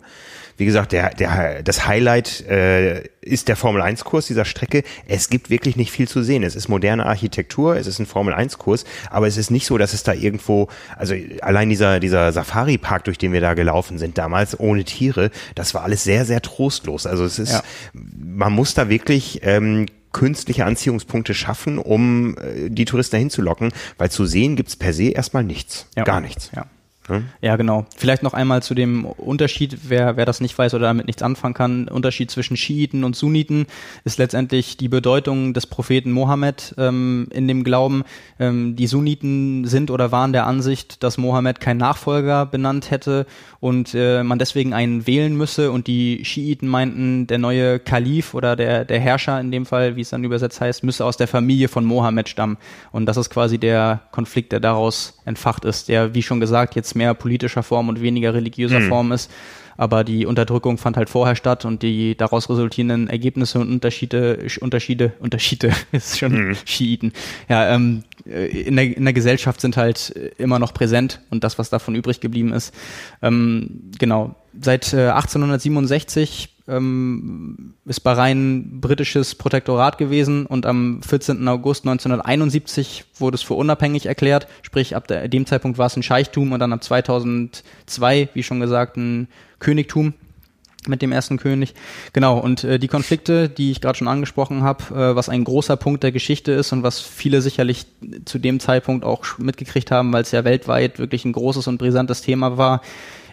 Wie 0.58 0.66
gesagt, 0.66 0.92
der, 0.92 1.14
der, 1.14 1.64
das 1.64 1.86
Highlight 1.86 2.42
äh, 2.48 3.04
ist 3.22 3.48
der 3.48 3.56
Formel-1-Kurs 3.56 4.28
dieser 4.28 4.46
Strecke. 4.46 4.84
Es 5.08 5.30
gibt 5.30 5.50
wirklich 5.50 5.76
nicht 5.76 5.92
viel 5.92 6.08
zu 6.08 6.22
sehen. 6.22 6.44
Es 6.44 6.56
ist 6.56 6.70
moderne 6.70 7.06
Architektur, 7.06 7.76
es 7.76 7.88
ist 7.88 8.00
ein 8.00 8.06
Formel-1-Kurs, 8.06 8.86
aber 9.10 9.28
es 9.28 9.38
ist 9.38 9.52
nicht 9.52 9.66
so, 9.66 9.78
dass 9.78 9.94
es 9.94 10.04
da 10.04 10.14
irgendwo, 10.14 10.70
also 10.96 11.16
allein 11.42 11.70
dieser, 11.70 12.00
dieser 12.00 12.32
Safari-Park, 12.32 13.06
durch 13.06 13.18
den 13.18 13.34
wir 13.34 13.42
da 13.42 13.54
gelaufen 13.54 13.98
sind, 13.98 14.18
damals 14.18 14.60
ohne 14.60 14.84
Tiere, 14.84 15.32
das 15.56 15.74
war 15.74 15.84
alles 15.84 16.04
sehr, 16.04 16.26
sehr 16.26 16.42
trostlos. 16.42 17.06
Also 17.06 17.26
es 17.26 17.40
ist, 17.40 17.54
ja. 17.54 17.64
man 17.94 18.54
muss 18.54 18.74
da 18.74 18.90
wirklich 18.90 19.42
ähm, 19.44 19.88
künstliche 20.16 20.64
Anziehungspunkte 20.64 21.34
schaffen, 21.34 21.78
um 21.78 22.38
äh, 22.38 22.70
die 22.70 22.86
Touristen 22.86 23.18
dahin 23.18 23.30
zu 23.30 23.42
locken, 23.42 23.74
weil 23.98 24.10
zu 24.10 24.26
sehen 24.26 24.56
gibt's 24.56 24.78
per 24.78 24.94
se 24.94 25.10
erstmal 25.10 25.44
nichts. 25.44 25.88
Ja. 25.98 26.06
Gar 26.06 26.22
nichts. 26.22 26.52
Ja. 26.56 26.68
Ja, 27.42 27.56
genau. 27.56 27.86
Vielleicht 27.96 28.24
noch 28.24 28.34
einmal 28.34 28.64
zu 28.64 28.74
dem 28.74 29.06
Unterschied, 29.06 29.78
wer, 29.88 30.18
wer 30.18 30.26
das 30.26 30.42
nicht 30.42 30.58
weiß 30.58 30.74
oder 30.74 30.86
damit 30.88 31.06
nichts 31.06 31.22
anfangen 31.22 31.54
kann. 31.54 31.88
Unterschied 31.88 32.32
zwischen 32.32 32.58
Schiiten 32.58 33.04
und 33.04 33.16
Sunniten 33.16 33.68
ist 34.04 34.18
letztendlich 34.18 34.78
die 34.78 34.88
Bedeutung 34.88 35.54
des 35.54 35.68
Propheten 35.68 36.12
Mohammed 36.12 36.74
ähm, 36.78 37.28
in 37.32 37.48
dem 37.48 37.64
Glauben. 37.64 38.04
Ähm, 38.40 38.76
die 38.76 38.88
Sunniten 38.88 39.66
sind 39.66 39.92
oder 39.92 40.12
waren 40.12 40.34
der 40.34 40.48
Ansicht, 40.48 41.04
dass 41.04 41.18
Mohammed 41.18 41.60
keinen 41.60 41.78
Nachfolger 41.78 42.46
benannt 42.48 42.90
hätte 42.90 43.28
und 43.60 43.94
äh, 43.94 44.24
man 44.24 44.40
deswegen 44.40 44.74
einen 44.74 45.06
wählen 45.06 45.36
müsse 45.38 45.72
und 45.72 45.86
die 45.88 46.26
Schiiten 46.26 46.68
meinten, 46.68 47.28
der 47.28 47.38
neue 47.38 47.80
Kalif 47.80 48.34
oder 48.34 48.56
der, 48.56 48.84
der 48.84 49.00
Herrscher 49.00 49.40
in 49.40 49.52
dem 49.52 49.68
Fall, 49.68 49.96
wie 49.96 50.02
es 50.02 50.10
dann 50.10 50.24
übersetzt 50.24 50.60
heißt, 50.60 50.84
müsse 50.84 51.06
aus 51.06 51.18
der 51.18 51.28
Familie 51.28 51.68
von 51.68 51.86
Mohammed 51.86 52.30
stammen. 52.30 52.58
Und 52.92 53.06
das 53.06 53.18
ist 53.18 53.30
quasi 53.30 53.60
der 53.60 54.02
Konflikt, 54.12 54.52
der 54.52 54.60
daraus 54.60 55.20
entfacht 55.26 55.66
ist, 55.66 55.88
der, 55.88 56.16
wie 56.16 56.24
schon 56.24 56.40
gesagt, 56.40 56.76
jetzt 56.76 56.95
mehr 56.96 57.14
politischer 57.14 57.64
Form 57.64 57.90
und 57.90 58.02
weniger 58.02 58.34
religiöser 58.34 58.80
mhm. 58.80 58.90
Form 58.90 59.12
ist. 59.12 59.32
Aber 59.78 60.06
die 60.06 60.26
Unterdrückung 60.26 60.78
fand 60.78 60.96
halt 60.96 61.10
vorher 61.10 61.36
statt 61.36 61.66
und 61.66 61.84
die 61.84 62.16
daraus 62.16 62.50
resultierenden 62.50 63.10
Ergebnisse 63.10 63.60
und 63.60 63.70
Unterschiede, 63.70 64.48
Unterschiede, 64.62 65.14
Unterschiede, 65.20 65.74
ist 65.92 66.18
schon 66.18 66.50
mhm. 66.50 66.58
Schiiten, 66.64 67.12
ja, 67.50 67.76
ähm, 67.76 68.04
äh, 68.26 68.46
in, 68.46 68.78
der, 68.78 68.96
in 68.96 69.04
der 69.04 69.14
Gesellschaft 69.14 69.60
sind 69.60 69.76
halt 69.76 70.10
immer 70.38 70.60
noch 70.60 70.74
präsent 70.74 71.22
und 71.30 71.44
das, 71.44 71.60
was 71.60 71.70
davon 71.70 71.96
übrig 71.96 72.22
geblieben 72.22 72.54
ist. 72.54 72.74
Ähm, 73.22 73.92
genau. 74.00 74.36
Seit 74.60 74.94
äh, 74.94 75.10
1867 75.10 76.55
ähm, 76.68 77.76
ist 77.86 78.00
Bahrain 78.02 78.82
britisches 78.82 79.36
Protektorat 79.36 79.98
gewesen 79.98 80.46
und 80.46 80.66
am 80.66 81.02
14. 81.04 81.48
August 81.48 81.86
1971 81.86 83.06
wurde 83.18 83.36
es 83.36 83.44
für 83.44 83.54
unabhängig 83.54 84.08
erklärt. 84.08 84.48
Sprich, 84.64 84.96
ab 84.96 85.08
der, 85.08 85.28
dem 85.28 85.46
Zeitpunkt 85.46 85.78
war 85.78 85.88
es 85.88 85.96
ein 85.96 86.04
Scheichtum 86.04 86.52
und 86.52 86.60
dann 86.60 86.74
ab 86.74 86.84
2002, 86.84 88.30
wie 88.34 88.44
schon 88.44 88.60
gesagt, 88.60 88.98
ein 88.98 89.28
Königtum 89.60 90.14
mit 90.88 91.02
dem 91.02 91.12
ersten 91.12 91.38
König. 91.38 91.74
Genau, 92.14 92.38
und 92.38 92.64
äh, 92.64 92.80
die 92.80 92.88
Konflikte, 92.88 93.50
die 93.50 93.72
ich 93.72 93.82
gerade 93.82 93.98
schon 93.98 94.08
angesprochen 94.08 94.64
habe, 94.64 94.84
äh, 94.94 95.16
was 95.16 95.30
ein 95.30 95.44
großer 95.44 95.78
Punkt 95.78 96.04
der 96.04 96.12
Geschichte 96.12 96.52
ist 96.52 96.72
und 96.74 96.84
was 96.84 97.00
viele 97.00 97.42
sicherlich 97.42 97.86
zu 98.26 98.40
dem 98.40 98.60
Zeitpunkt 98.60 99.06
auch 99.06 99.38
mitgekriegt 99.38 99.92
haben, 99.92 100.14
weil 100.14 100.24
es 100.24 100.32
ja 100.32 100.44
weltweit 100.44 101.00
wirklich 101.00 101.26
ein 101.26 101.34
großes 101.34 101.68
und 101.68 101.78
brisantes 101.78 102.22
Thema 102.22 102.58
war, 102.58 102.82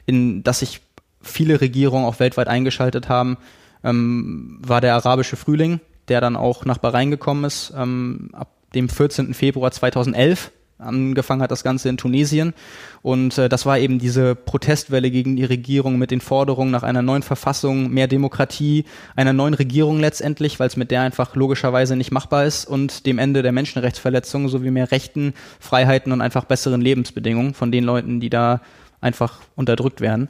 in 0.07 0.43
das 0.43 0.61
sich 0.61 0.81
viele 1.23 1.61
Regierungen 1.61 2.05
auch 2.05 2.21
weltweit 2.21 2.49
eingeschaltet 2.49 3.09
haben, 3.09 3.39
ähm, 3.85 4.59
war 4.65 4.81
der 4.81 4.95
arabische 4.95 5.37
Frühling, 5.37 5.81
der 6.09 6.21
dann 6.21 6.37
auch 6.37 6.65
nach 6.65 6.79
Bahrain 6.79 7.11
gekommen 7.11 7.45
ist, 7.45 7.73
ähm, 7.77 8.31
ab 8.33 8.49
dem 8.75 8.89
14. 8.89 9.35
Februar 9.35 9.71
2011 9.71 10.51
angefangen 10.83 11.43
hat 11.43 11.51
das 11.51 11.65
Ganze 11.65 11.89
in 11.89 11.97
Tunesien. 11.97 12.55
Und 13.03 13.39
äh, 13.39 13.49
das 13.49 13.67
war 13.67 13.79
eben 13.79 13.99
diese 13.99 14.35
Protestwelle 14.35 15.11
gegen 15.11 15.37
die 15.37 15.45
Regierung 15.45 15.99
mit 15.99 16.11
den 16.11 16.21
Forderungen 16.21 16.71
nach 16.71 16.83
einer 16.83 17.03
neuen 17.03 17.23
Verfassung, 17.23 17.91
mehr 17.91 18.09
Demokratie, 18.09 18.85
einer 19.17 19.33
neuen 19.33 19.55
Regierung 19.55 20.01
letztendlich, 20.01 20.61
weil 20.61 20.69
es 20.69 20.77
mit 20.77 20.91
der 20.91 21.03
einfach 21.03 21.35
logischerweise 21.35 21.97
nicht 21.97 22.11
machbar 22.11 22.45
ist 22.45 22.67
und 22.67 23.07
dem 23.07 23.19
Ende 23.19 23.43
der 23.43 23.53
Menschenrechtsverletzungen 23.53 24.49
sowie 24.49 24.71
mehr 24.71 24.91
Rechten, 24.91 25.35
Freiheiten 25.61 26.13
und 26.13 26.21
einfach 26.21 26.45
besseren 26.45 26.81
Lebensbedingungen 26.81 27.55
von 27.55 27.73
den 27.73 27.85
Leuten, 27.85 28.21
die 28.21 28.31
da 28.31 28.61
einfach 29.03 29.41
unterdrückt 29.57 30.01
werden. 30.01 30.29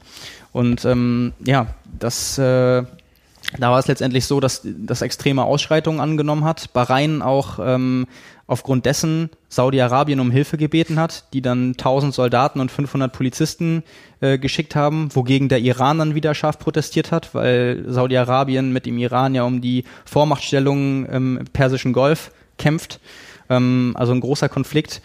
Und 0.53 0.85
ähm, 0.85 1.33
ja, 1.45 1.69
das 1.99 2.37
äh, 2.39 2.83
da 3.59 3.71
war 3.71 3.79
es 3.79 3.87
letztendlich 3.87 4.27
so, 4.27 4.41
dass 4.41 4.63
das 4.65 5.03
extreme 5.03 5.45
Ausschreitungen 5.45 6.01
angenommen 6.01 6.45
hat. 6.45 6.73
Bahrain 6.73 7.23
auch 7.23 7.59
ähm, 7.63 8.07
aufgrund 8.47 8.87
dessen 8.87 9.31
Saudi-Arabien 9.49 10.21
um 10.21 10.31
Hilfe 10.31 10.57
gebeten 10.57 10.99
hat, 10.99 11.25
die 11.33 11.43
dann 11.43 11.73
1000 11.73 12.15
Soldaten 12.15 12.61
und 12.61 12.71
500 12.71 13.13
Polizisten 13.13 13.83
äh, 14.21 14.39
geschickt 14.39 14.75
haben, 14.75 15.15
wogegen 15.15 15.49
der 15.49 15.61
Iran 15.61 15.99
dann 15.99 16.15
wieder 16.15 16.35
scharf 16.35 16.59
protestiert 16.59 17.13
hat, 17.13 17.35
weil 17.35 17.85
Saudi-Arabien 17.87 18.73
mit 18.73 18.87
dem 18.87 18.99
Iran 18.99 19.35
ja 19.35 19.43
um 19.43 19.61
die 19.61 19.85
Vormachtstellung 20.07 21.07
im 21.07 21.45
Persischen 21.53 21.93
Golf 21.93 22.31
kämpft. 22.59 23.01
Ähm, 23.51 23.93
also 23.97 24.13
ein 24.13 24.21
großer 24.21 24.49
Konflikt. 24.49 25.03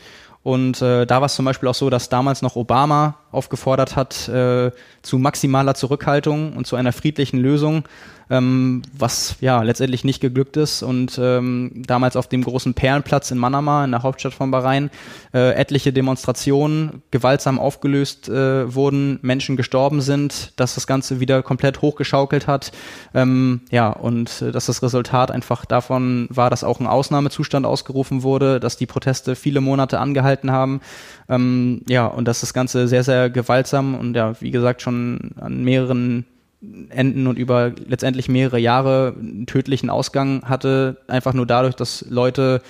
Und 0.47 0.81
äh, 0.81 1.05
da 1.05 1.19
war 1.19 1.25
es 1.25 1.35
zum 1.35 1.43
Beispiel 1.43 1.67
auch 1.67 1.75
so, 1.75 1.89
dass 1.89 2.07
damals 2.07 2.41
noch 2.41 2.55
Obama 2.55 3.17
aufgefordert 3.33 3.97
hat 3.97 4.29
äh, 4.29 4.71
zu 5.01 5.17
maximaler 5.17 5.75
Zurückhaltung 5.75 6.53
und 6.53 6.65
zu 6.65 6.77
einer 6.77 6.93
friedlichen 6.93 7.37
Lösung 7.37 7.83
ähm, 8.29 8.81
was 8.97 9.35
ja 9.39 9.61
letztendlich 9.61 10.03
nicht 10.03 10.19
geglückt 10.19 10.57
ist 10.57 10.83
und 10.83 11.19
ähm, 11.21 11.83
damals 11.87 12.15
auf 12.15 12.27
dem 12.27 12.43
großen 12.43 12.73
Perlenplatz 12.73 13.31
in 13.31 13.37
Manama, 13.37 13.85
in 13.85 13.91
der 13.91 14.03
Hauptstadt 14.03 14.33
von 14.33 14.51
Bahrain, 14.51 14.89
äh, 15.33 15.53
etliche 15.53 15.93
Demonstrationen 15.93 17.01
gewaltsam 17.11 17.59
aufgelöst 17.59 18.29
äh, 18.29 18.73
wurden, 18.73 19.19
Menschen 19.21 19.55
gestorben 19.55 20.01
sind, 20.01 20.53
dass 20.57 20.75
das 20.75 20.87
Ganze 20.87 21.19
wieder 21.19 21.43
komplett 21.43 21.81
hochgeschaukelt 21.81 22.47
hat, 22.47 22.71
ähm, 23.13 23.61
ja 23.71 23.89
und 23.89 24.41
äh, 24.41 24.51
dass 24.51 24.65
das 24.65 24.83
Resultat 24.83 25.31
einfach 25.31 25.65
davon 25.65 26.27
war, 26.29 26.49
dass 26.49 26.63
auch 26.63 26.79
ein 26.79 26.87
Ausnahmezustand 26.87 27.65
ausgerufen 27.65 28.23
wurde, 28.23 28.59
dass 28.59 28.77
die 28.77 28.85
Proteste 28.85 29.35
viele 29.35 29.61
Monate 29.61 29.99
angehalten 29.99 30.51
haben, 30.51 30.81
ähm, 31.29 31.81
ja 31.87 32.05
und 32.07 32.27
dass 32.27 32.41
das 32.41 32.53
Ganze 32.53 32.87
sehr 32.87 33.03
sehr 33.03 33.29
gewaltsam 33.29 33.95
und 33.95 34.15
ja 34.15 34.39
wie 34.41 34.51
gesagt 34.51 34.81
schon 34.81 35.31
an 35.39 35.63
mehreren 35.63 36.25
enden 36.61 37.27
und 37.27 37.37
über 37.37 37.71
letztendlich 37.85 38.29
mehrere 38.29 38.59
Jahre 38.59 39.15
einen 39.17 39.45
tödlichen 39.45 39.89
Ausgang 39.89 40.43
hatte, 40.45 41.01
einfach 41.07 41.33
nur 41.33 41.45
dadurch, 41.45 41.75
dass 41.75 42.05
Leute 42.09 42.61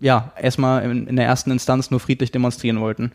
ja 0.00 0.32
erstmal 0.40 0.84
in, 0.84 1.06
in 1.06 1.16
der 1.16 1.26
ersten 1.26 1.50
Instanz 1.50 1.90
nur 1.90 2.00
friedlich 2.00 2.30
demonstrieren 2.30 2.80
wollten. 2.80 3.12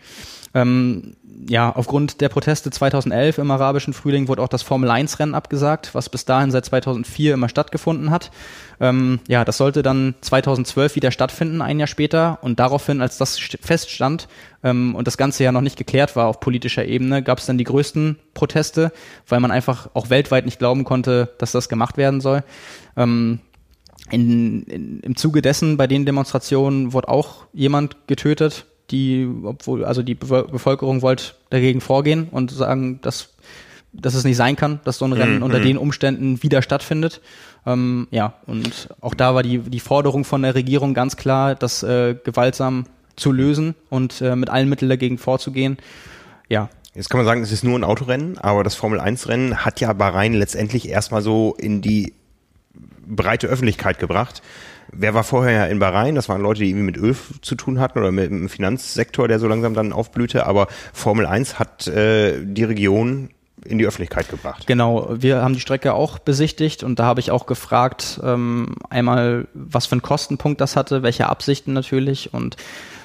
Ähm, 0.54 1.16
ja, 1.48 1.74
aufgrund 1.76 2.22
der 2.22 2.30
Proteste 2.30 2.70
2011 2.70 3.38
im 3.38 3.52
arabischen 3.52 3.94
Frühling 3.94 4.28
wurde 4.28 4.42
auch 4.42 4.48
das 4.48 4.62
Formel-1-Rennen 4.64 5.34
abgesagt, 5.34 5.96
was 5.96 6.10
bis 6.10 6.26
dahin 6.26 6.52
seit 6.52 6.66
2004 6.66 7.34
immer 7.34 7.50
stattgefunden 7.50 8.12
hat. 8.12 8.32
Ähm, 8.80 9.20
ja, 9.28 9.46
das 9.46 9.58
sollte 9.58 9.82
dann 9.82 10.16
2012 10.22 10.96
wieder 10.96 11.12
stattfinden, 11.12 11.62
ein 11.62 11.80
Jahr 11.80 11.88
später. 11.88 12.40
Und 12.42 12.60
daraufhin, 12.60 13.02
als 13.02 13.18
das 13.18 13.40
feststand 13.40 14.28
ähm, 14.64 14.96
und 14.96 15.08
das 15.08 15.18
Ganze 15.18 15.44
ja 15.44 15.52
noch 15.52 15.62
nicht 15.62 15.78
geklärt 15.78 16.16
war 16.16 16.28
auf 16.28 16.40
politischer 16.40 16.86
Ebene, 16.86 17.24
gab 17.24 17.40
es 17.40 17.46
dann 17.46 17.58
die 17.58 17.64
größten 17.64 18.18
Proteste, 18.34 18.92
weil 19.28 19.40
man 19.40 19.52
einfach 19.52 19.90
auch 19.94 20.10
weltweit 20.10 20.46
nicht 20.46 20.60
glauben 20.60 20.84
konnte, 20.84 21.34
dass 21.38 21.52
das 21.52 21.70
gemacht 21.70 21.98
werden 21.98 22.22
soll. 22.22 22.44
Ähm, 22.98 23.40
in, 24.10 24.64
in, 24.64 25.00
Im 25.00 25.16
Zuge 25.16 25.42
dessen, 25.42 25.78
bei 25.78 25.88
den 25.88 26.06
Demonstrationen, 26.06 26.94
wurde 26.94 27.08
auch 27.08 27.46
jemand 27.54 28.08
getötet, 28.08 28.66
die, 28.92 29.28
obwohl, 29.44 29.86
also 29.86 30.04
die 30.04 30.16
Bevölkerung 30.16 31.02
wollte 31.02 31.34
dagegen 31.50 31.82
vorgehen 31.82 32.28
und 32.30 32.52
sagen, 32.52 33.00
dass, 33.02 33.30
dass 33.94 34.14
es 34.14 34.24
nicht 34.24 34.38
sein 34.38 34.56
kann, 34.56 34.80
dass 34.84 34.98
so 34.98 35.06
ein 35.06 35.14
Rennen 35.14 35.38
mhm. 35.38 35.44
unter 35.44 35.60
mhm. 35.60 35.64
den 35.64 35.78
Umständen 35.78 36.44
wieder 36.44 36.62
stattfindet. 36.62 37.22
Ähm, 37.66 38.08
ja, 38.12 38.34
und 38.46 38.90
auch 39.02 39.14
da 39.14 39.36
war 39.36 39.44
die, 39.44 39.60
die 39.60 39.80
Forderung 39.80 40.26
von 40.26 40.42
der 40.42 40.56
Regierung 40.56 40.94
ganz 40.94 41.16
klar, 41.18 41.56
das 41.56 41.84
äh, 41.84 42.16
gewaltsam 42.24 42.86
zu 43.16 43.32
lösen 43.32 43.76
und 43.90 44.22
äh, 44.22 44.36
mit 44.36 44.50
allen 44.50 44.70
Mitteln 44.70 44.90
dagegen 44.90 45.18
vorzugehen. 45.18 45.78
Ja, 46.50 46.70
Jetzt 46.94 47.10
kann 47.10 47.20
man 47.20 47.26
sagen, 47.26 47.42
es 47.42 47.54
ist 47.54 47.64
nur 47.64 47.80
ein 47.80 47.86
Autorennen, 47.86 48.38
aber 48.38 48.66
das 48.66 48.76
Formel 48.76 49.00
1 49.00 49.30
Rennen 49.30 49.64
hat 49.64 49.80
ja 49.80 49.94
Bahrain 49.94 50.34
letztendlich 50.34 50.90
erstmal 50.90 51.22
so 51.22 51.56
in 51.58 51.82
die 51.82 52.14
breite 53.08 53.48
Öffentlichkeit 53.48 53.98
gebracht. 53.98 54.42
Wer 54.92 55.14
war 55.14 55.24
vorher 55.24 55.70
in 55.70 55.80
Bahrain? 55.80 56.16
Das 56.16 56.30
waren 56.30 56.42
Leute, 56.42 56.62
die 56.62 56.70
irgendwie 56.70 56.86
mit 56.86 56.98
Öl 56.98 57.16
zu 57.42 57.56
tun 57.56 57.80
hatten 57.80 58.00
oder 58.00 58.12
mit 58.12 58.30
dem 58.30 58.50
Finanzsektor, 58.50 59.28
der 59.28 59.40
so 59.40 59.48
langsam 59.48 59.74
dann 59.74 59.94
aufblühte. 59.94 60.46
Aber 60.46 60.68
Formel 60.94 61.26
1 61.26 61.60
hat 61.60 61.88
äh, 61.88 62.44
die 62.44 62.64
Region 62.64 63.30
in 63.66 63.78
die 63.78 63.86
Öffentlichkeit 63.86 64.30
gebracht. 64.30 64.66
Genau, 64.68 65.10
wir 65.12 65.42
haben 65.42 65.54
die 65.54 65.60
Strecke 65.60 65.94
auch 65.94 66.20
besichtigt 66.20 66.84
und 66.84 67.00
da 67.00 67.06
habe 67.06 67.20
ich 67.20 67.32
auch 67.32 67.46
gefragt, 67.46 68.20
ähm, 68.24 68.76
einmal, 68.90 69.48
was 69.54 69.86
für 69.86 69.94
einen 69.94 70.02
Kostenpunkt 70.02 70.60
das 70.62 70.76
hatte, 70.76 71.04
welche 71.04 71.30
Absichten 71.30 71.74
natürlich 71.74 72.34
und 72.34 72.58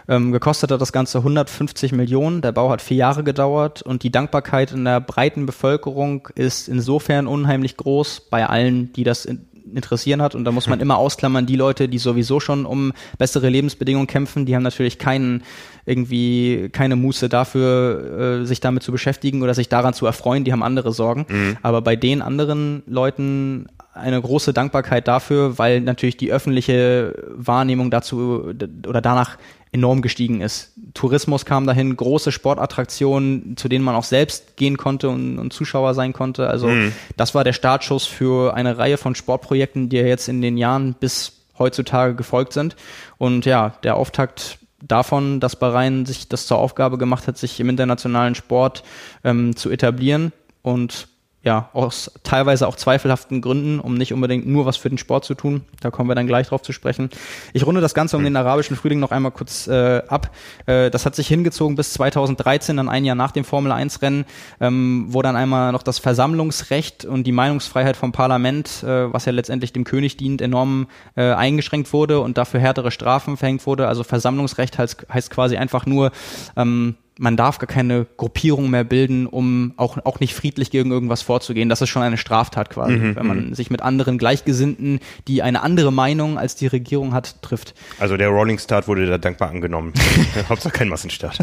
ähm, 0.09 0.33
gekostet 0.33 0.71
hat 0.71 0.81
das 0.81 0.93
Ganze 0.93 1.19
150 1.19 1.93
Millionen. 1.93 2.41
Der 2.41 2.53
Bau 2.53 2.71
hat 2.71 2.81
vier 2.81 2.97
Jahre 2.97 3.25
gedauert 3.25 3.83
und 3.83 4.03
die 4.03 4.13
Dankbarkeit 4.13 4.73
in 4.73 4.85
der 4.85 5.01
breiten 5.01 5.47
Bevölkerung 5.47 6.29
ist 6.35 6.69
insofern 6.69 7.27
unheimlich 7.27 7.77
groß 7.77 8.23
bei 8.31 8.47
allen, 8.47 8.93
die 8.93 9.05
das 9.05 9.25
in, 9.25 9.47
interessieren 9.75 10.23
hat. 10.23 10.35
Und 10.35 10.45
da 10.45 10.53
muss 10.53 10.67
man 10.67 10.81
immer 10.81 10.99
ausklammern, 10.99 11.47
die 11.47 11.57
Leute, 11.57 11.89
die 11.89 11.99
sowieso 11.99 12.41
schon 12.41 12.67
um 12.67 12.93
bessere 13.19 13.49
Lebensbedingungen 13.49 14.07
kämpfen, 14.07 14.47
die 14.47 14.55
haben 14.55 14.63
natürlich 14.63 14.99
keinen 14.99 15.43
irgendwie 15.85 16.69
keine 16.73 16.97
Muße 16.97 17.29
dafür, 17.29 18.41
äh, 18.43 18.47
sich 18.47 18.61
damit 18.61 18.83
zu 18.83 18.93
beschäftigen 18.93 19.43
oder 19.43 19.55
sich 19.55 19.69
daran 19.69 19.95
zu 19.95 20.05
erfreuen, 20.05 20.45
die 20.45 20.53
haben 20.53 20.63
andere 20.63 20.93
Sorgen. 20.93 21.27
Mhm. 21.29 21.57
Aber 21.63 21.81
bei 21.81 21.97
den 21.97 22.23
anderen 22.23 22.83
Leuten 22.87 23.67
eine 23.95 24.21
große 24.21 24.53
Dankbarkeit 24.53 25.09
dafür, 25.09 25.59
weil 25.59 25.81
natürlich 25.81 26.17
die 26.17 26.33
öffentliche 26.33 27.15
Wahrnehmung 27.31 27.91
dazu 27.91 28.53
oder 28.87 29.01
danach 29.01 29.39
enorm 29.77 30.03
gestiegen 30.03 30.41
ist. 30.41 30.73
Tourismus 30.95 31.45
kam 31.45 31.67
dahin, 31.67 31.97
große 31.97 32.33
Sportattraktionen, 32.33 33.57
zu 33.57 33.69
denen 33.69 33.85
man 33.85 33.95
auch 33.95 34.05
selbst 34.05 34.57
gehen 34.57 34.77
konnte 34.77 35.09
und, 35.09 35.39
und 35.39 35.53
Zuschauer 35.53 35.95
sein 35.95 36.13
konnte. 36.13 36.49
Also 36.49 36.69
mhm. 36.69 36.93
das 37.17 37.35
war 37.35 37.45
der 37.45 37.53
Startschuss 37.53 38.07
für 38.07 38.55
eine 38.55 38.79
Reihe 38.79 38.97
von 38.97 39.15
Sportprojekten, 39.15 39.89
die 39.89 39.97
ja 39.97 40.07
jetzt 40.07 40.29
in 40.29 40.41
den 40.41 40.57
Jahren 40.57 40.95
bis 40.99 41.33
heutzutage 41.59 42.15
gefolgt 42.15 42.53
sind. 42.53 42.77
Und 43.19 43.45
ja, 43.45 43.75
der 43.83 43.97
Auftakt 43.97 44.59
davon, 44.83 45.41
dass 45.41 45.57
Bahrain 45.57 46.07
sich 46.07 46.29
das 46.29 46.47
zur 46.47 46.59
Aufgabe 46.59 46.99
gemacht 46.99 47.27
hat, 47.29 47.39
sich 47.39 47.61
im 47.61 47.69
internationalen 47.69 48.35
Sport 48.35 48.83
ähm, 49.25 49.57
zu 49.57 49.71
etablieren 49.71 50.33
und 50.63 51.09
ja, 51.47 51.71
aus 51.73 52.11
teilweise 52.25 52.67
auch 52.67 52.75
zweifelhaften 52.75 53.41
Gründen, 53.41 53.79
um 53.79 53.95
nicht 53.95 54.13
unbedingt 54.13 54.49
nur 54.49 54.67
was 54.67 54.77
für 54.77 54.89
den 54.89 54.99
Sport 54.99 55.25
zu 55.25 55.35
tun. 55.35 55.63
Da 55.81 55.93
kommen 55.93 56.11
wir 56.11 56.17
dann 56.17 56.27
gleich 56.27 56.49
drauf 56.49 56.61
zu 56.61 56.73
sprechen. 56.73 57.09
Ich 57.53 57.65
runde 57.65 57.81
das 57.81 57.95
Ganze 57.95 58.17
um 58.17 58.25
den 58.25 58.35
arabischen 58.35 58.75
Frühling 58.75 58.99
noch 58.99 59.13
einmal 59.13 59.31
kurz 59.31 59.69
äh, 59.69 60.03
ab. 60.09 60.33
Äh, 60.67 60.91
das 60.91 61.07
hat 61.07 61.15
sich 61.15 61.29
hingezogen 61.29 61.77
bis 61.77 61.93
2013, 61.93 62.77
dann 62.77 62.89
ein 62.89 63.05
Jahr 63.05 63.15
nach 63.15 63.31
dem 63.31 63.45
Formel 63.45 63.71
1 63.71 64.03
Rennen, 64.03 64.25
ähm, 64.61 65.07
wo 65.11 65.23
dann 65.23 65.37
einmal 65.37 65.71
noch 65.71 65.85
das 65.85 66.01
Versammlungsrecht 66.01 67.05
und 67.05 67.25
die 67.29 67.33
Meinungsfreiheit 67.33 67.97
vom 67.97 68.11
Parlament, 68.11 68.83
äh, 68.83 69.13
was 69.13 69.25
ja 69.25 69.31
letztendlich 69.31 69.73
dem 69.73 69.85
König 69.85 70.17
dient, 70.17 70.43
enorm 70.43 70.89
äh, 71.15 71.33
eingeschränkt 71.33 71.93
wurde 71.93 72.19
und 72.19 72.39
dafür 72.39 72.59
härtere 72.59 72.91
Strafen 72.91 73.37
verhängt 73.37 73.67
wurde. 73.67 73.87
Also 73.87 74.03
Versammlungsrecht 74.03 74.79
heißt, 74.79 75.07
heißt 75.15 75.31
quasi 75.31 75.57
einfach 75.57 75.87
nur, 75.87 76.11
ähm, 76.57 76.97
man 77.19 77.37
darf 77.37 77.59
gar 77.59 77.67
keine 77.67 78.07
Gruppierung 78.17 78.71
mehr 78.71 78.85
bilden, 78.85 79.27
um 79.27 79.73
auch, 79.77 79.99
auch 80.05 80.21
nicht 80.21 80.35
friedlich 80.35 80.71
gegen 80.71 80.91
irgendwas 80.91 81.23
vorzugehen. 81.23 81.69
Das 81.69 81.81
ist 81.81 81.89
schon 81.89 82.03
eine 82.03 82.19
Straftat 82.19 82.71
quasi, 82.71 82.97
mhm, 82.97 83.17
wenn 83.17 83.27
man 83.27 83.47
mhm. 83.49 83.55
sich 83.55 83.71
mit 83.71 83.83
anderen 83.83 84.19
Gleichgesinnten, 84.19 85.01
die 85.27 85.43
eine 85.43 85.63
andere 85.63 85.93
Meinung 85.93 86.39
als 86.39 86.57
die 86.57 86.67
Regierung 86.67 87.15
hat, 87.15 87.43
trifft. 87.43 87.75
Also 87.99 88.17
der 88.17 88.29
Rolling 88.29 88.59
Start 88.59 88.87
wurde 88.89 89.07
da 89.07 89.19
dankbar 89.19 89.49
angenommen. 89.51 89.93
Hauptsache 90.49 90.73
kein 90.73 90.89
Massenstart. 90.89 91.39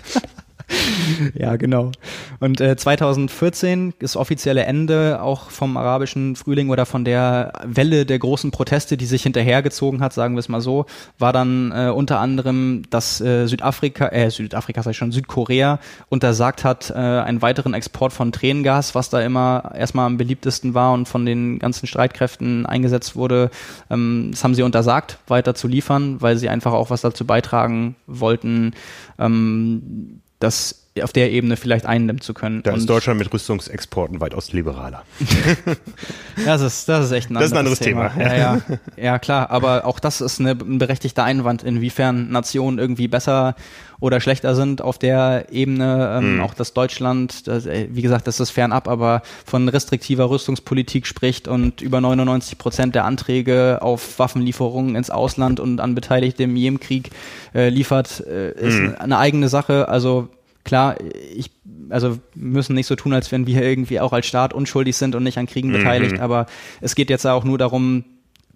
ja, 1.35 1.55
genau. 1.55 1.91
Und 2.39 2.61
äh, 2.61 2.75
2014 2.75 3.93
das 3.99 4.15
offizielle 4.15 4.63
Ende 4.63 5.21
auch 5.21 5.49
vom 5.49 5.77
arabischen 5.77 6.35
Frühling 6.35 6.69
oder 6.69 6.85
von 6.85 7.05
der 7.05 7.53
Welle 7.65 8.05
der 8.05 8.19
großen 8.19 8.51
Proteste, 8.51 8.97
die 8.97 9.05
sich 9.05 9.23
hinterhergezogen 9.23 10.01
hat, 10.01 10.13
sagen 10.13 10.35
wir 10.35 10.39
es 10.39 10.49
mal 10.49 10.61
so, 10.61 10.85
war 11.19 11.33
dann 11.33 11.71
äh, 11.71 11.89
unter 11.89 12.19
anderem, 12.19 12.83
dass 12.89 13.21
äh, 13.21 13.47
Südafrika, 13.47 14.07
äh, 14.09 14.29
Südafrika 14.29 14.83
sag 14.83 14.91
ich 14.91 14.97
schon, 14.97 15.11
Südkorea 15.11 15.79
untersagt 16.09 16.63
hat, 16.63 16.89
äh, 16.89 16.93
einen 16.93 17.41
weiteren 17.41 17.73
Export 17.73 18.13
von 18.13 18.31
Tränengas, 18.31 18.95
was 18.95 19.09
da 19.09 19.21
immer 19.21 19.71
erstmal 19.75 20.05
am 20.05 20.17
beliebtesten 20.17 20.73
war 20.73 20.93
und 20.93 21.07
von 21.07 21.25
den 21.25 21.59
ganzen 21.59 21.87
Streitkräften 21.87 22.65
eingesetzt 22.65 23.15
wurde. 23.15 23.49
Ähm, 23.89 24.29
das 24.31 24.43
haben 24.43 24.55
sie 24.55 24.63
untersagt, 24.63 25.19
weiter 25.27 25.55
zu 25.55 25.67
liefern, 25.67 26.21
weil 26.21 26.37
sie 26.37 26.49
einfach 26.49 26.73
auch 26.73 26.89
was 26.89 27.01
dazu 27.01 27.25
beitragen 27.25 27.95
wollten, 28.07 28.73
ähm, 29.19 30.21
das 30.43 30.82
auf 31.01 31.11
der 31.11 31.31
Ebene 31.31 31.57
vielleicht 31.57 31.85
eindämmen 31.85 32.21
zu 32.21 32.33
können. 32.33 32.61
Da 32.61 32.75
ist 32.75 32.87
Deutschland 32.87 33.17
mit 33.17 33.33
Rüstungsexporten 33.33 34.21
weitaus 34.21 34.53
liberaler. 34.53 35.03
das, 36.45 36.61
ist, 36.61 36.87
das 36.87 37.05
ist 37.05 37.11
echt 37.11 37.31
ein, 37.31 37.35
das 37.35 37.45
ist 37.45 37.53
ein 37.53 37.57
anderes 37.57 37.79
Thema. 37.79 38.09
Thema. 38.09 38.23
Ja, 38.23 38.35
ja, 38.35 38.61
ja, 38.97 39.19
klar. 39.19 39.49
Aber 39.49 39.85
auch 39.85 39.99
das 39.99 40.21
ist 40.21 40.39
eine, 40.39 40.51
ein 40.51 40.77
berechtigter 40.77 41.23
Einwand, 41.23 41.63
inwiefern 41.63 42.29
Nationen 42.29 42.77
irgendwie 42.77 43.07
besser 43.07 43.55
oder 43.99 44.19
schlechter 44.19 44.53
sind 44.53 44.81
auf 44.81 44.99
der 44.99 45.47
Ebene. 45.49 46.19
Ähm, 46.19 46.35
mhm. 46.35 46.41
Auch 46.41 46.53
dass 46.53 46.73
Deutschland, 46.73 47.47
das, 47.47 47.65
äh, 47.65 47.87
wie 47.89 48.01
gesagt, 48.03 48.27
das 48.27 48.39
ist 48.39 48.51
fernab, 48.51 48.87
aber 48.87 49.23
von 49.45 49.69
restriktiver 49.69 50.29
Rüstungspolitik 50.29 51.07
spricht 51.07 51.47
und 51.47 51.81
über 51.81 52.01
99 52.01 52.59
Prozent 52.59 52.93
der 52.93 53.05
Anträge 53.05 53.79
auf 53.81 54.19
Waffenlieferungen 54.19 54.95
ins 54.95 55.09
Ausland 55.09 55.59
und 55.59 55.79
an 55.79 55.95
Beteiligte 55.95 56.43
im 56.43 56.55
Jemenkrieg 56.55 57.09
äh, 57.55 57.69
liefert, 57.69 58.19
äh, 58.27 58.51
ist 58.51 58.77
mhm. 58.77 58.95
eine 58.99 59.17
eigene 59.17 59.49
Sache. 59.49 59.87
Also 59.87 60.27
klar, 60.63 60.97
ich, 61.35 61.51
also 61.89 62.19
müssen 62.35 62.75
nicht 62.75 62.87
so 62.87 62.95
tun, 62.95 63.13
als 63.13 63.31
wenn 63.31 63.47
wir 63.47 63.61
irgendwie 63.61 63.99
auch 63.99 64.13
als 64.13 64.25
Staat 64.25 64.53
unschuldig 64.53 64.95
sind 64.95 65.15
und 65.15 65.23
nicht 65.23 65.37
an 65.37 65.47
Kriegen 65.47 65.69
mhm. 65.69 65.73
beteiligt, 65.73 66.19
aber 66.19 66.45
es 66.81 66.95
geht 66.95 67.09
jetzt 67.09 67.25
auch 67.25 67.43
nur 67.43 67.57
darum, 67.57 68.05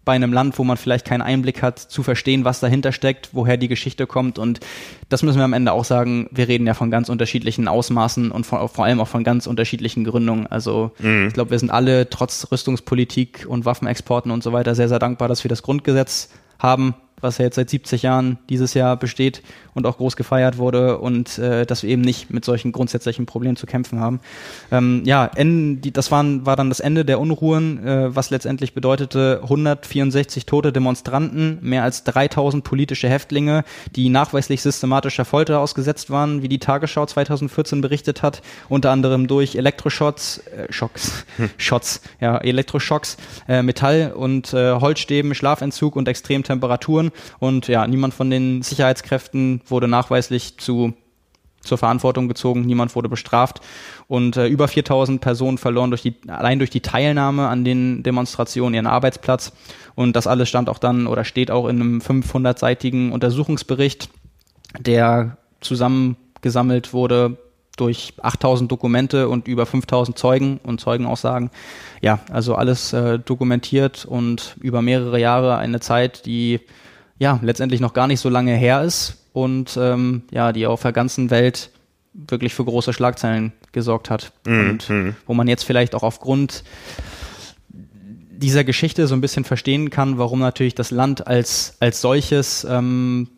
bei 0.07 0.13
einem 0.13 0.31
Land, 0.31 0.57
wo 0.57 0.63
man 0.63 0.77
vielleicht 0.77 1.05
keinen 1.05 1.21
Einblick 1.21 1.61
hat, 1.61 1.77
zu 1.79 2.01
verstehen, 2.01 2.45
was 2.45 2.61
dahinter 2.61 2.93
steckt, 2.93 3.31
woher 3.33 3.57
die 3.57 3.67
Geschichte 3.67 4.07
kommt. 4.07 4.39
Und 4.39 4.61
das 5.09 5.21
müssen 5.21 5.37
wir 5.37 5.43
am 5.43 5.51
Ende 5.51 5.73
auch 5.73 5.83
sagen, 5.83 6.29
wir 6.31 6.47
reden 6.47 6.65
ja 6.65 6.73
von 6.73 6.89
ganz 6.89 7.09
unterschiedlichen 7.09 7.67
Ausmaßen 7.67 8.31
und 8.31 8.45
von, 8.45 8.69
vor 8.69 8.85
allem 8.85 9.01
auch 9.01 9.09
von 9.09 9.25
ganz 9.25 9.47
unterschiedlichen 9.47 10.05
Gründungen. 10.05 10.47
Also 10.47 10.91
mhm. 10.99 11.27
ich 11.27 11.33
glaube, 11.33 11.51
wir 11.51 11.59
sind 11.59 11.71
alle 11.71 12.09
trotz 12.09 12.47
Rüstungspolitik 12.49 13.45
und 13.49 13.65
Waffenexporten 13.65 14.31
und 14.31 14.43
so 14.43 14.53
weiter 14.53 14.75
sehr, 14.75 14.87
sehr 14.87 14.99
dankbar, 14.99 15.27
dass 15.27 15.43
wir 15.43 15.49
das 15.49 15.61
Grundgesetz 15.61 16.29
haben, 16.57 16.95
was 17.19 17.39
ja 17.39 17.45
jetzt 17.45 17.55
seit 17.55 17.69
70 17.69 18.03
Jahren 18.03 18.37
dieses 18.49 18.73
Jahr 18.73 18.95
besteht 18.95 19.41
und 19.73 19.85
auch 19.87 19.97
groß 19.97 20.15
gefeiert 20.15 20.57
wurde 20.57 20.99
und 20.99 21.37
äh, 21.39 21.65
dass 21.65 21.83
wir 21.83 21.89
eben 21.89 22.01
nicht 22.01 22.29
mit 22.29 22.45
solchen 22.45 22.71
grundsätzlichen 22.71 23.25
Problemen 23.25 23.55
zu 23.55 23.65
kämpfen 23.65 23.99
haben. 23.99 24.19
Ähm, 24.71 25.01
ja, 25.05 25.31
die, 25.35 25.91
das 25.91 26.11
waren, 26.11 26.45
war 26.45 26.55
dann 26.55 26.69
das 26.69 26.79
Ende 26.79 27.05
der 27.05 27.19
Unruhen, 27.19 27.85
äh, 27.85 28.15
was 28.15 28.29
letztendlich 28.29 28.73
bedeutete 28.73 29.39
164 29.43 30.45
tote 30.45 30.71
Demonstranten, 30.71 31.57
mehr 31.61 31.83
als 31.83 32.03
3000 32.03 32.63
politische 32.63 33.09
Häftlinge, 33.09 33.63
die 33.95 34.09
nachweislich 34.09 34.61
systematischer 34.61 35.25
Folter 35.25 35.59
ausgesetzt 35.59 36.11
waren, 36.11 36.43
wie 36.43 36.49
die 36.49 36.59
Tagesschau 36.59 37.05
2014 37.05 37.81
berichtet 37.81 38.21
hat, 38.21 38.41
unter 38.69 38.91
anderem 38.91 39.27
durch 39.27 39.55
Elektroschocks, 39.55 40.39
äh, 40.39 40.71
Schocks, 40.71 41.25
hm. 41.37 41.49
Shots, 41.57 42.01
ja, 42.19 42.37
Elektroschocks, 42.37 43.17
äh, 43.47 43.63
Metall- 43.63 44.13
und 44.15 44.53
äh, 44.53 44.73
Holzstäben, 44.73 45.33
Schlafentzug 45.33 45.95
und 45.95 46.07
Extremtemperaturen 46.07 47.06
und 47.39 47.67
ja, 47.67 47.85
niemand 47.87 48.13
von 48.13 48.29
den 48.29 48.61
Sicherheitskräften 48.61 49.61
wurde 49.67 49.87
nachweislich 49.87 50.57
zu 50.57 50.93
zur 51.67 51.77
Verantwortung 51.77 52.27
gezogen, 52.27 52.61
niemand 52.61 52.95
wurde 52.95 53.09
bestraft. 53.09 53.59
Und 54.07 54.37
äh, 54.37 54.47
über 54.47 54.67
4000 54.67 55.21
Personen 55.21 55.57
verloren 55.57 55.91
durch 55.91 56.01
die, 56.01 56.15
allein 56.27 56.57
durch 56.57 56.71
die 56.71 56.81
Teilnahme 56.81 57.47
an 57.47 57.63
den 57.63 58.01
Demonstrationen 58.03 58.73
ihren 58.73 58.87
Arbeitsplatz. 58.87 59.51
Und 59.93 60.15
das 60.15 60.25
alles 60.25 60.49
stand 60.49 60.69
auch 60.69 60.79
dann 60.79 61.05
oder 61.05 61.25
steht 61.25 61.51
auch 61.51 61.67
in 61.67 61.81
einem 61.81 61.99
500-seitigen 61.99 63.11
Untersuchungsbericht, 63.11 64.09
der 64.79 65.37
zusammengesammelt 65.59 66.93
wurde 66.93 67.37
durch 67.75 68.13
8000 68.21 68.71
Dokumente 68.71 69.29
und 69.29 69.47
über 69.47 69.67
5000 69.67 70.17
Zeugen 70.17 70.59
und 70.63 70.81
Zeugenaussagen. 70.81 71.51
Ja, 72.01 72.19
also 72.31 72.55
alles 72.55 72.91
äh, 72.93 73.19
dokumentiert 73.19 74.03
und 74.03 74.55
über 74.59 74.81
mehrere 74.81 75.19
Jahre 75.19 75.57
eine 75.57 75.79
Zeit, 75.79 76.25
die 76.25 76.61
ja 77.19 77.39
letztendlich 77.41 77.81
noch 77.81 77.93
gar 77.93 78.07
nicht 78.07 78.19
so 78.19 78.29
lange 78.29 78.55
her 78.55 78.83
ist 78.83 79.17
und 79.33 79.77
ähm, 79.79 80.23
ja, 80.31 80.51
die 80.51 80.67
auf 80.67 80.81
der 80.81 80.93
ganzen 80.93 81.29
Welt 81.29 81.71
wirklich 82.13 82.53
für 82.53 82.65
große 82.65 82.93
Schlagzeilen 82.93 83.53
gesorgt 83.71 84.09
hat. 84.09 84.33
Mhm. 84.45 84.69
Und 84.69 84.89
mhm. 84.89 85.15
wo 85.25 85.33
man 85.33 85.47
jetzt 85.47 85.63
vielleicht 85.63 85.95
auch 85.95 86.03
aufgrund 86.03 86.63
dieser 87.69 88.63
Geschichte 88.63 89.07
so 89.07 89.15
ein 89.15 89.21
bisschen 89.21 89.43
verstehen 89.43 89.89
kann, 89.89 90.17
warum 90.17 90.39
natürlich 90.39 90.75
das 90.75 90.91
Land 90.91 91.27
als, 91.27 91.75
als 91.79 92.01
solches 92.01 92.65
ähm, 92.69 93.29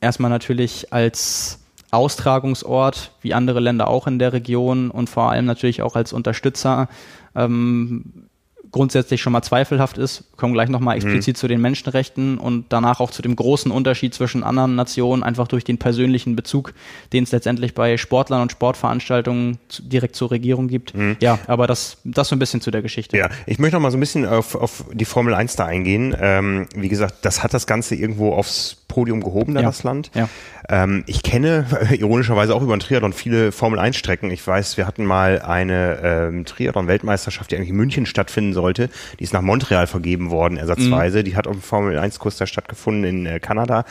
erstmal 0.00 0.30
natürlich 0.30 0.92
als 0.92 1.60
Austragungsort, 1.90 3.12
wie 3.20 3.34
andere 3.34 3.60
Länder 3.60 3.88
auch 3.88 4.06
in 4.06 4.18
der 4.18 4.32
Region 4.32 4.90
und 4.90 5.08
vor 5.08 5.30
allem 5.30 5.44
natürlich 5.44 5.82
auch 5.82 5.96
als 5.96 6.12
Unterstützer 6.12 6.88
ähm, 7.34 8.26
grundsätzlich 8.74 9.22
schon 9.22 9.32
mal 9.32 9.42
zweifelhaft 9.42 9.98
ist. 9.98 10.24
Wir 10.32 10.36
kommen 10.36 10.52
gleich 10.52 10.68
nochmal 10.68 10.96
explizit 10.96 11.36
mhm. 11.36 11.38
zu 11.38 11.46
den 11.46 11.60
Menschenrechten 11.60 12.38
und 12.38 12.66
danach 12.70 12.98
auch 12.98 13.12
zu 13.12 13.22
dem 13.22 13.36
großen 13.36 13.70
Unterschied 13.70 14.14
zwischen 14.14 14.42
anderen 14.42 14.74
Nationen, 14.74 15.22
einfach 15.22 15.46
durch 15.46 15.62
den 15.62 15.78
persönlichen 15.78 16.34
Bezug, 16.34 16.74
den 17.12 17.22
es 17.22 17.30
letztendlich 17.30 17.74
bei 17.74 17.96
Sportlern 17.96 18.42
und 18.42 18.50
Sportveranstaltungen 18.50 19.58
zu, 19.68 19.80
direkt 19.82 20.16
zur 20.16 20.32
Regierung 20.32 20.66
gibt. 20.66 20.92
Mhm. 20.92 21.16
Ja, 21.20 21.38
aber 21.46 21.68
das, 21.68 21.98
das 22.02 22.26
so 22.26 22.34
ein 22.34 22.40
bisschen 22.40 22.60
zu 22.60 22.72
der 22.72 22.82
Geschichte. 22.82 23.16
Ja, 23.16 23.30
ich 23.46 23.60
möchte 23.60 23.76
noch 23.76 23.82
mal 23.82 23.92
so 23.92 23.96
ein 23.96 24.00
bisschen 24.00 24.26
auf, 24.26 24.56
auf 24.56 24.84
die 24.92 25.04
Formel 25.04 25.34
1 25.34 25.54
da 25.54 25.66
eingehen. 25.66 26.16
Ähm, 26.18 26.66
wie 26.74 26.88
gesagt, 26.88 27.24
das 27.24 27.44
hat 27.44 27.54
das 27.54 27.68
Ganze 27.68 27.94
irgendwo 27.94 28.32
aufs 28.32 28.83
Podium 28.88 29.22
gehoben, 29.22 29.54
da 29.54 29.60
ja. 29.60 29.66
das 29.66 29.82
Land. 29.82 30.10
Ja. 30.14 30.28
Ähm, 30.68 31.04
ich 31.06 31.22
kenne 31.22 31.66
ironischerweise 31.98 32.54
auch 32.54 32.62
über 32.62 32.76
den 32.76 32.80
Triathlon 32.80 33.12
viele 33.12 33.52
Formel-1-Strecken. 33.52 34.30
Ich 34.30 34.46
weiß, 34.46 34.76
wir 34.76 34.86
hatten 34.86 35.04
mal 35.04 35.42
eine 35.42 36.00
ähm, 36.02 36.44
Triathlon-Weltmeisterschaft, 36.44 37.50
die 37.50 37.56
eigentlich 37.56 37.70
in 37.70 37.76
München 37.76 38.06
stattfinden 38.06 38.52
sollte. 38.52 38.88
Die 39.18 39.24
ist 39.24 39.32
nach 39.32 39.42
Montreal 39.42 39.86
vergeben 39.86 40.30
worden, 40.30 40.56
ersatzweise. 40.56 41.20
Mhm. 41.20 41.24
Die 41.24 41.36
hat 41.36 41.46
auf 41.46 41.54
dem 41.54 41.62
Formel-1-Kurs 41.62 42.36
da 42.36 42.46
stattgefunden 42.46 43.04
in 43.04 43.26
äh, 43.26 43.40
Kanada. 43.40 43.84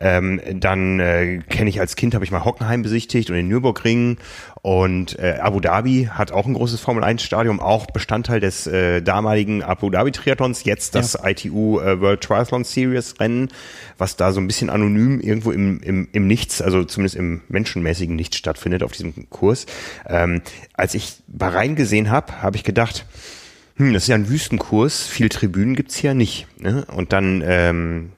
Ähm, 0.00 0.40
dann 0.54 1.00
äh, 1.00 1.38
kenne 1.48 1.70
ich 1.70 1.80
als 1.80 1.96
Kind, 1.96 2.14
habe 2.14 2.24
ich 2.24 2.30
mal 2.30 2.44
Hockenheim 2.44 2.82
besichtigt 2.82 3.30
und 3.30 3.36
den 3.36 3.48
Nürburgring 3.48 4.18
und 4.64 5.18
äh, 5.18 5.40
Abu 5.42 5.60
Dhabi 5.60 6.08
hat 6.10 6.32
auch 6.32 6.46
ein 6.46 6.54
großes 6.54 6.80
Formel-1-Stadion, 6.80 7.60
auch 7.60 7.84
Bestandteil 7.84 8.40
des 8.40 8.66
äh, 8.66 9.02
damaligen 9.02 9.62
Abu 9.62 9.90
Dhabi-Triathlons, 9.90 10.64
jetzt 10.64 10.94
das 10.94 11.18
ja. 11.22 11.28
ITU 11.28 11.80
äh, 11.80 12.00
World 12.00 12.22
Triathlon 12.22 12.64
Series 12.64 13.20
Rennen, 13.20 13.50
was 13.98 14.16
da 14.16 14.32
so 14.32 14.40
ein 14.40 14.46
bisschen 14.46 14.70
anonym 14.70 15.20
irgendwo 15.20 15.50
im, 15.50 15.80
im, 15.80 16.08
im 16.12 16.26
Nichts, 16.26 16.62
also 16.62 16.82
zumindest 16.82 17.16
im 17.16 17.42
menschenmäßigen 17.48 18.16
Nichts 18.16 18.38
stattfindet 18.38 18.82
auf 18.82 18.92
diesem 18.92 19.28
Kurs. 19.28 19.66
Ähm, 20.06 20.40
als 20.72 20.94
ich 20.94 21.16
Bahrain 21.26 21.76
gesehen 21.76 22.10
habe, 22.10 22.40
habe 22.40 22.56
ich 22.56 22.64
gedacht, 22.64 23.04
hm, 23.76 23.92
das 23.92 24.04
ist 24.04 24.08
ja 24.08 24.14
ein 24.14 24.30
Wüstenkurs, 24.30 25.02
viel 25.02 25.28
Tribünen 25.28 25.76
gibt's 25.76 25.96
hier 25.96 26.14
nicht. 26.14 26.46
Ne? 26.58 26.86
Und 26.86 27.12
dann 27.12 27.42
ähm, 27.46 28.12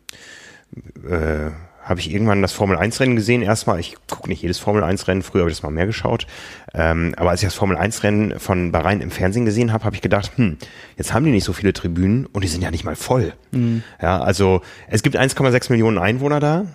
äh, 1.11 1.51
habe 1.87 2.01
ich 2.01 2.11
irgendwann 2.13 2.43
das 2.43 2.53
Formel 2.53 2.77
1 2.77 2.99
Rennen 2.99 3.15
gesehen. 3.15 3.43
Erstmal, 3.43 3.79
ich 3.79 3.95
gucke 4.09 4.29
nicht 4.29 4.43
jedes 4.43 4.59
Formel 4.59 4.83
1 4.83 5.07
Rennen, 5.07 5.23
früher 5.23 5.43
habe 5.43 5.51
ich 5.51 5.57
das 5.57 5.63
mal 5.63 5.71
mehr 5.71 5.87
geschaut. 5.87 6.27
Ähm, 6.75 7.15
aber 7.17 7.31
als 7.31 7.43
ich 7.43 7.47
das 7.47 7.55
Formel 7.55 7.77
1 7.77 8.03
Rennen 8.03 8.41
von 8.41 8.73
Bahrain 8.73 9.01
im 9.01 9.13
Fernsehen 9.13 9.45
gesehen 9.45 9.73
habe, 9.73 9.85
habe 9.85 9.95
ich 9.95 10.03
gedacht, 10.03 10.33
hm, 10.35 10.59
jetzt 10.97 11.15
haben 11.15 11.25
die 11.25 11.31
nicht 11.31 11.45
so 11.45 11.53
viele 11.53 11.73
Tribünen 11.73 12.27
und 12.27 12.43
die 12.43 12.49
sind 12.49 12.61
ja 12.63 12.73
nicht 12.73 12.83
mal 12.85 12.97
voll. 12.97 13.35
Mhm. 13.53 13.85
Ja, 14.03 14.21
also 14.21 14.63
es 14.89 15.03
gibt 15.03 15.17
1,6 15.17 15.71
Millionen 15.71 15.99
Einwohner 15.99 16.41
da. 16.41 16.67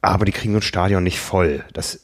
aber 0.00 0.24
die 0.24 0.32
kriegen 0.32 0.52
so 0.54 0.60
ein 0.60 0.62
Stadion 0.62 1.02
nicht 1.02 1.18
voll. 1.20 1.64
Das 1.72 2.00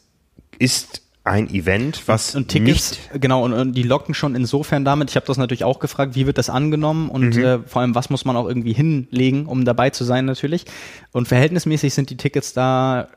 ist 0.59 1.03
ein 1.27 1.51
Event, 1.51 2.03
was 2.07 2.35
und 2.37 2.49
Tickets, 2.49 2.93
nicht 3.13 3.21
genau, 3.21 3.45
und, 3.45 3.53
und 3.53 3.73
die 3.73 3.83
locken 3.83 4.15
schon 4.15 4.35
insofern 4.37 4.85
damit. 4.85 5.11
Ich 5.11 5.17
habe 5.17 5.27
das 5.27 5.37
natürlich 5.39 5.65
auch 5.65 5.81
gefragt, 5.81 6.15
wie 6.15 6.25
wird 6.27 6.39
das 6.39 6.49
angenommen 6.49 7.09
und 7.11 7.35
Mhm. 7.37 7.45
äh, 7.45 7.59
vor 7.67 7.83
allem, 7.83 7.95
was 7.97 8.11
muss 8.11 8.25
man 8.25 8.37
auch 8.37 8.47
irgendwie 8.47 8.73
hinlegen, 8.73 9.47
um 9.47 9.65
dabei 9.65 9.91
zu 9.91 10.05
sein 10.05 10.25
natürlich. 10.25 10.67
Und 11.13 11.27
verhältnismäßig 11.27 11.93
sind 11.95 12.11
die 12.11 12.17
Tickets 12.17 12.53
da 12.53 13.09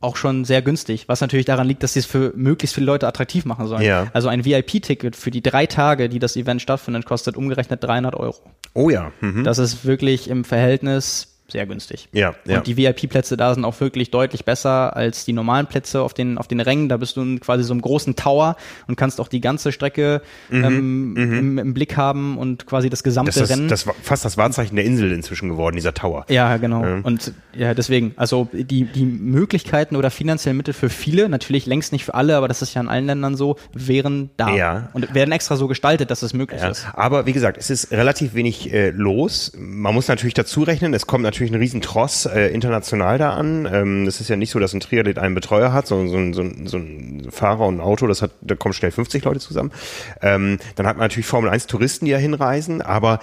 auch 0.00 0.16
schon 0.16 0.44
sehr 0.44 0.62
günstig, 0.62 1.08
was 1.08 1.20
natürlich 1.20 1.46
daran 1.46 1.66
liegt, 1.66 1.82
dass 1.82 1.92
sie 1.92 2.00
es 2.00 2.06
für 2.06 2.32
möglichst 2.36 2.74
viele 2.74 2.86
Leute 2.86 3.06
attraktiv 3.06 3.44
machen 3.44 3.66
sollen. 3.68 3.82
Ja. 3.82 4.08
Also 4.12 4.28
ein 4.28 4.44
VIP-Ticket 4.44 5.14
für 5.16 5.30
die 5.30 5.42
drei 5.42 5.66
Tage, 5.66 6.08
die 6.08 6.18
das 6.18 6.36
Event 6.36 6.60
stattfindet, 6.62 7.06
kostet 7.06 7.36
umgerechnet 7.36 7.82
300 7.84 8.14
Euro. 8.16 8.38
Oh 8.74 8.90
ja. 8.90 9.12
Mhm. 9.20 9.44
Das 9.44 9.58
ist 9.58 9.84
wirklich 9.84 10.28
im 10.28 10.44
Verhältnis 10.44 11.31
sehr 11.52 11.66
günstig. 11.66 12.08
Ja, 12.12 12.34
ja. 12.46 12.58
Und 12.58 12.66
die 12.66 12.76
VIP-Plätze 12.76 13.36
da 13.36 13.54
sind 13.54 13.64
auch 13.64 13.78
wirklich 13.80 14.10
deutlich 14.10 14.44
besser 14.44 14.96
als 14.96 15.24
die 15.24 15.32
normalen 15.32 15.66
Plätze 15.66 16.00
auf 16.02 16.14
den, 16.14 16.38
auf 16.38 16.48
den 16.48 16.60
Rängen. 16.60 16.88
Da 16.88 16.96
bist 16.96 17.16
du 17.16 17.22
in 17.22 17.40
quasi 17.40 17.62
so 17.62 17.72
einem 17.72 17.82
großen 17.82 18.16
Tower 18.16 18.56
und 18.88 18.96
kannst 18.96 19.20
auch 19.20 19.28
die 19.28 19.40
ganze 19.40 19.70
Strecke 19.72 20.22
ähm, 20.50 21.16
Im, 21.16 21.58
im 21.58 21.74
Blick 21.74 21.96
haben 21.96 22.38
und 22.38 22.66
quasi 22.66 22.90
das 22.90 23.02
gesamte 23.02 23.30
Mhm, 23.32 23.40
das 23.40 23.50
ist 23.50 23.56
Rennen. 23.56 23.68
das 23.68 23.86
war 23.86 23.94
fast 24.02 24.24
das 24.24 24.36
Wahrzeichen 24.36 24.76
der 24.76 24.84
Insel 24.84 25.12
inzwischen 25.12 25.48
geworden, 25.48 25.76
dieser 25.76 25.94
Tower. 25.94 26.24
ja, 26.28 26.56
genau. 26.56 26.82
Und 27.02 27.32
ja, 27.54 27.74
deswegen, 27.74 28.12
also 28.16 28.48
die, 28.52 28.84
die 28.84 29.04
Möglichkeiten 29.04 29.96
oder 29.96 30.10
finanziellen 30.10 30.56
Mittel 30.56 30.74
für 30.74 30.88
viele, 30.88 31.28
natürlich 31.28 31.66
längst 31.66 31.92
nicht 31.92 32.04
für 32.04 32.14
alle, 32.14 32.36
aber 32.36 32.48
das 32.48 32.62
ist 32.62 32.74
ja 32.74 32.80
in 32.80 32.88
allen 32.88 33.06
Ländern 33.06 33.36
so, 33.36 33.56
wären 33.74 34.30
da. 34.36 34.54
Ja. 34.54 34.88
Und 34.92 35.14
werden 35.14 35.32
extra 35.32 35.56
so 35.56 35.66
gestaltet, 35.68 36.10
dass 36.10 36.22
es 36.22 36.32
möglich 36.34 36.60
Ja, 36.60 36.68
ist. 36.68 36.86
aber 36.94 37.26
wie 37.26 37.32
gesagt, 37.32 37.56
es 37.58 37.70
ist 37.70 37.90
relativ 37.90 38.34
wenig 38.34 38.72
äh, 38.72 38.90
los. 38.90 39.52
Man 39.58 39.92
muss 39.94 40.08
natürlich 40.08 40.34
dazu 40.34 40.62
rechnen, 40.62 40.94
es 40.94 41.06
kommt 41.06 41.24
natürlich 41.24 41.41
ein 41.50 41.56
riesen 41.56 41.80
Tross 41.80 42.26
äh, 42.26 42.48
international 42.48 43.18
da 43.18 43.30
an. 43.30 43.68
Ähm, 43.70 44.06
es 44.06 44.20
ist 44.20 44.28
ja 44.28 44.36
nicht 44.36 44.50
so, 44.50 44.58
dass 44.58 44.72
ein 44.72 44.80
Triathlet 44.80 45.18
einen 45.18 45.34
Betreuer 45.34 45.72
hat, 45.72 45.86
sondern 45.86 46.08
so 46.08 46.16
ein, 46.16 46.34
so 46.34 46.42
ein, 46.42 46.66
so 46.66 46.76
ein 46.76 47.28
Fahrer 47.30 47.66
und 47.66 47.76
ein 47.76 47.80
Auto, 47.80 48.06
das 48.06 48.22
hat, 48.22 48.32
da 48.40 48.54
kommen 48.54 48.72
schnell 48.72 48.90
50 48.90 49.24
Leute 49.24 49.40
zusammen. 49.40 49.72
Ähm, 50.20 50.58
dann 50.76 50.86
hat 50.86 50.96
man 50.96 51.04
natürlich 51.04 51.26
Formel 51.26 51.50
1 51.50 51.66
Touristen, 51.66 52.04
die 52.04 52.12
ja 52.12 52.18
hinreisen, 52.18 52.82
aber 52.82 53.20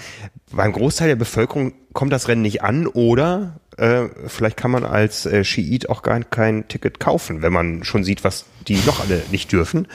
beim 0.52 0.72
Großteil 0.72 1.08
der 1.08 1.16
Bevölkerung 1.16 1.74
kommt 1.94 2.12
das 2.12 2.28
Rennen 2.28 2.42
nicht 2.42 2.64
an 2.64 2.88
oder 2.88 3.60
äh, 3.78 4.10
vielleicht 4.28 4.58
kann 4.58 4.72
man 4.72 4.84
als 4.84 5.26
äh, 5.26 5.44
Schiit 5.44 5.90
auch 5.90 6.02
gar 6.02 6.22
kein 6.24 6.68
Ticket 6.68 7.00
kaufen, 7.00 7.42
wenn 7.42 7.54
man 7.54 7.84
schon 7.84 8.04
sieht, 8.04 8.24
was 8.24 8.46
die 8.68 8.78
noch 8.86 9.00
alle 9.00 9.22
nicht 9.32 9.52
dürfen. 9.52 9.88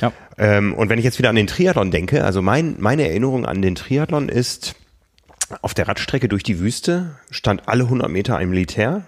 Ja. 0.00 0.12
Ähm, 0.38 0.74
und 0.74 0.88
wenn 0.88 0.98
ich 0.98 1.04
jetzt 1.04 1.18
wieder 1.18 1.30
an 1.30 1.36
den 1.36 1.46
Triathlon 1.46 1.90
denke, 1.90 2.24
also 2.24 2.42
mein, 2.42 2.76
meine 2.78 3.08
Erinnerung 3.08 3.46
an 3.46 3.62
den 3.62 3.74
Triathlon 3.74 4.28
ist, 4.28 4.74
auf 5.62 5.74
der 5.74 5.88
Radstrecke 5.88 6.28
durch 6.28 6.42
die 6.42 6.58
Wüste 6.60 7.16
stand 7.30 7.68
alle 7.68 7.84
100 7.84 8.10
Meter 8.10 8.36
ein 8.36 8.48
Militär, 8.50 9.04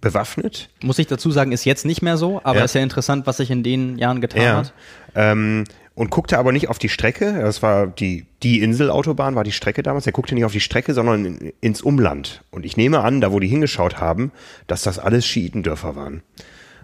bewaffnet. 0.00 0.68
Muss 0.82 0.98
ich 0.98 1.06
dazu 1.06 1.30
sagen, 1.30 1.52
ist 1.52 1.64
jetzt 1.64 1.84
nicht 1.86 2.02
mehr 2.02 2.16
so, 2.16 2.40
aber 2.44 2.58
Ja. 2.58 2.64
ist 2.66 2.74
ja 2.74 2.82
interessant, 2.82 3.26
was 3.26 3.38
sich 3.38 3.50
in 3.50 3.62
den 3.62 3.98
Jahren 3.98 4.20
getan 4.20 4.42
Ja. 4.42 4.56
hat. 4.58 4.72
Ähm, 5.14 5.64
und 5.94 6.10
guckte 6.10 6.38
aber 6.38 6.52
nicht 6.52 6.68
auf 6.68 6.78
die 6.78 6.90
Strecke, 6.90 7.38
das 7.40 7.62
war 7.62 7.86
die, 7.86 8.26
die 8.42 8.60
Inselautobahn, 8.60 9.34
war 9.34 9.44
die 9.44 9.52
Strecke 9.52 9.82
damals, 9.82 10.04
er 10.06 10.12
guckte 10.12 10.34
nicht 10.34 10.44
auf 10.44 10.52
die 10.52 10.60
Strecke, 10.60 10.92
sondern 10.92 11.24
in, 11.24 11.52
ins 11.62 11.80
Umland. 11.80 12.42
Und 12.50 12.66
ich 12.66 12.76
nehme 12.76 13.00
an, 13.00 13.22
da 13.22 13.32
wo 13.32 13.40
die 13.40 13.48
hingeschaut 13.48 13.98
haben, 13.98 14.30
dass 14.66 14.82
das 14.82 14.98
alles 14.98 15.26
Schiitendörfer 15.26 15.96
waren. 15.96 16.22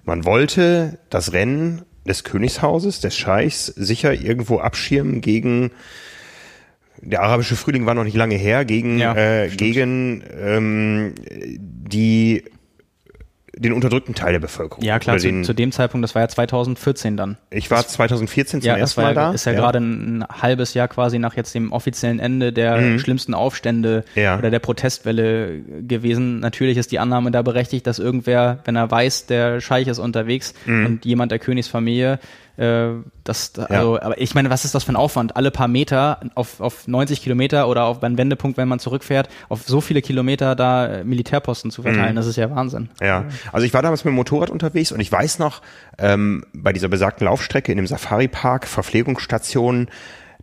Man 0.04 0.24
wollte 0.24 0.98
das 1.10 1.34
Rennen 1.34 1.82
des 2.06 2.24
Königshauses, 2.24 3.00
des 3.00 3.16
Scheichs, 3.16 3.66
sicher 3.66 4.14
irgendwo 4.14 4.58
abschirmen 4.58 5.20
gegen 5.20 5.70
der 7.02 7.22
arabische 7.22 7.56
Frühling 7.56 7.84
war 7.84 7.94
noch 7.94 8.04
nicht 8.04 8.16
lange 8.16 8.36
her, 8.36 8.64
gegen, 8.64 8.98
Ja, 8.98 9.14
äh, 9.14 9.48
gegen 9.48 10.22
ähm, 10.40 11.14
die 11.26 12.44
den 13.54 13.74
unterdrückten 13.74 14.14
Teil 14.14 14.32
der 14.32 14.40
Bevölkerung. 14.40 14.82
Ja, 14.82 14.98
klar, 14.98 15.18
zu, 15.18 15.26
den, 15.26 15.44
zu 15.44 15.52
dem 15.52 15.72
Zeitpunkt, 15.72 16.02
das 16.02 16.14
war 16.14 16.22
ja 16.22 16.28
2014 16.28 17.18
dann. 17.18 17.36
ich 17.50 17.70
war 17.70 17.86
2014 17.86 18.62
zum 18.62 18.66
Ja, 18.66 18.72
das 18.74 18.80
ersten 18.96 19.02
Mal 19.02 19.08
ja, 19.08 19.14
da. 19.14 19.32
ist 19.32 19.44
ja, 19.44 19.52
gerade 19.52 19.78
ein 19.78 20.24
halbes 20.26 20.72
Jahr 20.72 20.88
quasi 20.88 21.18
nach 21.18 21.36
jetzt 21.36 21.54
dem 21.54 21.70
offiziellen 21.70 22.18
Ende 22.18 22.52
der 22.54 22.98
schlimmsten 22.98 23.34
Aufstände 23.34 24.04
Mhm. 24.16 24.22
Ja. 24.22 24.38
oder 24.38 24.50
der 24.50 24.58
Protestwelle 24.58 25.60
gewesen. 25.86 26.40
Natürlich 26.40 26.78
ist 26.78 26.92
die 26.92 26.98
Annahme 26.98 27.30
da 27.30 27.42
berechtigt, 27.42 27.86
dass 27.86 27.98
irgendwer, 27.98 28.60
wenn 28.64 28.74
er 28.74 28.90
weiß, 28.90 29.26
der 29.26 29.60
Scheich 29.60 29.86
ist 29.86 29.98
unterwegs 29.98 30.54
Mhm. 30.64 30.86
und 30.86 31.04
jemand 31.04 31.30
der 31.30 31.38
Königsfamilie, 31.38 32.18
äh, 32.62 33.02
das, 33.24 33.58
also, 33.58 34.00
aber 34.00 34.20
ich 34.20 34.34
meine, 34.34 34.50
was 34.50 34.64
ist 34.64 34.74
das 34.74 34.84
für 34.84 34.92
ein 34.92 34.96
Aufwand? 34.96 35.36
Alle 35.36 35.50
paar 35.50 35.68
Meter 35.68 36.20
auf, 36.34 36.60
auf 36.60 36.86
90 36.88 37.22
Kilometer 37.22 37.68
oder 37.68 37.84
auf 37.84 38.00
beim 38.00 38.16
Wendepunkt, 38.16 38.56
wenn 38.56 38.68
man 38.68 38.78
zurückfährt, 38.78 39.28
auf 39.48 39.62
so 39.62 39.80
viele 39.80 40.02
Kilometer 40.02 40.54
da 40.54 40.86
äh, 40.86 41.04
Militärposten 41.04 41.70
zu 41.70 41.82
Mhm. 41.82 41.86
verteilen, 41.86 42.16
das 42.16 42.26
ist 42.26 42.36
ja 42.36 42.50
Wahnsinn. 42.54 42.88
Ja, 43.00 43.24
also 43.52 43.66
ich 43.66 43.74
war 43.74 43.82
damals 43.82 44.04
mit 44.04 44.12
dem 44.12 44.16
Motorrad 44.16 44.50
unterwegs 44.50 44.92
und 44.92 45.00
ich 45.00 45.10
weiß 45.10 45.38
noch, 45.38 45.62
ähm, 45.98 46.44
bei 46.52 46.72
dieser 46.72 46.88
besagten 46.88 47.26
Laufstrecke 47.26 47.70
in 47.72 47.76
dem 47.76 47.86
Safari-Park, 47.86 48.66
Verpflegungsstationen, 48.66 49.88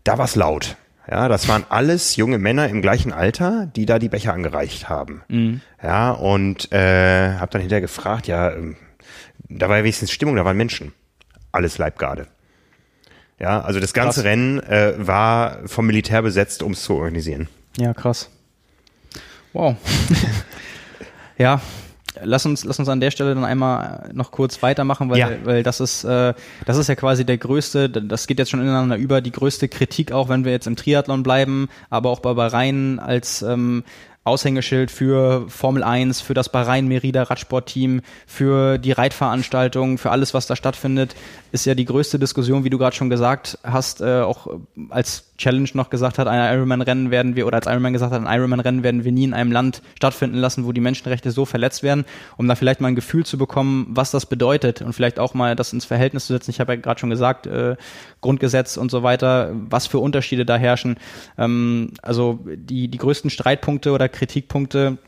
da 0.04 0.18
war's 0.18 0.36
laut. 0.36 0.76
Ja, 1.10 1.28
das 1.28 1.48
waren 1.48 1.64
alles 1.70 2.18
junge 2.18 2.38
Männer 2.38 2.68
im 2.70 2.84
gleichen 2.84 3.12
Alter, 3.12 3.66
die 3.76 3.88
da 3.88 3.98
die 3.98 4.10
Becher 4.10 4.34
angereicht 4.34 4.90
haben. 4.90 5.24
Ja, 5.82 6.12
und 6.12 6.72
äh, 6.72 7.34
habe 7.40 7.50
dann 7.52 7.62
hinterher 7.62 7.82
gefragt, 7.82 8.28
ja, 8.28 8.52
ähm, 8.52 8.76
da 9.50 9.70
war 9.70 9.78
ja 9.78 9.84
wenigstens 9.84 10.12
Stimmung, 10.12 10.36
da 10.36 10.46
waren 10.46 10.56
Menschen. 10.58 10.92
Alles 11.52 11.78
Leibgarde. 11.78 12.28
Ja, 13.40 13.62
also 13.62 13.80
das 13.80 13.94
ganze 13.94 14.22
Krass. 14.22 14.26
Rennen 14.26 14.60
äh, 14.60 14.94
war 14.98 15.60
vom 15.66 15.88
Militär 15.88 16.22
besetzt, 16.22 16.62
um 16.62 16.74
es 16.74 16.84
zu 16.84 16.96
organisieren. 16.96 17.48
Ja, 17.78 17.94
krass. 17.94 18.30
Wow. 19.54 19.78
ja, 21.38 21.62
lass 22.22 22.46
uns, 22.46 22.66
lass 22.66 22.80
uns 22.80 22.90
an 22.90 23.00
der 23.00 23.12
Stelle 23.12 23.34
dann 23.34 23.46
einmal 23.46 24.10
noch 24.14 24.32
kurz 24.32 24.62
weitermachen, 24.62 25.10
weil, 25.10 25.18
Ja. 25.18 25.30
weil 25.44 25.64
das 25.64 25.80
ist, 25.80 26.04
äh, 26.04 26.34
das 26.66 26.78
ist 26.78 26.88
ja 26.90 26.96
quasi 26.96 27.26
der 27.26 27.38
größte, 27.38 27.90
das 27.90 28.28
geht 28.28 28.40
jetzt 28.40 28.50
schon 28.52 28.62
ineinander 28.62 28.98
über, 28.98 29.22
die 29.22 29.32
größte 29.32 29.70
Kritik, 29.70 30.12
auch 30.12 30.30
wenn 30.30 30.46
wir 30.46 30.52
jetzt 30.52 30.68
im 30.68 30.76
Triathlon 30.76 31.24
bleiben, 31.24 31.70
aber 31.90 32.10
auch 32.10 32.20
bei 32.20 32.34
Bahrain 32.34 33.00
als 33.00 33.42
ähm, 33.42 33.84
Aushängeschild 34.24 34.92
für 34.92 35.50
Formel 35.50 35.84
1, 35.84 36.22
für 36.22 36.34
das 36.34 36.50
Bahrain 36.50 36.88
Merida 36.88 37.24
Radsportteam, 37.24 38.02
für 38.28 38.78
die 38.78 38.92
Reitveranstaltungen, 38.92 39.98
für 39.98 40.12
alles, 40.12 40.34
was 40.34 40.48
da 40.48 40.56
stattfindet, 40.56 41.16
ist 41.52 41.66
ja 41.66 41.76
die 41.76 41.86
größte 41.86 42.20
Diskussion, 42.20 42.64
wie 42.64 42.70
du 42.70 42.78
gerade 42.78 42.96
schon 42.96 43.10
gesagt 43.10 43.58
hast, 43.64 44.02
äh, 44.02 44.22
auch 44.22 44.48
als 44.90 45.29
Challenge 45.40 45.70
noch 45.74 45.90
gesagt 45.90 46.20
hat, 46.20 46.28
ein 46.28 46.54
Ironman-Rennen 46.54 47.10
werden 47.10 47.36
wir, 47.36 47.48
oder 47.48 47.58
als 47.58 47.66
Ironman 47.66 47.94
gesagt 47.94 48.14
hat, 48.14 48.22
ein 48.24 48.32
Ironman-Rennen 48.32 48.84
werden 48.84 49.04
wir 49.04 49.12
nie 49.12 49.24
in 49.24 49.34
einem 49.34 49.52
Land 49.52 49.82
stattfinden 49.96 50.38
lassen, 50.38 50.66
wo 50.66 50.72
die 50.72 50.82
Menschenrechte 50.82 51.32
so 51.32 51.46
verletzt 51.46 51.82
werden, 51.82 52.06
um 52.38 52.48
da 52.48 52.56
vielleicht 52.56 52.82
mal 52.82 52.90
ein 52.90 52.96
Gefühl 52.96 53.26
zu 53.26 53.38
bekommen, 53.38 53.88
was 53.90 54.12
das 54.12 54.26
bedeutet 54.28 54.82
und 54.82 54.94
vielleicht 54.94 55.18
auch 55.18 55.34
mal 55.34 55.56
das 55.56 55.74
ins 55.74 55.86
Verhältnis 55.86 56.28
zu 56.28 56.34
setzen. 56.34 56.52
Ich 56.52 56.60
habe 56.60 56.74
ja 56.74 56.80
gerade 56.80 57.00
schon 57.00 57.10
gesagt, 57.10 57.48
äh, 57.48 57.76
Grundgesetz 58.22 58.78
und 58.78 58.92
so 58.92 59.02
weiter, 59.02 59.52
was 59.54 59.88
für 59.88 60.00
Unterschiede 60.00 60.46
da 60.46 60.58
herrschen. 60.58 60.98
Ähm, 61.38 61.94
also 62.02 62.40
die, 62.46 62.90
die 62.90 62.98
größten 62.98 63.30
Streitpunkte 63.30 63.92
oder 63.92 64.10
Kritikpunkte 64.10 65.00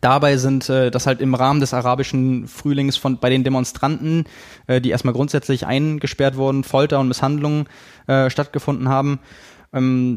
Dabei 0.00 0.36
sind 0.36 0.68
äh, 0.68 0.90
das 0.90 1.06
halt 1.06 1.20
im 1.20 1.34
Rahmen 1.34 1.60
des 1.60 1.72
arabischen 1.72 2.48
Frühlings 2.48 2.96
von 2.96 3.18
bei 3.18 3.30
den 3.30 3.44
Demonstranten, 3.44 4.24
äh, 4.66 4.80
die 4.80 4.90
erstmal 4.90 5.14
grundsätzlich 5.14 5.64
eingesperrt 5.64 6.36
wurden, 6.36 6.64
Folter 6.64 6.98
und 6.98 7.08
Misshandlungen 7.08 7.68
äh, 8.08 8.28
stattgefunden 8.28 8.88
haben, 8.88 9.20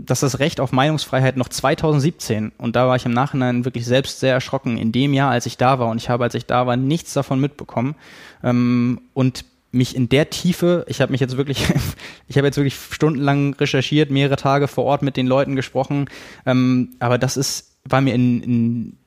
dass 0.06 0.22
das 0.22 0.40
Recht 0.40 0.60
auf 0.60 0.72
Meinungsfreiheit 0.72 1.36
noch 1.36 1.50
2017 1.50 2.54
und 2.58 2.76
da 2.76 2.88
war 2.88 2.96
ich 2.96 3.06
im 3.06 3.12
Nachhinein 3.12 3.66
wirklich 3.66 3.86
selbst 3.86 4.20
sehr 4.20 4.34
erschrocken 4.34 4.78
in 4.78 4.92
dem 4.92 5.14
Jahr, 5.14 5.32
als 5.32 5.46
ich 5.46 5.58
da 5.58 5.80
war 5.80 5.90
und 5.90 5.98
ich 5.98 6.10
habe, 6.10 6.24
als 6.24 6.36
ich 6.36 6.46
da 6.46 6.66
war, 6.66 6.78
nichts 6.78 7.14
davon 7.14 7.40
mitbekommen. 7.42 7.96
Ähm, 8.44 9.02
und 9.14 9.44
mich 9.72 9.96
in 9.96 10.10
der 10.10 10.30
Tiefe, 10.30 10.86
ich 10.88 11.02
habe 11.02 11.12
mich 11.12 11.22
jetzt 11.22 11.38
wirklich, 11.38 11.66
ich 12.28 12.38
habe 12.38 12.48
jetzt 12.48 12.58
wirklich 12.58 12.76
stundenlang 12.76 13.54
recherchiert, 13.56 14.12
mehrere 14.12 14.38
Tage 14.38 14.68
vor 14.68 14.86
Ort 14.86 15.02
mit 15.02 15.18
den 15.18 15.28
Leuten 15.28 15.56
gesprochen, 15.56 16.10
ähm, 16.46 16.96
aber 17.00 17.18
das 17.18 17.38
ist, 17.38 17.78
war 17.84 18.02
mir 18.02 18.14
in, 18.14 18.42
in 18.42 18.99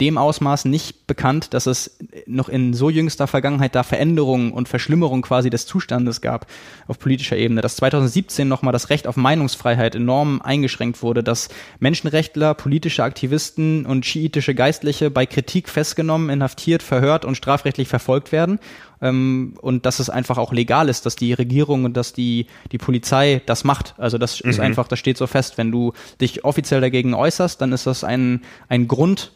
dem 0.00 0.16
Ausmaß 0.18 0.64
nicht 0.64 1.06
bekannt, 1.06 1.52
dass 1.54 1.66
es 1.66 1.98
noch 2.26 2.48
in 2.48 2.72
so 2.72 2.88
jüngster 2.88 3.26
Vergangenheit 3.26 3.74
da 3.74 3.82
Veränderungen 3.82 4.52
und 4.52 4.68
Verschlimmerungen 4.68 5.22
quasi 5.22 5.50
des 5.50 5.66
Zustandes 5.66 6.20
gab 6.20 6.46
auf 6.86 6.98
politischer 6.98 7.36
Ebene, 7.36 7.60
dass 7.60 7.76
2017 7.76 8.48
nochmal 8.48 8.72
das 8.72 8.90
Recht 8.90 9.06
auf 9.06 9.16
Meinungsfreiheit 9.16 9.94
enorm 9.94 10.40
eingeschränkt 10.40 11.02
wurde, 11.02 11.22
dass 11.22 11.50
Menschenrechtler, 11.78 12.54
politische 12.54 13.04
Aktivisten 13.04 13.84
und 13.86 14.06
schiitische 14.06 14.54
Geistliche 14.54 15.10
bei 15.10 15.26
Kritik 15.26 15.68
festgenommen, 15.68 16.30
inhaftiert, 16.30 16.82
verhört 16.82 17.24
und 17.24 17.36
strafrechtlich 17.36 17.88
verfolgt 17.88 18.32
werden 18.32 18.58
ähm, 19.02 19.54
und 19.60 19.84
dass 19.84 19.98
es 19.98 20.08
einfach 20.08 20.38
auch 20.38 20.52
legal 20.52 20.88
ist, 20.88 21.04
dass 21.04 21.16
die 21.16 21.34
Regierung 21.34 21.84
und 21.84 21.96
dass 21.96 22.14
die, 22.14 22.46
die 22.70 22.78
Polizei 22.78 23.42
das 23.44 23.64
macht. 23.64 23.94
Also 23.98 24.16
das 24.16 24.40
ist 24.40 24.60
einfach, 24.60 24.88
das 24.88 24.98
steht 24.98 25.18
so 25.18 25.26
fest. 25.26 25.58
Wenn 25.58 25.70
du 25.70 25.92
dich 26.20 26.44
offiziell 26.44 26.80
dagegen 26.80 27.12
äußerst, 27.12 27.60
dann 27.60 27.72
ist 27.72 27.86
das 27.86 28.04
ein, 28.04 28.42
ein 28.68 28.88
Grund, 28.88 29.32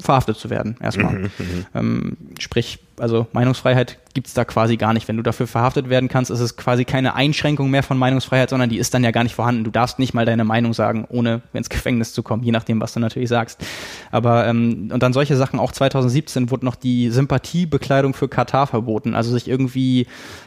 verhaftet 0.00 0.36
zu 0.36 0.50
werden, 0.50 0.76
erstmal. 0.80 1.30
ähm, 1.74 2.16
sprich, 2.38 2.78
also 3.00 3.26
Meinungsfreiheit 3.32 3.98
gibt's 4.14 4.34
da 4.34 4.44
quasi 4.44 4.76
gar 4.76 4.92
nicht. 4.92 5.06
Wenn 5.08 5.16
du 5.16 5.22
dafür 5.22 5.46
verhaftet 5.46 5.88
werden 5.88 6.08
kannst, 6.08 6.30
ist 6.30 6.40
es 6.40 6.56
quasi 6.56 6.84
keine 6.84 7.14
Einschränkung 7.14 7.70
mehr 7.70 7.82
von 7.82 7.96
Meinungsfreiheit, 7.96 8.50
sondern 8.50 8.68
die 8.68 8.78
ist 8.78 8.92
dann 8.92 9.04
ja 9.04 9.12
gar 9.12 9.22
nicht 9.22 9.34
vorhanden. 9.34 9.64
Du 9.64 9.70
darfst 9.70 9.98
nicht 9.98 10.14
mal 10.14 10.26
deine 10.26 10.44
Meinung 10.44 10.74
sagen, 10.74 11.06
ohne 11.08 11.42
ins 11.52 11.68
Gefängnis 11.68 12.12
zu 12.12 12.22
kommen, 12.22 12.42
je 12.42 12.50
nachdem, 12.50 12.80
was 12.80 12.92
du 12.92 13.00
natürlich 13.00 13.28
sagst. 13.28 13.64
Aber 14.10 14.46
ähm, 14.46 14.90
und 14.92 15.02
dann 15.02 15.12
solche 15.12 15.36
Sachen, 15.36 15.60
auch 15.60 15.72
2017 15.72 16.50
wurde 16.50 16.64
noch 16.64 16.74
die 16.74 17.10
Sympathiebekleidung 17.10 18.14
für 18.14 18.28
Katar 18.28 18.66
verboten, 18.66 19.14
also 19.14 19.30
sich 19.32 19.48
irgendwie 19.48 20.06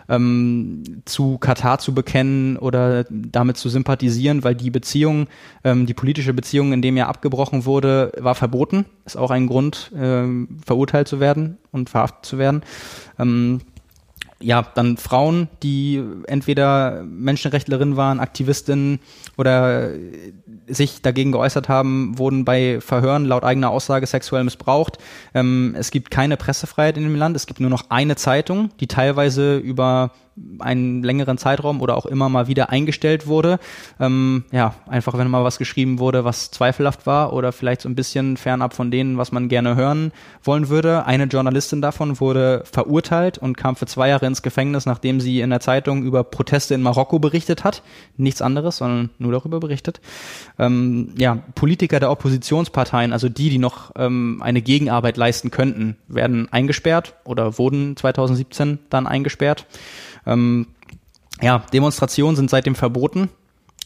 ähm, 0.09 0.83
zu 1.05 1.37
Katar 1.37 1.79
zu 1.79 1.93
bekennen 1.93 2.57
oder 2.57 3.05
damit 3.09 3.57
zu 3.57 3.69
sympathisieren, 3.69 4.43
weil 4.43 4.55
die 4.55 4.71
Beziehung, 4.71 5.27
ähm, 5.63 5.85
die 5.85 5.93
politische 5.93 6.33
Beziehung, 6.33 6.73
in 6.73 6.81
dem 6.81 6.97
ja 6.97 7.07
abgebrochen 7.07 7.65
wurde, 7.65 8.11
war 8.19 8.35
verboten. 8.35 8.85
Ist 9.05 9.17
auch 9.17 9.31
ein 9.31 9.47
Grund, 9.47 9.91
ähm, 9.97 10.59
verurteilt 10.65 11.07
zu 11.07 11.19
werden 11.19 11.57
und 11.71 11.89
verhaftet 11.89 12.25
zu 12.25 12.37
werden. 12.37 12.42
Ähm, 13.19 13.61
ja, 14.43 14.65
dann 14.75 14.97
Frauen, 14.97 15.47
die 15.63 16.03
entweder 16.27 17.03
Menschenrechtlerinnen 17.03 17.95
waren, 17.95 18.19
Aktivistinnen 18.19 18.99
oder 19.37 19.91
sich 20.67 21.01
dagegen 21.01 21.31
geäußert 21.31 21.69
haben, 21.69 22.17
wurden 22.17 22.45
bei 22.45 22.81
Verhören 22.81 23.25
laut 23.25 23.43
eigener 23.43 23.69
Aussage 23.69 24.05
sexuell 24.05 24.43
missbraucht. 24.43 24.97
Ähm, 25.33 25.75
es 25.77 25.91
gibt 25.91 26.11
keine 26.11 26.37
Pressefreiheit 26.37 26.97
in 26.97 27.03
dem 27.03 27.15
Land. 27.15 27.35
Es 27.35 27.47
gibt 27.47 27.59
nur 27.59 27.69
noch 27.69 27.89
eine 27.89 28.15
Zeitung, 28.15 28.69
die 28.79 28.87
teilweise 28.87 29.57
über 29.57 30.11
einen 30.59 31.03
längeren 31.03 31.38
Zeitraum 31.38 31.81
oder 31.81 31.95
auch 31.95 32.05
immer 32.05 32.29
mal 32.29 32.47
wieder 32.47 32.69
eingestellt 32.69 33.27
wurde. 33.27 33.59
Ähm, 33.99 34.45
ja, 34.51 34.73
einfach 34.88 35.17
wenn 35.17 35.29
mal 35.29 35.43
was 35.43 35.57
geschrieben 35.57 35.99
wurde, 35.99 36.25
was 36.25 36.51
zweifelhaft 36.51 37.05
war 37.05 37.34
oder 37.34 37.51
vielleicht 37.51 37.81
so 37.81 37.89
ein 37.89 37.95
bisschen 37.95 38.38
fernab 38.38 38.73
von 38.73 38.89
denen, 38.89 39.17
was 39.17 39.31
man 39.31 39.47
gerne 39.47 39.75
hören 39.75 40.11
wollen 40.43 40.69
würde. 40.69 41.05
Eine 41.05 41.25
Journalistin 41.25 41.81
davon 41.81 42.19
wurde 42.19 42.63
verurteilt 42.71 43.38
und 43.38 43.57
kam 43.57 43.75
für 43.75 43.86
zwei 43.86 44.09
Jahre 44.09 44.25
ins 44.25 44.41
Gefängnis, 44.41 44.86
nachdem 44.86 45.19
sie 45.19 45.41
in 45.41 45.49
der 45.51 45.59
Zeitung 45.59 46.03
über 46.03 46.23
Proteste 46.23 46.73
in 46.73 46.81
Marokko 46.81 47.19
berichtet 47.19 47.63
hat. 47.63 47.84
Nichts 48.17 48.41
anderes, 48.41 48.77
sondern 48.77 49.11
nur 49.19 49.31
darüber 49.31 49.59
berichtet. 49.59 50.01
Ähm, 50.57 51.13
ja, 51.17 51.39
Politiker 51.55 51.99
der 51.99 52.11
Oppositionsparteien, 52.11 53.13
also 53.13 53.29
die, 53.29 53.49
die 53.49 53.59
noch 53.59 53.91
ähm, 53.95 54.41
eine 54.43 54.61
Gegenarbeit 54.61 55.17
leisten 55.17 55.51
könnten, 55.51 55.97
werden 56.07 56.47
eingesperrt 56.51 57.15
oder 57.23 57.57
wurden 57.57 57.95
2017 57.95 58.79
dann 58.89 59.07
eingesperrt. 59.07 59.67
Ähm, 60.26 60.67
ja, 61.41 61.59
Demonstrationen 61.74 62.36
sind 62.36 62.49
seitdem 62.49 62.76
verboten. 62.76 63.30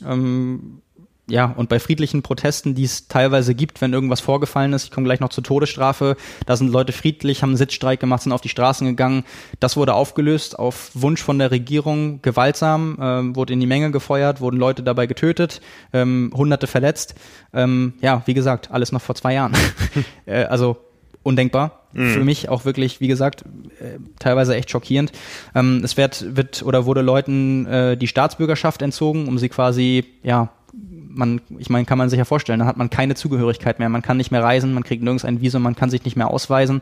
Ähm, 0.05 0.81
ja, 1.29 1.53
und 1.57 1.67
bei 1.67 1.79
friedlichen 1.79 2.21
Protesten, 2.21 2.73
die 2.73 2.85
es 2.85 3.09
teilweise 3.09 3.53
gibt, 3.53 3.81
wenn 3.81 3.91
irgendwas 3.91 4.21
vorgefallen 4.21 4.71
ist, 4.71 4.85
ich 4.85 4.91
komme 4.91 5.05
gleich 5.05 5.19
noch 5.19 5.27
zur 5.27 5.43
Todesstrafe, 5.43 6.15
da 6.45 6.55
sind 6.55 6.71
Leute 6.71 6.93
friedlich, 6.93 7.41
haben 7.41 7.49
einen 7.49 7.57
Sitzstreik 7.57 7.99
gemacht, 7.99 8.21
sind 8.21 8.31
auf 8.31 8.39
die 8.39 8.47
Straßen 8.47 8.87
gegangen. 8.87 9.25
Das 9.59 9.75
wurde 9.75 9.93
aufgelöst 9.93 10.57
auf 10.57 10.91
Wunsch 10.93 11.21
von 11.21 11.37
der 11.37 11.51
Regierung, 11.51 12.21
gewaltsam, 12.21 12.97
ähm, 13.01 13.35
wurde 13.35 13.51
in 13.51 13.59
die 13.59 13.67
Menge 13.67 13.91
gefeuert, 13.91 14.39
wurden 14.39 14.55
Leute 14.55 14.83
dabei 14.83 15.05
getötet, 15.05 15.59
ähm, 15.91 16.31
Hunderte 16.33 16.65
verletzt. 16.67 17.15
Ähm, 17.53 17.95
ja, 17.99 18.21
wie 18.25 18.33
gesagt, 18.33 18.71
alles 18.71 18.93
noch 18.93 19.01
vor 19.01 19.15
zwei 19.15 19.33
Jahren. 19.33 19.51
äh, 20.25 20.45
also 20.45 20.77
undenkbar. 21.23 21.86
Mhm. 21.97 22.11
Für 22.11 22.23
mich 22.23 22.47
auch 22.47 22.63
wirklich, 22.63 23.01
wie 23.01 23.07
gesagt, 23.07 23.43
äh, 23.79 23.97
teilweise 24.19 24.55
echt 24.55 24.69
schockierend. 24.69 25.11
Ähm, 25.55 25.81
es 25.83 25.97
wird, 25.97 26.37
wird 26.37 26.61
oder 26.63 26.85
wurde 26.85 27.01
Leuten 27.01 27.65
äh, 27.65 27.97
die 27.97 28.07
Staatsbürgerschaft 28.07 28.83
entzogen, 28.83 29.27
um 29.27 29.39
sie 29.39 29.49
quasi, 29.49 30.05
ja, 30.21 30.49
man, 30.73 31.41
ich 31.57 31.71
meine, 31.71 31.85
kann 31.85 31.97
man 31.97 32.09
sich 32.09 32.19
ja 32.19 32.25
vorstellen, 32.25 32.59
dann 32.59 32.67
hat 32.67 32.77
man 32.77 32.91
keine 32.91 33.15
Zugehörigkeit 33.15 33.79
mehr, 33.79 33.89
man 33.89 34.03
kann 34.03 34.17
nicht 34.17 34.29
mehr 34.29 34.43
reisen, 34.43 34.75
man 34.75 34.83
kriegt 34.83 35.01
nirgends 35.01 35.25
ein 35.25 35.41
Visum, 35.41 35.63
man 35.63 35.75
kann 35.75 35.89
sich 35.89 36.05
nicht 36.05 36.15
mehr 36.15 36.29
ausweisen. 36.29 36.81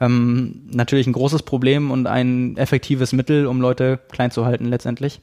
Ähm, 0.00 0.62
natürlich 0.70 1.06
ein 1.06 1.12
großes 1.12 1.42
Problem 1.42 1.90
und 1.90 2.06
ein 2.06 2.56
effektives 2.56 3.12
Mittel, 3.12 3.46
um 3.46 3.60
Leute 3.60 3.98
klein 4.10 4.30
zu 4.30 4.46
halten 4.46 4.64
letztendlich. 4.64 5.20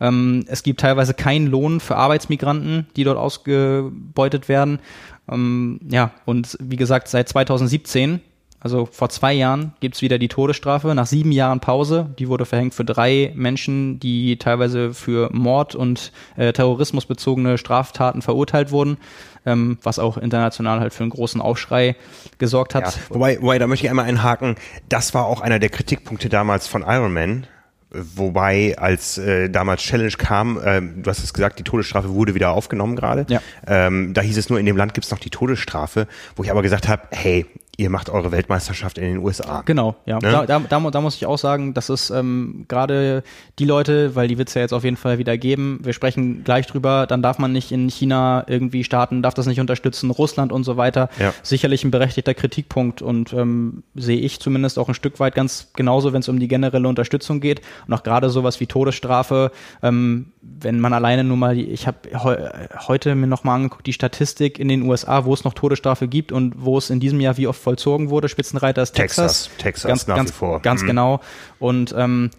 Ähm, 0.00 0.44
es 0.48 0.62
gibt 0.62 0.80
teilweise 0.80 1.14
keinen 1.14 1.46
Lohn 1.46 1.80
für 1.80 1.96
Arbeitsmigranten, 1.96 2.86
die 2.96 3.04
dort 3.04 3.16
ausgebeutet 3.16 4.50
werden. 4.50 4.80
Ähm, 5.30 5.80
ja, 5.88 6.10
und 6.26 6.58
wie 6.60 6.76
gesagt, 6.76 7.08
seit 7.08 7.30
2017 7.30 8.20
also 8.60 8.86
vor 8.86 9.08
zwei 9.08 9.32
Jahren 9.32 9.74
gibt's 9.80 10.02
wieder 10.02 10.18
die 10.18 10.28
Todesstrafe 10.28 10.94
nach 10.94 11.06
sieben 11.06 11.32
Jahren 11.32 11.60
Pause. 11.60 12.14
Die 12.18 12.28
wurde 12.28 12.46
verhängt 12.46 12.74
für 12.74 12.84
drei 12.84 13.32
Menschen, 13.34 14.00
die 14.00 14.38
teilweise 14.38 14.94
für 14.94 15.30
Mord 15.32 15.74
und 15.74 16.12
äh, 16.36 16.52
terrorismusbezogene 16.52 17.58
Straftaten 17.58 18.22
verurteilt 18.22 18.70
wurden, 18.70 18.96
ähm, 19.44 19.78
was 19.82 19.98
auch 19.98 20.16
international 20.16 20.80
halt 20.80 20.94
für 20.94 21.04
einen 21.04 21.10
großen 21.10 21.40
Aufschrei 21.40 21.96
gesorgt 22.38 22.74
hat. 22.74 22.84
Ja, 22.84 22.92
wobei, 23.10 23.40
wobei, 23.40 23.58
da 23.58 23.66
möchte 23.66 23.86
ich 23.86 23.90
einmal 23.90 24.06
einhaken, 24.06 24.56
das 24.88 25.14
war 25.14 25.26
auch 25.26 25.40
einer 25.40 25.58
der 25.58 25.68
Kritikpunkte 25.68 26.28
damals 26.28 26.66
von 26.66 26.82
Iron 26.82 27.12
Man, 27.12 27.46
Wobei, 27.88 28.76
als 28.76 29.16
äh, 29.16 29.48
damals 29.48 29.82
Challenge 29.82 30.10
kam, 30.10 30.58
äh, 30.58 30.82
du 30.82 31.08
hast 31.08 31.22
es 31.22 31.32
gesagt, 31.32 31.60
die 31.60 31.62
Todesstrafe 31.62 32.10
wurde 32.10 32.34
wieder 32.34 32.50
aufgenommen 32.50 32.96
gerade. 32.96 33.26
Ja. 33.28 33.40
Ähm, 33.66 34.12
da 34.12 34.22
hieß 34.22 34.36
es 34.36 34.50
nur, 34.50 34.58
in 34.58 34.66
dem 34.66 34.76
Land 34.76 34.92
gibt's 34.92 35.10
noch 35.12 35.20
die 35.20 35.30
Todesstrafe, 35.30 36.08
wo 36.34 36.42
ich 36.42 36.50
aber 36.50 36.62
gesagt 36.62 36.88
habe, 36.88 37.02
hey, 37.12 37.46
ihr 37.78 37.90
macht 37.90 38.08
eure 38.08 38.32
Weltmeisterschaft 38.32 38.98
in 38.98 39.04
den 39.04 39.18
USA. 39.18 39.62
Genau, 39.66 39.96
ja. 40.06 40.16
Ne? 40.16 40.30
Da, 40.30 40.46
da, 40.46 40.58
da, 40.60 40.90
da, 40.90 41.00
muss 41.00 41.16
ich 41.16 41.26
auch 41.26 41.38
sagen, 41.38 41.74
das 41.74 41.90
ist 41.90 42.10
ähm, 42.10 42.64
gerade 42.68 43.22
die 43.58 43.64
Leute, 43.64 44.14
weil 44.14 44.28
die 44.28 44.38
wird 44.38 44.48
es 44.48 44.54
ja 44.54 44.62
jetzt 44.62 44.72
auf 44.72 44.84
jeden 44.84 44.96
Fall 44.96 45.18
wieder 45.18 45.36
geben, 45.36 45.80
wir 45.82 45.92
sprechen 45.92 46.42
gleich 46.42 46.66
drüber, 46.66 47.06
dann 47.06 47.22
darf 47.22 47.38
man 47.38 47.52
nicht 47.52 47.72
in 47.72 47.88
China 47.88 48.44
irgendwie 48.46 48.84
starten, 48.84 49.22
darf 49.22 49.34
das 49.34 49.46
nicht 49.46 49.60
unterstützen, 49.60 50.10
Russland 50.10 50.52
und 50.52 50.64
so 50.64 50.76
weiter. 50.76 51.10
Ja. 51.18 51.34
Sicherlich 51.42 51.84
ein 51.84 51.90
berechtigter 51.90 52.34
Kritikpunkt 52.34 53.02
und 53.02 53.32
ähm, 53.32 53.82
sehe 53.94 54.18
ich 54.18 54.40
zumindest 54.40 54.78
auch 54.78 54.88
ein 54.88 54.94
Stück 54.94 55.20
weit 55.20 55.34
ganz 55.34 55.72
genauso, 55.74 56.12
wenn 56.12 56.20
es 56.20 56.28
um 56.28 56.40
die 56.40 56.48
generelle 56.48 56.88
Unterstützung 56.88 57.40
geht. 57.40 57.60
Und 57.86 57.94
auch 57.94 58.02
gerade 58.02 58.30
sowas 58.30 58.60
wie 58.60 58.66
Todesstrafe, 58.66 59.52
ähm, 59.82 60.32
wenn 60.40 60.80
man 60.80 60.92
alleine 60.92 61.24
nur 61.24 61.36
mal, 61.36 61.58
ich 61.58 61.86
habe 61.86 61.98
he 62.04 62.86
heute 62.86 63.14
mir 63.14 63.26
nochmal 63.26 63.56
angeguckt, 63.56 63.86
die 63.86 63.92
Statistik 63.92 64.58
in 64.58 64.68
den 64.68 64.82
USA, 64.82 65.24
wo 65.24 65.34
es 65.34 65.44
noch 65.44 65.54
Todesstrafe 65.54 66.08
gibt 66.08 66.32
und 66.32 66.54
wo 66.56 66.78
es 66.78 66.90
in 66.90 67.00
diesem 67.00 67.20
Jahr 67.20 67.36
wie 67.36 67.46
oft 67.46 67.65
vollzogen 67.66 68.10
wurde. 68.10 68.28
Spitzenreiter 68.28 68.80
ist 68.82 68.92
Texas. 68.92 69.50
Texas, 69.56 69.58
Texas 69.58 69.88
ganz, 69.88 70.06
nach 70.06 70.16
ganz, 70.16 70.30
wie 70.30 70.34
vor. 70.34 70.62
Ganz 70.62 70.82
mhm. 70.82 70.86
genau. 70.86 71.20
Und 71.58 71.92
ähm, 71.98 72.30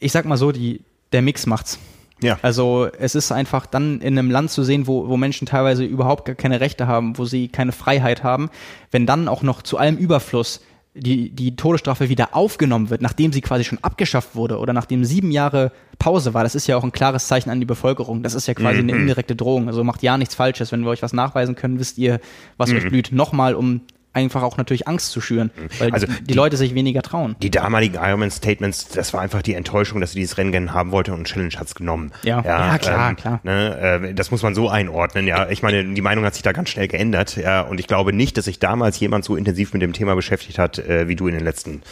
ich 0.00 0.10
sag 0.10 0.24
mal 0.24 0.36
so, 0.36 0.50
die, 0.50 0.80
der 1.12 1.22
Mix 1.22 1.46
macht's. 1.46 1.78
Ja. 2.20 2.36
Also 2.42 2.88
es 2.98 3.14
ist 3.14 3.30
einfach 3.30 3.64
dann 3.66 4.00
in 4.00 4.18
einem 4.18 4.28
Land 4.28 4.50
zu 4.50 4.64
sehen, 4.64 4.88
wo, 4.88 5.06
wo 5.08 5.16
Menschen 5.16 5.46
teilweise 5.46 5.84
überhaupt 5.84 6.24
gar 6.24 6.34
keine 6.34 6.60
Rechte 6.60 6.88
haben, 6.88 7.16
wo 7.16 7.24
sie 7.26 7.46
keine 7.46 7.70
Freiheit 7.70 8.24
haben, 8.24 8.50
wenn 8.90 9.06
dann 9.06 9.28
auch 9.28 9.42
noch 9.42 9.62
zu 9.62 9.78
allem 9.78 9.96
Überfluss 9.96 10.60
die, 10.94 11.30
die 11.30 11.54
Todesstrafe 11.54 12.08
wieder 12.08 12.34
aufgenommen 12.34 12.90
wird, 12.90 13.00
nachdem 13.00 13.32
sie 13.32 13.40
quasi 13.40 13.62
schon 13.62 13.78
abgeschafft 13.82 14.34
wurde 14.34 14.58
oder 14.58 14.72
nachdem 14.72 15.04
sieben 15.04 15.30
Jahre 15.30 15.70
Pause 16.00 16.34
war, 16.34 16.42
das 16.42 16.56
ist 16.56 16.66
ja 16.66 16.76
auch 16.76 16.82
ein 16.82 16.90
klares 16.90 17.28
Zeichen 17.28 17.50
an 17.50 17.60
die 17.60 17.66
Bevölkerung. 17.66 18.24
Das 18.24 18.34
ist 18.34 18.48
ja 18.48 18.54
quasi 18.54 18.82
mhm. 18.82 18.88
eine 18.88 18.98
indirekte 19.02 19.36
Drohung. 19.36 19.68
Also 19.68 19.84
macht 19.84 20.02
ja 20.02 20.18
nichts 20.18 20.34
Falsches. 20.34 20.72
Wenn 20.72 20.82
wir 20.82 20.90
euch 20.90 21.02
was 21.02 21.12
nachweisen 21.12 21.54
können, 21.54 21.78
wisst 21.78 21.96
ihr, 21.98 22.20
was 22.56 22.70
mhm. 22.70 22.76
euch 22.78 22.88
blüht. 22.88 23.12
Nochmal, 23.12 23.54
um 23.54 23.82
einfach 24.12 24.42
auch 24.42 24.56
natürlich 24.56 24.88
Angst 24.88 25.12
zu 25.12 25.20
schüren, 25.20 25.50
mhm. 25.56 25.68
weil 25.78 25.92
also 25.92 26.06
die, 26.06 26.24
die, 26.24 26.34
Leute 26.34 26.56
sich 26.56 26.74
weniger 26.74 27.02
trauen. 27.02 27.36
Die 27.42 27.50
damaligen 27.50 27.94
Ironman-Statements, 27.94 28.88
das 28.88 29.12
war 29.12 29.20
einfach 29.20 29.42
die 29.42 29.54
Enttäuschung, 29.54 30.00
dass 30.00 30.12
sie 30.12 30.20
dieses 30.20 30.36
Rennen 30.36 30.52
gerne 30.52 30.72
haben 30.72 30.90
wollte 30.90 31.12
und 31.12 31.24
Challenge 31.24 31.54
hat's 31.56 31.74
genommen. 31.74 32.12
Ja, 32.22 32.42
ja, 32.42 32.66
ja 32.66 32.78
klar, 32.78 33.10
ähm, 33.10 33.16
klar. 33.16 33.40
Ne, 33.44 34.00
äh, 34.10 34.14
das 34.14 34.30
muss 34.30 34.42
man 34.42 34.54
so 34.54 34.68
einordnen. 34.68 35.26
Ja, 35.26 35.48
ich 35.48 35.62
meine, 35.62 35.84
die 35.84 36.02
Meinung 36.02 36.24
hat 36.24 36.34
sich 36.34 36.42
da 36.42 36.52
ganz 36.52 36.70
schnell 36.70 36.88
geändert. 36.88 37.36
Ja, 37.36 37.62
und 37.62 37.78
ich 37.78 37.86
glaube 37.86 38.12
nicht, 38.12 38.36
dass 38.36 38.46
sich 38.46 38.58
damals 38.58 38.98
jemand 38.98 39.24
so 39.24 39.36
intensiv 39.36 39.72
mit 39.72 39.82
dem 39.82 39.92
Thema 39.92 40.14
beschäftigt 40.14 40.58
hat, 40.58 40.78
äh, 40.78 41.08
wie 41.08 41.16
du 41.16 41.28
in 41.28 41.34
den 41.34 41.44
letzten 41.44 41.82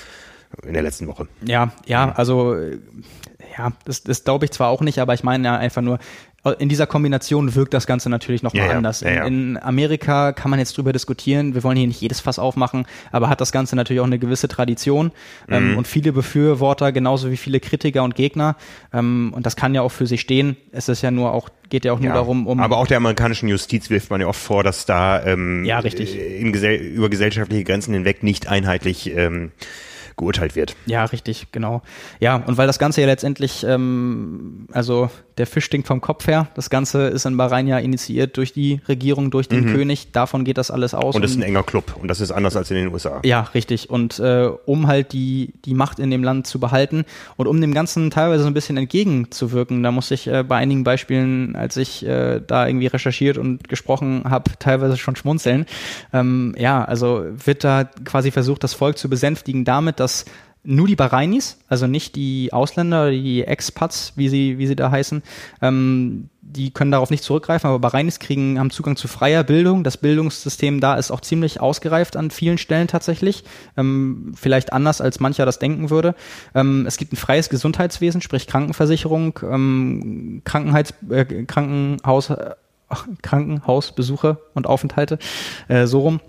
in 0.66 0.72
der 0.72 0.82
letzten 0.82 1.06
Woche. 1.06 1.28
Ja, 1.42 1.72
ja, 1.84 2.10
also 2.12 2.56
ja, 3.58 3.72
das, 3.84 4.02
das 4.02 4.24
glaube 4.24 4.44
ich 4.44 4.50
zwar 4.52 4.68
auch 4.68 4.80
nicht, 4.80 4.98
aber 4.98 5.14
ich 5.14 5.24
meine 5.24 5.46
ja 5.46 5.56
einfach 5.56 5.82
nur, 5.82 5.98
in 6.58 6.68
dieser 6.68 6.86
Kombination 6.86 7.54
wirkt 7.56 7.74
das 7.74 7.86
Ganze 7.86 8.08
natürlich 8.10 8.42
nochmal 8.42 8.68
ja, 8.68 8.76
anders. 8.76 9.00
Ja, 9.00 9.10
ja. 9.10 9.24
In, 9.24 9.56
in, 9.56 9.62
Amerika 9.62 10.32
kann 10.32 10.50
man 10.50 10.60
jetzt 10.60 10.76
drüber 10.76 10.92
diskutieren, 10.92 11.54
wir 11.54 11.64
wollen 11.64 11.76
hier 11.76 11.86
nicht 11.86 12.00
jedes 12.00 12.20
Fass 12.20 12.38
aufmachen, 12.38 12.86
aber 13.10 13.28
hat 13.28 13.40
das 13.40 13.50
Ganze 13.50 13.74
natürlich 13.74 14.00
auch 14.00 14.06
eine 14.06 14.18
gewisse 14.18 14.46
Tradition 14.46 15.10
ähm, 15.48 15.72
mhm. 15.72 15.78
und 15.78 15.88
viele 15.88 16.12
Befürworter, 16.12 16.92
genauso 16.92 17.30
wie 17.30 17.36
viele 17.36 17.58
Kritiker 17.58 18.04
und 18.04 18.14
Gegner. 18.14 18.56
Ähm, 18.92 19.32
und 19.34 19.46
das 19.46 19.56
kann 19.56 19.74
ja 19.74 19.82
auch 19.82 19.90
für 19.90 20.06
sich 20.06 20.20
stehen. 20.20 20.56
Es 20.70 20.88
ist 20.88 21.02
ja 21.02 21.10
nur 21.10 21.32
auch, 21.32 21.48
geht 21.70 21.84
ja 21.84 21.92
auch 21.92 22.00
nur 22.00 22.12
darum, 22.12 22.46
um. 22.46 22.60
Aber 22.60 22.78
auch 22.78 22.86
der 22.86 22.98
amerikanischen 22.98 23.48
Justiz 23.48 23.90
wirft 23.90 24.10
man 24.10 24.20
ja 24.20 24.28
oft 24.28 24.40
vor, 24.40 24.62
dass 24.62 24.86
da 24.86 25.24
ähm, 25.24 25.64
ja, 25.64 25.80
richtig. 25.80 26.16
In, 26.16 26.54
über 26.54 27.08
gesellschaftliche 27.08 27.64
Grenzen 27.64 27.94
hinweg 27.94 28.22
nicht 28.22 28.48
einheitlich 28.48 29.14
ähm, 29.14 29.50
geurteilt 30.18 30.54
wird. 30.54 30.76
Ja, 30.84 31.06
richtig, 31.06 31.46
genau. 31.52 31.80
Ja, 32.20 32.36
und 32.36 32.58
weil 32.58 32.66
das 32.66 32.78
Ganze 32.78 33.00
ja 33.00 33.06
letztendlich, 33.06 33.64
ähm, 33.64 34.66
also 34.72 35.10
der 35.38 35.46
Fisch 35.46 35.64
stinkt 35.64 35.86
vom 35.86 36.00
Kopf 36.00 36.26
her. 36.26 36.48
Das 36.54 36.70
Ganze 36.70 37.06
ist 37.08 37.24
in 37.24 37.36
Bahrain 37.36 37.66
ja 37.66 37.78
initiiert 37.78 38.36
durch 38.36 38.52
die 38.52 38.80
Regierung, 38.88 39.30
durch 39.30 39.48
den 39.48 39.64
mhm. 39.64 39.74
König. 39.74 40.12
Davon 40.12 40.44
geht 40.44 40.58
das 40.58 40.70
alles 40.70 40.94
aus. 40.94 41.14
Und 41.14 41.22
das 41.22 41.32
ist 41.32 41.36
ein 41.36 41.42
enger 41.42 41.62
Club 41.62 41.96
und 42.00 42.08
das 42.08 42.20
ist 42.20 42.30
anders 42.32 42.56
als 42.56 42.70
in 42.70 42.76
den 42.76 42.92
USA. 42.92 43.20
Ja, 43.24 43.42
richtig. 43.54 43.90
Und 43.90 44.18
äh, 44.18 44.48
um 44.66 44.86
halt 44.86 45.12
die, 45.12 45.54
die 45.64 45.74
Macht 45.74 45.98
in 45.98 46.10
dem 46.10 46.24
Land 46.24 46.46
zu 46.46 46.58
behalten 46.58 47.04
und 47.36 47.46
um 47.46 47.60
dem 47.60 47.72
Ganzen 47.72 48.10
teilweise 48.10 48.42
so 48.42 48.48
ein 48.48 48.54
bisschen 48.54 48.76
entgegenzuwirken, 48.76 49.82
da 49.82 49.92
muss 49.92 50.10
ich 50.10 50.26
äh, 50.26 50.42
bei 50.42 50.56
einigen 50.56 50.84
Beispielen, 50.84 51.56
als 51.56 51.76
ich 51.76 52.04
äh, 52.04 52.40
da 52.44 52.66
irgendwie 52.66 52.88
recherchiert 52.88 53.38
und 53.38 53.68
gesprochen 53.68 54.24
habe, 54.28 54.50
teilweise 54.58 54.96
schon 54.96 55.16
schmunzeln. 55.16 55.66
Ähm, 56.12 56.54
ja, 56.58 56.84
also 56.84 57.24
wird 57.44 57.64
da 57.64 57.84
quasi 57.84 58.30
versucht, 58.30 58.64
das 58.64 58.74
Volk 58.74 58.98
zu 58.98 59.08
besänftigen 59.08 59.64
damit, 59.64 60.00
dass 60.00 60.24
nur 60.64 60.86
die 60.86 60.96
Bahrainis, 60.96 61.58
also 61.68 61.86
nicht 61.86 62.16
die 62.16 62.52
Ausländer, 62.52 63.10
die 63.10 63.44
Expats, 63.44 64.12
wie 64.16 64.28
sie, 64.28 64.58
wie 64.58 64.66
sie 64.66 64.76
da 64.76 64.90
heißen, 64.90 65.22
ähm, 65.62 66.28
die 66.40 66.70
können 66.70 66.90
darauf 66.90 67.10
nicht 67.10 67.22
zurückgreifen, 67.22 67.68
aber 67.68 67.78
Bahrainis 67.78 68.18
kriegen, 68.18 68.58
haben 68.58 68.70
Zugang 68.70 68.96
zu 68.96 69.06
freier 69.06 69.44
Bildung. 69.44 69.84
Das 69.84 69.98
Bildungssystem 69.98 70.80
da 70.80 70.94
ist 70.94 71.10
auch 71.10 71.20
ziemlich 71.20 71.60
ausgereift 71.60 72.16
an 72.16 72.30
vielen 72.30 72.58
Stellen 72.58 72.88
tatsächlich. 72.88 73.44
Ähm, 73.76 74.32
vielleicht 74.34 74.72
anders, 74.72 75.00
als 75.00 75.20
mancher 75.20 75.44
das 75.44 75.58
denken 75.58 75.90
würde. 75.90 76.14
Ähm, 76.54 76.86
es 76.86 76.96
gibt 76.96 77.12
ein 77.12 77.16
freies 77.16 77.50
Gesundheitswesen, 77.50 78.22
sprich 78.22 78.46
Krankenversicherung, 78.46 79.38
ähm, 79.42 80.42
Krankenheits, 80.44 80.94
äh, 81.10 81.24
Krankenhaus, 81.44 82.30
äh, 82.30 82.54
Krankenhausbesuche 83.22 84.38
und 84.54 84.66
Aufenthalte, 84.66 85.18
äh, 85.68 85.86
so 85.86 86.00
rum. 86.00 86.20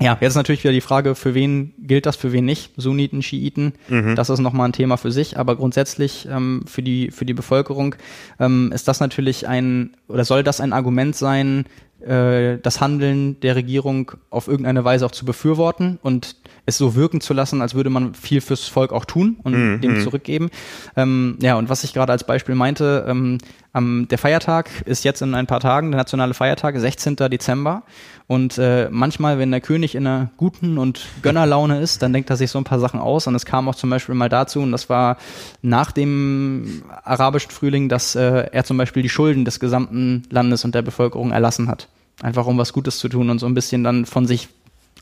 Ja, 0.00 0.18
jetzt 0.20 0.30
ist 0.30 0.36
natürlich 0.36 0.64
wieder 0.64 0.72
die 0.72 0.80
Frage, 0.80 1.14
für 1.14 1.34
wen 1.34 1.72
gilt 1.78 2.06
das, 2.06 2.16
für 2.16 2.32
wen 2.32 2.44
nicht? 2.44 2.72
Sunniten, 2.76 3.22
Schiiten, 3.22 3.74
mhm. 3.88 4.16
das 4.16 4.28
ist 4.28 4.40
nochmal 4.40 4.68
ein 4.68 4.72
Thema 4.72 4.96
für 4.96 5.12
sich, 5.12 5.38
aber 5.38 5.56
grundsätzlich 5.56 6.26
ähm, 6.30 6.64
für, 6.66 6.82
die, 6.82 7.10
für 7.10 7.24
die 7.24 7.34
Bevölkerung 7.34 7.94
ähm, 8.40 8.72
ist 8.74 8.88
das 8.88 9.00
natürlich 9.00 9.46
ein, 9.46 9.96
oder 10.08 10.24
soll 10.24 10.42
das 10.42 10.60
ein 10.60 10.72
Argument 10.72 11.14
sein, 11.14 11.66
äh, 12.04 12.58
das 12.58 12.80
Handeln 12.80 13.40
der 13.40 13.56
Regierung 13.56 14.12
auf 14.30 14.48
irgendeine 14.48 14.84
Weise 14.84 15.06
auch 15.06 15.12
zu 15.12 15.24
befürworten 15.24 15.98
und 16.02 16.36
es 16.66 16.78
so 16.78 16.94
wirken 16.94 17.20
zu 17.20 17.34
lassen, 17.34 17.60
als 17.60 17.74
würde 17.74 17.90
man 17.90 18.14
viel 18.14 18.40
fürs 18.40 18.66
Volk 18.66 18.92
auch 18.92 19.04
tun 19.04 19.36
und 19.42 19.52
mhm. 19.52 19.80
dem 19.80 20.00
zurückgeben. 20.00 20.50
Ähm, 20.96 21.36
ja, 21.40 21.56
und 21.56 21.68
was 21.68 21.84
ich 21.84 21.92
gerade 21.92 22.12
als 22.12 22.24
Beispiel 22.24 22.54
meinte, 22.54 23.04
ähm, 23.06 23.38
ähm, 23.74 24.06
der 24.08 24.18
Feiertag 24.18 24.70
ist 24.86 25.04
jetzt 25.04 25.20
in 25.20 25.34
ein 25.34 25.46
paar 25.46 25.60
Tagen, 25.60 25.90
der 25.90 25.98
nationale 25.98 26.32
Feiertag, 26.32 26.78
16. 26.78 27.16
Dezember. 27.16 27.82
Und 28.26 28.56
äh, 28.56 28.88
manchmal, 28.90 29.38
wenn 29.38 29.50
der 29.50 29.60
König 29.60 29.94
in 29.94 30.06
einer 30.06 30.30
guten 30.36 30.78
und 30.78 31.06
Gönnerlaune 31.22 31.80
ist, 31.80 32.00
dann 32.02 32.12
denkt 32.12 32.30
er 32.30 32.36
sich 32.36 32.50
so 32.50 32.58
ein 32.58 32.64
paar 32.64 32.80
Sachen 32.80 33.00
aus. 33.00 33.26
Und 33.26 33.34
es 33.34 33.44
kam 33.44 33.68
auch 33.68 33.74
zum 33.74 33.90
Beispiel 33.90 34.14
mal 34.14 34.30
dazu, 34.30 34.60
und 34.60 34.72
das 34.72 34.88
war 34.88 35.18
nach 35.60 35.92
dem 35.92 36.82
arabischen 37.02 37.50
Frühling, 37.50 37.88
dass 37.90 38.14
äh, 38.14 38.48
er 38.50 38.64
zum 38.64 38.78
Beispiel 38.78 39.02
die 39.02 39.10
Schulden 39.10 39.44
des 39.44 39.60
gesamten 39.60 40.22
Landes 40.30 40.64
und 40.64 40.74
der 40.74 40.82
Bevölkerung 40.82 41.32
erlassen 41.32 41.68
hat. 41.68 41.88
Einfach 42.22 42.46
um 42.46 42.56
was 42.56 42.72
Gutes 42.72 42.98
zu 42.98 43.08
tun 43.08 43.28
und 43.28 43.40
so 43.40 43.46
ein 43.46 43.54
bisschen 43.54 43.84
dann 43.84 44.06
von 44.06 44.26
sich 44.26 44.48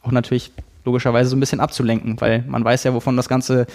auch 0.03 0.11
natürlich 0.11 0.51
logischerweise 0.85 1.31
so 1.31 1.37
ein 1.37 1.41
bisschen 1.41 1.61
abzulenken, 1.61 2.21
weil 2.21 2.45
man 2.47 2.65
weiß 2.65 2.85
ja, 2.85 2.95
wovon 2.95 3.17
das 3.17 3.29
Ganze 3.29 3.67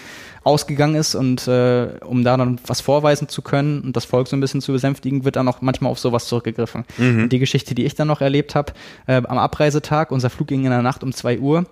ausgegangen 0.44 0.96
ist 0.96 1.16
und 1.16 1.48
äh, 1.48 1.90
um 2.06 2.24
da 2.24 2.38
dann 2.38 2.60
was 2.66 2.82
vorweisen 2.82 3.30
zu 3.30 3.42
können 3.42 3.82
und 3.82 3.96
das 3.96 4.06
Volk 4.06 4.28
so 4.28 4.36
ein 4.36 4.40
bisschen 4.40 4.62
zu 4.62 4.72
besänftigen, 4.72 5.26
wird 5.26 5.36
dann 5.36 5.48
auch 5.48 5.62
manchmal 5.62 5.92
auf 5.92 6.00
sowas 6.00 6.28
zurückgegriffen. 6.28 6.86
Mhm. 6.98 7.30
Die 7.30 7.40
Geschichte, 7.40 7.76
die 7.76 7.86
ich 7.86 7.96
dann 7.96 8.08
noch 8.08 8.22
erlebt 8.22 8.56
habe, 8.56 8.74
äh, 9.08 9.22
am 9.26 9.38
Abreisetag, 9.38 10.12
unser 10.12 10.30
Flug 10.30 10.48
ging 10.48 10.64
in 10.66 10.72
der 10.72 10.82
Nacht 10.82 11.04
um 11.04 11.14
zwei 11.14 11.40
Uhr, 11.40 11.66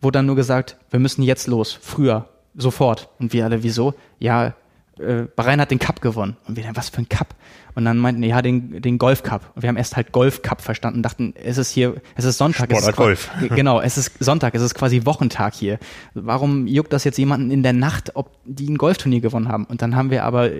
wurde 0.00 0.18
dann 0.18 0.26
nur 0.26 0.36
gesagt, 0.36 0.76
wir 0.90 1.00
müssen 1.00 1.22
jetzt 1.22 1.46
los, 1.46 1.78
früher, 1.80 2.28
sofort. 2.54 3.08
Und 3.18 3.32
wir 3.32 3.44
alle, 3.44 3.62
wieso? 3.62 3.94
Ja, 4.18 4.54
äh, 4.98 5.24
Bahrain 5.36 5.60
hat 5.60 5.70
den 5.70 5.78
Cup 5.78 6.00
gewonnen. 6.00 6.36
Und 6.46 6.56
wir 6.56 6.64
dann, 6.64 6.76
was 6.76 6.88
für 6.88 6.98
ein 6.98 7.08
Cup? 7.08 7.34
Und 7.74 7.84
dann 7.84 7.98
meinten, 7.98 8.22
ja, 8.22 8.42
den, 8.42 8.82
den 8.82 8.98
Golf 8.98 9.22
Cup. 9.22 9.52
Und 9.54 9.62
wir 9.62 9.68
haben 9.68 9.76
erst 9.76 9.96
halt 9.96 10.12
Golf 10.12 10.42
Cup 10.42 10.60
verstanden, 10.60 11.02
dachten, 11.02 11.34
es 11.42 11.58
ist 11.58 11.70
hier, 11.70 11.94
es 12.14 12.24
ist 12.24 12.38
Sonntag. 12.38 12.70
Sport 12.70 12.82
es 12.82 12.88
ist 12.88 12.96
Golf. 12.96 13.30
Genau, 13.54 13.80
es 13.80 13.96
ist 13.96 14.12
Sonntag, 14.22 14.54
es 14.54 14.62
ist 14.62 14.74
quasi 14.74 15.06
Wochentag 15.06 15.54
hier. 15.54 15.78
Warum 16.14 16.66
juckt 16.66 16.92
das 16.92 17.04
jetzt 17.04 17.18
jemanden 17.18 17.50
in 17.50 17.62
der 17.62 17.72
Nacht, 17.72 18.14
ob 18.14 18.36
die 18.44 18.68
ein 18.68 18.76
Golfturnier 18.76 19.20
gewonnen 19.20 19.48
haben? 19.48 19.64
Und 19.64 19.82
dann 19.82 19.96
haben 19.96 20.10
wir 20.10 20.24
aber 20.24 20.50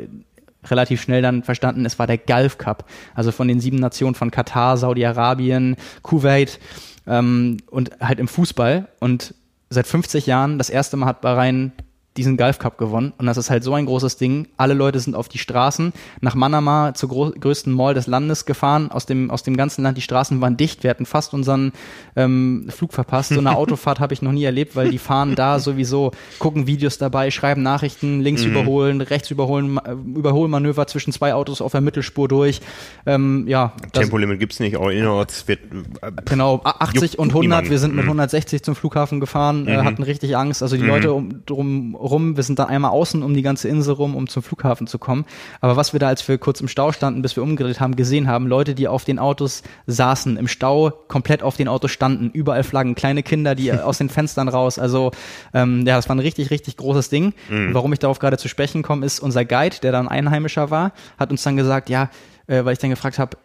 relativ 0.65 1.03
schnell 1.03 1.23
dann 1.23 1.43
verstanden, 1.43 1.85
es 1.85 1.99
war 1.99 2.07
der 2.07 2.19
Gulf 2.19 2.59
Cup. 2.59 2.89
Also 3.15 3.33
von 3.33 3.49
den 3.49 3.61
sieben 3.61 3.79
Nationen 3.79 4.15
von 4.15 4.31
Katar, 4.31 4.77
Saudi-Arabien, 4.77 5.77
Kuwait 6.03 6.61
ähm, 7.07 7.59
und 7.71 7.91
halt 8.01 8.19
im 8.21 8.29
Fußball. 8.29 8.89
Und 9.01 9.35
seit 9.71 9.87
50 9.87 10.27
Jahren 10.27 10.59
das 10.59 10.71
erste 10.71 10.97
Mal 10.97 11.07
hat 11.07 11.21
Bahrain 11.21 11.73
diesen 12.17 12.37
Gulf 12.37 12.59
Cup 12.59 12.77
gewonnen 12.77 13.13
und 13.19 13.27
das 13.27 13.37
ist 13.37 13.49
halt 13.49 13.65
so 13.65 13.75
ein 13.75 13.87
großes 13.87 14.17
Ding. 14.17 14.49
Alle 14.57 14.75
Leute 14.75 15.01
sind 15.01 15.15
auf 15.15 15.29
die 15.29 15.39
Straßen 15.39 15.93
nach 16.21 16.35
Manama 16.35 16.93
zur 16.95 17.09
größten 17.09 17.73
Mall 17.73 17.95
des 17.95 18.07
Landes 18.07 18.45
gefahren, 18.45 18.91
aus 18.91 19.07
dem 19.07 19.31
aus 19.31 19.43
dem 19.43 19.57
ganzen 19.57 19.83
Land. 19.83 19.97
Die 19.97 20.03
Straßen 20.03 20.41
waren 20.41 20.57
dicht. 20.57 20.83
Wir 20.83 20.91
hatten 20.91 21.07
fast 21.07 21.33
unseren 21.33 21.73
ähm, 22.15 22.67
Flug 22.69 22.93
verpasst. 22.93 23.31
So 23.31 23.39
eine 23.39 23.57
Autofahrt 23.57 24.01
habe 24.01 24.13
ich 24.13 24.23
noch 24.23 24.33
nie 24.33 24.45
erlebt, 24.45 24.77
weil 24.77 24.91
die 24.91 24.99
fahren 24.99 25.35
da 25.35 25.59
sowieso, 25.59 26.13
gucken 26.39 26.67
Videos 26.67 26.99
dabei, 26.99 27.31
schreiben 27.31 27.63
Nachrichten, 27.63 28.21
links 28.21 28.45
mhm. 28.45 28.51
überholen, 28.51 29.01
rechts 29.01 29.31
überholen, 29.31 29.79
Überholmanöver 30.15 30.87
zwischen 30.87 31.13
zwei 31.13 31.35
Autos 31.35 31.61
auf 31.63 31.73
der 31.73 31.81
Mittelspur 31.81 32.29
durch. 32.29 32.61
Ähm, 33.07 33.47
ja, 33.49 33.73
Tempolimit 33.93 34.39
gibt's 34.39 34.61
nicht, 34.61 34.77
auch 34.77 34.89
innerorts 34.89 35.49
wird 35.49 35.61
äh, 36.03 36.13
genau 36.25 36.61
80 36.65 37.19
und 37.19 37.29
100. 37.29 37.43
Niemanden. 37.43 37.71
Wir 37.71 37.79
sind 37.79 37.95
mit 37.95 38.05
160 38.05 38.61
mhm. 38.61 38.65
zum 38.65 38.75
Flughafen 38.75 39.21
gefahren, 39.21 39.67
äh, 39.67 39.79
mhm. 39.79 39.85
hatten 39.85 40.03
richtig 40.03 40.37
Angst. 40.37 40.63
Also 40.63 40.77
die 40.77 40.83
mhm. 40.83 40.89
Leute 40.89 41.13
um, 41.13 41.45
drum 41.47 41.95
rum. 42.03 42.37
Wir 42.37 42.43
sind 42.43 42.59
dann 42.59 42.69
einmal 42.69 42.91
außen 42.91 43.23
um 43.23 43.35
die 43.35 43.43
ganze 43.43 43.69
Insel 43.69 43.95
rum, 43.95 44.15
um 44.15 44.29
zum 44.29 44.43
Flughafen 44.43 44.87
zu 44.87 44.99
kommen. 44.99 45.25
Aber 45.61 45.77
was 45.77 45.93
wir 45.93 46.01
da, 46.01 46.09
als 46.09 46.27
wir 46.27 46.39
kurz 46.39 46.61
im 46.61 46.69
Stau 46.69 46.93
standen, 46.93 47.23
bis 47.23 47.37
wir 47.37 47.43
umgedreht 47.43 47.81
haben, 47.81 47.97
gesehen 47.97 48.29
haben, 48.29 48.47
Leute, 48.47 48.75
die 48.75 48.89
auf 48.89 49.05
den 49.05 49.19
Autos 49.19 49.63
saßen, 49.87 50.37
im 50.37 50.49
Stau 50.49 50.91
komplett 51.09 51.43
auf 51.43 51.57
den 51.57 51.69
Autos 51.69 51.91
standen, 51.91 52.31
überall 52.31 52.65
Flaggen, 52.65 52.95
kleine 52.95 53.23
Kinder, 53.23 53.55
die 53.55 53.73
aus 53.73 53.99
den 53.99 54.09
Fenstern 54.09 54.49
raus. 54.49 54.79
Also 54.79 55.13
ähm, 55.55 55.87
ja, 55.87 55.97
das 55.97 56.09
war 56.09 56.17
ein 56.17 56.21
richtig, 56.21 56.51
richtig 56.51 56.77
großes 56.77 57.09
Ding. 57.09 57.33
Mhm. 57.49 57.75
warum 57.75 57.93
ich 57.93 57.99
darauf 57.99 58.19
gerade 58.19 58.39
zu 58.39 58.49
sprechen 58.49 58.83
komme, 58.83 59.07
ist 59.07 59.21
unser 59.21 59.45
Guide, 59.45 59.77
der 59.83 59.93
dann 59.93 60.09
Einheimischer 60.09 60.71
war, 60.71 60.93
hat 61.19 61.31
uns 61.31 61.43
dann 61.43 61.57
gesagt, 61.57 61.89
ja, 61.89 62.11
äh, 62.47 62.65
weil 62.65 62.73
ich 62.73 62.79
dann 62.79 62.91
gefragt 62.91 63.19
habe, 63.19 63.37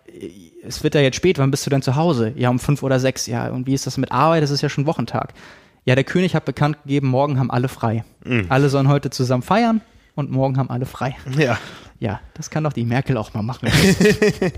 es 0.64 0.84
wird 0.84 0.96
ja 0.96 1.02
jetzt 1.02 1.16
spät, 1.16 1.38
wann 1.38 1.52
bist 1.52 1.66
du 1.66 1.70
denn 1.70 1.82
zu 1.82 1.96
Hause? 1.96 2.34
Ja, 2.36 2.50
um 2.50 2.60
fünf 2.60 2.84
oder 2.84 3.00
sechs. 3.00 3.28
Ja, 3.28 3.50
und 3.50 3.68
wie 3.68 3.74
ist 3.74 3.88
das 3.88 3.98
mit 3.98 4.12
Arbeit? 4.12 4.44
Das 4.44 4.52
ist 4.52 4.62
ja 4.62 4.70
schon 4.70 4.86
Wochentag. 4.86 5.34
Ja, 5.88 5.96
der 5.96 6.04
König 6.04 6.36
hat 6.36 6.44
bekannt 6.44 6.84
gegeben, 6.84 7.08
morgen 7.08 7.40
haben 7.40 7.50
alle 7.50 7.70
frei. 7.70 8.04
Mhm. 8.26 8.48
Alle 8.50 8.68
sollen 8.68 8.90
heute 8.90 9.10
zusammen 9.10 9.42
feiern 9.42 9.80
und 10.16 10.30
morgen 10.30 10.58
haben 10.58 10.70
alle 10.70 10.86
frei. 10.86 11.16
Ja. 11.38 11.58
Ja, 12.00 12.20
das 12.36 12.52
kann 12.52 12.64
doch 12.64 12.74
die 12.74 12.84
Merkel 12.84 13.18
auch 13.18 13.34
mal 13.34 13.42
machen. 13.42 13.70
Wir 13.72 14.52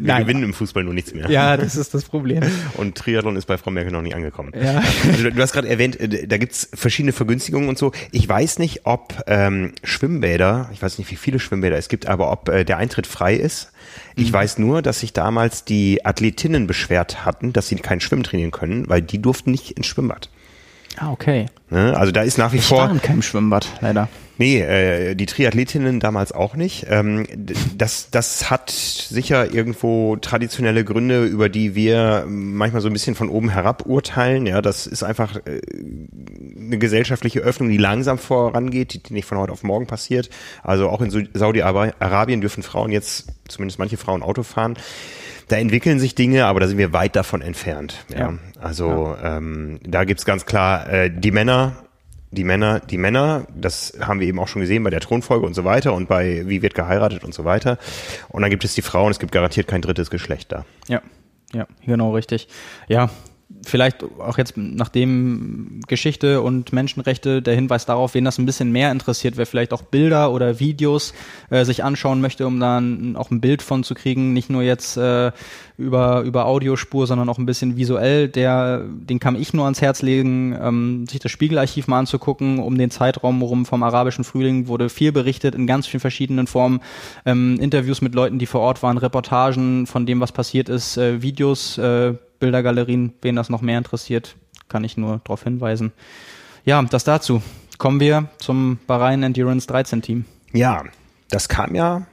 Nein. 0.00 0.22
gewinnen 0.22 0.42
im 0.42 0.54
Fußball 0.54 0.82
nur 0.82 0.94
nichts 0.94 1.14
mehr. 1.14 1.30
Ja, 1.30 1.56
das 1.56 1.76
ist 1.76 1.94
das 1.94 2.04
Problem. 2.04 2.42
Und 2.74 2.96
Triathlon 2.96 3.36
ist 3.36 3.46
bei 3.46 3.56
Frau 3.56 3.70
Merkel 3.70 3.92
noch 3.92 4.02
nie 4.02 4.14
angekommen. 4.14 4.52
Ja. 4.60 4.82
Also, 5.06 5.30
du 5.30 5.40
hast 5.40 5.52
gerade 5.52 5.68
erwähnt, 5.68 6.00
äh, 6.00 6.26
da 6.26 6.38
gibt's 6.38 6.68
verschiedene 6.74 7.12
Vergünstigungen 7.12 7.68
und 7.68 7.78
so. 7.78 7.92
Ich 8.10 8.28
weiß 8.28 8.58
nicht, 8.58 8.86
ob 8.86 9.22
ähm, 9.28 9.74
Schwimmbäder, 9.84 10.70
ich 10.72 10.82
weiß 10.82 10.98
nicht, 10.98 11.10
wie 11.10 11.16
viele 11.16 11.38
Schwimmbäder 11.38 11.76
es 11.76 11.88
gibt, 11.88 12.06
aber 12.06 12.32
ob 12.32 12.48
äh, 12.48 12.64
der 12.64 12.78
Eintritt 12.78 13.06
frei 13.06 13.34
ist. 13.34 13.70
Ich 14.16 14.28
mhm. 14.28 14.34
weiß 14.34 14.58
nur, 14.58 14.82
dass 14.82 15.00
sich 15.00 15.12
damals 15.12 15.64
die 15.64 16.04
Athletinnen 16.04 16.66
beschwert 16.66 17.24
hatten, 17.24 17.52
dass 17.52 17.68
sie 17.68 17.76
kein 17.76 18.00
Schwimmen 18.00 18.24
trainieren 18.24 18.50
können, 18.50 18.88
weil 18.88 19.02
die 19.02 19.20
durften 19.20 19.50
nicht 19.50 19.72
ins 19.72 19.86
Schwimmbad. 19.86 20.30
Ah, 20.96 21.12
okay. 21.12 21.46
Ne? 21.70 21.96
Also 21.96 22.12
da 22.12 22.22
ist 22.22 22.38
nach 22.38 22.52
wie 22.52 22.56
ich 22.56 22.64
vor. 22.64 22.78
War 22.78 22.90
in 22.90 23.00
keinem 23.00 23.22
Schwimmbad, 23.22 23.68
leider. 23.80 24.08
Nee, 24.38 24.62
äh, 24.62 25.14
die 25.14 25.26
Triathletinnen 25.26 26.00
damals 26.00 26.32
auch 26.32 26.56
nicht. 26.56 26.86
Ähm, 26.88 27.26
das, 27.76 28.08
das 28.10 28.50
hat 28.50 28.70
sicher 28.70 29.52
irgendwo 29.52 30.16
traditionelle 30.16 30.82
Gründe, 30.82 31.26
über 31.26 31.50
die 31.50 31.74
wir 31.74 32.24
manchmal 32.26 32.80
so 32.80 32.88
ein 32.88 32.94
bisschen 32.94 33.14
von 33.14 33.28
oben 33.28 33.50
herab 33.50 33.84
urteilen. 33.84 34.46
Ja, 34.46 34.62
das 34.62 34.86
ist 34.86 35.02
einfach 35.02 35.36
äh, 35.44 35.60
eine 36.58 36.78
gesellschaftliche 36.78 37.40
Öffnung, 37.40 37.68
die 37.68 37.76
langsam 37.76 38.16
vorangeht, 38.16 38.94
die, 38.94 39.02
die 39.02 39.12
nicht 39.12 39.26
von 39.26 39.36
heute 39.36 39.52
auf 39.52 39.62
morgen 39.62 39.86
passiert. 39.86 40.30
Also 40.62 40.88
auch 40.88 41.02
in 41.02 41.28
Saudi-Arabien 41.34 42.40
dürfen 42.40 42.62
Frauen 42.62 42.92
jetzt, 42.92 43.26
zumindest 43.46 43.78
manche 43.78 43.98
Frauen, 43.98 44.22
Auto 44.22 44.42
fahren 44.42 44.76
da 45.50 45.56
entwickeln 45.56 45.98
sich 45.98 46.14
Dinge, 46.14 46.46
aber 46.46 46.60
da 46.60 46.68
sind 46.68 46.78
wir 46.78 46.92
weit 46.92 47.16
davon 47.16 47.42
entfernt. 47.42 48.04
Ja. 48.08 48.18
ja. 48.18 48.34
Also 48.60 49.16
ja. 49.20 49.38
Ähm, 49.38 49.80
da 49.82 50.04
gibt's 50.04 50.24
ganz 50.24 50.46
klar 50.46 50.88
äh, 50.88 51.10
die 51.10 51.32
Männer, 51.32 51.72
die 52.30 52.44
Männer, 52.44 52.78
die 52.78 52.98
Männer, 52.98 53.46
das 53.54 53.94
haben 54.00 54.20
wir 54.20 54.28
eben 54.28 54.38
auch 54.38 54.46
schon 54.46 54.60
gesehen 54.60 54.84
bei 54.84 54.90
der 54.90 55.00
Thronfolge 55.00 55.44
und 55.44 55.54
so 55.54 55.64
weiter 55.64 55.92
und 55.92 56.08
bei 56.08 56.44
wie 56.46 56.62
wird 56.62 56.74
geheiratet 56.74 57.24
und 57.24 57.34
so 57.34 57.44
weiter. 57.44 57.78
Und 58.28 58.42
dann 58.42 58.50
gibt 58.50 58.64
es 58.64 58.74
die 58.74 58.82
Frauen, 58.82 59.10
es 59.10 59.18
gibt 59.18 59.32
garantiert 59.32 59.66
kein 59.66 59.82
drittes 59.82 60.10
Geschlecht 60.10 60.52
da. 60.52 60.64
Ja, 60.86 61.02
ja, 61.52 61.66
genau 61.84 62.14
richtig. 62.14 62.46
Ja, 62.86 63.10
vielleicht 63.64 64.04
auch 64.18 64.38
jetzt 64.38 64.56
nachdem 64.56 65.80
Geschichte 65.86 66.40
und 66.42 66.72
Menschenrechte 66.72 67.42
der 67.42 67.54
Hinweis 67.54 67.86
darauf, 67.86 68.14
wen 68.14 68.24
das 68.24 68.38
ein 68.38 68.46
bisschen 68.46 68.72
mehr 68.72 68.90
interessiert, 68.90 69.36
wer 69.36 69.46
vielleicht 69.46 69.72
auch 69.72 69.82
Bilder 69.82 70.32
oder 70.32 70.60
Videos 70.60 71.14
äh, 71.50 71.64
sich 71.64 71.84
anschauen 71.84 72.20
möchte, 72.20 72.46
um 72.46 72.60
dann 72.60 73.16
auch 73.16 73.30
ein 73.30 73.40
Bild 73.40 73.62
von 73.62 73.84
zu 73.84 73.94
kriegen, 73.94 74.32
nicht 74.32 74.50
nur 74.50 74.62
jetzt 74.62 74.96
äh, 74.96 75.32
über 75.76 76.22
über 76.22 76.46
Audiospur, 76.46 77.06
sondern 77.06 77.28
auch 77.28 77.38
ein 77.38 77.46
bisschen 77.46 77.76
visuell. 77.76 78.28
Der, 78.28 78.84
den 78.86 79.18
kann 79.18 79.36
ich 79.36 79.52
nur 79.52 79.64
ans 79.64 79.80
Herz 79.80 80.02
legen, 80.02 80.56
ähm, 80.60 81.06
sich 81.08 81.20
das 81.20 81.32
Spiegelarchiv 81.32 81.88
mal 81.88 82.00
anzugucken. 82.00 82.58
Um 82.58 82.76
den 82.78 82.90
Zeitraum 82.90 83.42
rum 83.42 83.66
vom 83.66 83.82
arabischen 83.82 84.24
Frühling 84.24 84.68
wurde 84.68 84.88
viel 84.88 85.12
berichtet 85.12 85.54
in 85.54 85.66
ganz 85.66 85.86
vielen 85.86 86.00
verschiedenen 86.00 86.46
Formen. 86.46 86.80
Ähm, 87.24 87.58
Interviews 87.60 88.00
mit 88.00 88.14
Leuten, 88.14 88.38
die 88.38 88.46
vor 88.46 88.60
Ort 88.60 88.82
waren, 88.82 88.98
Reportagen 88.98 89.86
von 89.86 90.06
dem, 90.06 90.20
was 90.20 90.32
passiert 90.32 90.68
ist, 90.68 90.96
äh, 90.96 91.22
Videos. 91.22 91.78
Äh, 91.78 92.14
Bildergalerien, 92.40 93.12
wen 93.22 93.36
das 93.36 93.48
noch 93.48 93.62
mehr 93.62 93.78
interessiert, 93.78 94.36
kann 94.68 94.82
ich 94.82 94.96
nur 94.96 95.20
darauf 95.24 95.44
hinweisen. 95.44 95.92
Ja, 96.64 96.82
das 96.82 97.04
dazu. 97.04 97.42
Kommen 97.78 98.00
wir 98.00 98.28
zum 98.38 98.78
Bahrain 98.86 99.22
Endurance 99.22 99.66
13 99.66 100.02
Team. 100.02 100.24
Ja, 100.52 100.84
das 101.30 101.48
kam 101.48 101.74
ja 101.74 102.06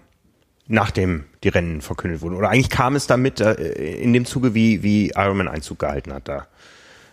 nachdem 0.67 1.23
die 1.43 1.49
Rennen 1.49 1.81
verkündet 1.81 2.21
wurden. 2.21 2.35
Oder 2.35 2.49
eigentlich 2.49 2.69
kam 2.69 2.95
es 2.95 3.07
damit 3.07 3.39
äh, 3.39 3.53
in 3.53 4.13
dem 4.13 4.25
Zuge, 4.25 4.53
wie, 4.53 4.83
wie 4.83 5.11
Ironman 5.15 5.47
Einzug 5.47 5.79
gehalten 5.79 6.13
hat 6.13 6.27
da. 6.27 6.47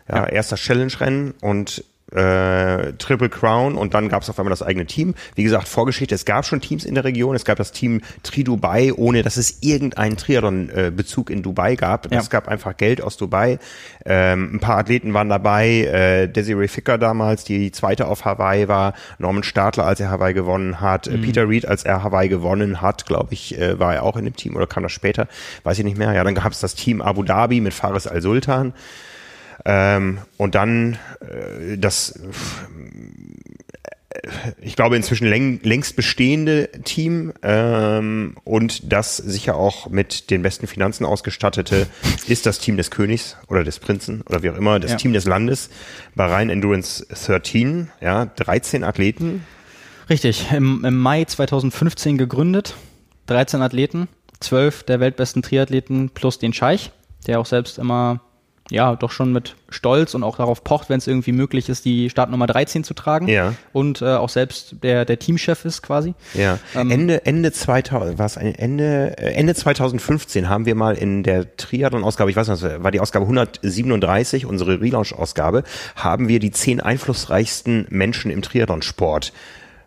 Ja, 0.08 0.16
ja. 0.16 0.26
erster 0.26 0.56
Challenge-Rennen 0.56 1.34
und 1.40 1.84
äh, 2.14 2.92
Triple 2.94 3.28
Crown 3.28 3.76
und 3.76 3.94
dann 3.94 4.08
gab 4.08 4.22
es 4.22 4.30
auf 4.30 4.38
einmal 4.38 4.50
das 4.50 4.62
eigene 4.62 4.86
Team. 4.86 5.14
Wie 5.34 5.42
gesagt, 5.42 5.68
Vorgeschichte, 5.68 6.14
es 6.14 6.24
gab 6.24 6.44
schon 6.46 6.60
Teams 6.60 6.84
in 6.84 6.94
der 6.94 7.04
Region, 7.04 7.34
es 7.34 7.44
gab 7.44 7.58
das 7.58 7.72
Team 7.72 8.00
Tri 8.22 8.44
Dubai, 8.44 8.92
ohne 8.94 9.22
dass 9.22 9.36
es 9.36 9.58
irgendeinen 9.62 10.16
Triathlon-Bezug 10.16 11.30
in 11.30 11.42
Dubai 11.42 11.76
gab. 11.76 12.12
Ja. 12.12 12.20
Es 12.20 12.30
gab 12.30 12.48
einfach 12.48 12.76
Geld 12.76 13.02
aus 13.02 13.16
Dubai. 13.16 13.58
Ähm, 14.04 14.54
ein 14.54 14.60
paar 14.60 14.78
Athleten 14.78 15.12
waren 15.14 15.28
dabei, 15.28 15.80
äh, 15.80 16.28
Desiree 16.28 16.68
Ficker 16.68 16.98
damals, 16.98 17.44
die 17.44 17.72
zweite 17.72 18.06
auf 18.06 18.24
Hawaii 18.24 18.68
war, 18.68 18.94
Norman 19.18 19.42
Stadler, 19.42 19.86
als 19.86 20.00
er 20.00 20.10
Hawaii 20.10 20.34
gewonnen 20.34 20.80
hat, 20.80 21.10
mhm. 21.10 21.22
Peter 21.22 21.48
Reed, 21.48 21.66
als 21.66 21.84
er 21.84 22.02
Hawaii 22.02 22.28
gewonnen 22.28 22.80
hat, 22.80 23.06
glaube 23.06 23.34
ich, 23.34 23.58
äh, 23.58 23.78
war 23.78 23.94
er 23.94 24.02
auch 24.02 24.16
in 24.16 24.24
dem 24.24 24.36
Team 24.36 24.56
oder 24.56 24.66
kam 24.66 24.82
das 24.82 24.92
später, 24.92 25.28
weiß 25.64 25.78
ich 25.78 25.84
nicht 25.84 25.98
mehr. 25.98 26.12
Ja, 26.12 26.24
dann 26.24 26.34
gab 26.34 26.52
es 26.52 26.60
das 26.60 26.74
Team 26.74 27.00
Abu 27.00 27.22
Dhabi 27.22 27.60
mit 27.60 27.74
Faris 27.74 28.06
Al-Sultan. 28.06 28.72
Ähm, 29.64 30.18
und 30.36 30.54
dann 30.54 30.98
äh, 31.20 31.78
das, 31.78 32.10
äh, 32.10 32.28
ich 34.60 34.76
glaube, 34.76 34.96
inzwischen 34.96 35.26
läng, 35.26 35.60
längst 35.62 35.96
bestehende 35.96 36.68
Team 36.84 37.32
ähm, 37.42 38.36
und 38.44 38.92
das 38.92 39.16
sicher 39.16 39.56
auch 39.56 39.88
mit 39.88 40.30
den 40.30 40.42
besten 40.42 40.66
Finanzen 40.66 41.06
ausgestattete 41.06 41.86
ist 42.26 42.44
das 42.44 42.58
Team 42.58 42.76
des 42.76 42.90
Königs 42.90 43.38
oder 43.48 43.64
des 43.64 43.78
Prinzen 43.78 44.20
oder 44.22 44.42
wie 44.42 44.50
auch 44.50 44.56
immer, 44.56 44.80
das 44.80 44.90
ja. 44.92 44.96
Team 44.98 45.14
des 45.14 45.24
Landes, 45.24 45.70
Bahrain 46.14 46.50
Endurance 46.50 47.06
13, 47.06 47.90
ja, 48.00 48.26
13 48.26 48.84
Athleten. 48.84 49.46
Richtig, 50.10 50.52
im, 50.52 50.84
im 50.84 50.98
Mai 50.98 51.24
2015 51.24 52.18
gegründet, 52.18 52.74
13 53.26 53.62
Athleten, 53.62 54.08
12 54.40 54.82
der 54.82 55.00
weltbesten 55.00 55.40
Triathleten 55.40 56.10
plus 56.10 56.38
den 56.38 56.52
Scheich, 56.52 56.90
der 57.26 57.40
auch 57.40 57.46
selbst 57.46 57.78
immer 57.78 58.20
ja, 58.70 58.96
doch 58.96 59.10
schon 59.10 59.32
mit 59.32 59.56
Stolz 59.68 60.14
und 60.14 60.22
auch 60.22 60.36
darauf 60.36 60.64
pocht, 60.64 60.88
wenn 60.88 60.96
es 60.98 61.06
irgendwie 61.06 61.32
möglich 61.32 61.68
ist, 61.68 61.84
die 61.84 62.08
Startnummer 62.08 62.46
13 62.46 62.82
zu 62.82 62.94
tragen. 62.94 63.28
Ja. 63.28 63.54
Und 63.72 64.00
äh, 64.00 64.14
auch 64.14 64.30
selbst 64.30 64.76
der, 64.82 65.04
der 65.04 65.18
Teamchef 65.18 65.66
ist 65.66 65.82
quasi. 65.82 66.14
Ja. 66.32 66.58
Ähm, 66.74 66.90
Ende, 66.90 67.26
Ende 67.26 67.52
2000, 67.52 68.18
was 68.18 68.38
Ende, 68.38 69.18
äh, 69.18 69.34
Ende 69.34 69.54
2015 69.54 70.48
haben 70.48 70.64
wir 70.64 70.74
mal 70.74 70.94
in 70.94 71.22
der 71.22 71.56
Triathlon-Ausgabe, 71.56 72.30
ich 72.30 72.36
weiß 72.36 72.48
nicht, 72.48 72.82
war 72.82 72.90
die 72.90 73.00
Ausgabe 73.00 73.26
137, 73.26 74.46
unsere 74.46 74.80
Relaunch-Ausgabe, 74.80 75.64
haben 75.94 76.28
wir 76.28 76.38
die 76.38 76.50
zehn 76.50 76.80
einflussreichsten 76.80 77.86
Menschen 77.90 78.30
im 78.30 78.40
Triathlon-Sport 78.40 79.34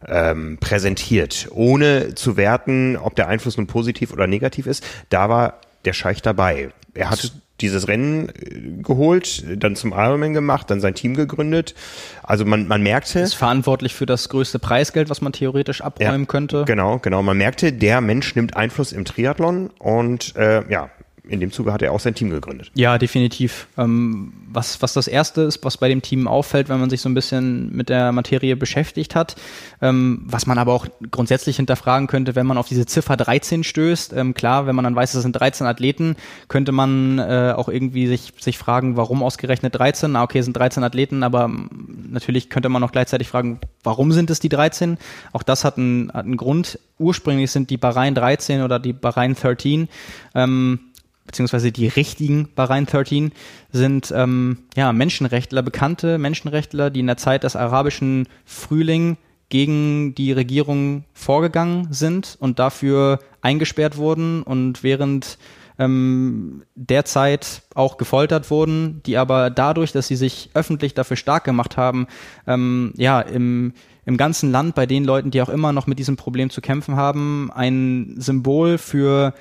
ähm, 0.08 0.60
präsentiert, 0.60 1.48
ohne 1.50 2.14
zu 2.14 2.38
werten, 2.38 2.96
ob 2.96 3.16
der 3.16 3.28
Einfluss 3.28 3.58
nun 3.58 3.66
positiv 3.66 4.14
oder 4.14 4.28
negativ 4.28 4.68
ist. 4.68 4.86
Da 5.10 5.30
war 5.30 5.62
der 5.86 5.94
Scheich 5.94 6.22
dabei. 6.22 6.70
Er 6.94 7.10
hat 7.10 7.32
dieses 7.62 7.88
Rennen 7.88 8.30
äh, 8.30 8.82
geholt, 8.84 9.44
dann 9.62 9.76
zum 9.76 9.92
Ironman 9.92 10.34
gemacht, 10.34 10.70
dann 10.70 10.82
sein 10.82 10.94
Team 10.94 11.16
gegründet. 11.16 11.76
Also 12.24 12.46
man, 12.46 12.68
man 12.68 12.82
merkte. 12.82 13.20
Ist 13.20 13.34
verantwortlich 13.36 13.94
für 13.94 14.06
das 14.06 14.30
größte 14.30 14.60
Preisgeld, 14.60 15.10
was 15.10 15.22
man 15.22 15.34
theoretisch 15.34 15.82
abräumen 15.82 16.22
ja, 16.22 16.28
könnte. 16.28 16.66
Genau, 16.66 17.00
genau. 17.00 17.24
Man 17.24 17.38
merkte, 17.38 17.74
der 17.74 18.02
Mensch 18.02 18.36
nimmt 18.36 18.56
Einfluss 18.56 18.92
im 18.92 19.06
Triathlon 19.06 19.70
und 19.80 20.36
äh, 20.36 20.70
ja, 20.70 20.90
in 21.30 21.40
dem 21.40 21.52
Zuge 21.52 21.74
hat 21.74 21.82
er 21.82 21.92
auch 21.92 22.00
sein 22.00 22.16
Team 22.16 22.30
gegründet. 22.30 22.72
Ja, 22.76 22.98
definitiv. 22.98 23.68
Ähm, 23.78 24.34
was, 24.50 24.82
was 24.82 24.94
das 24.94 25.08
Erste 25.08 25.42
ist, 25.42 25.64
was 25.64 25.78
bei 25.78 25.90
dem 25.90 26.02
Team 26.02 26.28
auffällt, 26.28 26.70
wenn 26.70 26.80
man 26.80 26.90
sich 26.90 27.02
so 27.02 27.10
ein 27.10 27.14
bisschen 27.14 27.76
mit 27.76 27.90
der 27.90 28.12
Materie 28.12 28.56
beschäftigt 28.56 29.16
hat, 29.16 29.36
ähm, 29.82 30.22
was 30.26 30.48
man 30.48 30.58
aber 30.58 30.74
auch 30.74 30.88
grundsätzlich 31.12 31.58
hinterfragen 31.58 32.08
könnte, 32.08 32.36
wenn 32.36 32.46
man 32.46 32.58
auf 32.58 32.68
diese 32.68 32.86
Ziffer 32.86 33.18
13 33.18 33.64
stößt. 33.64 34.14
Ähm, 34.14 34.34
klar, 34.34 34.68
wenn 34.68 34.76
man 34.76 34.84
dann 34.84 34.96
weiß, 34.96 35.14
es 35.14 35.22
sind 35.24 35.34
13 35.34 35.68
Athleten, 35.68 36.16
könnte 36.48 36.72
man 36.72 37.20
äh, 37.20 37.54
auch 37.56 37.70
irgendwie 37.70 38.08
sich, 38.08 38.34
sich 38.40 38.58
fragen, 38.58 38.98
warum 38.98 39.24
ausgerechnet 39.24 39.76
13? 39.76 40.12
Na, 40.12 40.24
okay, 40.24 40.40
es 40.40 40.46
sind 40.46 40.56
13 40.56 40.84
Athleten, 40.84 41.24
aber 41.24 41.46
ähm, 41.46 41.70
natürlich 42.10 42.50
könnte 42.50 42.70
man 42.70 42.84
auch 42.84 42.92
gleichzeitig 42.92 43.28
fragen, 43.28 43.60
warum 43.84 44.12
sind 44.12 44.30
es 44.30 44.40
die 44.40 44.50
13? 44.50 44.98
Auch 45.34 45.44
das 45.44 45.64
hat 45.64 45.78
einen, 45.78 46.10
hat 46.10 46.26
einen 46.26 46.38
Grund. 46.38 46.80
Ursprünglich 47.00 47.52
sind 47.52 47.70
die 47.70 47.78
Bahrain 47.78 48.16
13 48.16 48.64
oder 48.64 48.80
die 48.80 48.94
Bahrain 48.94 49.36
13 49.36 49.88
ähm, 50.34 50.80
beziehungsweise 51.28 51.72
die 51.72 51.88
richtigen 51.88 52.50
Bahrain 52.56 52.86
13 52.86 53.32
sind 53.72 54.12
ähm, 54.16 54.60
ja 54.76 54.92
Menschenrechtler, 54.94 55.62
bekannte 55.62 56.18
Menschenrechtler, 56.18 56.90
die 56.90 57.02
in 57.02 57.08
der 57.08 57.18
Zeit 57.18 57.44
des 57.44 57.56
arabischen 57.56 58.28
Frühling 58.46 59.18
gegen 59.50 60.16
die 60.16 60.32
Regierung 60.32 61.04
vorgegangen 61.14 61.88
sind 61.92 62.38
und 62.40 62.60
dafür 62.60 63.20
eingesperrt 63.42 63.98
wurden 63.98 64.44
und 64.44 64.84
während 64.84 65.38
ähm, 65.80 66.64
derzeit 66.76 67.62
auch 67.76 67.98
gefoltert 67.98 68.50
wurden, 68.50 69.02
die 69.06 69.18
aber 69.18 69.50
dadurch, 69.50 69.92
dass 69.92 70.08
sie 70.08 70.16
sich 70.16 70.50
öffentlich 70.54 70.94
dafür 70.96 71.18
stark 71.18 71.44
gemacht 71.44 71.78
haben, 71.78 72.08
ähm, 72.48 72.94
ja, 72.98 73.22
im, 73.22 73.74
im 74.06 74.18
ganzen 74.18 74.52
Land 74.52 74.76
bei 74.76 74.86
den 74.86 75.06
Leuten, 75.06 75.32
die 75.32 75.42
auch 75.42 75.50
immer 75.50 75.74
noch 75.74 75.88
mit 75.88 76.00
diesem 76.00 76.18
Problem 76.18 76.50
zu 76.50 76.62
kämpfen 76.62 76.96
haben, 76.96 77.52
ein 77.54 78.16
Symbol 78.18 78.78
für 78.78 79.34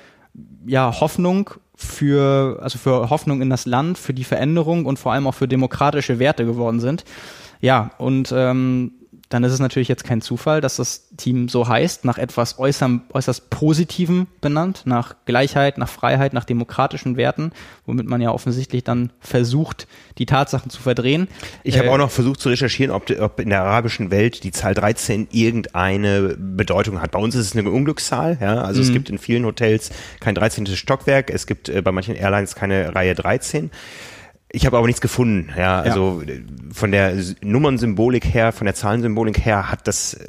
ja, 0.67 0.99
Hoffnung 0.99 1.49
für, 1.77 2.59
also 2.61 2.79
für 2.79 3.09
Hoffnung 3.09 3.41
in 3.41 3.49
das 3.49 3.65
Land, 3.67 3.97
für 3.97 4.13
die 4.13 4.23
Veränderung 4.23 4.85
und 4.85 4.97
vor 4.97 5.13
allem 5.13 5.27
auch 5.27 5.35
für 5.35 5.47
demokratische 5.47 6.19
Werte 6.19 6.45
geworden 6.45 6.79
sind. 6.79 7.05
Ja, 7.61 7.91
und 7.97 8.33
ähm, 8.35 8.93
dann 9.29 9.43
ist 9.43 9.51
es 9.51 9.59
natürlich 9.59 9.89
jetzt 9.89 10.05
kein 10.05 10.21
Zufall, 10.21 10.61
dass 10.61 10.77
das 10.77 11.09
Team 11.17 11.49
so 11.49 11.67
heißt, 11.67 12.05
nach 12.05 12.17
etwas 12.17 12.59
äußerst, 12.59 13.01
äußerst 13.11 13.49
Positivem 13.49 14.27
benannt, 14.39 14.83
nach 14.85 15.15
Gleichheit, 15.25 15.77
nach 15.77 15.89
Freiheit, 15.89 16.33
nach 16.33 16.45
demokratischen 16.45 17.17
Werten, 17.17 17.51
womit 17.85 18.07
man 18.07 18.21
ja 18.21 18.31
offensichtlich 18.31 18.85
dann 18.85 19.11
versucht, 19.19 19.87
die 20.17 20.25
Tatsachen 20.25 20.69
zu 20.69 20.81
verdrehen. 20.81 21.27
Ich 21.63 21.75
äh, 21.75 21.79
habe 21.79 21.91
auch 21.91 21.97
noch 21.97 22.11
versucht 22.11 22.39
zu 22.39 22.49
recherchieren, 22.49 22.91
ob, 22.91 23.09
ob, 23.19 23.39
in 23.41 23.49
der 23.49 23.63
arabischen 23.63 24.11
Welt 24.11 24.43
die 24.45 24.51
Zahl 24.51 24.73
13 24.73 25.27
irgendeine 25.31 26.37
Bedeutung 26.37 27.01
hat. 27.01 27.11
Bei 27.11 27.19
uns 27.19 27.35
ist 27.35 27.47
es 27.47 27.55
eine 27.55 27.69
Unglückszahl, 27.69 28.37
ja, 28.39 28.61
also 28.61 28.81
es 28.81 28.89
mhm. 28.89 28.93
gibt 28.93 29.09
in 29.09 29.17
vielen 29.17 29.45
Hotels 29.45 29.91
kein 30.21 30.35
13. 30.35 30.67
Stockwerk, 30.67 31.29
es 31.29 31.47
gibt 31.47 31.67
äh, 31.67 31.81
bei 31.81 31.91
manchen 31.91 32.15
Airlines 32.15 32.55
keine 32.55 32.95
Reihe 32.95 33.13
13. 33.13 33.71
Ich 34.49 34.65
habe 34.65 34.77
aber 34.77 34.87
nichts 34.87 35.01
gefunden. 35.01 35.51
Ja, 35.57 35.81
also 35.81 36.21
ja. 36.25 36.35
von 36.71 36.91
der 36.91 37.21
Nummernsymbolik 37.41 38.25
her, 38.25 38.53
von 38.53 38.63
der 38.63 38.75
Zahlensymbolik 38.75 39.43
her 39.43 39.69
hat 39.69 39.87
das 39.87 40.13
äh, 40.13 40.27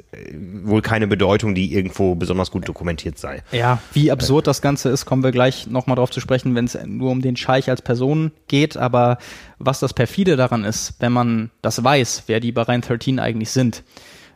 wohl 0.65 0.83
keine 0.83 1.07
Bedeutung, 1.07 1.55
die 1.55 1.73
irgendwo 1.73 2.17
besonders 2.17 2.51
gut 2.51 2.67
dokumentiert 2.67 3.17
sei. 3.17 3.43
Ja, 3.53 3.81
wie 3.93 4.11
absurd 4.11 4.49
das 4.49 4.61
Ganze 4.61 4.89
ist, 4.89 5.07
kommen 5.07 5.23
wir 5.23 5.31
gleich 5.31 5.69
nochmal 5.69 5.95
drauf 5.97 6.11
zu 6.11 6.21
sprechen, 6.21 6.57
wenn 6.57 6.65
es 6.65 6.77
nur 6.85 7.13
um 7.13 7.23
den 7.23 7.37
Scheich 7.37 7.71
als 7.71 7.81
Person 7.81 8.33
geht. 8.49 8.77
Aber 8.77 9.19
was 9.59 9.79
das 9.79 9.95
perfide 9.95 10.37
daran 10.37 10.65
ist, 10.65 10.95
wenn 10.99 11.13
man 11.13 11.51
das 11.63 11.85
weiß, 11.85 12.25
wer 12.27 12.41
die 12.41 12.51
Bahrain 12.51 12.81
13 12.81 13.21
eigentlich 13.21 13.51
sind 13.51 13.85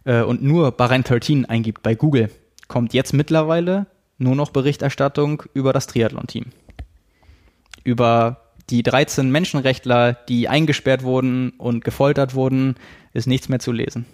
äh, 0.04 0.22
und 0.22 0.44
nur 0.44 0.70
Bahrain 0.70 1.02
13 1.02 1.46
eingibt 1.46 1.82
bei 1.82 1.96
Google, 1.96 2.30
kommt 2.68 2.94
jetzt 2.94 3.12
mittlerweile 3.14 3.86
nur 4.18 4.36
noch 4.36 4.50
Berichterstattung 4.50 5.42
über 5.54 5.72
das 5.72 5.88
Triathlon-Team. 5.88 6.46
Über 7.82 8.42
die 8.70 8.82
13 8.82 9.30
Menschenrechtler, 9.30 10.14
die 10.28 10.48
eingesperrt 10.48 11.02
wurden 11.02 11.50
und 11.50 11.84
gefoltert 11.84 12.34
wurden, 12.34 12.76
ist 13.12 13.26
nichts 13.26 13.48
mehr 13.48 13.58
zu 13.58 13.72
lesen. 13.72 14.06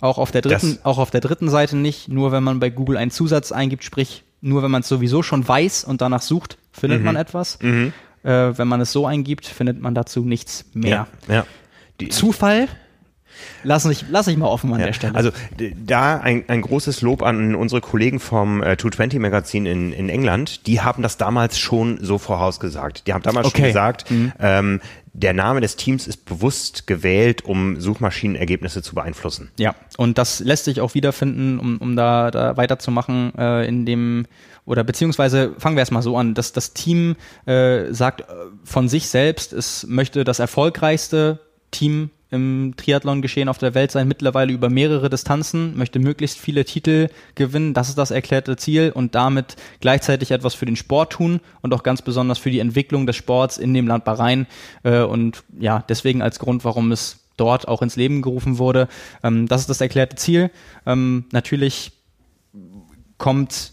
Auch 0.00 0.18
auf 0.18 0.32
der 0.32 0.42
dritten, 0.42 0.76
das 0.76 0.84
auch 0.84 0.98
auf 0.98 1.10
der 1.10 1.20
dritten 1.20 1.48
Seite 1.48 1.76
nicht, 1.76 2.08
nur 2.08 2.32
wenn 2.32 2.42
man 2.42 2.58
bei 2.58 2.70
Google 2.70 2.96
einen 2.96 3.10
Zusatz 3.10 3.52
eingibt, 3.52 3.84
sprich, 3.84 4.24
nur 4.40 4.62
wenn 4.62 4.70
man 4.70 4.82
es 4.82 4.88
sowieso 4.88 5.22
schon 5.22 5.46
weiß 5.46 5.84
und 5.84 6.00
danach 6.00 6.22
sucht, 6.22 6.58
findet 6.72 7.00
mhm. 7.00 7.04
man 7.06 7.16
etwas. 7.16 7.58
Mhm. 7.62 7.92
Äh, 8.24 8.58
wenn 8.58 8.68
man 8.68 8.80
es 8.80 8.92
so 8.92 9.06
eingibt, 9.06 9.46
findet 9.46 9.80
man 9.80 9.94
dazu 9.94 10.24
nichts 10.24 10.64
mehr. 10.74 11.06
Ja, 11.28 11.34
ja. 11.34 11.46
Die, 12.00 12.08
Zufall? 12.08 12.68
Lass 13.64 13.84
ich, 13.84 14.04
lass 14.10 14.28
ich 14.28 14.36
mal 14.36 14.46
offen 14.46 14.72
an 14.72 14.80
ja, 14.80 14.86
der 14.86 14.92
Stelle. 14.92 15.14
Also 15.14 15.30
da 15.76 16.18
ein, 16.18 16.44
ein 16.48 16.62
großes 16.62 17.02
Lob 17.02 17.22
an 17.22 17.54
unsere 17.54 17.80
Kollegen 17.80 18.20
vom 18.20 18.62
äh, 18.62 18.76
220 18.76 19.20
Magazin 19.20 19.66
in, 19.66 19.92
in 19.92 20.08
England. 20.08 20.66
Die 20.66 20.80
haben 20.80 21.02
das 21.02 21.16
damals 21.16 21.58
schon 21.58 21.98
so 22.02 22.18
vorausgesagt. 22.18 23.06
Die 23.06 23.12
haben 23.12 23.22
damals 23.22 23.48
okay. 23.48 23.58
schon 23.58 23.66
gesagt, 23.66 24.10
mhm. 24.10 24.32
ähm, 24.38 24.80
der 25.14 25.34
Name 25.34 25.60
des 25.60 25.76
Teams 25.76 26.06
ist 26.06 26.24
bewusst 26.24 26.86
gewählt, 26.86 27.44
um 27.44 27.78
Suchmaschinenergebnisse 27.78 28.82
zu 28.82 28.94
beeinflussen. 28.94 29.50
Ja, 29.58 29.74
und 29.98 30.16
das 30.16 30.40
lässt 30.40 30.64
sich 30.64 30.80
auch 30.80 30.94
wiederfinden, 30.94 31.58
um, 31.58 31.78
um 31.78 31.96
da, 31.96 32.30
da 32.30 32.56
weiterzumachen, 32.56 33.34
äh, 33.36 33.66
in 33.66 33.84
dem 33.84 34.26
oder 34.64 34.84
beziehungsweise 34.84 35.54
fangen 35.58 35.76
wir 35.76 35.80
erstmal 35.80 36.02
so 36.02 36.16
an, 36.16 36.34
dass 36.34 36.52
das 36.52 36.72
Team 36.72 37.16
äh, 37.46 37.92
sagt 37.92 38.22
äh, 38.22 38.24
von 38.64 38.88
sich 38.88 39.08
selbst, 39.08 39.52
es 39.52 39.86
möchte 39.86 40.24
das 40.24 40.38
erfolgreichste 40.38 41.40
Team 41.72 42.10
im 42.32 42.74
Triathlon-Geschehen 42.76 43.48
auf 43.48 43.58
der 43.58 43.74
Welt 43.74 43.90
sein, 43.90 44.08
mittlerweile 44.08 44.52
über 44.52 44.70
mehrere 44.70 45.10
Distanzen, 45.10 45.76
möchte 45.76 45.98
möglichst 45.98 46.38
viele 46.38 46.64
Titel 46.64 47.08
gewinnen, 47.34 47.74
das 47.74 47.90
ist 47.90 47.98
das 47.98 48.10
erklärte 48.10 48.56
Ziel 48.56 48.90
und 48.92 49.14
damit 49.14 49.56
gleichzeitig 49.80 50.30
etwas 50.30 50.54
für 50.54 50.66
den 50.66 50.76
Sport 50.76 51.12
tun 51.12 51.40
und 51.60 51.74
auch 51.74 51.82
ganz 51.82 52.00
besonders 52.02 52.38
für 52.38 52.50
die 52.50 52.58
Entwicklung 52.58 53.06
des 53.06 53.16
Sports 53.16 53.58
in 53.58 53.74
dem 53.74 53.86
Land 53.86 54.04
Bahrain 54.04 54.46
äh, 54.82 55.02
und 55.02 55.44
ja, 55.60 55.84
deswegen 55.88 56.22
als 56.22 56.38
Grund, 56.38 56.64
warum 56.64 56.90
es 56.90 57.18
dort 57.36 57.68
auch 57.68 57.82
ins 57.82 57.96
Leben 57.96 58.22
gerufen 58.22 58.58
wurde. 58.58 58.88
Ähm, 59.22 59.46
das 59.46 59.60
ist 59.62 59.70
das 59.70 59.80
erklärte 59.80 60.16
Ziel. 60.16 60.50
Ähm, 60.86 61.26
natürlich 61.32 61.92
kommt 63.18 63.72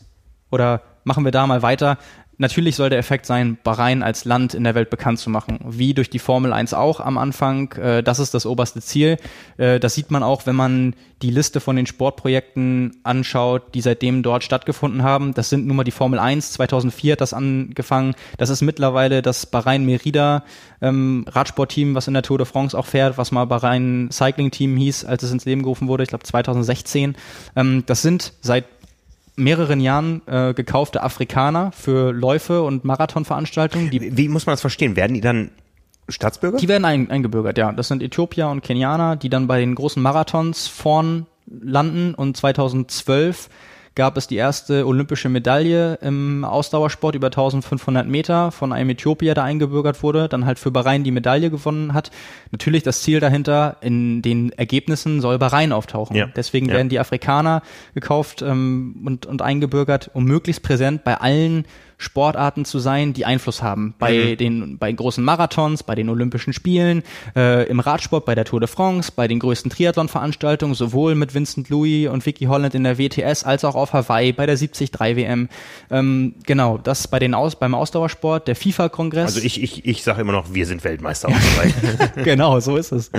oder 0.51 0.81
machen 1.03 1.23
wir 1.23 1.31
da 1.31 1.47
mal 1.47 1.61
weiter. 1.61 1.97
Natürlich 2.41 2.77
soll 2.77 2.89
der 2.89 2.99
Effekt 2.99 3.25
sein, 3.25 3.57
Bahrain 3.65 4.01
als 4.01 4.23
Land 4.23 4.53
in 4.53 4.63
der 4.63 4.73
Welt 4.73 4.89
bekannt 4.89 5.19
zu 5.19 5.29
machen, 5.29 5.59
wie 5.67 5.93
durch 5.93 6.09
die 6.09 6.19
Formel 6.19 6.53
1 6.53 6.73
auch 6.73 7.01
am 7.01 7.17
Anfang. 7.17 7.73
Äh, 7.73 8.01
das 8.01 8.19
ist 8.19 8.33
das 8.33 8.45
oberste 8.45 8.81
Ziel. 8.81 9.17
Äh, 9.57 9.81
das 9.81 9.93
sieht 9.93 10.09
man 10.09 10.23
auch, 10.23 10.45
wenn 10.45 10.55
man 10.55 10.95
die 11.21 11.31
Liste 11.31 11.59
von 11.59 11.75
den 11.75 11.85
Sportprojekten 11.85 13.01
anschaut, 13.03 13.75
die 13.75 13.81
seitdem 13.81 14.23
dort 14.23 14.45
stattgefunden 14.45 15.03
haben. 15.03 15.33
Das 15.33 15.49
sind 15.49 15.67
nun 15.67 15.75
mal 15.75 15.83
die 15.83 15.91
Formel 15.91 16.17
1, 16.17 16.53
2004 16.53 17.11
hat 17.11 17.21
das 17.21 17.33
angefangen. 17.33 18.15
Das 18.37 18.49
ist 18.49 18.61
mittlerweile 18.61 19.21
das 19.21 19.45
Bahrain 19.45 19.85
Merida 19.85 20.45
ähm, 20.81 21.25
Radsportteam, 21.27 21.93
was 21.93 22.07
in 22.07 22.13
der 22.13 22.23
Tour 22.23 22.37
de 22.37 22.47
France 22.47 22.77
auch 22.77 22.85
fährt, 22.85 23.17
was 23.17 23.33
mal 23.33 23.43
Bahrain 23.45 24.07
Cycling 24.13 24.51
Team 24.51 24.77
hieß, 24.77 25.03
als 25.03 25.23
es 25.23 25.33
ins 25.33 25.43
Leben 25.43 25.63
gerufen 25.63 25.89
wurde, 25.89 26.03
ich 26.03 26.09
glaube 26.09 26.23
2016. 26.23 27.17
Ähm, 27.57 27.83
das 27.85 28.01
sind 28.01 28.31
seit 28.39 28.63
mehreren 29.39 29.79
Jahren 29.79 30.21
äh, 30.27 30.53
gekaufte 30.53 31.03
Afrikaner 31.03 31.71
für 31.71 32.11
Läufe 32.11 32.61
und 32.61 32.85
Marathonveranstaltungen. 32.85 33.91
Wie, 33.91 34.15
wie 34.17 34.27
muss 34.27 34.45
man 34.45 34.53
das 34.53 34.61
verstehen? 34.61 34.95
Werden 34.95 35.13
die 35.13 35.21
dann 35.21 35.51
Staatsbürger? 36.07 36.57
Die 36.57 36.67
werden 36.67 36.85
ein, 36.85 37.09
eingebürgert, 37.09 37.57
ja. 37.57 37.71
Das 37.71 37.87
sind 37.87 38.03
Äthiopier 38.03 38.47
und 38.49 38.61
Kenianer, 38.61 39.15
die 39.15 39.29
dann 39.29 39.47
bei 39.47 39.59
den 39.59 39.75
großen 39.75 40.01
Marathons 40.01 40.67
vorn 40.67 41.25
landen 41.47 42.13
und 42.13 42.37
2012 42.37 43.49
gab 43.99 44.15
es 44.15 44.27
die 44.27 44.37
erste 44.37 44.87
olympische 44.87 45.27
Medaille 45.27 45.95
im 46.01 46.45
Ausdauersport 46.45 47.15
über 47.15 47.27
1500 47.27 48.07
Meter 48.07 48.49
von 48.49 48.71
einem 48.71 48.91
Äthiopier, 48.91 49.33
der 49.33 49.43
eingebürgert 49.43 50.01
wurde, 50.03 50.29
dann 50.29 50.45
halt 50.45 50.57
für 50.57 50.71
Bahrain 50.71 51.03
die 51.03 51.11
Medaille 51.11 51.49
gewonnen 51.49 51.93
hat. 51.93 52.09
Natürlich 52.51 52.81
das 52.83 53.01
Ziel 53.01 53.19
dahinter, 53.19 53.75
in 53.81 54.21
den 54.21 54.53
Ergebnissen 54.53 55.19
soll 55.19 55.37
Bahrain 55.37 55.73
auftauchen. 55.73 56.15
Ja. 56.15 56.27
Deswegen 56.33 56.69
ja. 56.69 56.75
werden 56.75 56.87
die 56.87 56.97
Afrikaner 56.97 57.61
gekauft 57.93 58.41
ähm, 58.41 59.03
und, 59.05 59.25
und 59.25 59.41
eingebürgert, 59.41 60.09
um 60.13 60.23
möglichst 60.23 60.63
präsent 60.63 61.03
bei 61.03 61.15
allen 61.17 61.65
Sportarten 61.99 62.63
zu 62.63 62.79
sein, 62.79 63.11
die 63.13 63.25
Einfluss 63.25 63.61
haben. 63.61 63.93
Bei 63.99 64.13
mhm. 64.13 64.37
den 64.37 64.77
bei 64.77 64.89
großen 64.89 65.21
Marathons, 65.21 65.83
bei 65.83 65.95
den 65.95 66.09
Olympischen 66.09 66.53
Spielen, 66.53 67.03
äh, 67.35 67.67
im 67.67 67.81
Radsport, 67.81 68.25
bei 68.25 68.35
der 68.35 68.45
Tour 68.45 68.61
de 68.61 68.69
France, 68.69 69.11
bei 69.13 69.27
den 69.27 69.39
größten 69.39 69.69
Triathlon-Veranstaltungen, 69.69 70.75
sowohl 70.75 71.15
mit 71.15 71.33
Vincent 71.33 71.67
Louis 71.67 72.07
und 72.07 72.25
Vicky 72.25 72.45
Holland 72.45 72.73
in 72.73 72.85
der 72.85 72.97
WTS 72.97 73.43
als 73.43 73.65
auch 73.65 73.75
auf 73.75 73.91
Hawaii 73.91 74.31
bei 74.31 74.45
der 74.45 74.55
73 74.55 74.91
WM. 74.97 75.49
Ähm, 75.91 76.35
genau, 76.45 76.77
das 76.77 77.09
bei 77.09 77.19
den 77.19 77.33
Aus 77.33 77.57
beim 77.57 77.75
Ausdauersport, 77.75 78.47
der 78.47 78.55
FIFA-Kongress. 78.55 79.35
Also 79.35 79.41
ich, 79.45 79.61
ich, 79.61 79.85
ich 79.85 80.01
sage 80.01 80.21
immer 80.21 80.31
noch, 80.31 80.53
wir 80.53 80.65
sind 80.65 80.85
Weltmeister 80.85 81.29
genau, 82.23 82.61
so 82.61 82.77
ist 82.77 82.93
es. 82.93 83.11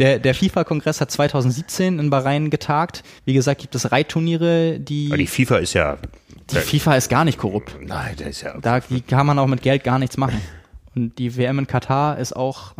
Der, 0.00 0.18
der 0.18 0.34
FIFA-Kongress 0.34 1.00
hat 1.00 1.12
2017 1.12 2.00
in 2.00 2.10
Bahrain 2.10 2.50
getagt. 2.50 3.04
Wie 3.24 3.34
gesagt, 3.34 3.60
gibt 3.60 3.76
es 3.76 3.92
Reitturniere, 3.92 4.80
die. 4.80 5.06
Aber 5.08 5.18
die 5.18 5.28
FIFA 5.28 5.58
ist 5.58 5.74
ja 5.74 5.98
die 6.50 6.56
FIFA 6.56 6.96
ist 6.96 7.08
gar 7.08 7.24
nicht 7.24 7.38
korrupt. 7.38 7.76
Nein, 7.80 8.16
der 8.16 8.28
ist 8.28 8.42
ja. 8.42 8.56
Da 8.60 8.80
kann 8.80 9.26
man 9.26 9.38
auch 9.38 9.46
mit 9.46 9.62
Geld 9.62 9.84
gar 9.84 9.98
nichts 9.98 10.16
machen. 10.16 10.40
Und 10.94 11.18
die 11.18 11.36
WM 11.36 11.58
in 11.58 11.66
Katar 11.66 12.18
ist 12.18 12.34
auch. 12.34 12.72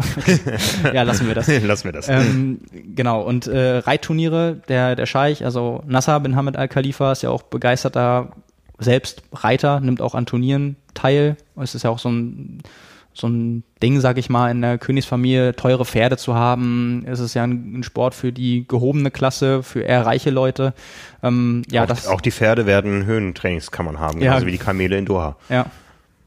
ja, 0.92 1.02
lassen 1.02 1.26
wir 1.28 1.34
das. 1.34 1.46
lassen 1.62 1.84
wir 1.84 1.92
das. 1.92 2.08
Ähm, 2.08 2.60
genau. 2.72 3.22
Und 3.22 3.46
äh, 3.46 3.78
Reitturniere, 3.78 4.60
der, 4.68 4.96
der 4.96 5.06
Scheich, 5.06 5.44
also 5.44 5.82
Nasser 5.86 6.18
bin 6.20 6.34
Hamid 6.34 6.56
Al-Khalifa, 6.56 7.12
ist 7.12 7.22
ja 7.22 7.30
auch 7.30 7.42
begeisterter 7.42 8.32
selbst 8.78 9.22
Reiter, 9.32 9.80
nimmt 9.80 10.00
auch 10.00 10.14
an 10.14 10.26
Turnieren 10.26 10.76
teil. 10.94 11.36
Es 11.56 11.74
ist 11.74 11.82
ja 11.82 11.90
auch 11.90 11.98
so 11.98 12.08
ein 12.08 12.62
so 13.18 13.28
ein 13.28 13.64
Ding, 13.82 14.00
sag 14.00 14.18
ich 14.18 14.30
mal, 14.30 14.50
in 14.50 14.60
der 14.60 14.78
Königsfamilie 14.78 15.54
teure 15.56 15.84
Pferde 15.84 16.16
zu 16.16 16.34
haben. 16.34 17.04
Es 17.06 17.20
ist 17.20 17.34
ja 17.34 17.44
ein, 17.44 17.78
ein 17.78 17.82
Sport 17.82 18.14
für 18.14 18.32
die 18.32 18.66
gehobene 18.66 19.10
Klasse, 19.10 19.62
für 19.62 19.80
eher 19.80 20.06
reiche 20.06 20.30
Leute. 20.30 20.74
Ähm, 21.22 21.62
ja, 21.70 21.82
auch, 21.82 21.86
das, 21.86 22.06
auch 22.06 22.20
die 22.20 22.30
Pferde 22.30 22.66
werden 22.66 23.04
Höhentrainingskammern 23.04 23.98
haben, 23.98 24.20
genauso 24.20 24.42
ja, 24.42 24.46
wie 24.46 24.52
die 24.52 24.58
Kamele 24.58 24.98
in 24.98 25.04
Doha. 25.04 25.36
Ja, 25.48 25.66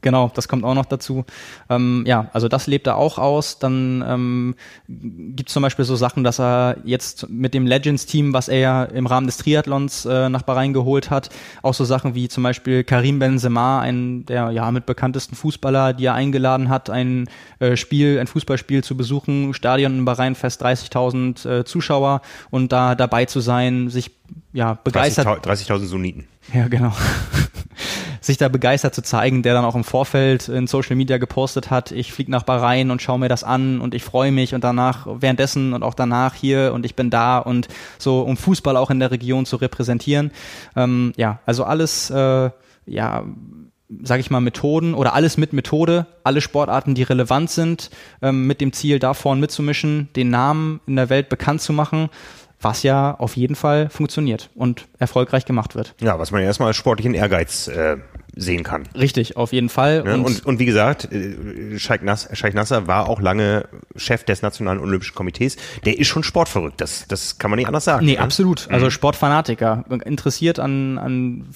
Genau, 0.02 0.30
das 0.34 0.48
kommt 0.48 0.64
auch 0.64 0.74
noch 0.74 0.84
dazu. 0.84 1.24
Ähm, 1.70 2.02
ja, 2.06 2.26
also 2.32 2.48
das 2.48 2.66
lebt 2.66 2.88
er 2.88 2.96
auch 2.96 3.18
aus. 3.18 3.60
Dann 3.60 4.04
ähm, 4.06 4.54
gibt 4.88 5.48
es 5.48 5.54
zum 5.54 5.62
Beispiel 5.62 5.84
so 5.84 5.94
Sachen, 5.94 6.24
dass 6.24 6.40
er 6.40 6.76
jetzt 6.84 7.30
mit 7.30 7.54
dem 7.54 7.66
Legends-Team, 7.66 8.32
was 8.32 8.48
er 8.48 8.58
ja 8.58 8.84
im 8.84 9.06
Rahmen 9.06 9.26
des 9.26 9.36
Triathlons 9.38 10.04
äh, 10.04 10.28
nach 10.28 10.42
Bahrain 10.42 10.72
geholt 10.72 11.10
hat, 11.10 11.30
auch 11.62 11.74
so 11.74 11.84
Sachen 11.84 12.16
wie 12.16 12.28
zum 12.28 12.42
Beispiel 12.42 12.82
Karim 12.82 13.20
Benzema, 13.20 13.80
ein 13.80 14.26
der 14.26 14.50
ja 14.50 14.70
mit 14.72 14.86
bekanntesten 14.86 15.36
Fußballer, 15.36 15.92
die 15.92 16.06
er 16.06 16.14
eingeladen 16.14 16.68
hat, 16.68 16.90
ein 16.90 17.28
äh, 17.60 17.76
Spiel, 17.76 18.18
ein 18.18 18.26
Fußballspiel 18.26 18.82
zu 18.82 18.96
besuchen, 18.96 19.54
Stadion 19.54 19.98
in 19.98 20.04
Bahrain 20.04 20.34
fest 20.34 20.64
30.000 20.64 21.48
äh, 21.48 21.64
Zuschauer 21.64 22.22
und 22.50 22.72
da 22.72 22.96
dabei 22.96 23.26
zu 23.26 23.38
sein, 23.38 23.88
sich 23.88 24.10
ja 24.52 24.74
begeistert. 24.82 25.26
30.000 25.26 25.40
30 25.42 25.88
Sunniten. 25.88 26.26
Ja, 26.52 26.66
genau 26.66 26.92
sich 28.22 28.38
da 28.38 28.48
begeistert 28.48 28.94
zu 28.94 29.02
zeigen, 29.02 29.42
der 29.42 29.52
dann 29.52 29.64
auch 29.64 29.74
im 29.74 29.84
Vorfeld 29.84 30.48
in 30.48 30.66
Social 30.66 30.96
Media 30.96 31.18
gepostet 31.18 31.70
hat, 31.70 31.90
ich 31.90 32.12
fliege 32.12 32.30
nach 32.30 32.44
Bahrain 32.44 32.90
und 32.90 33.02
schaue 33.02 33.18
mir 33.18 33.28
das 33.28 33.44
an 33.44 33.80
und 33.80 33.94
ich 33.94 34.04
freue 34.04 34.32
mich 34.32 34.54
und 34.54 34.64
danach, 34.64 35.06
währenddessen 35.06 35.74
und 35.74 35.82
auch 35.82 35.94
danach 35.94 36.34
hier 36.34 36.72
und 36.72 36.86
ich 36.86 36.94
bin 36.94 37.10
da 37.10 37.38
und 37.38 37.68
so, 37.98 38.22
um 38.22 38.36
Fußball 38.36 38.76
auch 38.76 38.90
in 38.90 39.00
der 39.00 39.10
Region 39.10 39.44
zu 39.44 39.56
repräsentieren. 39.56 40.30
Ähm, 40.76 41.12
ja, 41.16 41.40
also 41.46 41.64
alles, 41.64 42.10
äh, 42.10 42.50
ja, 42.86 43.24
sage 44.02 44.20
ich 44.20 44.30
mal, 44.30 44.40
Methoden 44.40 44.94
oder 44.94 45.14
alles 45.14 45.36
mit 45.36 45.52
Methode, 45.52 46.06
alle 46.24 46.40
Sportarten, 46.40 46.94
die 46.94 47.02
relevant 47.02 47.50
sind, 47.50 47.90
ähm, 48.22 48.46
mit 48.46 48.60
dem 48.60 48.72
Ziel, 48.72 48.98
da 48.98 49.14
vorn 49.14 49.40
mitzumischen, 49.40 50.08
den 50.16 50.30
Namen 50.30 50.80
in 50.86 50.96
der 50.96 51.10
Welt 51.10 51.28
bekannt 51.28 51.60
zu 51.60 51.72
machen 51.72 52.08
was 52.62 52.82
ja 52.82 53.14
auf 53.18 53.36
jeden 53.36 53.56
Fall 53.56 53.88
funktioniert 53.90 54.50
und 54.54 54.86
erfolgreich 54.98 55.44
gemacht 55.44 55.74
wird. 55.74 55.94
Ja, 56.00 56.18
was 56.18 56.30
man 56.30 56.40
ja 56.40 56.46
erstmal 56.46 56.68
als 56.68 56.76
sportlichen 56.76 57.14
Ehrgeiz 57.14 57.68
äh, 57.68 57.96
sehen 58.34 58.62
kann. 58.62 58.88
Richtig, 58.94 59.36
auf 59.36 59.52
jeden 59.52 59.68
Fall. 59.68 60.02
Ja, 60.06 60.14
und, 60.14 60.24
und, 60.24 60.46
und, 60.46 60.58
wie 60.58 60.64
gesagt, 60.64 61.10
äh, 61.12 61.78
Scheich, 61.78 62.02
Nass, 62.02 62.28
Scheich 62.32 62.54
Nasser 62.54 62.86
war 62.86 63.08
auch 63.08 63.20
lange 63.20 63.68
Chef 63.96 64.24
des 64.24 64.42
Nationalen 64.42 64.80
Olympischen 64.80 65.14
Komitees. 65.14 65.56
Der 65.84 65.98
ist 65.98 66.08
schon 66.08 66.22
sportverrückt, 66.22 66.80
das, 66.80 67.06
das 67.08 67.38
kann 67.38 67.50
man 67.50 67.58
nicht 67.58 67.66
anders 67.66 67.84
sagen. 67.84 68.06
Nee, 68.06 68.12
ne? 68.12 68.20
absolut. 68.20 68.68
Also 68.70 68.86
mhm. 68.86 68.90
Sportfanatiker, 68.90 69.84
interessiert 70.04 70.58
an, 70.58 70.98
an 70.98 71.46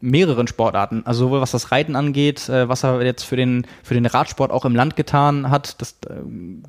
mehreren 0.00 0.46
Sportarten. 0.46 1.02
Also 1.04 1.26
sowohl 1.26 1.40
was 1.40 1.50
das 1.50 1.72
Reiten 1.72 1.96
angeht, 1.96 2.48
äh, 2.48 2.68
was 2.68 2.84
er 2.84 3.02
jetzt 3.02 3.24
für 3.24 3.36
den, 3.36 3.66
für 3.82 3.94
den 3.94 4.06
Radsport 4.06 4.50
auch 4.50 4.64
im 4.64 4.76
Land 4.76 4.96
getan 4.96 5.50
hat. 5.50 5.80
Das, 5.80 5.96
äh, 6.08 6.14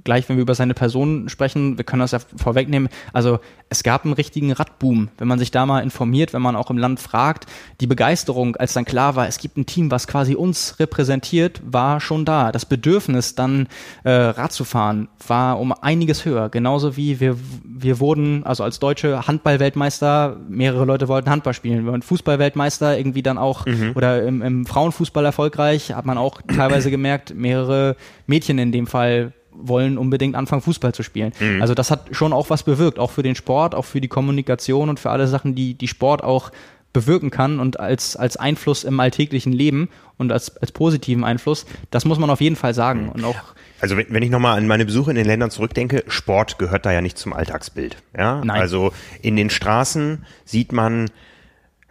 gleich, 0.04 0.28
wenn 0.30 0.38
wir 0.38 0.42
über 0.42 0.56
seine 0.56 0.74
Person 0.74 1.30
sprechen, 1.30 1.78
wir 1.78 1.86
können 1.86 2.02
das 2.02 2.12
ja 2.12 2.20
vorwegnehmen. 2.38 2.90
Also 3.14 3.40
es 3.70 3.84
gab 3.84 4.04
einen 4.04 4.14
richtigen 4.14 4.52
Radboom. 4.52 5.10
Wenn 5.18 5.28
man 5.28 5.38
sich 5.38 5.52
da 5.52 5.66
mal 5.66 5.82
informiert, 5.82 6.34
wenn 6.34 6.42
man 6.42 6.56
auch 6.56 6.72
im 6.72 6.78
Land 6.78 7.00
fragt, 7.00 7.46
die 7.82 7.88
Begeisterung, 7.88 8.56
als 8.56 8.74
dann 8.74 8.86
klar 8.86 9.16
war, 9.16 9.28
es 9.28 9.38
gibt 9.38 9.58
ein 9.58 9.66
Team, 9.68 9.92
was 9.92 10.08
quasi 10.08 10.36
uns 10.36 10.80
repräsentiert, 10.80 11.62
war 11.64 12.00
schon 12.00 12.26
da. 12.26 12.52
Das 12.52 12.66
Bedürfnis, 12.66 13.36
dann 13.36 13.68
äh, 14.04 14.12
Rad 14.12 14.52
zu 14.52 14.64
fahren, 14.64 15.08
war 15.28 15.60
um 15.60 15.72
einiges 15.72 16.26
höher. 16.26 16.50
Genauso 16.50 16.98
wie 16.98 17.20
wir, 17.20 17.38
wir 17.64 18.00
wurden, 18.00 18.44
also 18.44 18.64
als 18.64 18.80
deutsche 18.80 19.28
Handball-Weltmeister, 19.28 20.38
mehrere 20.50 20.86
Leute 20.86 21.08
wollten 21.08 21.30
Handball 21.30 21.54
spielen. 21.54 21.86
Wir 21.86 21.92
waren 21.92 22.02
Fußball-Weltmeister, 22.02 22.98
irgendwie 22.98 23.19
dann 23.24 23.38
auch 23.38 23.66
mhm. 23.66 23.94
oder 23.96 24.24
im, 24.24 24.42
im 24.42 24.66
Frauenfußball 24.66 25.26
erfolgreich, 25.26 25.94
hat 25.94 26.06
man 26.06 26.18
auch 26.18 26.42
teilweise 26.56 26.92
gemerkt, 26.92 27.34
mehrere 27.36 27.96
Mädchen 28.28 28.58
in 28.58 28.72
dem 28.72 28.88
Fall 28.88 29.34
wollen 29.52 29.98
unbedingt 29.98 30.36
anfangen, 30.36 30.62
Fußball 30.62 30.94
zu 30.94 31.04
spielen. 31.04 31.34
Mhm. 31.40 31.62
Also 31.62 31.74
das 31.74 31.92
hat 31.92 32.08
schon 32.12 32.34
auch 32.34 32.50
was 32.50 32.64
bewirkt, 32.64 33.00
auch 33.00 33.12
für 33.12 33.24
den 33.24 33.36
Sport, 33.36 33.76
auch 33.76 33.86
für 33.86 34.00
die 34.00 34.08
Kommunikation 34.08 34.90
und 34.90 35.00
für 35.00 35.10
alle 35.10 35.28
Sachen, 35.28 35.56
die 35.56 35.74
die 35.74 35.88
Sport 35.88 36.24
auch 36.24 36.52
bewirken 36.94 37.30
kann 37.30 37.60
und 37.60 37.80
als, 37.80 38.16
als 38.16 38.38
Einfluss 38.38 38.84
im 38.84 39.00
alltäglichen 39.00 39.54
Leben 39.54 39.90
und 40.18 40.32
als, 40.32 40.58
als 40.58 40.72
positiven 40.72 41.24
Einfluss, 41.24 41.66
das 41.92 42.06
muss 42.06 42.18
man 42.18 42.30
auf 42.30 42.42
jeden 42.42 42.56
Fall 42.56 42.74
sagen. 42.74 43.04
Mhm. 43.04 43.10
Und 43.10 43.24
auch 43.26 43.36
also 43.82 43.96
wenn, 43.96 44.08
wenn 44.10 44.24
ich 44.24 44.30
nochmal 44.30 44.58
an 44.58 44.68
meine 44.68 44.86
Besuche 44.86 45.12
in 45.12 45.16
den 45.16 45.26
Ländern 45.26 45.52
zurückdenke, 45.52 46.04
Sport 46.08 46.60
gehört 46.60 46.86
da 46.86 46.92
ja 46.92 47.02
nicht 47.02 47.18
zum 47.18 47.34
Alltagsbild. 47.34 47.98
Ja? 48.18 48.44
Nein. 48.44 48.60
Also 48.60 48.92
in 49.22 49.36
den 49.36 49.50
Straßen 49.50 50.26
sieht 50.46 50.72
man 50.72 51.10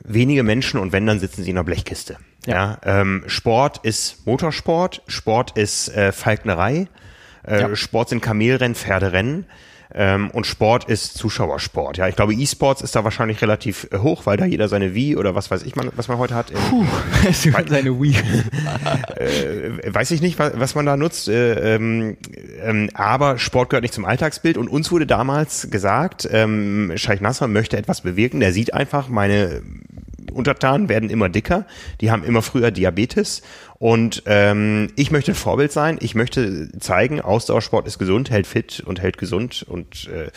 wenige 0.04 0.42
Menschen 0.42 0.80
und 0.80 0.92
wenn, 0.92 1.06
dann 1.06 1.20
sitzen 1.20 1.42
sie 1.42 1.50
in 1.50 1.56
einer 1.56 1.64
Blechkiste. 1.64 2.16
Ja. 2.46 2.78
ja 2.84 3.00
ähm, 3.00 3.24
Sport 3.26 3.78
ist 3.84 4.26
Motorsport, 4.26 5.02
Sport 5.06 5.56
ist 5.56 5.88
äh, 5.88 6.12
Falknerei, 6.12 6.88
äh, 7.46 7.60
ja. 7.60 7.76
Sport 7.76 8.10
sind 8.10 8.20
Kamelrennen, 8.20 8.74
Pferderennen. 8.74 9.46
Ähm, 9.94 10.30
und 10.30 10.46
Sport 10.46 10.84
ist 10.84 11.16
Zuschauersport. 11.16 11.96
Ja, 11.96 12.08
ich 12.08 12.16
glaube, 12.16 12.34
E-Sports 12.34 12.82
ist 12.82 12.94
da 12.94 13.04
wahrscheinlich 13.04 13.40
relativ 13.40 13.88
äh, 13.90 13.98
hoch, 13.98 14.26
weil 14.26 14.36
da 14.36 14.44
jeder 14.44 14.68
seine 14.68 14.94
Wii 14.94 15.16
oder 15.16 15.34
was 15.34 15.50
weiß 15.50 15.62
ich, 15.62 15.76
man, 15.76 15.90
was 15.96 16.08
man 16.08 16.18
heute 16.18 16.34
hat. 16.34 16.52
Puh, 16.52 16.84
seine 17.32 18.00
Wii. 18.00 18.14
äh, 19.16 19.94
weiß 19.94 20.10
ich 20.10 20.20
nicht, 20.20 20.38
was, 20.38 20.52
was 20.56 20.74
man 20.74 20.84
da 20.84 20.96
nutzt. 20.96 21.28
Äh, 21.28 21.76
ähm, 21.76 22.16
ähm, 22.60 22.90
aber 22.94 23.38
Sport 23.38 23.70
gehört 23.70 23.82
nicht 23.82 23.94
zum 23.94 24.04
Alltagsbild. 24.04 24.58
Und 24.58 24.68
uns 24.68 24.90
wurde 24.92 25.06
damals 25.06 25.70
gesagt, 25.70 26.28
ähm, 26.30 26.92
Scheich 26.96 27.20
Nasser 27.20 27.48
möchte 27.48 27.76
etwas 27.78 28.02
bewirken. 28.02 28.40
Der 28.40 28.52
sieht 28.52 28.74
einfach, 28.74 29.08
meine 29.08 29.62
Untertanen 30.32 30.88
werden 30.88 31.10
immer 31.10 31.28
dicker, 31.28 31.66
die 32.00 32.10
haben 32.10 32.24
immer 32.24 32.42
früher 32.42 32.70
Diabetes 32.70 33.42
und 33.78 34.24
ähm, 34.26 34.90
ich 34.96 35.12
möchte 35.12 35.32
ein 35.32 35.36
Vorbild 35.36 35.70
sein. 35.70 35.98
Ich 36.00 36.16
möchte 36.16 36.68
zeigen, 36.80 37.20
Ausdauersport 37.20 37.86
ist 37.86 37.98
gesund, 37.98 38.28
hält 38.28 38.48
fit 38.48 38.80
und 38.84 39.00
hält 39.00 39.18
gesund. 39.18 39.64
Und 39.68 40.08
äh, 40.08 40.30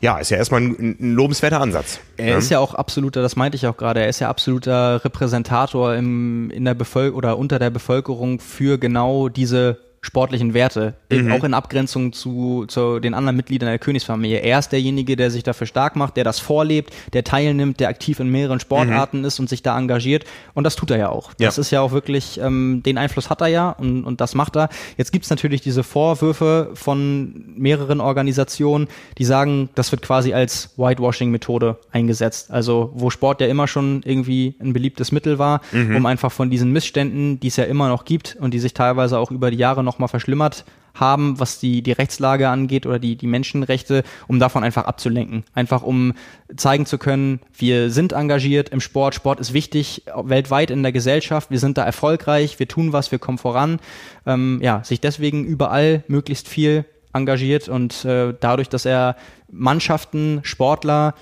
ja, 0.00 0.18
ist 0.18 0.30
ja 0.30 0.38
erstmal 0.38 0.62
ein, 0.62 0.96
ein 0.98 1.14
lobenswerter 1.14 1.60
Ansatz. 1.60 2.00
Er. 2.16 2.32
Ne? 2.32 2.38
ist 2.38 2.50
ja 2.50 2.58
auch 2.58 2.74
absoluter, 2.74 3.20
das 3.20 3.36
meinte 3.36 3.56
ich 3.56 3.66
auch 3.66 3.76
gerade, 3.76 4.00
er 4.00 4.08
ist 4.08 4.20
ja 4.20 4.30
absoluter 4.30 5.04
Repräsentator 5.04 5.94
im, 5.94 6.50
in 6.50 6.64
der 6.64 6.74
Bevölkerung 6.74 7.18
oder 7.18 7.36
unter 7.36 7.58
der 7.58 7.70
Bevölkerung 7.70 8.40
für 8.40 8.78
genau 8.78 9.28
diese 9.28 9.78
sportlichen 10.02 10.54
Werte, 10.54 10.94
mhm. 11.12 11.30
auch 11.30 11.44
in 11.44 11.52
Abgrenzung 11.52 12.14
zu, 12.14 12.64
zu 12.68 13.00
den 13.00 13.12
anderen 13.12 13.36
Mitgliedern 13.36 13.68
der 13.68 13.78
Königsfamilie. 13.78 14.38
Er 14.38 14.58
ist 14.58 14.72
derjenige, 14.72 15.14
der 15.14 15.30
sich 15.30 15.42
dafür 15.42 15.66
stark 15.66 15.94
macht, 15.94 16.16
der 16.16 16.24
das 16.24 16.40
vorlebt, 16.40 16.94
der 17.12 17.22
teilnimmt, 17.22 17.80
der 17.80 17.88
aktiv 17.88 18.18
in 18.18 18.30
mehreren 18.30 18.60
Sportarten 18.60 19.18
mhm. 19.18 19.24
ist 19.26 19.38
und 19.40 19.50
sich 19.50 19.62
da 19.62 19.78
engagiert. 19.78 20.24
Und 20.54 20.64
das 20.64 20.74
tut 20.74 20.90
er 20.90 20.96
ja 20.96 21.08
auch. 21.10 21.32
Ja. 21.38 21.48
Das 21.48 21.58
ist 21.58 21.70
ja 21.70 21.82
auch 21.82 21.92
wirklich, 21.92 22.40
ähm, 22.40 22.82
den 22.84 22.96
Einfluss 22.96 23.28
hat 23.28 23.42
er 23.42 23.48
ja 23.48 23.70
und, 23.70 24.04
und 24.04 24.22
das 24.22 24.34
macht 24.34 24.56
er. 24.56 24.70
Jetzt 24.96 25.12
gibt's 25.12 25.28
natürlich 25.28 25.60
diese 25.60 25.82
Vorwürfe 25.82 26.70
von 26.72 27.54
mehreren 27.56 28.00
Organisationen, 28.00 28.88
die 29.18 29.24
sagen, 29.26 29.68
das 29.74 29.92
wird 29.92 30.00
quasi 30.00 30.32
als 30.32 30.70
Whitewashing-Methode 30.78 31.76
eingesetzt. 31.92 32.50
Also 32.50 32.90
wo 32.94 33.10
Sport 33.10 33.42
ja 33.42 33.48
immer 33.48 33.68
schon 33.68 34.02
irgendwie 34.04 34.54
ein 34.60 34.72
beliebtes 34.72 35.12
Mittel 35.12 35.38
war, 35.38 35.60
mhm. 35.72 35.96
um 35.96 36.06
einfach 36.06 36.32
von 36.32 36.48
diesen 36.48 36.72
Missständen, 36.72 37.38
die 37.38 37.48
es 37.48 37.56
ja 37.56 37.64
immer 37.64 37.88
noch 37.88 38.06
gibt 38.06 38.38
und 38.40 38.54
die 38.54 38.58
sich 38.58 38.72
teilweise 38.72 39.18
auch 39.18 39.30
über 39.30 39.50
die 39.50 39.58
Jahre 39.58 39.84
noch 39.84 39.89
nochmal 39.90 40.08
verschlimmert 40.08 40.64
haben, 40.94 41.38
was 41.38 41.58
die, 41.58 41.82
die 41.82 41.92
Rechtslage 41.92 42.48
angeht 42.48 42.86
oder 42.86 42.98
die, 42.98 43.16
die 43.16 43.26
Menschenrechte, 43.26 44.02
um 44.28 44.38
davon 44.38 44.64
einfach 44.64 44.84
abzulenken. 44.84 45.44
Einfach 45.54 45.82
um 45.82 46.14
zeigen 46.56 46.86
zu 46.86 46.98
können, 46.98 47.40
wir 47.56 47.90
sind 47.90 48.12
engagiert 48.12 48.70
im 48.70 48.80
Sport, 48.80 49.14
Sport 49.14 49.40
ist 49.40 49.52
wichtig, 49.52 50.04
weltweit 50.22 50.70
in 50.70 50.82
der 50.82 50.92
Gesellschaft, 50.92 51.50
wir 51.50 51.58
sind 51.58 51.78
da 51.78 51.84
erfolgreich, 51.84 52.58
wir 52.58 52.68
tun 52.68 52.92
was, 52.92 53.12
wir 53.12 53.18
kommen 53.18 53.38
voran. 53.38 53.78
Ähm, 54.26 54.60
ja, 54.62 54.82
sich 54.84 55.00
deswegen 55.00 55.44
überall 55.44 56.04
möglichst 56.08 56.48
viel 56.48 56.84
engagiert 57.12 57.68
und 57.68 58.04
äh, 58.04 58.34
dadurch, 58.38 58.68
dass 58.68 58.84
er 58.84 59.16
Mannschaften, 59.50 60.40
Sportler 60.44 61.14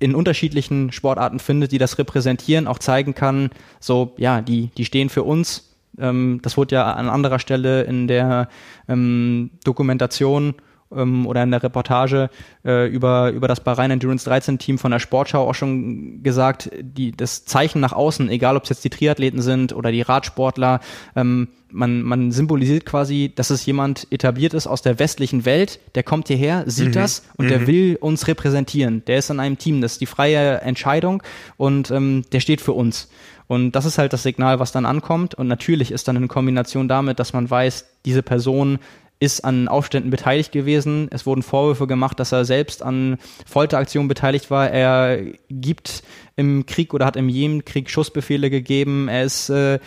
in 0.00 0.14
unterschiedlichen 0.14 0.92
Sportarten 0.92 1.40
findet, 1.40 1.72
die 1.72 1.78
das 1.78 1.98
repräsentieren, 1.98 2.66
auch 2.66 2.78
zeigen 2.78 3.14
kann, 3.14 3.50
so, 3.80 4.14
ja, 4.16 4.40
die, 4.40 4.70
die 4.76 4.84
stehen 4.84 5.08
für 5.08 5.24
uns, 5.24 5.67
ähm, 6.00 6.40
das 6.42 6.56
wurde 6.56 6.76
ja 6.76 6.92
an 6.92 7.08
anderer 7.08 7.38
Stelle 7.38 7.82
in 7.82 8.08
der 8.08 8.48
ähm, 8.88 9.50
Dokumentation 9.64 10.54
ähm, 10.94 11.26
oder 11.26 11.42
in 11.42 11.50
der 11.50 11.62
Reportage 11.62 12.30
äh, 12.64 12.88
über, 12.88 13.30
über 13.30 13.48
das 13.48 13.60
Bahrain 13.60 13.90
Endurance 13.90 14.24
13 14.24 14.58
Team 14.58 14.78
von 14.78 14.90
der 14.90 14.98
Sportschau 14.98 15.48
auch 15.48 15.54
schon 15.54 16.22
gesagt, 16.22 16.70
die, 16.80 17.12
das 17.12 17.44
Zeichen 17.44 17.80
nach 17.80 17.92
außen, 17.92 18.28
egal 18.30 18.56
ob 18.56 18.64
es 18.64 18.70
jetzt 18.70 18.84
die 18.84 18.90
Triathleten 18.90 19.42
sind 19.42 19.72
oder 19.72 19.92
die 19.92 20.02
Radsportler, 20.02 20.80
ähm, 21.16 21.48
man, 21.70 22.02
man 22.02 22.32
symbolisiert 22.32 22.86
quasi, 22.86 23.30
dass 23.34 23.50
es 23.50 23.66
jemand 23.66 24.06
etabliert 24.10 24.54
ist 24.54 24.66
aus 24.66 24.80
der 24.80 24.98
westlichen 24.98 25.44
Welt, 25.44 25.80
der 25.94 26.02
kommt 26.02 26.28
hierher, 26.28 26.64
sieht 26.66 26.88
mhm. 26.88 26.92
das 26.92 27.24
und 27.36 27.46
mhm. 27.46 27.50
der 27.50 27.66
will 27.66 27.98
uns 28.00 28.26
repräsentieren. 28.26 29.02
Der 29.06 29.18
ist 29.18 29.28
in 29.28 29.40
einem 29.40 29.58
Team, 29.58 29.82
das 29.82 29.92
ist 29.92 30.00
die 30.00 30.06
freie 30.06 30.62
Entscheidung 30.62 31.22
und 31.58 31.90
ähm, 31.90 32.24
der 32.32 32.40
steht 32.40 32.62
für 32.62 32.72
uns. 32.72 33.08
Und 33.48 33.72
das 33.72 33.86
ist 33.86 33.98
halt 33.98 34.12
das 34.12 34.22
Signal, 34.22 34.60
was 34.60 34.72
dann 34.72 34.86
ankommt. 34.86 35.34
Und 35.34 35.48
natürlich 35.48 35.90
ist 35.90 36.06
dann 36.06 36.16
in 36.16 36.28
Kombination 36.28 36.86
damit, 36.86 37.18
dass 37.18 37.32
man 37.32 37.50
weiß, 37.50 37.86
diese 38.04 38.22
Person 38.22 38.78
ist 39.20 39.44
an 39.44 39.66
Aufständen 39.66 40.10
beteiligt 40.10 40.52
gewesen. 40.52 41.08
Es 41.10 41.26
wurden 41.26 41.42
Vorwürfe 41.42 41.86
gemacht, 41.86 42.20
dass 42.20 42.30
er 42.30 42.44
selbst 42.44 42.82
an 42.82 43.18
Folteraktionen 43.46 44.06
beteiligt 44.06 44.50
war. 44.50 44.70
Er 44.70 45.20
gibt 45.50 46.04
im 46.36 46.66
Krieg 46.66 46.94
oder 46.94 47.06
hat 47.06 47.16
im 47.16 47.28
Jemenkrieg 47.28 47.90
Schussbefehle 47.90 48.48
gegeben. 48.48 49.08
Er 49.08 49.24
ist 49.24 49.48
äh, 49.50 49.80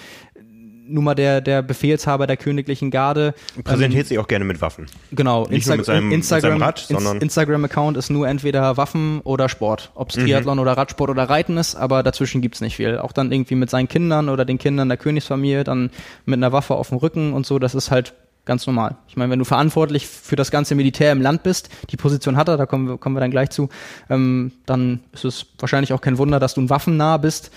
nun 0.87 1.03
mal 1.03 1.15
der, 1.15 1.41
der 1.41 1.61
Befehlshaber 1.61 2.27
der 2.27 2.37
königlichen 2.37 2.91
Garde. 2.91 3.33
Präsentiert 3.63 4.05
ähm, 4.05 4.07
sich 4.07 4.19
auch 4.19 4.27
gerne 4.27 4.45
mit 4.45 4.61
Waffen. 4.61 4.87
Genau. 5.11 5.43
Nicht 5.43 5.53
Insta 5.53 5.71
nur 5.71 5.77
mit 5.77 5.85
seinem, 5.85 6.11
Instagram, 6.11 6.53
mit 6.53 6.59
seinem 6.59 6.63
Rad, 6.63 6.79
sondern 6.79 7.17
Instagram-Account 7.21 7.97
ist 7.97 8.09
nur 8.09 8.27
entweder 8.27 8.77
Waffen 8.77 9.21
oder 9.21 9.49
Sport. 9.49 9.91
Ob 9.95 10.09
es 10.09 10.17
mhm. 10.17 10.23
Triathlon 10.23 10.57
mhm. 10.57 10.61
oder 10.61 10.73
Radsport 10.73 11.09
oder 11.09 11.29
Reiten 11.29 11.57
ist, 11.57 11.75
aber 11.75 12.03
dazwischen 12.03 12.41
gibt's 12.41 12.61
nicht 12.61 12.75
viel. 12.75 12.97
Auch 12.97 13.11
dann 13.11 13.31
irgendwie 13.31 13.55
mit 13.55 13.69
seinen 13.69 13.87
Kindern 13.87 14.29
oder 14.29 14.45
den 14.45 14.57
Kindern 14.57 14.89
der 14.89 14.97
Königsfamilie, 14.97 15.63
dann 15.63 15.91
mit 16.25 16.37
einer 16.37 16.51
Waffe 16.51 16.75
auf 16.75 16.89
dem 16.89 16.97
Rücken 16.97 17.33
und 17.33 17.45
so, 17.45 17.59
das 17.59 17.75
ist 17.75 17.91
halt 17.91 18.13
ganz 18.45 18.65
normal. 18.65 18.95
Ich 19.07 19.15
meine, 19.17 19.31
wenn 19.31 19.39
du 19.39 19.45
verantwortlich 19.45 20.07
für 20.07 20.35
das 20.35 20.49
ganze 20.49 20.73
Militär 20.73 21.11
im 21.11 21.21
Land 21.21 21.43
bist, 21.43 21.69
die 21.91 21.97
Position 21.97 22.37
hat 22.37 22.47
er, 22.47 22.57
da 22.57 22.65
kommen 22.65 22.87
wir, 22.87 22.97
kommen 22.97 23.15
wir 23.15 23.19
dann 23.19 23.31
gleich 23.31 23.51
zu, 23.51 23.69
ähm, 24.09 24.51
dann 24.65 25.01
ist 25.13 25.25
es 25.25 25.45
wahrscheinlich 25.59 25.93
auch 25.93 26.01
kein 26.01 26.17
Wunder, 26.17 26.39
dass 26.39 26.55
du 26.55 26.61
ein 26.61 26.69
waffennah 26.69 27.17
bist 27.17 27.51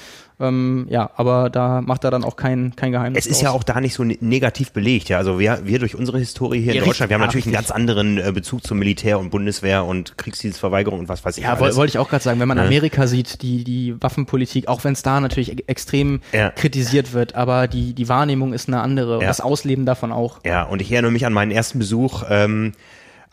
ähm, 0.48 0.86
ja, 0.88 1.10
aber 1.16 1.50
da 1.50 1.80
macht 1.80 2.04
er 2.04 2.10
dann 2.10 2.24
auch 2.24 2.36
kein, 2.36 2.74
kein 2.76 2.92
Geheimnis. 2.92 3.24
Es 3.24 3.30
ist 3.30 3.42
ja 3.42 3.50
auch 3.50 3.62
da 3.62 3.80
nicht 3.80 3.94
so 3.94 4.04
ne-, 4.04 4.18
negativ 4.20 4.72
belegt. 4.72 5.08
Ja, 5.08 5.18
also 5.18 5.38
wir, 5.38 5.60
wir 5.64 5.78
durch 5.78 5.94
unsere 5.94 6.18
Historie 6.18 6.60
hier 6.60 6.74
ja, 6.74 6.82
in 6.82 6.86
Deutschland, 6.86 7.10
wir 7.10 7.14
haben 7.14 7.22
natürlich 7.22 7.46
richtig. 7.46 7.58
einen 7.58 7.66
ganz 7.66 7.70
anderen 7.70 8.18
äh, 8.18 8.32
Bezug 8.32 8.66
zum 8.66 8.78
Militär 8.78 9.18
und 9.18 9.30
Bundeswehr 9.30 9.84
und 9.84 10.18
Kriegsdienstverweigerung 10.18 11.00
und 11.00 11.08
was 11.08 11.24
weiß 11.24 11.38
ich. 11.38 11.44
Ja, 11.44 11.58
wollte 11.58 11.86
ich 11.86 11.98
auch 11.98 12.08
gerade 12.08 12.22
sagen, 12.22 12.40
wenn 12.40 12.48
man 12.48 12.58
ja. 12.58 12.64
Amerika 12.64 13.06
sieht, 13.06 13.42
die, 13.42 13.64
die 13.64 14.00
Waffenpolitik, 14.00 14.68
auch 14.68 14.84
wenn 14.84 14.92
es 14.92 15.02
da 15.02 15.20
natürlich 15.20 15.52
e-, 15.52 15.64
extrem 15.66 16.20
ja. 16.32 16.50
kritisiert 16.50 17.12
wird, 17.12 17.34
aber 17.34 17.68
die, 17.68 17.94
die 17.94 18.08
Wahrnehmung 18.08 18.52
ist 18.52 18.68
eine 18.68 18.80
andere 18.80 19.18
und 19.18 19.24
das 19.24 19.40
Ausleben 19.40 19.86
davon 19.86 20.12
auch. 20.12 20.40
Ja, 20.44 20.64
und 20.64 20.80
ich 20.80 20.90
erinnere 20.92 21.12
mich 21.12 21.26
an 21.26 21.32
meinen 21.32 21.50
ersten 21.50 21.78
Besuch. 21.78 22.24
Ähm, 22.28 22.72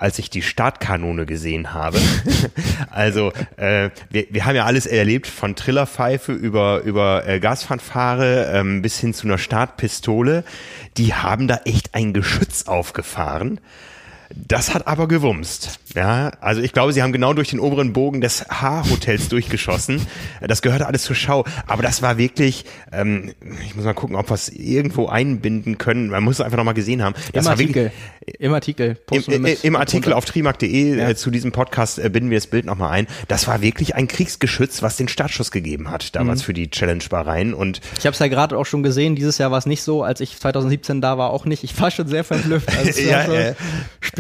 als 0.02 0.18
ich 0.18 0.32
die 0.32 0.42
Startkanone 0.42 1.28
gesehen 1.28 1.76
habe. 1.76 2.00
also 2.90 3.32
äh, 3.58 3.92
wir, 4.10 4.26
wir 4.32 4.46
haben 4.46 4.56
ja 4.56 4.66
alles 4.66 4.88
erlebt, 4.88 5.28
von 5.28 5.56
Trillerpfeife 5.56 6.34
über, 6.34 6.82
über 6.82 7.28
äh, 7.28 7.40
Gasfanfare 7.40 8.52
ähm, 8.52 8.82
bis 8.82 9.00
hin 9.00 9.14
zu 9.14 9.28
einer 9.28 9.38
Startpistole. 9.38 10.44
Die 10.98 11.14
haben 11.14 11.48
da 11.48 11.62
echt 11.66 11.94
ein 11.94 12.14
Geschütz 12.14 12.64
aufgefahren. 12.64 13.60
Das 14.36 14.74
hat 14.74 14.88
aber 14.88 15.08
gewumst. 15.08 15.80
Ja, 15.96 16.32
also 16.40 16.62
ich 16.62 16.72
glaube, 16.72 16.94
sie 16.94 17.02
haben 17.02 17.12
genau 17.12 17.34
durch 17.34 17.50
den 17.50 17.60
oberen 17.60 17.94
Bogen 17.94 18.22
des 18.22 18.46
H-Hotels 18.50 19.30
durchgeschossen. 19.30 20.06
Das 20.42 20.62
gehörte 20.62 20.88
alles 20.88 21.04
zur 21.04 21.16
Schau. 21.16 21.46
Aber 21.68 21.84
das 21.84 22.02
war 22.02 22.18
wirklich, 22.18 22.66
ähm, 22.92 23.34
ich 23.66 23.76
muss 23.76 23.86
mal 23.86 23.94
gucken, 23.94 24.16
ob 24.16 24.30
wir 24.30 24.36
es 24.36 24.50
irgendwo 24.50 25.08
einbinden 25.08 25.78
können. 25.78 26.10
Man 26.10 26.24
muss 26.24 26.36
es 26.36 26.42
einfach 26.42 26.58
nochmal 26.58 26.74
gesehen 26.74 27.04
haben. 27.04 27.16
Das 27.34 27.46
Im 27.46 27.52
Artikel. 27.52 27.84
Wirklich, 28.22 28.40
Im 28.40 28.54
Artikel. 28.54 28.98
Im, 29.12 29.46
im, 29.46 29.58
im 29.62 29.76
Artikel 29.76 30.14
auf 30.14 30.26
trimark.de 30.26 30.98
ja. 30.98 31.10
äh, 31.10 31.16
zu 31.16 31.32
diesem 31.32 31.52
Podcast 31.52 32.00
äh, 32.00 32.10
binden 32.10 32.30
wir 32.30 32.38
das 32.38 32.48
Bild 32.48 32.66
nochmal 32.66 32.92
ein. 32.92 33.08
Das 33.28 33.48
war 33.48 33.62
wirklich 33.62 33.96
ein 33.96 34.08
Kriegsgeschütz, 34.08 34.82
was 34.82 34.98
den 34.98 35.08
Startschuss 35.08 35.52
gegeben 35.52 35.90
hat, 35.90 36.16
damals 36.16 36.42
mhm. 36.42 36.46
für 36.46 36.54
die 36.54 36.70
Challenge 36.70 37.04
Bahrain. 37.10 37.54
Und 37.54 37.82
ich 37.98 38.06
habe 38.06 38.14
es 38.14 38.20
ja 38.20 38.28
gerade 38.28 38.58
auch 38.58 38.66
schon 38.66 38.84
gesehen, 38.84 39.16
dieses 39.16 39.38
Jahr 39.38 39.52
war 39.52 39.58
es 39.58 39.66
nicht 39.66 39.84
so, 39.84 40.04
als 40.04 40.22
ich 40.22 40.40
2017 40.40 41.02
da 41.02 41.18
war, 41.18 41.32
auch 41.32 41.46
nicht. 41.46 41.64
Ich 41.64 41.80
war 41.82 41.92
schon 41.92 42.08
sehr 42.08 42.24
verblüfft. 42.24 42.70
Also 42.78 43.02
ja, 43.10 43.24
äh, 43.26 43.56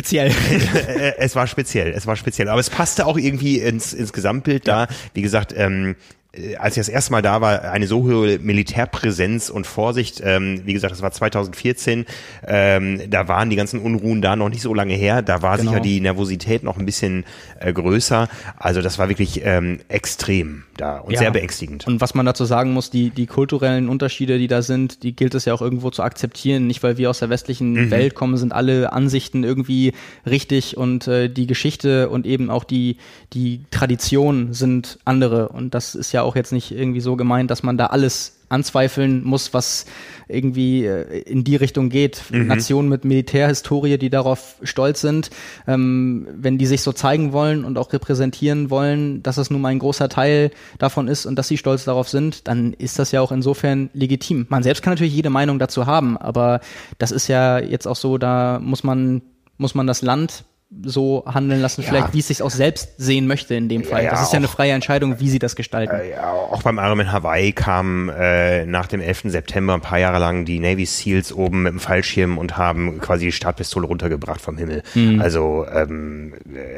speziell. 0.01 0.31
es 1.17 1.35
war 1.35 1.47
speziell, 1.47 1.91
es 1.91 2.07
war 2.07 2.15
speziell. 2.15 2.49
Aber 2.49 2.59
es 2.59 2.69
passte 2.69 3.05
auch 3.05 3.17
irgendwie 3.17 3.59
ins, 3.59 3.93
ins 3.93 4.13
Gesamtbild 4.13 4.67
da. 4.67 4.87
Wie 5.13 5.21
gesagt, 5.21 5.53
ähm, 5.55 5.91
äh, 5.91 6.20
als 6.59 6.77
ich 6.77 6.81
das 6.81 6.89
erste 6.89 7.11
Mal 7.11 7.21
da 7.21 7.41
war, 7.41 7.63
eine 7.63 7.87
so 7.87 8.03
hohe 8.03 8.39
Militärpräsenz 8.39 9.49
und 9.49 9.67
Vorsicht. 9.67 10.21
Ähm, 10.23 10.61
wie 10.63 10.71
gesagt, 10.71 10.93
das 10.93 11.01
war 11.01 11.11
2014. 11.11 12.05
Ähm, 12.47 13.01
da 13.09 13.27
waren 13.27 13.49
die 13.49 13.57
ganzen 13.57 13.81
Unruhen 13.81 14.21
da 14.21 14.37
noch 14.37 14.47
nicht 14.47 14.61
so 14.61 14.73
lange 14.73 14.93
her. 14.93 15.21
Da 15.21 15.41
war 15.41 15.57
genau. 15.57 15.71
sicher 15.71 15.81
die 15.81 15.99
Nervosität 15.99 16.63
noch 16.63 16.77
ein 16.77 16.85
bisschen 16.85 17.25
äh, 17.59 17.73
größer. 17.73 18.29
Also 18.57 18.81
das 18.81 18.97
war 18.97 19.09
wirklich 19.09 19.41
ähm, 19.43 19.79
extrem 19.89 20.63
da 20.77 20.99
und 20.99 21.11
ja. 21.11 21.19
sehr 21.19 21.31
beängstigend. 21.31 21.85
Und 21.85 21.99
was 21.99 22.15
man 22.15 22.25
dazu 22.25 22.45
sagen 22.45 22.71
muss, 22.71 22.89
die, 22.89 23.09
die 23.09 23.25
kulturellen 23.25 23.89
Unterschiede, 23.89 24.39
die 24.39 24.47
da 24.47 24.61
sind, 24.61 25.03
die 25.03 25.13
gilt 25.13 25.35
es 25.35 25.43
ja 25.43 25.53
auch 25.53 25.61
irgendwo 25.61 25.89
zu 25.89 26.01
akzeptieren. 26.01 26.65
Nicht, 26.65 26.81
weil 26.81 26.97
wir 26.97 27.09
aus 27.09 27.19
der 27.19 27.29
westlichen 27.29 27.73
mhm. 27.73 27.91
Welt 27.91 28.15
kommen, 28.15 28.37
sind 28.37 28.53
alle 28.53 28.93
Ansichten 28.93 29.43
irgendwie 29.43 29.91
richtig 30.25 30.77
und 30.77 31.09
äh, 31.09 31.27
die 31.27 31.45
Geschichte 31.45 32.09
und 32.09 32.25
eben 32.25 32.49
auch 32.49 32.63
die, 32.63 32.95
die 33.33 33.65
Tradition 33.69 34.53
sind 34.53 34.97
andere. 35.03 35.49
Und 35.49 35.75
das 35.75 35.93
ist 35.93 36.13
ja 36.13 36.20
ja 36.21 36.27
auch 36.27 36.35
jetzt 36.35 36.51
nicht 36.51 36.71
irgendwie 36.71 37.01
so 37.01 37.15
gemeint, 37.15 37.51
dass 37.51 37.63
man 37.63 37.77
da 37.77 37.87
alles 37.87 38.37
anzweifeln 38.49 39.23
muss, 39.23 39.53
was 39.53 39.85
irgendwie 40.27 40.85
äh, 40.85 41.21
in 41.21 41.43
die 41.43 41.55
Richtung 41.55 41.89
geht. 41.89 42.23
Mhm. 42.29 42.47
Nationen 42.47 42.89
mit 42.89 43.05
Militärhistorie, 43.05 43.97
die 43.97 44.09
darauf 44.09 44.55
stolz 44.63 45.01
sind, 45.01 45.29
ähm, 45.67 46.27
wenn 46.33 46.57
die 46.57 46.65
sich 46.65 46.81
so 46.81 46.91
zeigen 46.91 47.31
wollen 47.31 47.63
und 47.63 47.77
auch 47.77 47.93
repräsentieren 47.93 48.69
wollen, 48.69 49.23
dass 49.23 49.37
es 49.37 49.49
nun 49.49 49.61
mal 49.61 49.69
ein 49.69 49.79
großer 49.79 50.09
Teil 50.09 50.51
davon 50.79 51.07
ist 51.07 51.25
und 51.25 51.35
dass 51.35 51.47
sie 51.47 51.57
stolz 51.57 51.85
darauf 51.85 52.09
sind, 52.09 52.47
dann 52.47 52.73
ist 52.73 52.99
das 52.99 53.11
ja 53.11 53.21
auch 53.21 53.31
insofern 53.31 53.89
legitim. 53.93 54.45
Man 54.49 54.63
selbst 54.63 54.83
kann 54.83 54.93
natürlich 54.93 55.15
jede 55.15 55.29
Meinung 55.29 55.57
dazu 55.57 55.85
haben, 55.85 56.17
aber 56.17 56.59
das 56.97 57.11
ist 57.11 57.27
ja 57.27 57.59
jetzt 57.59 57.87
auch 57.87 57.95
so, 57.95 58.17
da 58.17 58.59
muss 58.59 58.83
man 58.83 59.21
muss 59.57 59.75
man 59.75 59.85
das 59.85 60.01
Land 60.01 60.43
so 60.83 61.23
handeln 61.25 61.61
lassen, 61.61 61.81
ja. 61.81 61.89
vielleicht 61.89 62.13
wie 62.13 62.19
es 62.19 62.27
sich 62.27 62.41
auch 62.41 62.49
selbst 62.49 62.91
sehen 62.97 63.27
möchte 63.27 63.55
in 63.55 63.67
dem 63.67 63.83
Fall. 63.83 64.05
Ja, 64.05 64.11
das 64.11 64.23
ist 64.23 64.33
ja 64.33 64.37
eine 64.37 64.47
freie 64.47 64.71
Entscheidung, 64.71 65.19
wie 65.19 65.29
sie 65.29 65.37
das 65.37 65.57
gestalten. 65.57 65.95
Äh, 65.95 66.11
ja, 66.11 66.31
auch 66.31 66.63
beim 66.63 66.77
Ironman 66.77 67.11
Hawaii 67.11 67.51
kam 67.51 68.09
äh, 68.09 68.65
nach 68.65 68.87
dem 68.87 69.01
11. 69.01 69.23
September 69.25 69.73
ein 69.73 69.81
paar 69.81 69.99
Jahre 69.99 70.17
lang 70.17 70.45
die 70.45 70.59
Navy 70.59 70.85
Seals 70.85 71.33
oben 71.33 71.63
mit 71.63 71.73
dem 71.73 71.79
Fallschirm 71.79 72.37
und 72.37 72.57
haben 72.57 72.99
quasi 72.99 73.25
die 73.25 73.31
Startpistole 73.33 73.85
runtergebracht 73.85 74.39
vom 74.39 74.57
Himmel. 74.57 74.83
Mhm. 74.95 75.21
Also 75.21 75.65
ähm, 75.71 76.33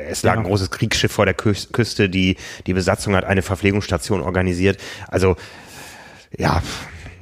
es 0.10 0.24
lag 0.24 0.38
ein 0.38 0.44
großes 0.44 0.72
Kriegsschiff 0.72 1.11
vor 1.11 1.26
der 1.26 1.36
Küste, 1.36 2.10
die 2.10 2.38
die 2.65 2.74
Besatzung 2.74 3.15
hat 3.15 3.26
eine 3.26 3.44
Verpflegungsstation 3.44 4.22
organisiert. 4.22 4.80
Also 5.07 5.36
ja, 6.36 6.64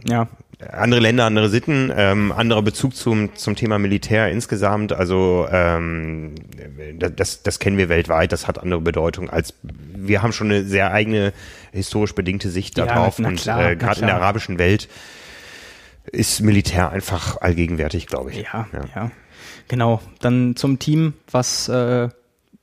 ja 0.08 0.30
andere 0.70 1.02
Länder, 1.02 1.26
andere 1.26 1.50
Sitten, 1.50 1.92
ähm, 1.96 2.32
anderer 2.32 2.62
Bezug 2.62 2.96
zum, 2.96 3.36
zum 3.36 3.56
Thema 3.56 3.80
Militär 3.80 4.30
insgesamt. 4.30 4.94
Also 4.94 5.48
ähm, 5.52 6.36
das, 6.98 7.44
das 7.44 7.60
kennen 7.60 7.78
wir 7.78 7.90
weltweit, 7.90 8.32
das 8.32 8.48
hat 8.48 8.60
andere 8.60 8.82
Bedeutung 8.82 9.30
als 9.30 9.54
wir 9.64 10.22
haben 10.22 10.34
schon 10.34 10.48
eine 10.48 10.64
sehr 10.64 10.92
eigene 10.92 11.34
historisch 11.72 12.16
bedingte 12.16 12.50
Sicht 12.50 12.78
darauf 12.78 13.20
ja, 13.20 13.28
und 13.28 13.48
äh, 13.48 13.76
gerade 13.76 14.02
in 14.02 14.08
der 14.08 14.16
arabischen 14.16 14.58
Welt 14.58 14.90
ist 16.12 16.42
Militär 16.42 16.90
einfach 16.90 17.40
allgegenwärtig, 17.40 18.08
glaube 18.08 18.32
ich. 18.32 18.38
Ja, 18.38 18.68
ja, 18.74 18.82
ja, 18.96 19.12
Genau. 19.68 20.02
Dann 20.20 20.56
zum 20.56 20.80
Team, 20.80 21.14
was 21.30 21.70
äh, 21.70 22.10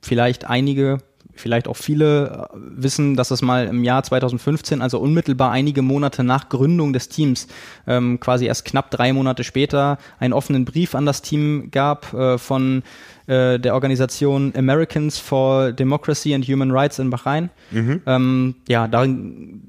vielleicht 0.03 0.45
einige 0.45 0.99
vielleicht 1.41 1.69
auch 1.69 1.77
viele 1.77 2.49
äh, 2.53 2.57
wissen, 2.59 3.17
dass 3.17 3.31
es 3.31 3.43
mal 3.43 3.67
im 3.67 3.85
Jahr 3.85 4.03
2015, 4.03 4.83
also 4.83 4.99
unmittelbar 4.99 5.51
einige 5.51 5.83
Monate 5.83 6.25
nach 6.25 6.49
Gründung 6.49 6.93
des 6.93 7.09
Teams, 7.09 7.49
ähm, 7.87 8.21
quasi 8.21 8.47
erst 8.47 8.65
knapp 8.65 8.91
drei 8.91 9.13
Monate 9.13 9.45
später, 9.45 9.99
einen 10.19 10.33
offenen 10.33 10.65
Brief 10.65 10.95
an 10.95 11.07
das 11.07 11.23
Team 11.23 11.71
gab 11.71 12.13
äh, 12.13 12.39
von 12.39 12.83
äh, 13.27 13.59
der 13.59 13.75
Organisation 13.75 14.53
Americans 14.57 15.19
for 15.19 15.73
Democracy 15.73 16.35
and 16.35 16.47
Human 16.47 16.71
Rights 16.71 16.99
in 16.99 17.11
Bahrain. 17.11 17.51
Mhm. 17.71 18.03
Ähm, 18.07 18.55
ja, 18.69 18.89
darin 18.89 19.63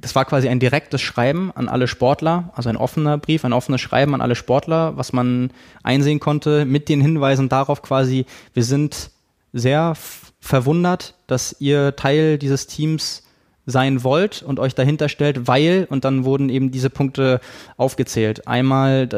das 0.00 0.14
war 0.14 0.24
quasi 0.24 0.48
ein 0.48 0.60
direktes 0.60 1.00
Schreiben 1.00 1.52
an 1.54 1.68
alle 1.68 1.86
Sportler, 1.86 2.50
also 2.54 2.68
ein 2.68 2.76
offener 2.76 3.18
Brief, 3.18 3.44
ein 3.44 3.52
offenes 3.52 3.80
Schreiben 3.80 4.14
an 4.14 4.20
alle 4.20 4.34
Sportler, 4.34 4.96
was 4.96 5.12
man 5.12 5.50
einsehen 5.82 6.20
konnte, 6.20 6.64
mit 6.64 6.88
den 6.88 7.00
Hinweisen 7.00 7.48
darauf 7.48 7.82
quasi, 7.82 8.26
wir 8.54 8.64
sind 8.64 9.10
sehr 9.52 9.94
verwundert, 10.40 11.14
dass 11.26 11.56
ihr 11.60 11.94
Teil 11.96 12.38
dieses 12.38 12.66
Teams 12.66 13.22
sein 13.70 14.04
wollt 14.04 14.42
und 14.42 14.58
euch 14.58 14.74
dahinter 14.74 15.08
stellt, 15.08 15.46
weil, 15.46 15.86
und 15.90 16.04
dann 16.04 16.24
wurden 16.24 16.48
eben 16.48 16.70
diese 16.70 16.90
Punkte 16.90 17.40
aufgezählt. 17.76 18.46
Einmal 18.46 19.08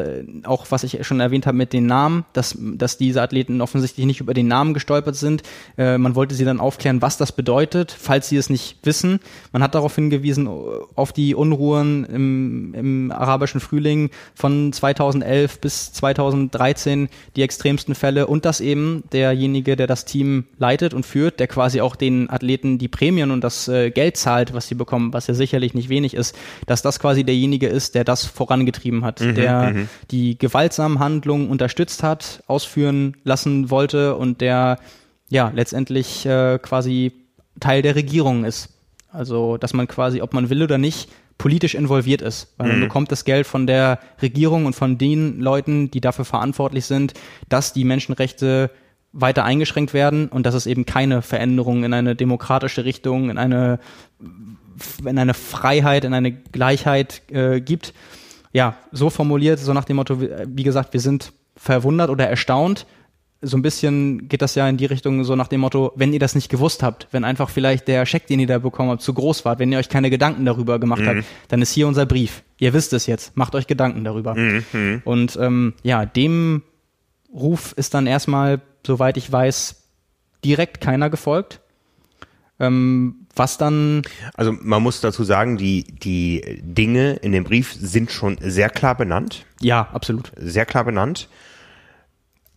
auch, 0.43 0.67
was 0.69 0.83
ich 0.83 1.05
schon 1.05 1.19
erwähnt 1.19 1.45
habe 1.45 1.57
mit 1.57 1.73
den 1.73 1.85
Namen, 1.85 2.25
dass, 2.33 2.57
dass 2.59 2.97
diese 2.97 3.21
Athleten 3.21 3.61
offensichtlich 3.61 4.05
nicht 4.05 4.21
über 4.21 4.33
den 4.33 4.47
Namen 4.47 4.73
gestolpert 4.73 5.15
sind. 5.15 5.43
Äh, 5.77 5.97
man 5.97 6.15
wollte 6.15 6.35
sie 6.35 6.45
dann 6.45 6.59
aufklären, 6.59 7.01
was 7.01 7.17
das 7.17 7.31
bedeutet, 7.31 7.95
falls 7.97 8.29
sie 8.29 8.37
es 8.37 8.49
nicht 8.49 8.77
wissen. 8.83 9.19
Man 9.51 9.63
hat 9.63 9.75
darauf 9.75 9.95
hingewiesen, 9.95 10.47
auf 10.95 11.13
die 11.13 11.35
Unruhen 11.35 12.05
im, 12.05 12.73
im 12.73 13.11
arabischen 13.11 13.59
Frühling 13.59 14.09
von 14.35 14.73
2011 14.73 15.59
bis 15.59 15.93
2013, 15.93 17.09
die 17.35 17.41
extremsten 17.41 17.95
Fälle 17.95 18.27
und 18.27 18.45
dass 18.45 18.61
eben 18.61 19.03
derjenige, 19.11 19.75
der 19.75 19.87
das 19.87 20.05
Team 20.05 20.45
leitet 20.57 20.93
und 20.93 21.05
führt, 21.05 21.39
der 21.39 21.47
quasi 21.47 21.81
auch 21.81 21.95
den 21.95 22.29
Athleten 22.29 22.77
die 22.77 22.87
Prämien 22.87 23.31
und 23.31 23.41
das 23.41 23.67
äh, 23.67 23.91
Geld 23.91 24.17
zahlt, 24.17 24.42
Gehalt, 24.43 24.53
was 24.53 24.67
sie 24.67 24.75
bekommen, 24.75 25.13
was 25.13 25.27
ja 25.27 25.33
sicherlich 25.33 25.73
nicht 25.73 25.89
wenig 25.89 26.13
ist, 26.13 26.35
dass 26.67 26.81
das 26.81 26.99
quasi 26.99 27.23
derjenige 27.23 27.67
ist, 27.67 27.95
der 27.95 28.03
das 28.03 28.25
vorangetrieben 28.25 29.03
hat, 29.05 29.21
mhm, 29.21 29.35
der 29.35 29.71
mhm. 29.71 29.89
die 30.11 30.37
gewaltsamen 30.37 30.99
Handlungen 30.99 31.49
unterstützt 31.49 32.03
hat, 32.03 32.43
ausführen 32.47 33.15
lassen 33.23 33.69
wollte 33.69 34.15
und 34.15 34.41
der 34.41 34.79
ja 35.29 35.51
letztendlich 35.53 36.25
äh, 36.25 36.59
quasi 36.59 37.13
Teil 37.59 37.81
der 37.81 37.95
Regierung 37.95 38.45
ist. 38.45 38.69
Also, 39.11 39.57
dass 39.57 39.73
man 39.73 39.87
quasi, 39.87 40.21
ob 40.21 40.33
man 40.33 40.49
will 40.49 40.63
oder 40.63 40.77
nicht, 40.77 41.09
politisch 41.37 41.75
involviert 41.75 42.21
ist. 42.21 42.53
Weil 42.57 42.69
man 42.69 42.77
mhm. 42.77 42.83
bekommt 42.83 43.11
das 43.11 43.25
Geld 43.25 43.45
von 43.45 43.67
der 43.67 43.99
Regierung 44.21 44.65
und 44.65 44.75
von 44.75 44.97
den 44.97 45.39
Leuten, 45.39 45.91
die 45.91 46.01
dafür 46.01 46.25
verantwortlich 46.25 46.85
sind, 46.85 47.13
dass 47.47 47.73
die 47.73 47.83
Menschenrechte 47.83 48.71
weiter 49.13 49.45
eingeschränkt 49.45 49.93
werden 49.93 50.27
und 50.27 50.45
dass 50.45 50.55
es 50.55 50.65
eben 50.65 50.85
keine 50.85 51.21
Veränderung 51.21 51.83
in 51.83 51.93
eine 51.93 52.15
demokratische 52.15 52.83
Richtung, 52.83 53.29
in 53.29 53.37
eine, 53.37 53.79
in 55.05 55.19
eine 55.19 55.35
Freiheit, 55.35 56.03
in 56.03 56.15
eine 56.15 56.31
Gleichheit 56.31 57.21
äh, 57.31 57.61
gibt. 57.61 57.93
Ja, 58.51 58.75
so 58.91 59.09
formuliert, 59.09 59.59
so 59.59 59.73
nach 59.73 59.85
dem 59.85 59.95
Motto, 59.95 60.19
wie 60.19 60.63
gesagt, 60.63 60.93
wir 60.93 60.99
sind 60.99 61.31
verwundert 61.55 62.09
oder 62.09 62.27
erstaunt. 62.27 62.85
So 63.41 63.57
ein 63.57 63.61
bisschen 63.61 64.29
geht 64.29 64.41
das 64.41 64.55
ja 64.55 64.67
in 64.67 64.77
die 64.77 64.85
Richtung, 64.85 65.23
so 65.25 65.35
nach 65.35 65.47
dem 65.47 65.61
Motto, 65.61 65.91
wenn 65.95 66.13
ihr 66.13 66.19
das 66.19 66.33
nicht 66.33 66.49
gewusst 66.49 66.81
habt, 66.81 67.07
wenn 67.11 67.23
einfach 67.23 67.49
vielleicht 67.49 67.87
der 67.87 68.05
Scheck, 68.05 68.25
den 68.27 68.39
ihr 68.39 68.47
da 68.47 68.57
bekommen 68.57 68.89
habt, 68.89 69.01
zu 69.01 69.13
groß 69.13 69.43
war, 69.45 69.59
wenn 69.59 69.71
ihr 69.71 69.77
euch 69.77 69.89
keine 69.89 70.09
Gedanken 70.09 70.45
darüber 70.45 70.79
gemacht 70.79 71.01
mhm. 71.01 71.07
habt, 71.07 71.23
dann 71.49 71.61
ist 71.61 71.71
hier 71.71 71.87
unser 71.87 72.05
Brief. 72.05 72.43
Ihr 72.57 72.73
wisst 72.73 72.93
es 72.93 73.05
jetzt, 73.05 73.35
macht 73.35 73.53
euch 73.53 73.67
Gedanken 73.67 74.03
darüber. 74.03 74.33
Mhm. 74.33 75.01
Und 75.03 75.37
ähm, 75.39 75.73
ja, 75.83 76.05
dem 76.05 76.63
Ruf 77.33 77.73
ist 77.73 77.93
dann 77.93 78.07
erstmal 78.07 78.61
soweit 78.85 79.17
ich 79.17 79.31
weiß, 79.31 79.75
direkt 80.43 80.81
keiner 80.81 81.09
gefolgt. 81.09 81.61
Ähm, 82.59 83.27
was 83.35 83.57
dann. 83.57 84.03
Also 84.35 84.51
man 84.51 84.83
muss 84.83 85.01
dazu 85.01 85.23
sagen, 85.23 85.57
die, 85.57 85.83
die 85.83 86.61
Dinge 86.61 87.13
in 87.13 87.31
dem 87.31 87.43
Brief 87.43 87.73
sind 87.73 88.11
schon 88.11 88.37
sehr 88.39 88.69
klar 88.69 88.95
benannt. 88.95 89.45
Ja, 89.59 89.89
absolut. 89.91 90.31
Sehr 90.37 90.65
klar 90.65 90.83
benannt. 90.83 91.29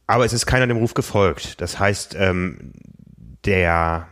Aber 0.07 0.25
es 0.25 0.33
ist 0.33 0.47
keiner 0.47 0.67
dem 0.67 0.77
Ruf 0.77 0.95
gefolgt. 0.95 1.61
Das 1.61 1.79
heißt, 1.79 2.15
ähm, 2.19 2.73
der 3.45 4.07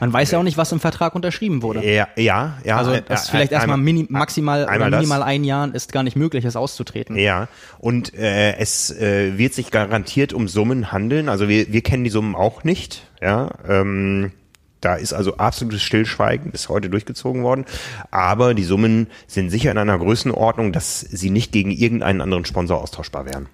man 0.00 0.12
weiß 0.12 0.30
ja 0.30 0.38
auch 0.38 0.42
nicht, 0.42 0.56
was 0.56 0.72
im 0.72 0.80
Vertrag 0.80 1.14
unterschrieben 1.14 1.62
wurde. 1.62 1.84
Ja, 1.84 2.08
ja. 2.16 2.58
ja 2.64 2.76
also 2.76 2.96
das 3.00 3.28
äh, 3.28 3.30
vielleicht 3.30 3.52
erstmal 3.52 3.76
mini, 3.76 4.06
maximal 4.08 4.64
oder 4.64 4.90
minimal 4.90 5.20
das. 5.20 5.28
ein 5.28 5.44
Jahr 5.44 5.74
ist 5.74 5.92
gar 5.92 6.02
nicht 6.02 6.16
möglich, 6.16 6.44
es 6.44 6.56
auszutreten. 6.56 7.16
Ja, 7.16 7.48
und 7.78 8.14
äh, 8.14 8.56
es 8.56 8.90
äh, 8.90 9.38
wird 9.38 9.54
sich 9.54 9.70
garantiert 9.70 10.32
um 10.32 10.48
Summen 10.48 10.92
handeln. 10.92 11.28
Also 11.28 11.48
wir, 11.48 11.72
wir 11.72 11.82
kennen 11.82 12.04
die 12.04 12.10
Summen 12.10 12.34
auch 12.34 12.64
nicht. 12.64 13.10
Ja, 13.20 13.50
ähm, 13.68 14.32
da 14.82 14.96
ist 14.96 15.12
also 15.12 15.36
absolutes 15.36 15.82
Stillschweigen 15.82 16.50
bis 16.50 16.68
heute 16.68 16.90
durchgezogen 16.90 17.42
worden. 17.44 17.64
Aber 18.10 18.52
die 18.52 18.64
Summen 18.64 19.06
sind 19.28 19.50
sicher 19.50 19.70
in 19.70 19.78
einer 19.78 19.96
Größenordnung, 19.96 20.72
dass 20.72 21.00
sie 21.00 21.30
nicht 21.30 21.52
gegen 21.52 21.70
irgendeinen 21.70 22.20
anderen 22.20 22.44
Sponsor 22.44 22.80
austauschbar 22.80 23.24
wären. 23.24 23.48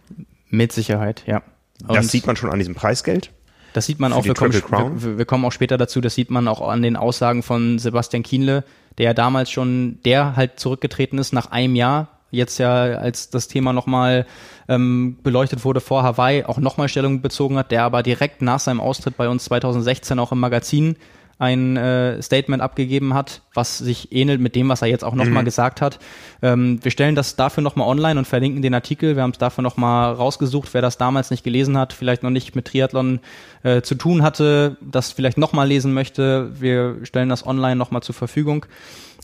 Mit 0.49 0.73
Sicherheit, 0.73 1.25
ja. 1.27 1.43
Und 1.87 1.95
das 1.95 2.09
sieht 2.09 2.27
man 2.27 2.37
schon 2.37 2.51
an 2.51 2.59
diesem 2.59 2.75
Preisgeld. 2.75 3.31
Das 3.79 3.87
sieht 3.87 4.01
man 4.01 4.13
auch, 4.13 4.25
wir 4.25 4.35
kommen, 4.35 4.53
wir, 4.53 5.19
wir 5.19 5.25
kommen, 5.25 5.45
auch 5.45 5.53
später 5.53 5.79
dazu, 5.79 6.01
das 6.01 6.17
sieht 6.17 6.33
man 6.33 6.49
auch 6.49 6.69
an 6.69 6.83
den 6.83 6.97
Aussagen 6.97 7.45
von 7.45 7.79
Sebastian 7.79 8.25
Kienle, 8.25 8.65
der 8.99 9.07
ja 9.07 9.15
damals 9.15 9.53
schon, 9.53 10.01
der 10.05 10.35
halt 10.35 10.59
zurückgetreten 10.59 11.17
ist 11.17 11.33
nach 11.33 11.53
einem 11.53 11.77
Jahr, 11.77 12.09
jetzt 12.33 12.59
ja, 12.59 12.73
als 12.73 13.31
das 13.31 13.47
Thema 13.47 13.73
nochmal 13.73 14.27
ähm, 14.67 15.19
beleuchtet 15.23 15.65
wurde 15.65 15.81
vor 15.81 16.03
Hawaii, 16.03 16.43
auch 16.43 16.59
nochmal 16.59 16.89
Stellung 16.89 17.23
bezogen 17.23 17.57
hat, 17.57 17.71
der 17.71 17.85
aber 17.85 18.03
direkt 18.03 18.43
nach 18.43 18.59
seinem 18.59 18.81
Austritt 18.81 19.17
bei 19.17 19.29
uns 19.29 19.45
2016 19.45 20.19
auch 20.19 20.33
im 20.33 20.41
Magazin 20.41 20.97
ein 21.39 21.77
äh, 21.77 22.21
Statement 22.21 22.63
abgegeben 22.63 23.15
hat, 23.15 23.43
was 23.55 23.79
sich 23.79 24.13
ähnelt 24.13 24.41
mit 24.41 24.57
dem, 24.57 24.69
was 24.69 24.83
er 24.83 24.89
jetzt 24.89 25.05
auch 25.05 25.15
nochmal 25.15 25.43
mhm. 25.43 25.47
gesagt 25.47 25.81
hat. 25.81 26.01
Ähm, 26.43 26.81
wir 26.83 26.91
stellen 26.91 27.15
das 27.15 27.37
dafür 27.37 27.63
nochmal 27.63 27.87
online 27.87 28.19
und 28.19 28.27
verlinken 28.27 28.61
den 28.61 28.75
Artikel. 28.75 29.15
Wir 29.15 29.23
haben 29.23 29.31
es 29.31 29.39
dafür 29.39 29.63
nochmal 29.63 30.15
rausgesucht, 30.15 30.75
wer 30.75 30.83
das 30.83 30.99
damals 30.99 31.31
nicht 31.31 31.45
gelesen 31.45 31.79
hat, 31.79 31.93
vielleicht 31.93 32.25
noch 32.25 32.31
nicht 32.31 32.57
mit 32.57 32.67
Triathlon 32.67 33.21
äh, 33.63 33.83
zu 33.83 33.95
tun 33.95 34.23
hatte, 34.23 34.77
das 34.81 35.13
vielleicht 35.13 35.39
nochmal 35.39 35.69
lesen 35.69 35.95
möchte. 35.95 36.51
Wir 36.61 36.97
stellen 37.05 37.29
das 37.29 37.47
online 37.47 37.77
nochmal 37.77 38.03
zur 38.03 38.17
Verfügung. 38.17 38.67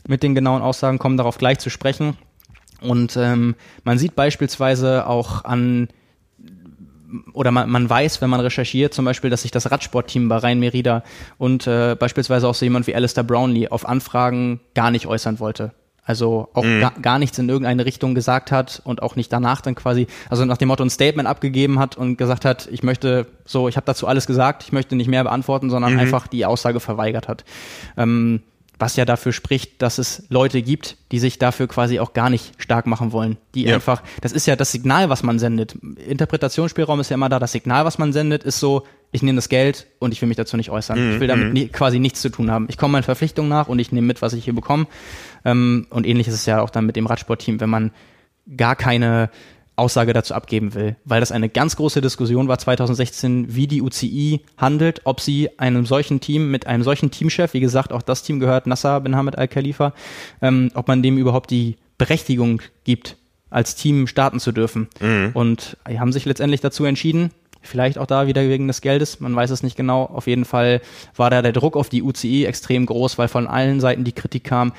Mit 0.06 0.22
den 0.22 0.36
genauen 0.36 0.62
Aussagen 0.62 0.98
kommen 0.98 1.16
darauf 1.16 1.38
gleich 1.38 1.58
zu 1.58 1.70
sprechen. 1.70 2.16
Und 2.80 3.16
ähm, 3.16 3.56
man 3.82 3.98
sieht 3.98 4.14
beispielsweise 4.14 5.06
auch 5.06 5.44
an 5.44 5.88
oder 7.32 7.50
man, 7.50 7.70
man 7.70 7.88
weiß, 7.88 8.20
wenn 8.20 8.30
man 8.30 8.40
recherchiert, 8.40 8.94
zum 8.94 9.04
Beispiel, 9.04 9.30
dass 9.30 9.42
sich 9.42 9.50
das 9.50 9.70
Radsportteam 9.70 10.28
bei 10.28 10.36
Rhein 10.36 10.60
Merida 10.60 11.02
und 11.38 11.66
äh, 11.66 11.96
beispielsweise 11.98 12.48
auch 12.48 12.54
so 12.54 12.64
jemand 12.64 12.86
wie 12.86 12.94
Alistair 12.94 13.24
Brownlee 13.24 13.68
auf 13.68 13.88
Anfragen 13.88 14.60
gar 14.74 14.90
nicht 14.90 15.06
äußern 15.06 15.38
wollte. 15.40 15.72
Also 16.06 16.50
auch 16.52 16.64
mhm. 16.64 16.80
gar, 16.80 16.92
gar 17.00 17.18
nichts 17.18 17.38
in 17.38 17.48
irgendeine 17.48 17.86
Richtung 17.86 18.14
gesagt 18.14 18.52
hat 18.52 18.82
und 18.84 19.02
auch 19.02 19.16
nicht 19.16 19.32
danach 19.32 19.62
dann 19.62 19.74
quasi, 19.74 20.06
also 20.28 20.44
nach 20.44 20.58
dem 20.58 20.68
Motto 20.68 20.84
ein 20.84 20.90
Statement 20.90 21.26
abgegeben 21.26 21.78
hat 21.78 21.96
und 21.96 22.18
gesagt 22.18 22.44
hat, 22.44 22.68
ich 22.70 22.82
möchte 22.82 23.26
so, 23.46 23.68
ich 23.68 23.76
habe 23.76 23.86
dazu 23.86 24.06
alles 24.06 24.26
gesagt, 24.26 24.64
ich 24.64 24.72
möchte 24.72 24.96
nicht 24.96 25.08
mehr 25.08 25.24
beantworten, 25.24 25.70
sondern 25.70 25.94
mhm. 25.94 26.00
einfach 26.00 26.26
die 26.26 26.44
Aussage 26.44 26.80
verweigert 26.80 27.26
hat. 27.26 27.44
Ähm, 27.96 28.42
was 28.78 28.96
ja 28.96 29.04
dafür 29.04 29.32
spricht, 29.32 29.82
dass 29.82 29.98
es 29.98 30.24
Leute 30.28 30.60
gibt, 30.62 30.96
die 31.12 31.18
sich 31.18 31.38
dafür 31.38 31.68
quasi 31.68 32.00
auch 32.00 32.12
gar 32.12 32.28
nicht 32.28 32.60
stark 32.60 32.86
machen 32.86 33.12
wollen. 33.12 33.36
Die 33.54 33.64
ja. 33.64 33.74
einfach, 33.74 34.02
das 34.20 34.32
ist 34.32 34.46
ja 34.46 34.56
das 34.56 34.72
Signal, 34.72 35.08
was 35.10 35.22
man 35.22 35.38
sendet. 35.38 35.76
Interpretationsspielraum 36.06 36.98
ist 37.00 37.10
ja 37.10 37.14
immer 37.14 37.28
da. 37.28 37.38
Das 37.38 37.52
Signal, 37.52 37.84
was 37.84 37.98
man 37.98 38.12
sendet, 38.12 38.42
ist 38.42 38.58
so, 38.58 38.84
ich 39.12 39.22
nehme 39.22 39.36
das 39.36 39.48
Geld 39.48 39.86
und 40.00 40.12
ich 40.12 40.20
will 40.20 40.28
mich 40.28 40.36
dazu 40.36 40.56
nicht 40.56 40.70
äußern. 40.70 40.98
Mhm. 40.98 41.14
Ich 41.14 41.20
will 41.20 41.28
damit 41.28 41.46
mhm. 41.46 41.52
nie, 41.52 41.68
quasi 41.68 42.00
nichts 42.00 42.20
zu 42.20 42.30
tun 42.30 42.50
haben. 42.50 42.66
Ich 42.68 42.76
komme 42.76 42.92
meinen 42.92 43.04
Verpflichtungen 43.04 43.48
nach 43.48 43.68
und 43.68 43.78
ich 43.78 43.92
nehme 43.92 44.06
mit, 44.06 44.22
was 44.22 44.32
ich 44.32 44.44
hier 44.44 44.54
bekomme. 44.54 44.86
Ähm, 45.44 45.86
und 45.90 46.04
ähnlich 46.04 46.26
ist 46.26 46.34
es 46.34 46.46
ja 46.46 46.60
auch 46.60 46.70
dann 46.70 46.86
mit 46.86 46.96
dem 46.96 47.06
Radsportteam, 47.06 47.60
wenn 47.60 47.70
man 47.70 47.92
gar 48.56 48.74
keine 48.74 49.30
Aussage 49.76 50.12
dazu 50.12 50.34
abgeben 50.34 50.74
will, 50.74 50.96
weil 51.04 51.20
das 51.20 51.32
eine 51.32 51.48
ganz 51.48 51.76
große 51.76 52.00
Diskussion 52.00 52.46
war 52.46 52.58
2016, 52.58 53.54
wie 53.54 53.66
die 53.66 53.82
UCI 53.82 54.40
handelt, 54.56 55.00
ob 55.04 55.20
sie 55.20 55.58
einem 55.58 55.84
solchen 55.84 56.20
Team 56.20 56.50
mit 56.50 56.66
einem 56.66 56.84
solchen 56.84 57.10
Teamchef, 57.10 57.54
wie 57.54 57.60
gesagt, 57.60 57.92
auch 57.92 58.02
das 58.02 58.22
Team 58.22 58.38
gehört 58.38 58.66
Nasser 58.66 59.00
bin 59.00 59.16
Hamid 59.16 59.36
Al-Khalifa, 59.36 59.92
ähm, 60.42 60.70
ob 60.74 60.86
man 60.86 61.02
dem 61.02 61.18
überhaupt 61.18 61.50
die 61.50 61.76
Berechtigung 61.98 62.62
gibt, 62.84 63.16
als 63.50 63.74
Team 63.74 64.06
starten 64.06 64.40
zu 64.40 64.52
dürfen. 64.52 64.88
Mhm. 65.00 65.30
Und 65.34 65.76
die 65.88 65.98
haben 65.98 66.12
sich 66.12 66.24
letztendlich 66.24 66.60
dazu 66.60 66.84
entschieden, 66.84 67.30
vielleicht 67.62 67.98
auch 67.98 68.06
da 68.06 68.26
wieder 68.26 68.48
wegen 68.48 68.68
des 68.68 68.80
Geldes, 68.80 69.20
man 69.20 69.34
weiß 69.34 69.50
es 69.50 69.62
nicht 69.62 69.76
genau. 69.76 70.04
Auf 70.04 70.26
jeden 70.26 70.44
Fall 70.44 70.80
war 71.16 71.30
da 71.30 71.42
der 71.42 71.52
Druck 71.52 71.76
auf 71.76 71.88
die 71.88 72.02
UCI 72.02 72.44
extrem 72.44 72.86
groß, 72.86 73.18
weil 73.18 73.28
von 73.28 73.46
allen 73.46 73.80
Seiten 73.80 74.04
die 74.04 74.12
Kritik 74.12 74.44
kam, 74.44 74.72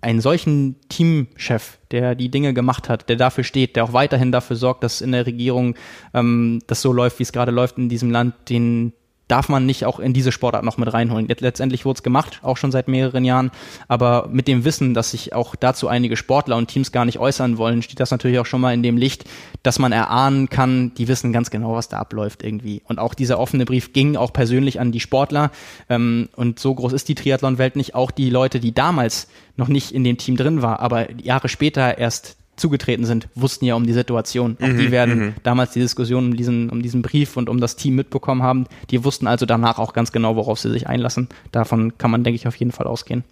einen 0.00 0.20
solchen 0.20 0.76
Teamchef, 0.88 1.78
der 1.90 2.14
die 2.14 2.30
Dinge 2.30 2.54
gemacht 2.54 2.88
hat, 2.88 3.08
der 3.08 3.16
dafür 3.16 3.44
steht, 3.44 3.76
der 3.76 3.84
auch 3.84 3.92
weiterhin 3.92 4.32
dafür 4.32 4.56
sorgt, 4.56 4.82
dass 4.84 5.00
in 5.00 5.12
der 5.12 5.26
Regierung 5.26 5.74
ähm, 6.14 6.60
das 6.66 6.82
so 6.82 6.92
läuft, 6.92 7.18
wie 7.18 7.24
es 7.24 7.32
gerade 7.32 7.52
läuft 7.52 7.78
in 7.78 7.88
diesem 7.88 8.10
Land, 8.10 8.34
den 8.48 8.92
darf 9.30 9.48
man 9.48 9.66
nicht 9.66 9.84
auch 9.84 10.00
in 10.00 10.12
diese 10.12 10.32
Sportart 10.32 10.64
noch 10.64 10.76
mit 10.76 10.92
reinholen. 10.92 11.28
Letztendlich 11.28 11.84
wurde 11.84 11.98
es 11.98 12.02
gemacht, 12.02 12.40
auch 12.42 12.56
schon 12.56 12.72
seit 12.72 12.88
mehreren 12.88 13.24
Jahren, 13.24 13.50
aber 13.88 14.28
mit 14.30 14.48
dem 14.48 14.64
Wissen, 14.64 14.94
dass 14.94 15.12
sich 15.12 15.32
auch 15.34 15.54
dazu 15.54 15.88
einige 15.88 16.16
Sportler 16.16 16.56
und 16.56 16.68
Teams 16.68 16.92
gar 16.92 17.04
nicht 17.04 17.18
äußern 17.18 17.58
wollen, 17.58 17.82
steht 17.82 18.00
das 18.00 18.10
natürlich 18.10 18.38
auch 18.38 18.46
schon 18.46 18.60
mal 18.60 18.74
in 18.74 18.82
dem 18.82 18.96
Licht, 18.96 19.24
dass 19.62 19.78
man 19.78 19.92
erahnen 19.92 20.48
kann, 20.48 20.92
die 20.94 21.08
wissen 21.08 21.32
ganz 21.32 21.50
genau, 21.50 21.74
was 21.74 21.88
da 21.88 21.98
abläuft 21.98 22.42
irgendwie. 22.42 22.82
Und 22.86 22.98
auch 22.98 23.14
dieser 23.14 23.38
offene 23.38 23.64
Brief 23.64 23.92
ging 23.92 24.16
auch 24.16 24.32
persönlich 24.32 24.80
an 24.80 24.92
die 24.92 25.00
Sportler 25.00 25.50
ähm, 25.88 26.28
und 26.34 26.58
so 26.58 26.74
groß 26.74 26.92
ist 26.92 27.08
die 27.08 27.14
Triathlon-Welt 27.14 27.76
nicht. 27.76 27.94
Auch 27.94 28.10
die 28.10 28.30
Leute, 28.30 28.58
die 28.60 28.74
damals 28.74 29.28
noch 29.56 29.68
nicht 29.68 29.92
in 29.92 30.04
dem 30.04 30.18
Team 30.18 30.36
drin 30.36 30.62
war, 30.62 30.80
aber 30.80 31.12
Jahre 31.20 31.48
später 31.48 31.98
erst 31.98 32.36
zugetreten 32.60 33.04
sind, 33.04 33.28
wussten 33.34 33.64
ja 33.64 33.74
um 33.74 33.86
die 33.86 33.92
Situation. 33.92 34.56
Auch 34.60 34.68
mhm, 34.68 34.78
die 34.78 34.90
werden 34.90 35.18
mhm. 35.18 35.34
damals 35.42 35.72
die 35.72 35.80
Diskussion 35.80 36.26
um 36.26 36.36
diesen, 36.36 36.70
um 36.70 36.82
diesen 36.82 37.02
Brief 37.02 37.36
und 37.36 37.48
um 37.48 37.60
das 37.60 37.76
Team 37.76 37.96
mitbekommen 37.96 38.42
haben. 38.42 38.66
Die 38.90 39.04
wussten 39.04 39.26
also 39.26 39.46
danach 39.46 39.78
auch 39.78 39.92
ganz 39.92 40.12
genau, 40.12 40.36
worauf 40.36 40.58
sie 40.58 40.70
sich 40.70 40.86
einlassen. 40.86 41.28
Davon 41.52 41.98
kann 41.98 42.10
man, 42.10 42.24
denke 42.24 42.36
ich, 42.36 42.46
auf 42.46 42.56
jeden 42.56 42.72
Fall 42.72 42.86
ausgehen. 42.86 43.24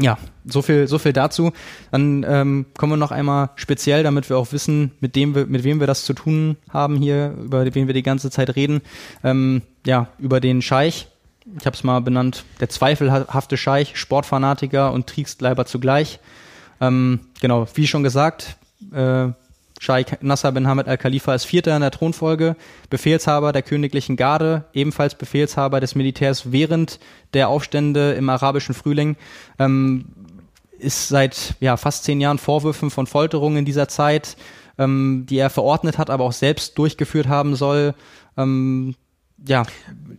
Ja, 0.00 0.18
so 0.46 0.62
viel, 0.62 0.88
so 0.88 0.98
viel 0.98 1.12
dazu. 1.12 1.52
Dann 1.90 2.24
ähm, 2.28 2.66
kommen 2.76 2.92
wir 2.92 2.96
noch 2.96 3.10
einmal 3.10 3.50
speziell, 3.56 4.02
damit 4.02 4.30
wir 4.30 4.38
auch 4.38 4.52
wissen, 4.52 4.92
mit 5.00 5.14
dem 5.16 5.34
wir, 5.34 5.46
mit 5.46 5.64
wem 5.64 5.80
wir 5.80 5.86
das 5.86 6.04
zu 6.04 6.14
tun 6.14 6.56
haben 6.70 6.96
hier, 6.96 7.34
über 7.40 7.64
wen 7.74 7.86
wir 7.86 7.94
die 7.94 8.02
ganze 8.02 8.30
Zeit 8.30 8.56
reden. 8.56 8.80
Ähm, 9.22 9.62
ja, 9.86 10.08
über 10.18 10.40
den 10.40 10.62
Scheich. 10.62 11.08
Ich 11.58 11.66
habe 11.66 11.76
es 11.76 11.84
mal 11.84 12.00
benannt, 12.00 12.44
der 12.60 12.68
zweifelhafte 12.68 13.56
Scheich, 13.56 13.96
Sportfanatiker 13.96 14.92
und 14.92 15.06
Kriegsleiber 15.06 15.66
zugleich. 15.66 16.20
Ähm, 16.82 17.20
genau, 17.40 17.66
wie 17.74 17.86
schon 17.86 18.02
gesagt, 18.02 18.56
äh, 18.92 19.28
Scheich 19.78 20.06
Nasser 20.20 20.52
bin 20.52 20.68
Hamid 20.68 20.86
al-Khalifa 20.86 21.34
ist 21.34 21.44
Vierter 21.44 21.74
in 21.74 21.80
der 21.80 21.90
Thronfolge, 21.90 22.54
Befehlshaber 22.88 23.52
der 23.52 23.62
königlichen 23.62 24.16
Garde, 24.16 24.64
ebenfalls 24.74 25.16
Befehlshaber 25.16 25.80
des 25.80 25.96
Militärs 25.96 26.52
während 26.52 27.00
der 27.34 27.48
Aufstände 27.48 28.12
im 28.12 28.28
arabischen 28.28 28.74
Frühling, 28.74 29.16
ähm, 29.58 30.04
ist 30.78 31.08
seit 31.08 31.54
ja, 31.58 31.76
fast 31.76 32.04
zehn 32.04 32.20
Jahren 32.20 32.38
Vorwürfen 32.38 32.90
von 32.90 33.08
Folterungen 33.08 33.58
in 33.58 33.64
dieser 33.64 33.88
Zeit, 33.88 34.36
ähm, 34.78 35.26
die 35.28 35.38
er 35.38 35.50
verordnet 35.50 35.98
hat, 35.98 36.10
aber 36.10 36.24
auch 36.24 36.32
selbst 36.32 36.78
durchgeführt 36.78 37.26
haben 37.26 37.56
soll, 37.56 37.94
ähm, 38.36 38.94
ja. 39.46 39.64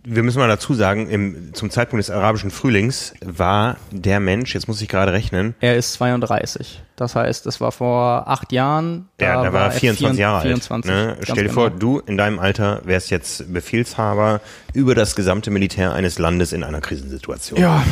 Wir 0.06 0.22
müssen 0.22 0.40
mal 0.40 0.50
dazu 0.50 0.74
sagen, 0.74 1.10
im, 1.10 1.54
zum 1.54 1.70
Zeitpunkt 1.70 2.04
des 2.04 2.10
arabischen 2.10 2.52
Frühlings 2.52 3.14
war 3.24 3.78
der 3.92 4.20
Mensch, 4.20 4.54
jetzt 4.54 4.68
muss 4.68 4.82
ich 4.82 4.90
gerade 4.90 5.14
rechnen. 5.14 5.56
Er 5.62 5.78
ist 5.78 5.94
32. 5.94 6.82
Das 6.98 7.16
heißt, 7.16 7.46
es 7.48 7.62
war 7.62 7.72
vor 7.72 8.28
acht 8.28 8.52
Jahren. 8.52 9.08
Ja, 9.20 9.36
da, 9.36 9.44
da 9.44 9.54
war 9.54 9.66
er 9.66 9.72
24 9.72 10.20
Jahre 10.20 10.42
24, 10.42 10.92
alt. 10.92 11.08
Ne? 11.08 11.18
Stell 11.24 11.36
dir 11.36 11.42
genau. 11.44 11.54
vor, 11.54 11.70
du 11.70 12.00
in 12.00 12.18
deinem 12.18 12.40
Alter 12.40 12.82
wärst 12.84 13.12
jetzt 13.12 13.52
Befehlshaber 13.54 14.42
über 14.74 14.94
das 14.94 15.16
gesamte 15.16 15.52
Militär 15.52 15.94
eines 15.94 16.20
Landes 16.20 16.52
in 16.52 16.64
einer 16.64 16.82
Krisensituation. 16.82 17.60
Ja, 17.60 17.84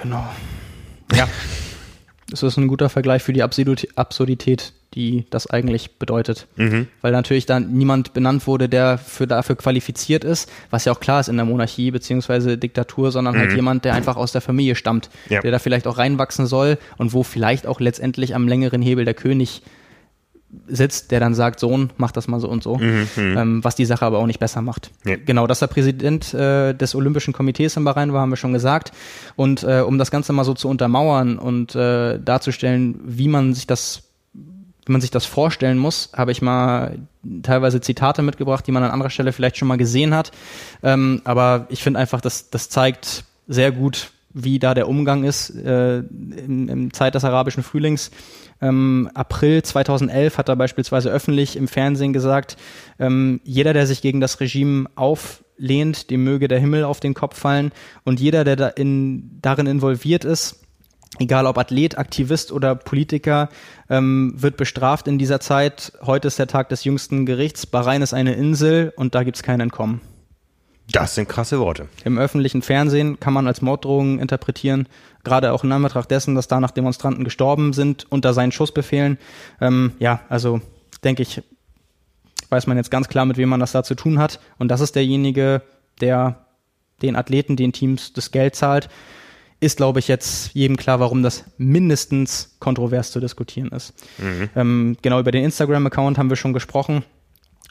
genau. 0.00 0.26
Ja. 1.14 1.28
Das 2.30 2.44
ist 2.44 2.56
ein 2.58 2.68
guter 2.68 2.88
Vergleich 2.88 3.24
für 3.24 3.32
die 3.32 3.42
Absurdität 3.42 4.72
die 4.94 5.26
das 5.30 5.46
eigentlich 5.48 5.98
bedeutet. 5.98 6.48
Mhm. 6.56 6.88
Weil 7.00 7.12
natürlich 7.12 7.46
dann 7.46 7.72
niemand 7.72 8.12
benannt 8.12 8.46
wurde, 8.46 8.68
der 8.68 8.98
für 8.98 9.26
dafür 9.26 9.56
qualifiziert 9.56 10.24
ist, 10.24 10.50
was 10.70 10.84
ja 10.84 10.92
auch 10.92 11.00
klar 11.00 11.20
ist 11.20 11.28
in 11.28 11.36
der 11.36 11.44
Monarchie 11.44 11.90
beziehungsweise 11.90 12.58
Diktatur, 12.58 13.12
sondern 13.12 13.34
halt 13.34 13.44
mhm. 13.44 13.48
halt 13.50 13.56
jemand, 13.56 13.84
der 13.84 13.94
einfach 13.94 14.16
aus 14.16 14.32
der 14.32 14.40
Familie 14.40 14.74
stammt, 14.74 15.08
ja. 15.28 15.40
der 15.40 15.52
da 15.52 15.58
vielleicht 15.58 15.86
auch 15.86 15.98
reinwachsen 15.98 16.46
soll 16.46 16.78
und 16.96 17.12
wo 17.12 17.22
vielleicht 17.22 17.66
auch 17.66 17.78
letztendlich 17.78 18.34
am 18.34 18.48
längeren 18.48 18.82
Hebel 18.82 19.04
der 19.04 19.14
König 19.14 19.62
sitzt, 20.66 21.12
der 21.12 21.20
dann 21.20 21.34
sagt, 21.34 21.60
Sohn, 21.60 21.90
mach 21.96 22.10
das 22.10 22.26
mal 22.26 22.40
so 22.40 22.48
und 22.48 22.62
so, 22.62 22.76
mhm, 22.76 23.06
mhm. 23.14 23.38
ähm, 23.38 23.64
was 23.64 23.76
die 23.76 23.84
Sache 23.84 24.04
aber 24.04 24.18
auch 24.18 24.26
nicht 24.26 24.40
besser 24.40 24.62
macht. 24.62 24.90
Ja. 25.04 25.14
Genau, 25.24 25.46
dass 25.46 25.62
er 25.62 25.68
Präsident 25.68 26.34
äh, 26.34 26.74
des 26.74 26.96
Olympischen 26.96 27.32
Komitees 27.32 27.76
in 27.76 27.84
Bahrain 27.84 28.12
war, 28.12 28.22
haben 28.22 28.30
wir 28.30 28.36
schon 28.36 28.52
gesagt. 28.52 28.90
Und 29.36 29.62
äh, 29.62 29.80
um 29.80 29.98
das 29.98 30.10
Ganze 30.10 30.32
mal 30.32 30.44
so 30.44 30.54
zu 30.54 30.68
untermauern 30.68 31.38
und 31.38 31.76
äh, 31.76 32.18
darzustellen, 32.18 33.00
wie 33.04 33.28
man 33.28 33.54
sich 33.54 33.68
das 33.68 34.09
wie 34.90 34.92
man 34.92 35.00
sich 35.00 35.12
das 35.12 35.24
vorstellen 35.24 35.78
muss, 35.78 36.10
habe 36.16 36.32
ich 36.32 36.42
mal 36.42 36.98
teilweise 37.44 37.80
Zitate 37.80 38.22
mitgebracht, 38.22 38.66
die 38.66 38.72
man 38.72 38.82
an 38.82 38.90
anderer 38.90 39.10
Stelle 39.10 39.32
vielleicht 39.32 39.56
schon 39.56 39.68
mal 39.68 39.76
gesehen 39.76 40.12
hat. 40.16 40.32
Ähm, 40.82 41.22
aber 41.22 41.66
ich 41.68 41.80
finde 41.80 42.00
einfach, 42.00 42.20
dass 42.20 42.50
das 42.50 42.70
zeigt 42.70 43.22
sehr 43.46 43.70
gut, 43.70 44.10
wie 44.34 44.58
da 44.58 44.74
der 44.74 44.88
Umgang 44.88 45.22
ist 45.22 45.50
äh, 45.50 45.98
in, 45.98 46.66
in 46.66 46.92
Zeit 46.92 47.14
des 47.14 47.24
arabischen 47.24 47.62
Frühlings. 47.62 48.10
Ähm, 48.60 49.08
April 49.14 49.62
2011 49.62 50.38
hat 50.38 50.48
er 50.48 50.56
beispielsweise 50.56 51.08
öffentlich 51.08 51.54
im 51.54 51.68
Fernsehen 51.68 52.12
gesagt, 52.12 52.56
ähm, 52.98 53.40
jeder, 53.44 53.72
der 53.72 53.86
sich 53.86 54.02
gegen 54.02 54.20
das 54.20 54.40
Regime 54.40 54.88
auflehnt, 54.96 56.10
dem 56.10 56.24
möge 56.24 56.48
der 56.48 56.58
Himmel 56.58 56.82
auf 56.82 56.98
den 56.98 57.14
Kopf 57.14 57.38
fallen 57.38 57.70
und 58.02 58.18
jeder, 58.18 58.42
der 58.42 58.56
da 58.56 58.66
in, 58.66 59.38
darin 59.40 59.68
involviert 59.68 60.24
ist, 60.24 60.59
egal 61.18 61.46
ob 61.46 61.58
Athlet, 61.58 61.98
Aktivist 61.98 62.52
oder 62.52 62.74
Politiker, 62.74 63.48
ähm, 63.88 64.32
wird 64.36 64.56
bestraft 64.56 65.08
in 65.08 65.18
dieser 65.18 65.40
Zeit. 65.40 65.92
Heute 66.02 66.28
ist 66.28 66.38
der 66.38 66.46
Tag 66.46 66.68
des 66.68 66.84
jüngsten 66.84 67.26
Gerichts. 67.26 67.66
Bahrain 67.66 68.02
ist 68.02 68.14
eine 68.14 68.34
Insel 68.34 68.92
und 68.96 69.14
da 69.14 69.24
gibt's 69.24 69.42
kein 69.42 69.60
Entkommen. 69.60 70.00
Das 70.92 71.14
sind 71.14 71.28
krasse 71.28 71.60
Worte. 71.60 71.88
Im 72.04 72.18
öffentlichen 72.18 72.62
Fernsehen 72.62 73.20
kann 73.20 73.32
man 73.32 73.46
als 73.46 73.62
Morddrohungen 73.62 74.18
interpretieren, 74.18 74.88
gerade 75.22 75.52
auch 75.52 75.62
in 75.62 75.70
Anbetracht 75.70 76.10
dessen, 76.10 76.34
dass 76.34 76.48
danach 76.48 76.72
Demonstranten 76.72 77.22
gestorben 77.22 77.72
sind 77.72 78.10
unter 78.10 78.34
seinen 78.34 78.50
Schussbefehlen. 78.50 79.18
Ähm, 79.60 79.92
ja, 80.00 80.20
also 80.28 80.60
denke 81.04 81.22
ich, 81.22 81.42
weiß 82.48 82.66
man 82.66 82.76
jetzt 82.76 82.90
ganz 82.90 83.08
klar, 83.08 83.24
mit 83.24 83.36
wem 83.36 83.48
man 83.48 83.60
das 83.60 83.70
da 83.70 83.84
zu 83.84 83.94
tun 83.94 84.18
hat. 84.18 84.40
Und 84.58 84.68
das 84.68 84.80
ist 84.80 84.96
derjenige, 84.96 85.62
der 86.00 86.46
den 87.02 87.14
Athleten, 87.14 87.54
den 87.56 87.72
Teams 87.72 88.12
das 88.12 88.32
Geld 88.32 88.56
zahlt 88.56 88.88
ist, 89.60 89.76
glaube 89.76 89.98
ich, 89.98 90.08
jetzt 90.08 90.54
jedem 90.54 90.76
klar, 90.76 91.00
warum 91.00 91.22
das 91.22 91.44
mindestens 91.58 92.56
kontrovers 92.58 93.12
zu 93.12 93.20
diskutieren 93.20 93.68
ist. 93.68 93.92
Mhm. 94.18 94.48
Ähm, 94.56 94.96
genau 95.02 95.20
über 95.20 95.30
den 95.30 95.44
Instagram-Account 95.44 96.18
haben 96.18 96.30
wir 96.30 96.36
schon 96.36 96.54
gesprochen. 96.54 97.04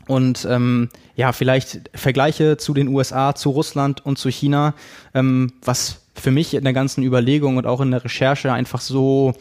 Und 0.08 0.48
ähm, 0.50 0.90
ja, 1.16 1.32
vielleicht 1.34 1.90
Vergleiche 1.94 2.58
zu 2.58 2.74
den 2.74 2.88
USA, 2.88 3.36
zu 3.36 3.50
Russland 3.50 4.06
und 4.06 4.18
zu 4.18 4.30
China, 4.30 4.74
ähm, 5.14 5.54
was 5.64 6.02
für 6.16 6.32
mich 6.32 6.54
in 6.54 6.64
der 6.64 6.74
ganzen 6.74 7.04
Überlegung 7.04 7.58
und 7.58 7.66
auch 7.66 7.82
in 7.82 7.92
der 7.92 8.04
Recherche 8.04 8.52
einfach 8.52 8.82
so 8.82 9.34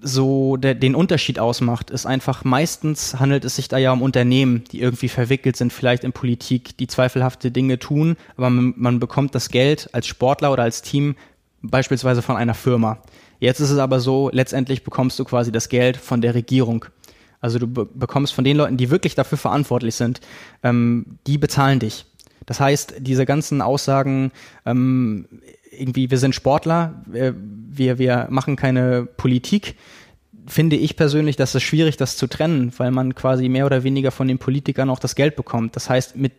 so 0.00 0.56
der, 0.56 0.74
den 0.74 0.94
Unterschied 0.94 1.38
ausmacht, 1.38 1.90
ist 1.90 2.06
einfach 2.06 2.44
meistens 2.44 3.18
handelt 3.18 3.44
es 3.44 3.56
sich 3.56 3.68
da 3.68 3.76
ja 3.78 3.92
um 3.92 4.02
Unternehmen, 4.02 4.64
die 4.70 4.80
irgendwie 4.80 5.08
verwickelt 5.08 5.56
sind, 5.56 5.72
vielleicht 5.72 6.04
in 6.04 6.12
Politik, 6.12 6.76
die 6.76 6.86
zweifelhafte 6.86 7.50
Dinge 7.50 7.78
tun, 7.78 8.16
aber 8.36 8.50
man, 8.50 8.74
man 8.76 9.00
bekommt 9.00 9.34
das 9.34 9.48
Geld 9.48 9.88
als 9.92 10.06
Sportler 10.06 10.52
oder 10.52 10.62
als 10.62 10.82
Team 10.82 11.16
beispielsweise 11.62 12.22
von 12.22 12.36
einer 12.36 12.54
Firma. 12.54 12.98
Jetzt 13.40 13.60
ist 13.60 13.70
es 13.70 13.78
aber 13.78 14.00
so, 14.00 14.30
letztendlich 14.32 14.84
bekommst 14.84 15.18
du 15.18 15.24
quasi 15.24 15.50
das 15.50 15.68
Geld 15.68 15.96
von 15.96 16.20
der 16.20 16.34
Regierung. 16.34 16.84
Also 17.40 17.58
du 17.58 17.66
be 17.66 17.86
bekommst 17.86 18.34
von 18.34 18.44
den 18.44 18.58
Leuten, 18.58 18.76
die 18.76 18.90
wirklich 18.90 19.14
dafür 19.14 19.38
verantwortlich 19.38 19.94
sind, 19.94 20.20
ähm, 20.62 21.18
die 21.26 21.38
bezahlen 21.38 21.78
dich. 21.78 22.04
Das 22.46 22.60
heißt, 22.60 22.94
diese 22.98 23.26
ganzen 23.26 23.62
Aussagen, 23.62 24.32
ähm, 24.66 25.26
irgendwie, 25.70 26.10
wir 26.10 26.18
sind 26.18 26.34
Sportler, 26.34 27.02
wir, 27.06 27.98
wir 27.98 28.26
machen 28.30 28.56
keine 28.56 29.06
Politik, 29.16 29.76
finde 30.46 30.76
ich 30.76 30.96
persönlich, 30.96 31.36
dass 31.36 31.54
es 31.54 31.62
schwierig, 31.62 31.96
das 31.96 32.16
zu 32.16 32.26
trennen, 32.26 32.72
weil 32.76 32.90
man 32.90 33.14
quasi 33.14 33.48
mehr 33.48 33.66
oder 33.66 33.84
weniger 33.84 34.10
von 34.10 34.28
den 34.28 34.38
Politikern 34.38 34.90
auch 34.90 34.98
das 34.98 35.14
Geld 35.14 35.36
bekommt. 35.36 35.76
Das 35.76 35.88
heißt, 35.88 36.16
mit, 36.16 36.32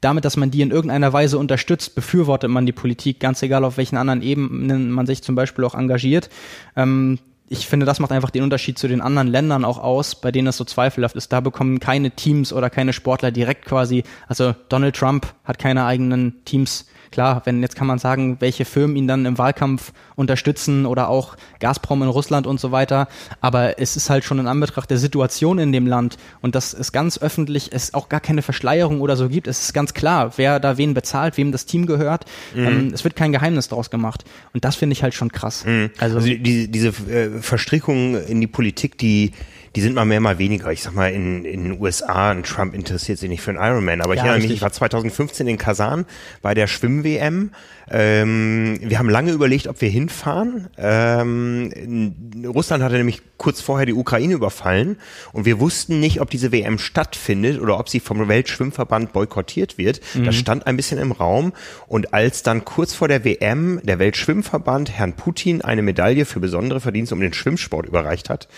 damit, 0.00 0.24
dass 0.24 0.36
man 0.36 0.50
die 0.50 0.62
in 0.62 0.70
irgendeiner 0.70 1.12
Weise 1.12 1.38
unterstützt, 1.38 1.94
befürwortet 1.94 2.50
man 2.50 2.66
die 2.66 2.72
Politik, 2.72 3.20
ganz 3.20 3.42
egal 3.42 3.64
auf 3.64 3.76
welchen 3.76 3.96
anderen 3.96 4.22
Ebenen 4.22 4.90
man 4.90 5.06
sich 5.06 5.22
zum 5.22 5.34
Beispiel 5.34 5.64
auch 5.64 5.74
engagiert. 5.74 6.30
Ähm, 6.76 7.18
ich 7.50 7.66
finde, 7.66 7.86
das 7.86 7.98
macht 7.98 8.12
einfach 8.12 8.30
den 8.30 8.42
Unterschied 8.42 8.78
zu 8.78 8.88
den 8.88 9.00
anderen 9.00 9.28
Ländern 9.28 9.64
auch 9.64 9.78
aus, 9.78 10.14
bei 10.20 10.30
denen 10.30 10.48
es 10.48 10.58
so 10.58 10.64
zweifelhaft 10.64 11.16
ist. 11.16 11.32
Da 11.32 11.40
bekommen 11.40 11.80
keine 11.80 12.10
Teams 12.10 12.52
oder 12.52 12.68
keine 12.68 12.92
Sportler 12.92 13.30
direkt 13.30 13.64
quasi, 13.64 14.04
also 14.26 14.54
Donald 14.68 14.96
Trump 14.96 15.26
hat 15.44 15.58
keine 15.58 15.84
eigenen 15.84 16.44
Teams 16.44 16.86
Klar, 17.10 17.42
wenn 17.44 17.62
jetzt 17.62 17.76
kann 17.76 17.86
man 17.86 17.98
sagen, 17.98 18.36
welche 18.40 18.64
Firmen 18.64 18.96
ihn 18.96 19.08
dann 19.08 19.24
im 19.26 19.38
Wahlkampf 19.38 19.92
unterstützen 20.16 20.86
oder 20.86 21.08
auch 21.08 21.36
Gazprom 21.60 22.02
in 22.02 22.08
Russland 22.08 22.46
und 22.46 22.60
so 22.60 22.72
weiter. 22.72 23.08
Aber 23.40 23.78
es 23.78 23.96
ist 23.96 24.10
halt 24.10 24.24
schon 24.24 24.38
in 24.38 24.46
Anbetracht 24.46 24.90
der 24.90 24.98
Situation 24.98 25.58
in 25.58 25.72
dem 25.72 25.86
Land 25.86 26.16
und 26.40 26.54
dass 26.54 26.74
es 26.74 26.92
ganz 26.92 27.18
öffentlich 27.18 27.70
es 27.72 27.94
auch 27.94 28.08
gar 28.08 28.20
keine 28.20 28.42
Verschleierung 28.42 29.00
oder 29.00 29.16
so 29.16 29.28
gibt. 29.28 29.46
Es 29.46 29.62
ist 29.62 29.72
ganz 29.72 29.94
klar, 29.94 30.32
wer 30.36 30.60
da 30.60 30.76
wen 30.76 30.94
bezahlt, 30.94 31.36
wem 31.36 31.52
das 31.52 31.66
Team 31.66 31.86
gehört. 31.86 32.24
Mhm. 32.54 32.66
Ähm, 32.66 32.90
es 32.92 33.04
wird 33.04 33.16
kein 33.16 33.32
Geheimnis 33.32 33.68
daraus 33.68 33.90
gemacht. 33.90 34.24
Und 34.52 34.64
das 34.64 34.76
finde 34.76 34.92
ich 34.92 35.02
halt 35.02 35.14
schon 35.14 35.32
krass. 35.32 35.64
Mhm. 35.64 35.90
Also, 35.98 36.16
also 36.16 36.28
die, 36.28 36.68
diese 36.70 36.88
äh, 36.88 37.40
Verstrickung 37.40 38.16
in 38.26 38.40
die 38.40 38.46
Politik, 38.46 38.98
die 38.98 39.32
die 39.78 39.82
sind 39.82 39.94
mal 39.94 40.04
mehr, 40.04 40.18
mal 40.18 40.40
weniger. 40.40 40.72
Ich 40.72 40.82
sag 40.82 40.96
mal, 40.96 41.12
in, 41.12 41.44
in 41.44 41.62
den 41.62 41.80
USA, 41.80 42.32
ein 42.32 42.42
Trump 42.42 42.74
interessiert 42.74 43.16
sich 43.20 43.28
nicht 43.28 43.42
für 43.42 43.52
einen 43.52 43.60
Ironman. 43.60 44.00
Aber 44.00 44.16
ja, 44.16 44.22
ich 44.22 44.26
erinnere 44.26 44.48
mich, 44.48 44.56
ich 44.56 44.60
war 44.60 44.72
2015 44.72 45.46
in 45.46 45.56
Kasan 45.56 46.04
bei 46.42 46.52
der 46.52 46.66
Schwimm-WM. 46.66 47.52
Ähm, 47.88 48.80
wir 48.82 48.98
haben 48.98 49.08
lange 49.08 49.30
überlegt, 49.30 49.68
ob 49.68 49.80
wir 49.80 49.88
hinfahren. 49.88 50.66
Ähm, 50.76 52.12
Russland 52.44 52.82
hatte 52.82 52.96
nämlich 52.96 53.22
kurz 53.36 53.60
vorher 53.60 53.86
die 53.86 53.94
Ukraine 53.94 54.34
überfallen 54.34 54.96
und 55.32 55.44
wir 55.44 55.60
wussten 55.60 56.00
nicht, 56.00 56.20
ob 56.20 56.28
diese 56.28 56.50
WM 56.50 56.78
stattfindet 56.78 57.60
oder 57.60 57.78
ob 57.78 57.88
sie 57.88 58.00
vom 58.00 58.26
Weltschwimmverband 58.26 59.12
boykottiert 59.12 59.78
wird. 59.78 60.00
Mhm. 60.14 60.24
Das 60.24 60.34
stand 60.34 60.66
ein 60.66 60.76
bisschen 60.76 60.98
im 60.98 61.12
Raum. 61.12 61.52
Und 61.86 62.12
als 62.12 62.42
dann 62.42 62.64
kurz 62.64 62.94
vor 62.94 63.06
der 63.06 63.24
WM 63.24 63.80
der 63.84 64.00
Weltschwimmverband 64.00 64.90
Herrn 64.90 65.12
Putin 65.12 65.62
eine 65.62 65.82
Medaille 65.82 66.24
für 66.24 66.40
besondere 66.40 66.80
Verdienste 66.80 67.14
um 67.14 67.20
den 67.20 67.32
Schwimmsport 67.32 67.86
überreicht 67.86 68.28
hat, 68.28 68.48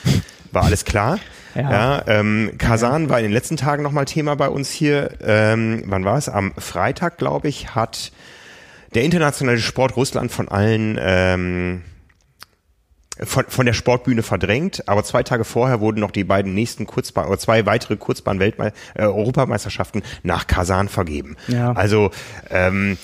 war 0.53 0.65
alles 0.65 0.85
klar. 0.85 1.19
Ja. 1.55 1.71
ja 1.71 2.03
ähm, 2.07 2.53
Kasan 2.59 3.09
war 3.09 3.19
in 3.19 3.25
den 3.25 3.33
letzten 3.33 3.57
Tagen 3.57 3.83
nochmal 3.83 4.05
Thema 4.05 4.37
bei 4.37 4.49
uns 4.49 4.71
hier. 4.71 5.11
Ähm, 5.23 5.83
wann 5.87 6.05
war 6.05 6.17
es? 6.17 6.29
Am 6.29 6.53
Freitag, 6.57 7.19
glaube 7.19 7.49
ich, 7.49 7.75
hat 7.75 8.13
der 8.95 9.05
internationale 9.05 9.59
Sport 9.59 9.97
Russland 9.97 10.33
von 10.33 10.49
allen 10.49 10.99
ähm, 11.01 11.83
von, 13.23 13.45
von 13.49 13.67
der 13.67 13.75
Sportbühne 13.75 14.23
verdrängt, 14.23 14.89
aber 14.89 15.05
zwei 15.05 15.23
Tage 15.23 15.45
vorher 15.45 15.81
wurden 15.81 16.01
noch 16.01 16.11
die 16.11 16.25
beiden 16.25 16.55
nächsten 16.55 16.87
Kurzbahn 16.87 17.27
oder 17.27 17.39
zwei 17.39 17.67
weitere 17.67 17.97
Kurzbahn-Weltmeisterschaften 17.97 20.03
äh, 20.03 20.07
nach 20.23 20.47
Kasan 20.47 20.89
vergeben. 20.89 21.37
Ja. 21.49 21.73
Also 21.73 22.11
ähm, 22.49 22.97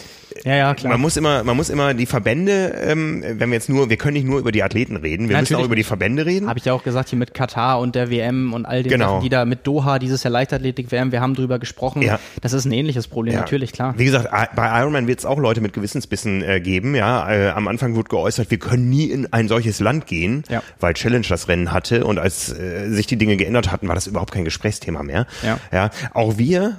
ja, 0.45 0.57
ja, 0.57 0.75
klar. 0.75 0.93
Man 0.93 1.01
muss 1.01 1.17
immer, 1.17 1.45
man 1.45 1.57
muss 1.57 1.71
immer 1.71 1.95
die 1.95 2.07
Verbände, 2.07 2.75
ähm, 2.85 3.23
wenn 3.23 3.51
wir 3.51 3.55
jetzt 3.55 3.69
nur, 3.69 3.91
wir 3.91 3.97
können 3.97 4.15
nicht 4.15 4.27
nur 4.27 4.39
über 4.39 4.53
die 4.53 4.63
Athleten 4.63 4.97
reden, 4.97 5.29
wir 5.29 5.35
ja, 5.35 5.41
müssen 5.41 5.57
auch 5.57 5.65
über 5.65 5.77
die 5.77 5.85
Verbände 5.85 6.27
reden. 6.27 6.49
Habe 6.49 6.59
ich 6.59 6.65
ja 6.65 6.73
auch 6.73 6.83
gesagt, 6.83 7.11
hier 7.11 7.19
mit 7.19 7.35
Katar 7.35 7.81
und 7.81 7.95
der 7.95 8.11
WM 8.11 8.53
und 8.53 8.67
all 8.67 8.83
den 8.83 8.91
genau. 8.91 9.09
Sachen, 9.09 9.23
die 9.23 9.29
da 9.29 9.45
mit 9.45 9.67
Doha, 9.67 9.99
dieses 9.99 10.23
Jahr 10.23 10.33
Leichtathletik-WM, 10.33 11.13
wir 11.13 11.21
haben 11.21 11.35
drüber 11.35 11.59
gesprochen. 11.59 12.03
Ja. 12.03 12.19
Das 12.41 12.53
ist 12.53 12.65
ein 12.65 12.73
ähnliches 12.73 13.09
Problem, 13.09 13.35
ja. 13.35 13.41
natürlich, 13.41 13.73
klar. 13.73 13.95
Wie 13.97 14.05
gesagt, 14.05 14.31
bei 14.55 14.81
Ironman 14.81 15.07
wird 15.07 15.19
es 15.19 15.25
auch 15.25 15.39
Leute 15.39 15.61
mit 15.61 15.73
Gewissensbissen 15.73 16.43
äh, 16.43 16.61
geben, 16.61 16.95
ja. 16.95 17.31
Äh, 17.31 17.51
am 17.51 17.69
Anfang 17.69 17.95
wurde 17.95 18.09
geäußert, 18.09 18.51
wir 18.51 18.59
können 18.59 18.89
nie 18.91 19.07
in 19.07 19.33
ein 19.33 19.49
solches 19.49 19.81
Land 19.81 20.07
gehen, 20.07 20.45
ja. 20.49 20.63
weil 20.81 20.95
Challenge 20.95 21.27
das 21.29 21.49
Rennen 21.49 21.73
hatte 21.73 22.05
und 22.05 22.19
als 22.19 22.53
äh, 22.53 22.89
sich 22.91 23.07
die 23.07 23.17
Dinge 23.17 23.37
geändert 23.37 23.73
hatten, 23.73 23.89
war 23.89 23.95
das 23.95 24.07
überhaupt 24.07 24.33
kein 24.33 24.45
Gesprächsthema 24.45 25.03
mehr. 25.03 25.27
Ja. 25.43 25.59
ja. 25.73 25.91
Auch 26.13 26.39
wir 26.39 26.77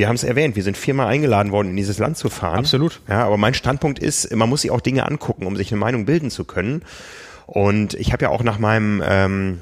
wir 0.00 0.08
haben 0.08 0.16
es 0.16 0.24
erwähnt, 0.24 0.56
wir 0.56 0.62
sind 0.62 0.78
viermal 0.78 1.08
eingeladen 1.08 1.52
worden, 1.52 1.68
in 1.68 1.76
dieses 1.76 1.98
Land 1.98 2.16
zu 2.16 2.30
fahren. 2.30 2.60
Absolut. 2.60 3.02
Ja, 3.06 3.26
aber 3.26 3.36
mein 3.36 3.52
Standpunkt 3.52 3.98
ist, 3.98 4.34
man 4.34 4.48
muss 4.48 4.62
sich 4.62 4.70
auch 4.70 4.80
Dinge 4.80 5.06
angucken, 5.06 5.44
um 5.44 5.56
sich 5.56 5.70
eine 5.70 5.78
Meinung 5.78 6.06
bilden 6.06 6.30
zu 6.30 6.44
können. 6.44 6.82
Und 7.44 7.92
ich 7.94 8.10
habe 8.14 8.22
ja 8.22 8.30
auch 8.30 8.42
nach 8.42 8.58
meinem 8.58 9.02
ähm, 9.06 9.60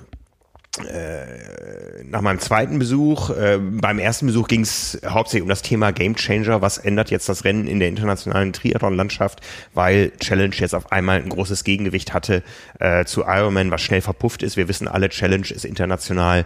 äh, 0.86 2.04
nach 2.04 2.20
meinem 2.20 2.38
zweiten 2.38 2.78
Besuch, 2.78 3.30
äh, 3.30 3.58
beim 3.58 3.98
ersten 3.98 4.26
Besuch 4.26 4.46
ging 4.46 4.60
es 4.60 5.00
hauptsächlich 5.04 5.42
um 5.42 5.48
das 5.48 5.62
Thema 5.62 5.90
Game 5.90 6.14
Changer. 6.14 6.62
Was 6.62 6.78
ändert 6.78 7.10
jetzt 7.10 7.28
das 7.28 7.44
Rennen 7.44 7.66
in 7.66 7.80
der 7.80 7.88
internationalen 7.88 8.52
Triathlon-Landschaft, 8.52 9.40
weil 9.74 10.12
Challenge 10.20 10.54
jetzt 10.54 10.74
auf 10.74 10.92
einmal 10.92 11.20
ein 11.20 11.30
großes 11.30 11.64
Gegengewicht 11.64 12.14
hatte 12.14 12.44
äh, 12.78 13.04
zu 13.04 13.22
Ironman, 13.22 13.72
was 13.72 13.82
schnell 13.82 14.02
verpufft 14.02 14.44
ist. 14.44 14.56
Wir 14.56 14.68
wissen 14.68 14.86
alle, 14.86 15.08
Challenge 15.08 15.48
ist 15.50 15.64
international 15.64 16.44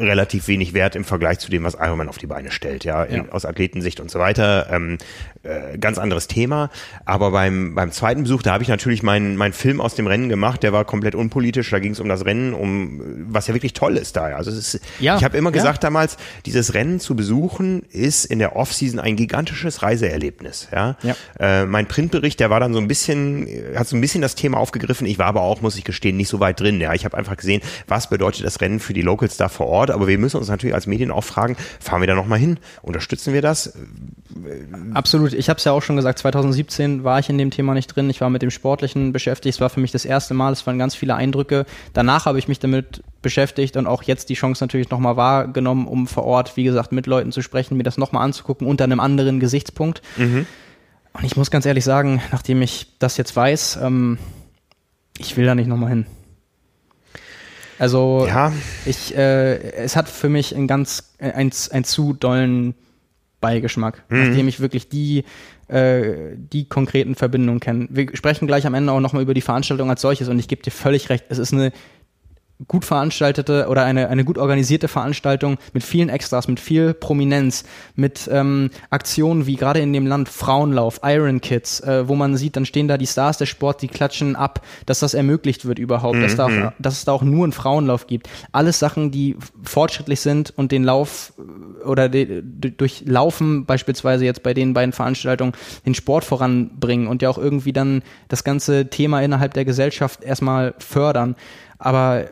relativ 0.00 0.48
wenig 0.48 0.74
wert 0.74 0.96
im 0.96 1.04
Vergleich 1.04 1.38
zu 1.38 1.50
dem, 1.50 1.64
was 1.64 1.74
Ironman 1.74 2.08
auf 2.08 2.18
die 2.18 2.26
Beine 2.26 2.50
stellt, 2.50 2.84
ja, 2.84 3.04
ja. 3.04 3.04
In, 3.04 3.30
aus 3.30 3.44
Athletensicht 3.44 4.00
und 4.00 4.10
so 4.10 4.18
weiter. 4.18 4.68
Ähm, 4.70 4.98
äh, 5.42 5.78
ganz 5.78 5.98
anderes 5.98 6.26
Thema. 6.26 6.68
Aber 7.06 7.30
beim, 7.30 7.74
beim 7.74 7.92
zweiten 7.92 8.24
Besuch, 8.24 8.42
da 8.42 8.52
habe 8.52 8.62
ich 8.62 8.68
natürlich 8.68 9.02
meinen 9.02 9.36
mein 9.36 9.54
Film 9.54 9.80
aus 9.80 9.94
dem 9.94 10.06
Rennen 10.06 10.28
gemacht, 10.28 10.62
der 10.62 10.74
war 10.74 10.84
komplett 10.84 11.14
unpolitisch, 11.14 11.70
da 11.70 11.78
ging 11.78 11.92
es 11.92 12.00
um 12.00 12.10
das 12.10 12.26
Rennen, 12.26 12.52
um 12.52 13.00
was 13.28 13.46
ja 13.46 13.54
wirklich 13.54 13.72
toll 13.72 13.96
ist 13.96 14.16
da. 14.16 14.24
Also 14.24 14.50
es 14.50 14.74
ist, 14.74 14.84
ja, 14.98 15.16
ich 15.16 15.24
habe 15.24 15.38
immer 15.38 15.48
ja. 15.48 15.54
gesagt 15.54 15.82
damals, 15.82 16.18
dieses 16.44 16.74
Rennen 16.74 17.00
zu 17.00 17.16
besuchen, 17.16 17.84
ist 17.90 18.26
in 18.26 18.38
der 18.38 18.54
Offseason 18.54 19.00
ein 19.00 19.16
gigantisches 19.16 19.82
Reiseerlebnis. 19.82 20.68
Ja? 20.72 20.96
ja. 21.02 21.16
Äh, 21.38 21.64
mein 21.64 21.86
Printbericht, 21.86 22.38
der 22.38 22.50
war 22.50 22.60
dann 22.60 22.74
so 22.74 22.78
ein 22.78 22.86
bisschen, 22.88 23.48
hat 23.74 23.88
so 23.88 23.96
ein 23.96 24.02
bisschen 24.02 24.20
das 24.20 24.34
Thema 24.34 24.58
aufgegriffen. 24.58 25.06
Ich 25.06 25.18
war 25.18 25.26
aber 25.26 25.40
auch, 25.40 25.62
muss 25.62 25.76
ich 25.76 25.84
gestehen, 25.84 26.18
nicht 26.18 26.28
so 26.28 26.40
weit 26.40 26.60
drin. 26.60 26.82
Ja, 26.82 26.92
ich 26.92 27.06
habe 27.06 27.16
einfach 27.16 27.38
gesehen, 27.38 27.62
was 27.88 28.10
bedeutet 28.10 28.44
das 28.44 28.60
Rennen 28.60 28.78
für 28.78 28.92
die 28.92 29.02
Locals 29.02 29.38
da 29.38 29.48
vor 29.48 29.68
Ort. 29.68 29.90
Aber 29.90 30.06
wir 30.06 30.18
müssen 30.18 30.36
uns 30.36 30.48
natürlich 30.48 30.74
als 30.74 30.86
Medien 30.86 31.10
auch 31.10 31.24
fragen, 31.24 31.56
fahren 31.80 32.02
wir 32.02 32.08
da 32.08 32.14
nochmal 32.14 32.38
hin? 32.38 32.58
Unterstützen 32.82 33.32
wir 33.32 33.40
das? 33.40 33.72
Absolut. 34.94 35.32
Ich 35.32 35.48
habe 35.48 35.58
es 35.58 35.64
ja 35.64 35.72
auch 35.72 35.82
schon 35.82 35.96
gesagt, 35.96 36.18
2017 36.20 37.04
war 37.04 37.18
ich 37.18 37.28
in 37.28 37.38
dem 37.38 37.50
Thema 37.50 37.74
nicht 37.74 37.88
drin. 37.88 38.10
Ich 38.10 38.20
war 38.20 38.30
mit 38.30 38.42
dem 38.42 38.50
Sportlichen 38.50 39.12
beschäftigt. 39.12 39.56
Es 39.56 39.60
war 39.60 39.70
für 39.70 39.80
mich 39.80 39.92
das 39.92 40.04
erste 40.04 40.34
Mal. 40.34 40.52
Es 40.52 40.66
waren 40.66 40.78
ganz 40.78 40.94
viele 40.94 41.14
Eindrücke. 41.14 41.66
Danach 41.92 42.26
habe 42.26 42.38
ich 42.38 42.48
mich 42.48 42.58
damit 42.58 43.02
beschäftigt 43.22 43.76
und 43.76 43.86
auch 43.86 44.02
jetzt 44.02 44.28
die 44.28 44.34
Chance 44.34 44.62
natürlich 44.62 44.90
nochmal 44.90 45.16
wahrgenommen, 45.16 45.86
um 45.86 46.06
vor 46.06 46.24
Ort, 46.24 46.56
wie 46.56 46.64
gesagt, 46.64 46.92
mit 46.92 47.06
Leuten 47.06 47.32
zu 47.32 47.42
sprechen, 47.42 47.76
mir 47.76 47.82
das 47.82 47.98
nochmal 47.98 48.24
anzugucken 48.24 48.66
unter 48.66 48.84
einem 48.84 49.00
anderen 49.00 49.40
Gesichtspunkt. 49.40 50.02
Mhm. 50.16 50.46
Und 51.12 51.24
ich 51.24 51.36
muss 51.36 51.50
ganz 51.50 51.66
ehrlich 51.66 51.84
sagen, 51.84 52.22
nachdem 52.32 52.62
ich 52.62 52.86
das 52.98 53.16
jetzt 53.16 53.34
weiß, 53.34 53.80
ähm, 53.82 54.18
ich 55.18 55.36
will 55.36 55.46
da 55.46 55.54
nicht 55.54 55.66
nochmal 55.66 55.90
hin. 55.90 56.06
Also 57.78 58.26
ja. 58.28 58.52
ich, 58.84 59.16
äh, 59.16 59.56
es 59.72 59.96
hat 59.96 60.08
für 60.08 60.28
mich 60.28 60.54
einen 60.54 60.66
ganz, 60.66 61.14
ein, 61.18 61.50
ein 61.70 61.84
zu 61.84 62.12
dollen 62.12 62.74
Beigeschmack, 63.40 64.04
mhm. 64.08 64.28
nachdem 64.28 64.48
ich 64.48 64.60
wirklich 64.60 64.88
die, 64.88 65.24
äh, 65.68 66.34
die 66.36 66.68
konkreten 66.68 67.14
Verbindungen 67.14 67.60
kenne. 67.60 67.88
Wir 67.90 68.14
sprechen 68.14 68.46
gleich 68.46 68.66
am 68.66 68.74
Ende 68.74 68.92
auch 68.92 69.00
nochmal 69.00 69.22
über 69.22 69.34
die 69.34 69.40
Veranstaltung 69.40 69.90
als 69.90 70.00
solches 70.00 70.28
und 70.28 70.38
ich 70.38 70.48
gebe 70.48 70.62
dir 70.62 70.70
völlig 70.70 71.08
recht, 71.08 71.24
es 71.28 71.38
ist 71.38 71.52
eine 71.52 71.72
gut 72.68 72.84
veranstaltete 72.84 73.66
oder 73.68 73.84
eine, 73.84 74.08
eine 74.08 74.24
gut 74.24 74.38
organisierte 74.38 74.88
Veranstaltung 74.88 75.58
mit 75.72 75.82
vielen 75.82 76.08
Extras, 76.08 76.48
mit 76.48 76.60
viel 76.60 76.94
Prominenz, 76.94 77.64
mit 77.94 78.28
ähm, 78.30 78.70
Aktionen 78.90 79.46
wie 79.46 79.56
gerade 79.56 79.80
in 79.80 79.92
dem 79.92 80.06
Land 80.06 80.28
Frauenlauf, 80.28 81.00
Iron 81.02 81.40
Kids, 81.40 81.80
äh, 81.80 82.08
wo 82.08 82.14
man 82.14 82.36
sieht, 82.36 82.56
dann 82.56 82.66
stehen 82.66 82.88
da 82.88 82.98
die 82.98 83.06
Stars 83.06 83.38
des 83.38 83.48
Sports, 83.48 83.80
die 83.80 83.88
klatschen 83.88 84.36
ab, 84.36 84.64
dass 84.86 85.00
das 85.00 85.14
ermöglicht 85.14 85.64
wird 85.64 85.78
überhaupt, 85.78 86.16
mhm. 86.16 86.22
dass, 86.22 86.36
da 86.36 86.46
auch, 86.46 86.50
mhm. 86.50 86.72
dass 86.78 86.94
es 86.94 87.04
da 87.04 87.12
auch 87.12 87.22
nur 87.22 87.44
einen 87.44 87.52
Frauenlauf 87.52 88.06
gibt. 88.06 88.28
Alles 88.52 88.78
Sachen, 88.78 89.10
die 89.10 89.36
fortschrittlich 89.62 90.20
sind 90.20 90.52
und 90.56 90.72
den 90.72 90.84
Lauf 90.84 91.32
äh, 91.38 91.84
oder 91.84 92.08
de, 92.08 92.42
durch 92.42 93.04
Laufen 93.06 93.64
beispielsweise 93.64 94.24
jetzt 94.24 94.42
bei 94.42 94.54
den 94.54 94.74
beiden 94.74 94.92
Veranstaltungen 94.92 95.52
den 95.86 95.94
Sport 95.94 96.24
voranbringen 96.24 97.06
und 97.06 97.22
ja 97.22 97.30
auch 97.30 97.38
irgendwie 97.38 97.72
dann 97.72 98.02
das 98.28 98.44
ganze 98.44 98.90
Thema 98.90 99.22
innerhalb 99.22 99.54
der 99.54 99.64
Gesellschaft 99.64 100.22
erstmal 100.22 100.74
fördern. 100.78 101.36
Aber 101.78 102.26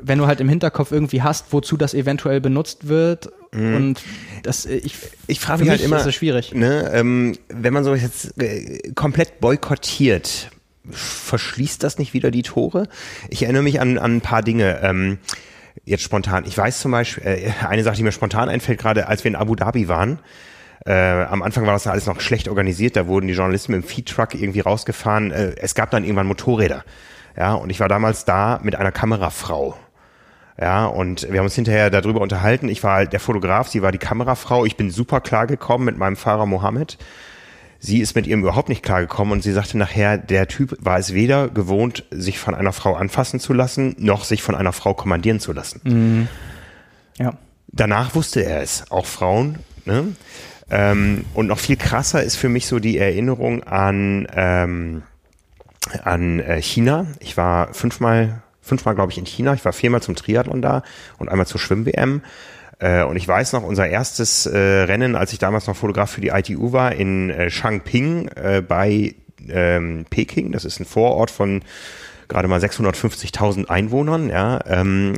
wenn 0.00 0.18
du 0.18 0.26
halt 0.26 0.40
im 0.40 0.48
Hinterkopf 0.48 0.92
irgendwie 0.92 1.22
hast, 1.22 1.52
wozu 1.52 1.76
das 1.76 1.94
eventuell 1.94 2.40
benutzt 2.40 2.88
wird 2.88 3.30
mhm. 3.52 3.74
und 3.74 4.02
das 4.42 4.66
äh, 4.66 4.76
ich 4.76 4.96
ich 5.26 5.40
frage 5.40 5.62
mich 5.62 5.70
halt 5.70 5.80
immer 5.80 5.98
ist 5.98 6.06
das 6.06 6.14
schwierig 6.14 6.54
ne, 6.54 6.90
ähm, 6.92 7.36
wenn 7.48 7.72
man 7.72 7.84
so 7.84 7.94
jetzt 7.94 8.40
äh, 8.40 8.92
komplett 8.94 9.40
boykottiert 9.40 10.50
verschließt 10.90 11.82
das 11.82 11.98
nicht 11.98 12.14
wieder 12.14 12.30
die 12.30 12.42
Tore 12.42 12.88
ich 13.28 13.42
erinnere 13.42 13.62
mich 13.62 13.80
an, 13.80 13.98
an 13.98 14.16
ein 14.16 14.20
paar 14.20 14.42
Dinge 14.42 14.80
ähm, 14.82 15.18
jetzt 15.84 16.02
spontan 16.02 16.44
ich 16.46 16.56
weiß 16.56 16.80
zum 16.80 16.92
Beispiel 16.92 17.24
äh, 17.24 17.50
eine 17.66 17.82
Sache 17.82 17.96
die 17.96 18.02
mir 18.02 18.12
spontan 18.12 18.48
einfällt 18.48 18.78
gerade 18.78 19.08
als 19.08 19.24
wir 19.24 19.30
in 19.30 19.36
Abu 19.36 19.56
Dhabi 19.56 19.88
waren 19.88 20.20
äh, 20.84 21.24
am 21.24 21.42
Anfang 21.42 21.66
war 21.66 21.72
das 21.72 21.88
alles 21.88 22.06
noch 22.06 22.20
schlecht 22.20 22.48
organisiert, 22.48 22.94
da 22.94 23.08
wurden 23.08 23.26
die 23.26 23.34
Journalisten 23.34 23.72
mit 23.72 23.82
dem 23.82 23.88
Feedtruck 23.88 24.34
irgendwie 24.34 24.60
rausgefahren. 24.60 25.32
Äh, 25.32 25.56
es 25.56 25.74
gab 25.74 25.90
dann 25.90 26.04
irgendwann 26.04 26.28
Motorräder. 26.28 26.84
Ja, 27.36 27.54
und 27.54 27.70
ich 27.70 27.80
war 27.80 27.88
damals 27.88 28.24
da 28.24 28.60
mit 28.62 28.76
einer 28.76 28.92
Kamerafrau. 28.92 29.76
Ja, 30.58 30.86
und 30.86 31.30
wir 31.30 31.38
haben 31.38 31.46
uns 31.46 31.54
hinterher 31.54 31.90
darüber 31.90 32.20
unterhalten. 32.20 32.68
Ich 32.68 32.82
war 32.82 32.96
halt 32.96 33.12
der 33.12 33.20
Fotograf, 33.20 33.68
sie 33.68 33.82
war 33.82 33.92
die 33.92 33.98
Kamerafrau. 33.98 34.64
Ich 34.64 34.76
bin 34.76 34.90
super 34.90 35.20
klar 35.20 35.46
gekommen 35.46 35.84
mit 35.84 35.98
meinem 35.98 36.16
Fahrer 36.16 36.46
Mohammed. 36.46 36.96
sie 37.78 38.00
ist 38.00 38.14
mit 38.14 38.26
ihm 38.26 38.40
überhaupt 38.40 38.68
nicht 38.68 38.82
klargekommen 38.82 39.32
und 39.32 39.42
sie 39.42 39.52
sagte 39.52 39.78
nachher, 39.78 40.18
der 40.18 40.48
Typ 40.48 40.76
war 40.80 40.98
es 40.98 41.14
weder 41.14 41.48
gewohnt, 41.48 42.04
sich 42.10 42.38
von 42.38 42.54
einer 42.54 42.72
Frau 42.72 42.94
anfassen 42.94 43.40
zu 43.40 43.52
lassen, 43.52 43.94
noch 43.98 44.24
sich 44.24 44.42
von 44.42 44.54
einer 44.54 44.72
Frau 44.72 44.94
kommandieren 44.94 45.40
zu 45.40 45.52
lassen. 45.52 45.80
Mhm. 45.84 46.28
Ja. 47.18 47.34
Danach 47.68 48.14
wusste 48.14 48.44
er 48.44 48.62
es, 48.62 48.90
auch 48.90 49.06
Frauen. 49.06 49.58
Ne? 49.84 50.14
Ähm, 50.70 51.24
und 51.34 51.46
noch 51.46 51.58
viel 51.58 51.76
krasser 51.76 52.22
ist 52.22 52.36
für 52.36 52.48
mich 52.48 52.66
so 52.66 52.78
die 52.78 52.98
Erinnerung 52.98 53.62
an, 53.62 54.26
ähm, 54.34 55.02
an 56.02 56.40
äh, 56.40 56.60
China. 56.62 57.06
Ich 57.20 57.36
war 57.36 57.72
fünfmal, 57.74 58.42
fünfmal 58.66 58.94
glaube 58.94 59.12
ich 59.12 59.18
in 59.18 59.26
China. 59.26 59.54
Ich 59.54 59.64
war 59.64 59.72
viermal 59.72 60.02
zum 60.02 60.16
Triathlon 60.16 60.60
da 60.60 60.82
und 61.18 61.28
einmal 61.28 61.46
zur 61.46 61.60
Schwimm-WM. 61.60 62.22
Äh, 62.78 63.04
und 63.04 63.16
ich 63.16 63.26
weiß 63.26 63.52
noch, 63.54 63.62
unser 63.62 63.88
erstes 63.88 64.46
äh, 64.46 64.58
Rennen, 64.58 65.16
als 65.16 65.32
ich 65.32 65.38
damals 65.38 65.66
noch 65.66 65.76
Fotograf 65.76 66.10
für 66.10 66.20
die 66.20 66.28
ITU 66.28 66.72
war, 66.72 66.94
in 66.94 67.30
äh, 67.30 67.48
Changping 67.48 68.28
äh, 68.28 68.62
bei 68.66 69.14
ähm, 69.48 70.04
Peking. 70.10 70.52
Das 70.52 70.64
ist 70.64 70.80
ein 70.80 70.84
Vorort 70.84 71.30
von 71.30 71.62
gerade 72.28 72.48
mal 72.48 72.60
650.000 72.60 73.68
Einwohnern. 73.68 74.28
Ja, 74.28 74.60
ähm, 74.66 75.14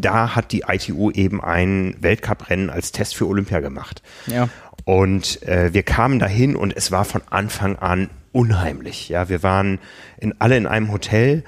da 0.00 0.34
hat 0.34 0.52
die 0.52 0.64
ITU 0.68 1.10
eben 1.10 1.42
ein 1.42 1.96
Weltcuprennen 2.00 2.70
als 2.70 2.92
Test 2.92 3.16
für 3.16 3.26
Olympia 3.26 3.60
gemacht. 3.60 4.02
Ja. 4.26 4.48
Und 4.84 5.42
äh, 5.42 5.72
wir 5.72 5.82
kamen 5.82 6.18
dahin 6.18 6.56
und 6.56 6.74
es 6.76 6.92
war 6.92 7.04
von 7.04 7.22
Anfang 7.28 7.76
an 7.76 8.10
unheimlich. 8.32 9.08
Ja, 9.08 9.28
wir 9.28 9.42
waren 9.42 9.78
in, 10.18 10.34
alle 10.40 10.56
in 10.56 10.66
einem 10.66 10.92
Hotel. 10.92 11.44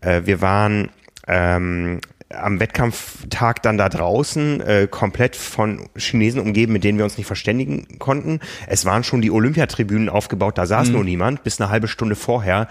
Äh, 0.00 0.22
wir 0.24 0.40
waren 0.40 0.90
ähm, 1.26 2.00
am 2.32 2.60
Wettkampftag 2.60 3.62
dann 3.62 3.76
da 3.76 3.88
draußen 3.88 4.60
äh, 4.60 4.88
komplett 4.90 5.36
von 5.36 5.88
Chinesen 5.96 6.40
umgeben, 6.40 6.72
mit 6.72 6.84
denen 6.84 6.98
wir 6.98 7.04
uns 7.04 7.18
nicht 7.18 7.26
verständigen 7.26 7.98
konnten. 7.98 8.40
Es 8.66 8.84
waren 8.84 9.02
schon 9.02 9.20
die 9.20 9.30
Olympiatribünen 9.30 10.08
aufgebaut, 10.08 10.56
da 10.56 10.66
saß 10.66 10.88
mhm. 10.88 10.94
nur 10.94 11.04
niemand, 11.04 11.42
bis 11.42 11.60
eine 11.60 11.70
halbe 11.70 11.88
Stunde 11.88 12.14
vorher 12.14 12.68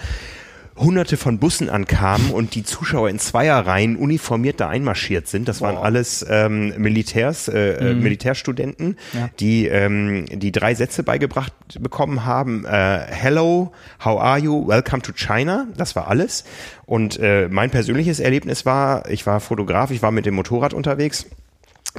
hunderte 0.80 1.18
von 1.18 1.40
Bussen 1.40 1.70
ankamen 1.70 2.32
und 2.32 2.56
die 2.56 2.64
Zuschauer 2.64 3.10
in 3.10 3.20
Zweierreihen 3.20 3.98
uniformiert 3.98 4.60
da 4.60 4.70
einmarschiert 4.70 5.28
sind. 5.28 5.48
Das 5.48 5.62
waren 5.62 5.78
alles 5.78 6.26
ähm, 6.30 6.74
Militärs, 6.78 7.48
äh, 7.48 7.74
äh, 7.74 7.94
mhm. 7.94 8.04
Militärstudenten, 8.04 8.98
ja. 9.14 9.30
die 9.40 9.68
ähm, 9.68 10.26
die 10.32 10.52
drei 10.52 10.74
Sätze 10.76 11.04
beigebracht 11.04 11.54
bekommen 11.80 12.26
haben. 12.26 12.66
Äh, 12.66 13.00
Hello, 13.10 13.72
how 14.04 14.20
are 14.22 14.40
you? 14.40 14.68
Welcome 14.68 15.02
to 15.02 15.12
China. 15.14 15.68
Das 15.76 15.96
war 15.96 16.08
alles. 16.08 16.46
Und 16.86 17.20
äh, 17.20 17.48
mein 17.50 17.70
persönliches 17.70 18.20
Erlebnis 18.20 18.66
war, 18.66 19.10
ich 19.10 19.26
war 19.26 19.40
Fotograf, 19.42 19.92
ich 19.92 20.02
war 20.02 20.12
mit 20.12 20.26
dem 20.26 20.36
Motorrad 20.36 20.74
unterwegs 20.74 21.26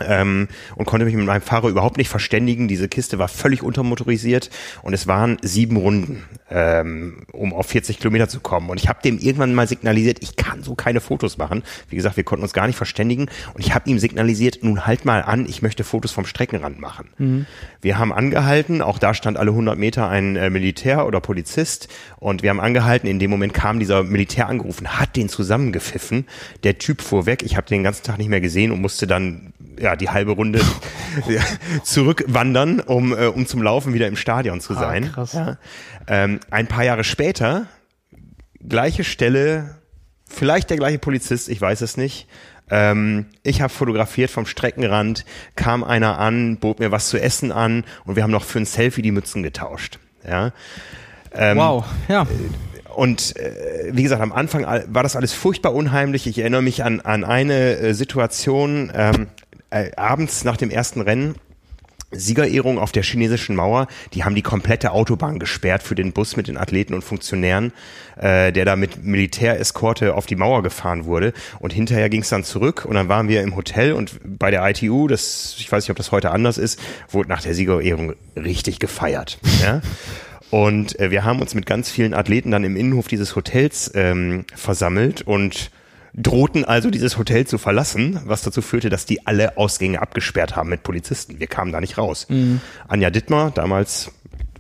ähm, 0.01 0.49
und 0.77 0.85
konnte 0.87 1.05
mich 1.05 1.15
mit 1.15 1.27
meinem 1.27 1.41
Fahrer 1.41 1.69
überhaupt 1.69 1.97
nicht 1.97 2.09
verständigen. 2.09 2.69
Diese 2.69 2.89
Kiste 2.89 3.19
war 3.19 3.29
völlig 3.29 3.63
untermotorisiert 3.63 4.51
und 4.83 4.93
es 4.93 5.07
waren 5.07 5.39
sieben 5.43 5.77
Runden, 5.77 6.25
ähm, 6.51 7.25
um 7.33 7.53
auf 7.53 7.67
40 7.67 7.99
Kilometer 7.99 8.29
zu 8.29 8.41
kommen. 8.41 8.71
Und 8.71 8.81
ich 8.81 8.89
habe 8.89 9.01
dem 9.03 9.19
irgendwann 9.19 9.55
mal 9.55 9.67
signalisiert, 9.67 10.19
ich 10.23 10.37
kann 10.37 10.63
so 10.63 10.75
keine 10.75 11.01
Fotos 11.01 11.39
machen. 11.39 11.63
Wie 11.89 11.97
gesagt, 11.97 12.17
wir 12.17 12.25
konnten 12.25 12.43
uns 12.43 12.53
gar 12.53 12.67
nicht 12.67 12.77
verständigen. 12.77 13.27
Und 13.55 13.61
ich 13.61 13.75
habe 13.75 13.91
ihm 13.91 13.99
signalisiert, 13.99 14.61
nun 14.63 14.87
halt 14.87 15.05
mal 15.05 15.23
an, 15.23 15.47
ich 15.47 15.63
möchte 15.63 15.85
Fotos 15.85 16.13
vom 16.13 16.25
Streckenrand 16.25 16.81
machen. 16.81 17.09
Mhm. 17.19 17.47
Wir 17.81 17.99
haben 17.99 18.13
angehalten, 18.13 18.83
auch 18.83 18.99
da 18.99 19.15
stand 19.15 19.37
alle 19.37 19.51
100 19.51 19.79
Meter 19.79 20.09
ein 20.09 20.37
äh, 20.37 20.51
Militär 20.51 21.07
oder 21.07 21.21
Polizist. 21.21 21.89
Und 22.19 22.43
wir 22.43 22.51
haben 22.51 22.61
angehalten, 22.61 23.09
in 23.09 23.19
dem 23.19 23.31
Moment 23.31 23.55
kam 23.55 23.79
dieser 23.81 24.05
Militär 24.05 24.49
angerufen, 24.49 25.01
hat 25.01 25.17
den 25.17 25.29
zusammengepfiffen. 25.29 26.27
Der 26.63 26.79
Typ 26.79 27.03
fuhr 27.03 27.27
weg, 27.27 27.43
ich 27.43 27.57
habe 27.57 27.67
den 27.67 27.83
ganzen 27.83 28.05
Tag 28.05 28.19
nicht 28.19 28.29
mehr 28.29 28.41
gesehen 28.41 28.71
und 28.71 28.81
musste 28.81 29.07
dann 29.07 29.53
ja, 29.81 29.97
die 29.97 30.11
halbe 30.11 30.33
Runde 30.33 30.61
zurückwandern, 31.83 32.81
um, 32.81 33.17
äh, 33.17 33.27
um 33.27 33.47
zum 33.47 33.63
Laufen 33.63 33.95
wieder 33.95 34.07
im 34.07 34.17
Stadion 34.17 34.61
zu 34.61 34.75
ah, 34.75 34.81
sein. 34.81 35.05
Ah, 35.07 35.15
krass. 35.15 35.33
Ja. 35.33 35.59
Ähm, 36.07 36.41
ein 36.51 36.67
paar 36.67 36.85
Jahre 36.85 37.05
später, 37.05 37.67
gleiche 38.67 39.05
Stelle, 39.05 39.77
vielleicht 40.27 40.71
der 40.71 40.77
gleiche 40.77 40.99
Polizist, 40.99 41.49
ich 41.49 41.61
weiß 41.61 41.81
es 41.81 41.97
nicht. 41.97 42.29
Ähm, 42.71 43.27
ich 43.43 43.63
habe 43.63 43.73
fotografiert 43.73 44.31
vom 44.31 44.47
Streckenrand, 44.47 45.25
kam 45.57 45.83
einer 45.83 46.19
an, 46.19 46.59
bot 46.59 46.79
mir 46.79 46.93
was 46.93 47.09
zu 47.09 47.21
essen 47.21 47.51
an 47.51 47.85
und 48.05 48.17
wir 48.17 48.23
haben 48.23 48.31
noch 48.31 48.45
für 48.45 48.61
ein 48.61 48.67
Selfie 48.67 49.03
die 49.03 49.11
Mützen 49.11 49.43
getauscht. 49.43 49.99
Ja. 50.27 50.53
Ähm, 51.33 51.57
wow, 51.57 51.85
ja. 52.09 52.27
Und 52.95 53.37
äh, 53.37 53.91
wie 53.93 54.03
gesagt, 54.03 54.21
am 54.21 54.33
Anfang 54.33 54.65
war 54.65 55.03
das 55.03 55.17
alles 55.17 55.33
furchtbar 55.33 55.75
unheimlich. 55.75 56.27
Ich 56.27 56.39
erinnere 56.39 56.63
mich 56.63 56.85
an, 56.85 57.01
an 57.01 57.25
eine 57.25 57.77
äh, 57.79 57.95
Situation, 57.95 58.93
ähm, 58.95 59.29
äh, 59.71 59.91
abends 59.97 60.45
nach 60.45 60.57
dem 60.57 60.71
ersten 60.71 61.01
Rennen 61.01 61.37
Siegerehrung 62.13 62.79
auf 62.79 62.91
der 62.93 63.03
chinesischen 63.03 63.55
Mauer, 63.55 63.87
die 64.15 64.25
haben 64.25 64.35
die 64.35 64.43
komplette 64.43 64.91
Autobahn 64.91 65.39
gesperrt 65.39 65.83
für 65.83 65.95
den 65.95 66.13
Bus 66.13 66.37
mit 66.37 66.49
den 66.49 66.57
Athleten 66.57 66.95
und 66.95 67.03
Funktionären, 67.03 67.73
äh, 68.17 68.53
der 68.53 68.65
da 68.65 68.75
mit 68.77 69.05
Militäreskorte 69.05 70.15
auf 70.15 70.27
die 70.27 70.37
Mauer 70.37 70.63
gefahren 70.63 71.05
wurde. 71.05 71.33
Und 71.61 71.73
hinterher 71.73 72.09
ging 72.09 72.23
es 72.23 72.29
dann 72.29 72.43
zurück 72.43 72.85
und 72.85 72.95
dann 72.95 73.09
waren 73.09 73.29
wir 73.29 73.43
im 73.43 73.55
Hotel 73.55 73.93
und 73.93 74.19
bei 74.25 74.51
der 74.51 74.69
ITU, 74.69 75.07
das, 75.07 75.55
ich 75.59 75.71
weiß 75.71 75.85
nicht, 75.85 75.91
ob 75.91 75.97
das 75.97 76.11
heute 76.11 76.33
anders 76.33 76.59
ist, 76.59 76.81
wurde 77.09 77.29
nach 77.29 77.43
der 77.43 77.55
Siegerehrung 77.55 78.15
richtig 78.37 78.79
gefeiert. 78.79 79.39
Ja? 79.61 79.83
Und 80.49 80.99
äh, 80.99 81.11
wir 81.11 81.23
haben 81.23 81.41
uns 81.41 81.55
mit 81.55 81.67
ganz 81.67 81.91
vielen 81.91 82.15
Athleten 82.15 82.51
dann 82.51 82.65
im 82.65 82.75
Innenhof 82.75 83.09
dieses 83.09 83.37
Hotels 83.37 83.91
ähm, 83.95 84.47
versammelt 84.55 85.21
und 85.23 85.71
drohten 86.15 86.65
also 86.65 86.91
dieses 86.91 87.19
Hotel 87.19 87.47
zu 87.47 87.59
verlassen, 87.59 88.21
was 88.25 88.43
dazu 88.43 88.63
führte, 88.63 88.91
dass 88.91 89.07
die 89.07 89.27
alle 89.27 89.57
Ausgänge 89.57 90.03
abgesperrt 90.03 90.57
haben 90.57 90.69
mit 90.69 90.83
Polizisten. 90.83 91.39
Wir 91.39 91.47
kamen 91.47 91.73
da 91.73 91.81
nicht 91.81 91.99
raus. 91.99 92.27
Mhm. 92.29 92.61
Anja 92.89 93.11
Dittmar, 93.11 93.51
damals 93.51 94.11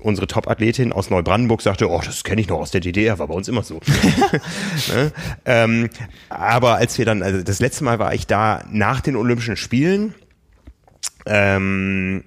unsere 0.03 0.27
Top-Athletin 0.27 0.93
aus 0.93 1.11
Neubrandenburg 1.11 1.61
sagte, 1.63 1.91
oh, 1.91 2.01
das 2.05 2.25
kenne 2.25 2.41
ich 2.41 2.49
noch 2.49 2.59
aus 2.59 2.71
der 2.71 2.81
DDR, 2.81 3.19
war 3.19 3.29
bei 3.29 3.35
uns 3.35 3.49
immer 3.49 3.63
so. 3.63 3.81
ne? 4.95 5.13
ähm, 5.45 5.91
aber 6.29 6.77
als 6.77 6.99
wir 6.99 7.05
dann, 7.05 7.23
also 7.23 7.43
das 7.43 7.61
letzte 7.61 7.85
Mal 7.85 7.99
war 7.99 8.15
ich 8.15 8.27
da 8.27 8.65
nach 8.71 9.01
den 9.01 9.17
Olympischen 9.17 9.57
Spielen 9.57 10.15
ähm, 11.27 12.25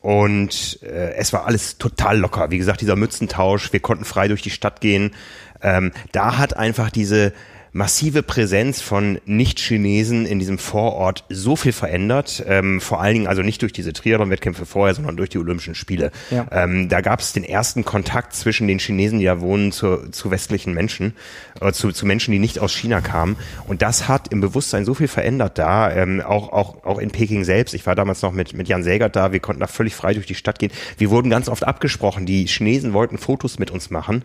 und 0.00 0.80
äh, 0.82 1.14
es 1.14 1.32
war 1.32 1.46
alles 1.46 1.78
total 1.78 2.18
locker. 2.18 2.50
Wie 2.50 2.58
gesagt, 2.58 2.80
dieser 2.80 2.96
Mützentausch, 2.96 3.72
wir 3.72 3.80
konnten 3.80 4.04
frei 4.04 4.28
durch 4.28 4.42
die 4.42 4.50
Stadt 4.50 4.80
gehen. 4.80 5.12
Ähm, 5.60 5.92
da 6.12 6.38
hat 6.38 6.56
einfach 6.56 6.90
diese 6.90 7.32
massive 7.72 8.22
Präsenz 8.22 8.80
von 8.80 9.20
Nicht-Chinesen 9.26 10.26
in 10.26 10.38
diesem 10.38 10.58
Vorort 10.58 11.24
so 11.28 11.56
viel 11.56 11.72
verändert. 11.72 12.42
Ähm, 12.46 12.80
vor 12.80 13.00
allen 13.00 13.14
Dingen 13.14 13.26
also 13.26 13.42
nicht 13.42 13.62
durch 13.62 13.72
diese 13.72 13.92
Triathlon-Wettkämpfe 13.92 14.66
vorher, 14.66 14.94
sondern 14.94 15.16
durch 15.16 15.30
die 15.30 15.38
Olympischen 15.38 15.74
Spiele. 15.74 16.10
Ja. 16.30 16.46
Ähm, 16.50 16.88
da 16.88 17.00
gab 17.00 17.20
es 17.20 17.32
den 17.32 17.44
ersten 17.44 17.84
Kontakt 17.84 18.34
zwischen 18.34 18.66
den 18.68 18.78
Chinesen, 18.78 19.18
die 19.18 19.26
da 19.26 19.40
wohnen, 19.40 19.72
zu, 19.72 20.10
zu 20.10 20.30
westlichen 20.30 20.74
Menschen, 20.74 21.14
äh, 21.60 21.72
zu, 21.72 21.92
zu 21.92 22.06
Menschen, 22.06 22.32
die 22.32 22.38
nicht 22.38 22.58
aus 22.58 22.74
China 22.74 23.00
kamen. 23.00 23.36
Und 23.66 23.82
das 23.82 24.08
hat 24.08 24.28
im 24.28 24.40
Bewusstsein 24.40 24.84
so 24.84 24.94
viel 24.94 25.08
verändert 25.08 25.58
da, 25.58 25.90
ähm, 25.90 26.20
auch, 26.20 26.52
auch, 26.52 26.84
auch 26.84 26.98
in 26.98 27.10
Peking 27.10 27.44
selbst. 27.44 27.74
Ich 27.74 27.86
war 27.86 27.94
damals 27.94 28.22
noch 28.22 28.32
mit, 28.32 28.54
mit 28.54 28.68
Jan 28.68 28.82
Sägert 28.82 29.16
da, 29.16 29.32
wir 29.32 29.40
konnten 29.40 29.60
da 29.60 29.66
völlig 29.66 29.94
frei 29.94 30.14
durch 30.14 30.26
die 30.26 30.34
Stadt 30.34 30.58
gehen. 30.58 30.72
Wir 30.96 31.10
wurden 31.10 31.30
ganz 31.30 31.48
oft 31.48 31.64
abgesprochen, 31.64 32.26
die 32.26 32.46
Chinesen 32.46 32.92
wollten 32.92 33.18
Fotos 33.18 33.58
mit 33.58 33.70
uns 33.70 33.90
machen. 33.90 34.24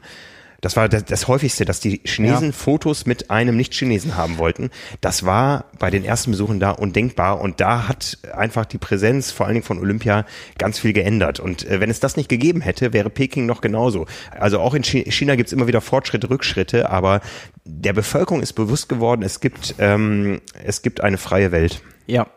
Das 0.64 0.78
war 0.78 0.88
das, 0.88 1.04
das 1.04 1.28
häufigste, 1.28 1.66
dass 1.66 1.82
die 1.82 2.00
Chinesen 2.06 2.48
ja. 2.48 2.54
Fotos 2.54 3.06
mit 3.06 3.30
einem 3.30 3.58
Nicht-Chinesen 3.58 4.16
haben 4.16 4.38
wollten. 4.38 4.70
Das 5.02 5.26
war 5.26 5.66
bei 5.78 5.90
den 5.90 6.06
ersten 6.06 6.32
Besuchen 6.32 6.62
da 6.62 6.72
undenkbar 6.72 7.42
und 7.42 7.60
da 7.60 7.90
hat 7.90 8.18
einfach 8.34 8.66
die 8.66 8.78
Präsenz 8.78 9.30
vor 9.30 9.46
allen 9.46 9.56
Dingen 9.56 9.66
von 9.66 9.78
Olympia 9.78 10.26
ganz 10.58 10.80
viel 10.80 10.94
geändert. 10.94 11.42
Und 11.42 11.68
äh, 11.68 11.82
wenn 11.82 11.90
es 11.90 12.00
das 12.00 12.16
nicht 12.16 12.30
gegeben 12.30 12.62
hätte, 12.62 12.94
wäre 12.94 13.10
Peking 13.10 13.46
noch 13.46 13.60
genauso. 13.60 14.06
Also 14.32 14.62
auch 14.62 14.74
in 14.74 14.84
China 14.84 15.36
gibt 15.36 15.48
es 15.48 15.54
immer 15.54 15.68
wieder 15.68 15.82
Fortschritte, 15.82 16.30
Rückschritte, 16.30 16.90
aber 16.90 17.20
der 17.66 17.92
Bevölkerung 17.92 18.42
ist 18.42 18.54
bewusst 18.54 18.88
geworden, 18.88 19.22
es 19.22 19.42
gibt, 19.42 19.76
ähm, 19.80 20.40
es 20.64 20.82
gibt 20.82 21.02
eine 21.02 21.18
freie 21.18 21.52
Welt. 21.52 21.82
Ja. 22.08 22.28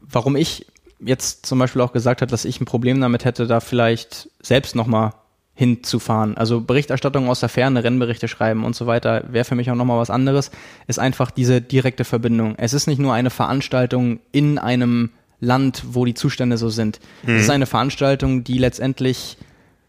Warum 0.00 0.36
ich 0.36 0.66
jetzt 1.00 1.44
zum 1.44 1.58
Beispiel 1.58 1.82
auch 1.82 1.92
gesagt 1.92 2.22
habe, 2.22 2.30
dass 2.30 2.46
ich 2.46 2.62
ein 2.62 2.64
Problem 2.64 2.98
damit 2.98 3.26
hätte, 3.26 3.46
da 3.46 3.60
vielleicht 3.60 4.30
selbst 4.40 4.74
nochmal 4.74 5.12
hinzufahren. 5.54 6.36
Also 6.36 6.60
Berichterstattung 6.60 7.28
aus 7.28 7.40
der 7.40 7.48
Ferne, 7.48 7.84
Rennberichte 7.84 8.26
schreiben 8.26 8.64
und 8.64 8.74
so 8.74 8.86
weiter, 8.86 9.24
wäre 9.30 9.44
für 9.44 9.54
mich 9.54 9.70
auch 9.70 9.76
nochmal 9.76 9.98
was 9.98 10.10
anderes, 10.10 10.50
ist 10.88 10.98
einfach 10.98 11.30
diese 11.30 11.60
direkte 11.60 12.04
Verbindung. 12.04 12.54
Es 12.56 12.72
ist 12.72 12.86
nicht 12.86 12.98
nur 12.98 13.14
eine 13.14 13.30
Veranstaltung 13.30 14.18
in 14.32 14.58
einem 14.58 15.10
Land, 15.40 15.84
wo 15.90 16.04
die 16.04 16.14
Zustände 16.14 16.56
so 16.56 16.70
sind. 16.70 16.98
Mhm. 17.22 17.36
Es 17.36 17.42
ist 17.42 17.50
eine 17.50 17.66
Veranstaltung, 17.66 18.42
die 18.42 18.58
letztendlich 18.58 19.36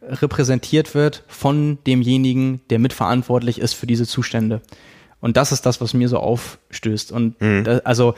repräsentiert 0.08 0.94
wird 0.94 1.24
von 1.28 1.80
demjenigen, 1.88 2.62
der 2.70 2.78
mitverantwortlich 2.78 3.60
ist 3.60 3.74
für 3.74 3.88
diese 3.88 4.06
Zustände. 4.06 4.62
Und 5.20 5.38
das 5.38 5.52
ist 5.52 5.66
das, 5.66 5.82
was 5.82 5.96
mir 5.96 6.10
so 6.10 6.20
aufstößt. 6.20 7.12
Und 7.12 7.42
mhm. 7.42 7.64
da, 7.64 7.78
also, 7.80 8.14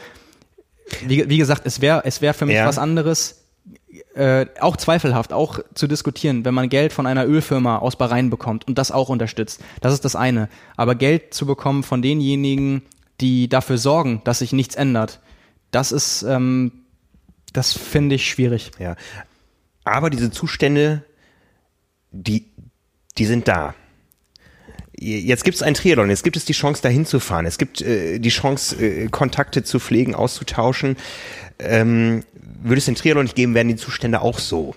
wie, 1.05 1.29
wie, 1.29 1.37
gesagt, 1.37 1.61
es 1.65 1.79
wäre 1.79 2.01
es 2.03 2.21
wäre 2.21 2.33
für 2.33 2.45
mich 2.45 2.55
ja. 2.55 2.65
was 2.65 2.77
anderes, 2.77 3.46
äh, 4.13 4.45
auch 4.59 4.77
zweifelhaft, 4.77 5.33
auch 5.33 5.59
zu 5.73 5.87
diskutieren, 5.87 6.45
wenn 6.45 6.53
man 6.53 6.69
Geld 6.69 6.93
von 6.93 7.07
einer 7.07 7.25
Ölfirma 7.25 7.77
aus 7.77 7.95
Bahrain 7.95 8.29
bekommt 8.29 8.67
und 8.67 8.77
das 8.77 8.91
auch 8.91 9.09
unterstützt. 9.09 9.61
Das 9.81 9.93
ist 9.93 10.05
das 10.05 10.15
eine. 10.15 10.49
Aber 10.75 10.95
Geld 10.95 11.33
zu 11.33 11.45
bekommen 11.45 11.83
von 11.83 12.01
denjenigen, 12.01 12.83
die 13.21 13.49
dafür 13.49 13.77
sorgen, 13.77 14.21
dass 14.23 14.39
sich 14.39 14.53
nichts 14.53 14.75
ändert, 14.75 15.19
das 15.71 15.91
ist, 15.91 16.23
ähm, 16.23 16.71
das 17.53 17.73
finde 17.73 18.15
ich 18.15 18.29
schwierig. 18.29 18.71
Ja. 18.79 18.95
Aber 19.83 20.09
diese 20.09 20.31
Zustände 20.31 21.03
die, 22.11 22.45
die 23.17 23.25
sind 23.25 23.47
da. 23.47 23.75
Jetzt 24.99 25.43
gibt 25.43 25.55
es 25.55 25.61
ein 25.61 25.75
Triathlon, 25.75 26.09
jetzt 26.09 26.23
gibt 26.23 26.37
es 26.37 26.45
die 26.45 26.53
Chance, 26.53 26.81
dahin 26.81 27.05
zu 27.05 27.19
fahren. 27.19 27.45
Es 27.45 27.59
gibt 27.59 27.81
äh, 27.81 28.17
die 28.17 28.29
Chance, 28.29 28.83
äh, 28.83 29.07
Kontakte 29.09 29.63
zu 29.63 29.79
pflegen, 29.79 30.15
auszutauschen. 30.15 30.97
Ähm, 31.59 32.23
würde 32.63 32.77
es 32.77 32.85
den 32.85 32.95
Triathlon 32.95 33.23
nicht 33.25 33.35
geben, 33.35 33.53
wären 33.53 33.67
die 33.67 33.75
Zustände 33.75 34.21
auch 34.21 34.39
so. 34.39 34.75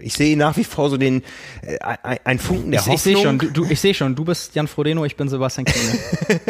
Ich 0.00 0.14
sehe 0.14 0.36
nach 0.36 0.56
wie 0.56 0.64
vor 0.64 0.90
so 0.90 0.96
den 0.96 1.22
äh, 1.62 1.78
ein, 2.24 2.38
Funken 2.38 2.70
der 2.70 2.80
ich, 2.80 2.86
Hoffnung. 2.86 2.94
Ich 2.94 3.02
sehe 3.02 3.16
schon, 3.16 3.38
du, 3.38 3.64
ich 3.68 3.80
sehe 3.80 3.94
schon, 3.94 4.14
du 4.14 4.24
bist 4.24 4.54
Jan 4.54 4.68
Frodeno, 4.68 5.04
ich 5.04 5.16
bin 5.16 5.28
Sebastian 5.28 5.64
Kiene. 5.64 5.98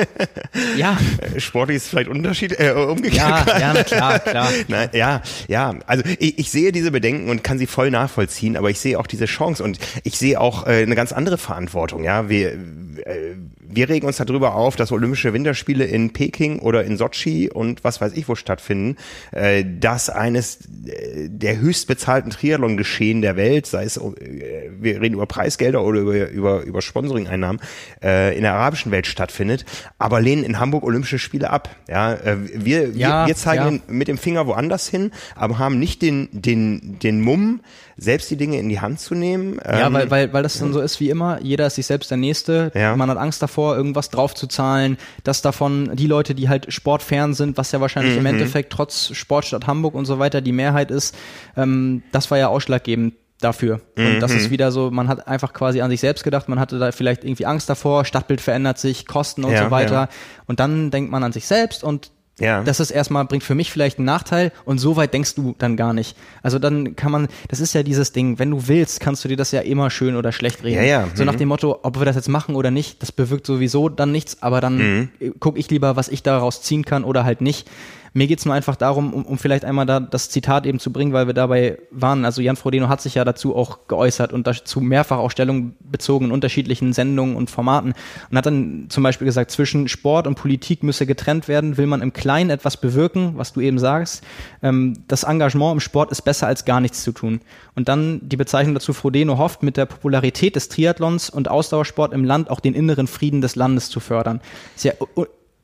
ja. 0.77 0.99
Sportlich 1.39 1.79
ist 1.79 1.89
vielleicht 1.89 2.09
Unterschied, 2.09 2.59
äh, 2.59 2.73
umgekehrt. 2.73 3.17
Ja, 3.47 3.59
ja, 3.59 3.73
na 3.75 3.83
klar, 3.85 4.19
klar. 4.19 4.51
Nein, 4.69 4.91
ja, 4.93 5.23
ja. 5.47 5.75
Also 5.87 6.05
ich, 6.19 6.39
ich 6.39 6.51
sehe 6.51 6.73
diese 6.73 6.91
Bedenken 6.91 7.31
und 7.31 7.45
kann 7.45 7.59
sie 7.59 7.67
voll 7.67 7.91
nachvollziehen, 7.91 8.57
aber 8.57 8.71
ich 8.71 8.81
sehe 8.81 8.99
auch 8.99 9.07
diese 9.07 9.27
Chance 9.27 9.63
und 9.63 9.79
ich 10.05 10.19
sehe 10.19 10.41
auch 10.41 10.67
äh, 10.67 10.83
eine 10.83 10.95
ganz 10.95 11.13
andere 11.13 11.39
Verantwortung. 11.39 12.05
Ja, 12.05 12.29
wir 12.29 12.53
äh, 12.53 13.37
wir 13.69 13.89
regen 13.89 14.07
uns 14.07 14.17
darüber 14.17 14.55
auf, 14.55 14.77
dass 14.77 14.93
Olympische 14.93 15.33
Winterspiele 15.33 15.85
in 15.85 16.13
Peking 16.13 16.59
oder 16.59 16.85
in 16.85 16.97
Sochi 16.97 17.51
und 17.51 17.85
was 17.85 18.01
weiß 18.01 18.13
ich 18.15 18.29
wo 18.29 18.35
stattfinden, 18.35 18.97
äh, 19.33 19.65
dass 19.65 20.11
eines 20.11 20.61
äh, 20.87 21.29
der 21.29 21.61
höchst 21.61 21.87
bezahlten 21.87 22.31
Triathlon-Geschehen 22.31 23.21
der 23.21 23.37
Welt, 23.37 23.67
sei 23.67 23.85
es, 23.85 23.97
äh, 23.97 24.71
wir 24.81 25.01
reden 25.01 25.15
über 25.15 25.27
Preisgelder 25.27 25.85
oder 25.85 26.01
über, 26.01 26.29
über, 26.31 26.63
über 26.63 26.83
Sponsoring-Einnahmen, 26.83 27.61
äh, 28.03 28.37
in 28.37 28.43
der 28.43 28.55
arabischen 28.55 28.91
Welt 28.91 29.07
stattfindet, 29.07 29.65
aber 29.99 30.21
lehnen 30.21 30.45
in 30.45 30.59
Hamburg 30.59 30.85
Olympische 30.85 31.19
Spiele 31.19 31.51
ab. 31.51 31.69
Ja, 31.89 32.15
äh, 32.15 32.37
wir, 32.55 32.91
ja, 32.91 33.23
wir, 33.23 33.29
wir 33.29 33.37
zeigen 33.37 33.83
ja. 33.87 33.93
mit 33.93 34.09
dem 34.09 34.19
Finger 34.19 34.47
woanders 34.47 34.89
hin, 34.89 35.11
aber 35.35 35.59
haben 35.59 35.79
nicht 35.79 36.03
den, 36.03 36.29
den, 36.33 36.99
den 36.99 37.21
Mumm, 37.21 37.61
selbst 37.99 38.31
die 38.31 38.37
Dinge 38.37 38.59
in 38.59 38.69
die 38.69 38.81
Hand 38.81 39.01
zu 39.01 39.15
nehmen. 39.15 39.61
Ja, 39.65 39.89
ähm, 39.89 39.93
weil, 39.93 40.11
weil, 40.11 40.33
weil 40.33 40.43
das 40.45 40.59
dann 40.59 40.73
so 40.73 40.81
ist 40.81 41.01
wie 41.01 41.11
immer, 41.11 41.41
jeder 41.43 41.67
ist 41.67 41.75
sich 41.75 41.87
selbst 41.87 42.11
der 42.11 42.17
Nächste. 42.17 42.71
Ja. 42.75 42.95
Man 42.95 43.11
hat 43.11 43.19
Angst 43.19 43.43
davor, 43.43 43.77
irgendwas 43.77 44.09
draufzuzahlen, 44.11 44.99
dass 45.25 45.43
davon 45.43 45.95
die 45.97 46.07
Leute, 46.07 46.35
die 46.35 46.49
halt 46.49 46.73
sportfern 46.73 47.35
sind, 47.35 47.57
was 47.59 47.73
ja 47.73 47.81
wahrscheinlich 47.81 48.15
mhm. 48.15 48.21
im 48.21 48.27
Endeffekt 48.27 48.73
trotz 48.73 49.11
Sportstadt 49.15 49.67
Hamburg 49.67 49.95
und 49.95 50.07
so 50.07 50.21
weiter 50.21 50.41
die 50.41 50.53
Mehrheit 50.53 50.93
ist, 50.93 51.17
ähm, 51.57 52.03
das 52.13 52.31
war 52.31 52.39
ja 52.39 52.49
ausschlaggebend 52.49 53.15
dafür. 53.41 53.81
Und 53.97 54.17
mhm. 54.17 54.21
das 54.21 54.33
ist 54.33 54.51
wieder 54.51 54.73
so, 54.73 54.91
man 54.91 55.09
hat 55.09 55.27
einfach 55.29 55.53
quasi 55.53 55.81
an 55.81 55.91
sich 55.91 56.01
selbst 56.01 56.25
gedacht, 56.25 56.49
man 56.49 56.59
hatte 56.59 56.79
da 56.79 56.93
vielleicht 56.93 57.25
irgendwie 57.25 57.47
Angst 57.47 57.69
davor, 57.69 58.05
Stadtbild 58.05 58.41
verändert 58.41 58.79
sich, 58.79 59.07
Kosten 59.07 59.45
und 59.45 59.53
ja, 59.53 59.65
so 59.65 59.71
weiter. 59.71 59.93
Ja. 59.93 60.09
Und 60.47 60.61
dann 60.61 60.91
denkt 60.91 61.11
man 61.11 61.23
an 61.23 61.33
sich 61.33 61.47
selbst 61.47 61.85
und 61.85 62.11
ja. 62.41 62.63
Das 62.63 62.81
ist 62.81 62.91
erstmal, 62.91 63.25
bringt 63.25 63.43
für 63.43 63.55
mich 63.55 63.71
vielleicht 63.73 63.99
einen 63.99 64.07
Nachteil 64.07 64.53
und 64.65 64.79
so 64.79 64.97
weit 64.97 65.13
denkst 65.13 65.35
du 65.35 65.55
dann 65.59 65.77
gar 65.77 65.93
nicht. 65.93 66.17
Also 66.43 66.59
dann 66.59 66.97
kann 66.97 67.11
man, 67.11 67.29
das 67.49 67.61
ist 67.61 67.75
ja 67.75 67.83
dieses 67.83 68.13
Ding, 68.13 68.39
wenn 68.39 68.51
du 68.51 68.69
willst, 68.69 69.01
kannst 69.01 69.25
du 69.25 69.29
dir 69.29 69.37
das 69.37 69.51
ja 69.51 69.61
immer 69.61 69.91
schön 69.91 70.17
oder 70.17 70.33
schlecht 70.33 70.63
reden. 70.63 70.77
Ja, 70.77 71.03
ja. 71.03 71.09
So 71.15 71.25
nach 71.25 71.35
mhm. 71.35 71.39
dem 71.39 71.49
Motto, 71.49 71.81
ob 71.83 71.99
wir 71.99 72.05
das 72.05 72.17
jetzt 72.17 72.29
machen 72.29 72.55
oder 72.55 72.71
nicht, 72.71 73.03
das 73.03 73.13
bewirkt 73.13 73.47
sowieso 73.47 73.89
dann 73.89 74.13
nichts, 74.13 74.43
aber 74.43 74.61
dann 74.61 74.79
mhm. 74.79 75.41
gucke 75.41 75.59
ich 75.59 75.71
lieber, 75.71 75.97
was 75.97 76.09
ich 76.09 76.23
daraus 76.23 76.63
ziehen 76.63 76.85
kann 76.85 77.05
oder 77.05 77.25
halt 77.25 77.41
nicht. 77.41 77.69
Mir 78.13 78.27
geht's 78.27 78.45
nur 78.45 78.55
einfach 78.55 78.77
darum, 78.77 79.13
um, 79.13 79.25
um 79.25 79.39
vielleicht 79.39 79.65
einmal 79.65 79.87
da 79.87 80.01
das 80.01 80.31
Zitat 80.31 80.67
eben 80.67 80.79
zu 80.79 80.93
bringen, 80.93 81.13
weil 81.13 81.27
wir 81.27 81.35
dabei 81.35 81.79
waren. 81.91 82.25
Also 82.25 82.43
Jan 82.43 82.57
Frodeno 82.57 82.89
hat 82.89 83.01
sich 83.01 83.15
ja 83.15 83.25
dazu 83.25 83.55
auch 83.55 83.87
geäußert 83.89 84.33
und 84.33 84.47
dazu 84.47 84.81
mehrfach 84.81 85.19
auch 85.19 85.31
Stellung 85.31 85.75
bezogen 85.81 86.27
in 86.27 86.33
unterschiedlichen 86.33 86.93
Sendungen 86.93 87.37
und 87.37 87.51
Formaten 87.51 87.95
und 88.31 88.37
hat 88.37 88.47
dann 88.47 88.87
zum 88.89 89.03
Beispiel 89.03 89.27
gesagt, 89.27 89.51
zwischen 89.51 89.89
Sport 89.89 90.27
und 90.27 90.35
Politik 90.35 90.83
müsse 90.83 91.07
getrennt 91.07 91.49
werden. 91.49 91.77
Will 91.77 91.87
man 91.87 92.03
im 92.03 92.13
Kleinen 92.13 92.51
etwas 92.51 92.77
bewirken, 92.77 93.33
was 93.37 93.53
du 93.53 93.61
eben 93.61 93.79
sagst, 93.79 94.25
ähm, 94.63 94.95
das 95.09 95.25
Engagement 95.25 95.75
im 95.75 95.81
Sport 95.81 96.11
ist 96.11 96.23
besser 96.23 96.47
als 96.47 96.65
gar 96.65 96.81
nichts 96.81 97.03
zu 97.03 97.13
tun. 97.13 97.41
Und 97.75 97.89
dann 97.89 98.21
die 98.23 98.37
Bezeichnung 98.37 98.75
dazu, 98.75 98.93
Frodeno 98.93 99.39
hofft, 99.39 99.63
mit 99.63 99.77
der 99.77 99.87
Popularität 99.87 100.57
des 100.57 100.69
Triathlons 100.69 101.31
und 101.31 101.49
Ausdauersport 101.49 102.13
im 102.13 102.25
Land 102.25 102.51
auch 102.51 102.61
den 102.61 102.75
inneren 102.75 103.07
Frieden 103.07 103.41
des 103.41 103.57
Landes 103.57 103.91
zu 103.91 104.01
fördern. 104.01 104.41
Ist 104.77 104.85
ja, 104.85 104.93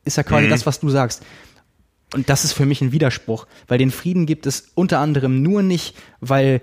ist 0.05 0.17
ja 0.17 0.23
quasi 0.23 0.47
mhm. 0.47 0.51
das, 0.51 0.67
was 0.67 0.81
du 0.81 0.89
sagst. 0.89 1.23
Und 2.15 2.31
das 2.31 2.45
ist 2.45 2.53
für 2.53 2.65
mich 2.65 2.81
ein 2.81 2.93
Widerspruch, 2.93 3.47
weil 3.67 3.79
den 3.79 3.91
Frieden 3.91 4.25
gibt 4.25 4.47
es 4.47 4.71
unter 4.75 5.01
anderem 5.01 5.43
nur 5.43 5.63
nicht, 5.63 5.97
weil 6.21 6.63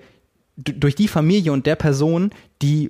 durch 0.55 0.95
die 0.95 1.09
Familie 1.09 1.51
und 1.51 1.65
der 1.65 1.75
Person, 1.75 2.31
die 2.61 2.89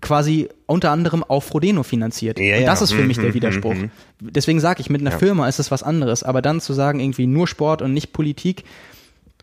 quasi 0.00 0.48
unter 0.66 0.90
anderem 0.90 1.22
auch 1.22 1.42
Frodeno 1.42 1.84
finanziert. 1.84 2.40
Ja, 2.40 2.58
und 2.58 2.66
das 2.66 2.80
ja. 2.80 2.84
ist 2.84 2.92
für 2.92 3.04
mich 3.04 3.18
der 3.18 3.30
mhm, 3.30 3.34
Widerspruch. 3.34 3.74
Mhm, 3.74 3.90
mhm. 4.20 4.32
Deswegen 4.32 4.58
sage 4.58 4.80
ich, 4.80 4.90
mit 4.90 5.00
einer 5.00 5.12
ja. 5.12 5.18
Firma 5.18 5.48
ist 5.48 5.60
es 5.60 5.70
was 5.70 5.84
anderes, 5.84 6.24
aber 6.24 6.42
dann 6.42 6.60
zu 6.60 6.72
sagen, 6.72 6.98
irgendwie 6.98 7.26
nur 7.26 7.46
Sport 7.46 7.80
und 7.80 7.94
nicht 7.94 8.12
Politik, 8.12 8.64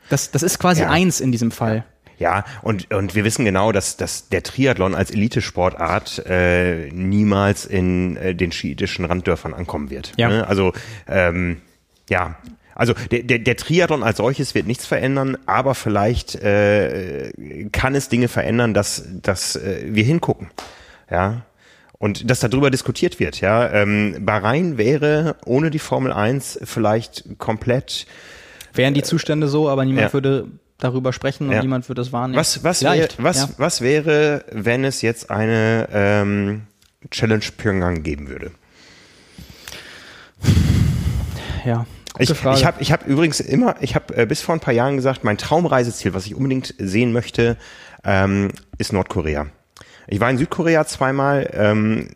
das, 0.10 0.32
das 0.32 0.44
ist 0.44 0.60
quasi 0.60 0.84
eins 0.84 1.22
in 1.22 1.32
diesem 1.32 1.52
Fall. 1.52 1.86
Ja, 2.20 2.46
und, 2.64 2.92
und 2.94 3.14
wir 3.16 3.24
wissen 3.24 3.46
genau, 3.46 3.72
dass, 3.72 3.96
dass 3.96 4.30
der 4.30 4.44
Triathlon 4.44 4.96
als 4.96 5.12
Elitesportart 5.12 6.26
äh, 6.26 6.90
niemals 6.92 7.66
in 7.66 8.18
äh, 8.18 8.34
den 8.34 8.52
schiitischen 8.52 9.06
Randdörfern 9.06 9.54
ankommen 9.54 9.90
wird. 9.90 10.14
Ja. 10.18 10.30
Ne? 10.30 10.48
Also 10.48 10.74
ähm, 11.08 11.62
ja, 12.10 12.38
also 12.78 12.94
der, 13.12 13.24
der, 13.24 13.40
der 13.40 13.58
Triathlon 13.58 14.04
als 14.04 14.18
solches 14.18 14.54
wird 14.54 14.68
nichts 14.68 14.86
verändern, 14.86 15.36
aber 15.48 15.74
vielleicht 15.74 16.36
äh, 16.36 17.32
kann 17.72 17.96
es 17.96 18.08
Dinge 18.08 18.28
verändern, 18.28 18.76
dass, 18.76 19.04
dass 19.24 19.56
äh, 19.56 19.88
wir 19.88 20.04
hingucken. 20.04 20.52
Ja. 21.10 21.42
Und 21.98 22.30
dass 22.30 22.40
darüber 22.40 22.70
diskutiert 22.70 23.20
wird, 23.20 23.42
ja. 23.42 23.68
Ähm, 23.72 24.18
Bahrain 24.20 24.78
wäre 24.78 25.38
ohne 25.46 25.72
die 25.72 25.80
Formel 25.80 26.14
1 26.14 26.60
vielleicht 26.66 27.40
komplett. 27.40 28.06
Wären 28.76 28.94
die 28.94 29.02
Zustände 29.02 29.48
so, 29.48 29.68
aber 29.68 29.84
niemand 29.84 30.10
ja. 30.10 30.14
würde 30.14 30.48
darüber 30.78 31.14
sprechen 31.14 31.48
und 31.48 31.54
ja. 31.54 31.62
niemand 31.62 31.90
würde 31.90 32.04
es 32.04 32.14
wahrnehmen. 32.14 32.40
Was, 32.40 32.64
was, 32.64 32.84
wär, 32.84 33.08
was, 33.18 33.38
ja. 33.38 33.50
was 33.58 33.82
wäre, 33.82 34.46
wenn 34.52 34.84
es 34.84 35.02
jetzt 35.02 35.32
eine 35.32 35.90
ähm, 35.92 36.68
Challenge 37.10 37.46
Pyongyang 37.58 38.04
geben 38.04 38.30
würde? 38.30 38.52
Ja. 41.66 41.88
Ich, 42.20 42.30
ich 42.30 42.66
habe 42.66 42.82
ich 42.82 42.92
hab 42.92 43.06
übrigens 43.08 43.40
immer, 43.40 43.76
ich 43.82 43.96
habe 43.96 44.16
äh, 44.16 44.26
bis 44.26 44.42
vor 44.42 44.56
ein 44.56 44.60
paar 44.60 44.74
Jahren 44.74 44.96
gesagt, 44.96 45.24
mein 45.24 45.38
Traumreiseziel, 45.38 46.14
was 46.14 46.26
ich 46.26 46.36
unbedingt 46.36 46.74
sehen 46.78 47.12
möchte, 47.12 47.58
ähm, 48.04 48.52
ist 48.78 48.94
Nordkorea. 48.94 49.48
Ich 50.08 50.22
war 50.22 50.30
in 50.30 50.38
Südkorea 50.38 50.86
zweimal. 50.86 51.50
Ähm, 51.54 52.10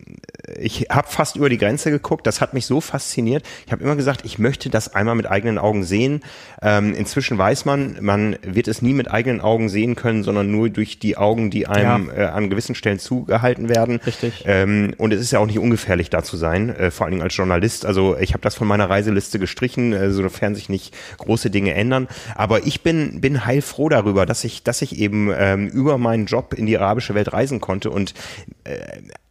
ich 0.58 0.88
habe 0.90 1.08
fast 1.08 1.36
über 1.36 1.50
die 1.50 1.58
Grenze 1.58 1.92
geguckt. 1.92 2.26
Das 2.26 2.40
hat 2.42 2.54
mich 2.54 2.66
so 2.66 2.82
fasziniert. 2.82 3.44
Ich 3.66 3.72
habe 3.72 3.84
immer 3.84 3.96
gesagt, 3.96 4.22
ich 4.24 4.40
möchte 4.40 4.70
das 4.70 4.96
einmal 4.96 5.16
mit 5.16 5.30
eigenen 5.30 5.58
Augen 5.58 5.84
sehen. 5.84 6.22
Ähm, 6.64 6.94
inzwischen 6.94 7.40
weiß 7.40 7.66
man, 7.66 7.98
man 8.02 8.38
wird 8.44 8.68
es 8.68 8.84
nie 8.84 8.94
mit 8.94 9.10
eigenen 9.10 9.42
Augen 9.42 9.68
sehen 9.68 9.96
können, 9.96 10.22
sondern 10.22 10.52
nur 10.52 10.70
durch 10.70 11.00
die 11.00 11.18
Augen, 11.18 11.50
die 11.50 11.66
einem 11.66 12.08
ja. 12.08 12.14
äh, 12.14 12.26
an 12.28 12.52
gewissen 12.52 12.76
Stellen 12.76 13.00
zugehalten 13.00 13.68
werden. 13.68 14.00
Richtig. 14.06 14.44
Ähm, 14.46 14.94
und 14.98 15.12
es 15.12 15.22
ist 15.22 15.32
ja 15.32 15.40
auch 15.40 15.48
nicht 15.48 15.58
ungefährlich, 15.58 16.12
da 16.12 16.24
zu 16.24 16.38
sein, 16.38 16.70
äh, 16.70 16.92
vor 16.92 17.06
allen 17.06 17.14
Dingen 17.14 17.24
als 17.24 17.36
Journalist. 17.36 17.86
Also 17.86 18.16
ich 18.18 18.34
habe 18.34 18.42
das 18.42 18.54
von 18.54 18.68
meiner 18.68 18.90
Reiseliste 18.90 19.40
gestrichen, 19.40 19.92
äh, 19.92 20.12
sofern 20.12 20.54
sich 20.54 20.70
nicht 20.70 20.96
große 21.18 21.50
Dinge 21.50 21.74
ändern. 21.74 22.08
Aber 22.36 22.66
ich 22.68 22.82
bin 22.82 23.22
bin 23.22 23.44
heilfroh 23.46 23.90
darüber, 23.90 24.28
dass 24.28 24.44
ich 24.44 24.64
dass 24.64 24.84
ich 24.84 25.00
eben 25.00 25.32
ähm, 25.36 25.68
über 25.68 25.98
meinen 25.98 26.28
Job 26.28 26.54
in 26.54 26.68
die 26.68 26.78
arabische 26.78 27.16
Welt 27.16 27.34
reisen 27.34 27.60
konnte 27.60 27.90
und 27.90 28.14
äh, 28.66 28.78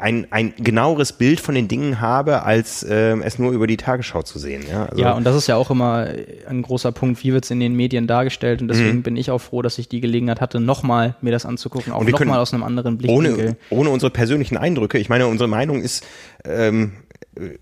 ein, 0.00 0.26
ein 0.30 0.54
genaueres 0.56 1.12
Bild 1.12 1.40
von 1.40 1.54
den 1.54 1.68
Dingen 1.68 2.00
habe, 2.00 2.42
als 2.42 2.82
äh, 2.82 3.16
es 3.18 3.38
nur 3.38 3.52
über 3.52 3.66
die 3.66 3.76
Tagesschau 3.76 4.22
zu 4.22 4.38
sehen. 4.38 4.64
Ja, 4.70 4.86
also 4.86 5.02
ja 5.02 5.12
und 5.12 5.24
das 5.24 5.36
ist 5.36 5.46
ja 5.46 5.56
auch 5.56 5.70
immer 5.70 6.08
ein 6.48 6.62
großer 6.62 6.92
Punkt, 6.92 7.22
wie 7.22 7.32
wird 7.32 7.44
es 7.44 7.50
in 7.50 7.60
den 7.60 7.74
Medien 7.74 8.06
dargestellt 8.06 8.62
und 8.62 8.68
deswegen 8.68 8.98
mhm. 8.98 9.02
bin 9.02 9.16
ich 9.16 9.30
auch 9.30 9.38
froh, 9.38 9.62
dass 9.62 9.78
ich 9.78 9.88
die 9.88 10.00
Gelegenheit 10.00 10.40
hatte, 10.40 10.60
nochmal 10.60 11.16
mir 11.20 11.32
das 11.32 11.46
anzugucken, 11.46 11.92
auch 11.92 12.04
nochmal 12.04 12.40
aus 12.40 12.52
einem 12.54 12.62
anderen 12.62 12.98
Blickwinkel. 12.98 13.56
Ohne, 13.70 13.80
ohne 13.80 13.90
unsere 13.90 14.10
persönlichen 14.10 14.56
Eindrücke, 14.56 14.98
ich 14.98 15.08
meine, 15.08 15.26
unsere 15.26 15.48
Meinung 15.48 15.80
ist 15.80 16.06
ähm, 16.44 16.92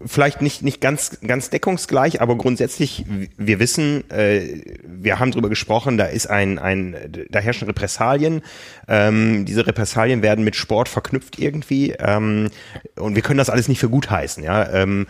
vielleicht 0.04 0.40
nicht 0.40 0.62
nicht 0.62 0.80
ganz 0.80 1.18
ganz 1.26 1.50
deckungsgleich, 1.50 2.22
aber 2.22 2.36
grundsätzlich 2.36 3.04
wir 3.36 3.60
wissen, 3.60 4.10
äh, 4.10 4.62
wir 4.82 5.18
haben 5.18 5.30
darüber 5.30 5.50
gesprochen, 5.50 5.98
da 5.98 6.06
ist 6.06 6.28
ein 6.28 6.58
ein 6.58 6.96
da 7.30 7.38
herrschen 7.38 7.66
Repressalien. 7.66 8.42
Ähm, 8.88 9.44
diese 9.44 9.66
Repressalien 9.66 10.22
werden 10.22 10.42
mit 10.44 10.56
Sport 10.56 10.88
verknüpft 10.88 11.38
irgendwie 11.38 11.92
ähm, 11.98 12.48
und 12.96 13.14
wir 13.14 13.22
können 13.22 13.38
das 13.38 13.50
alles 13.50 13.68
nicht 13.68 13.78
für 13.78 13.90
gut 13.90 14.10
heißen, 14.10 14.42
ja. 14.42 14.68
Ähm, 14.72 15.06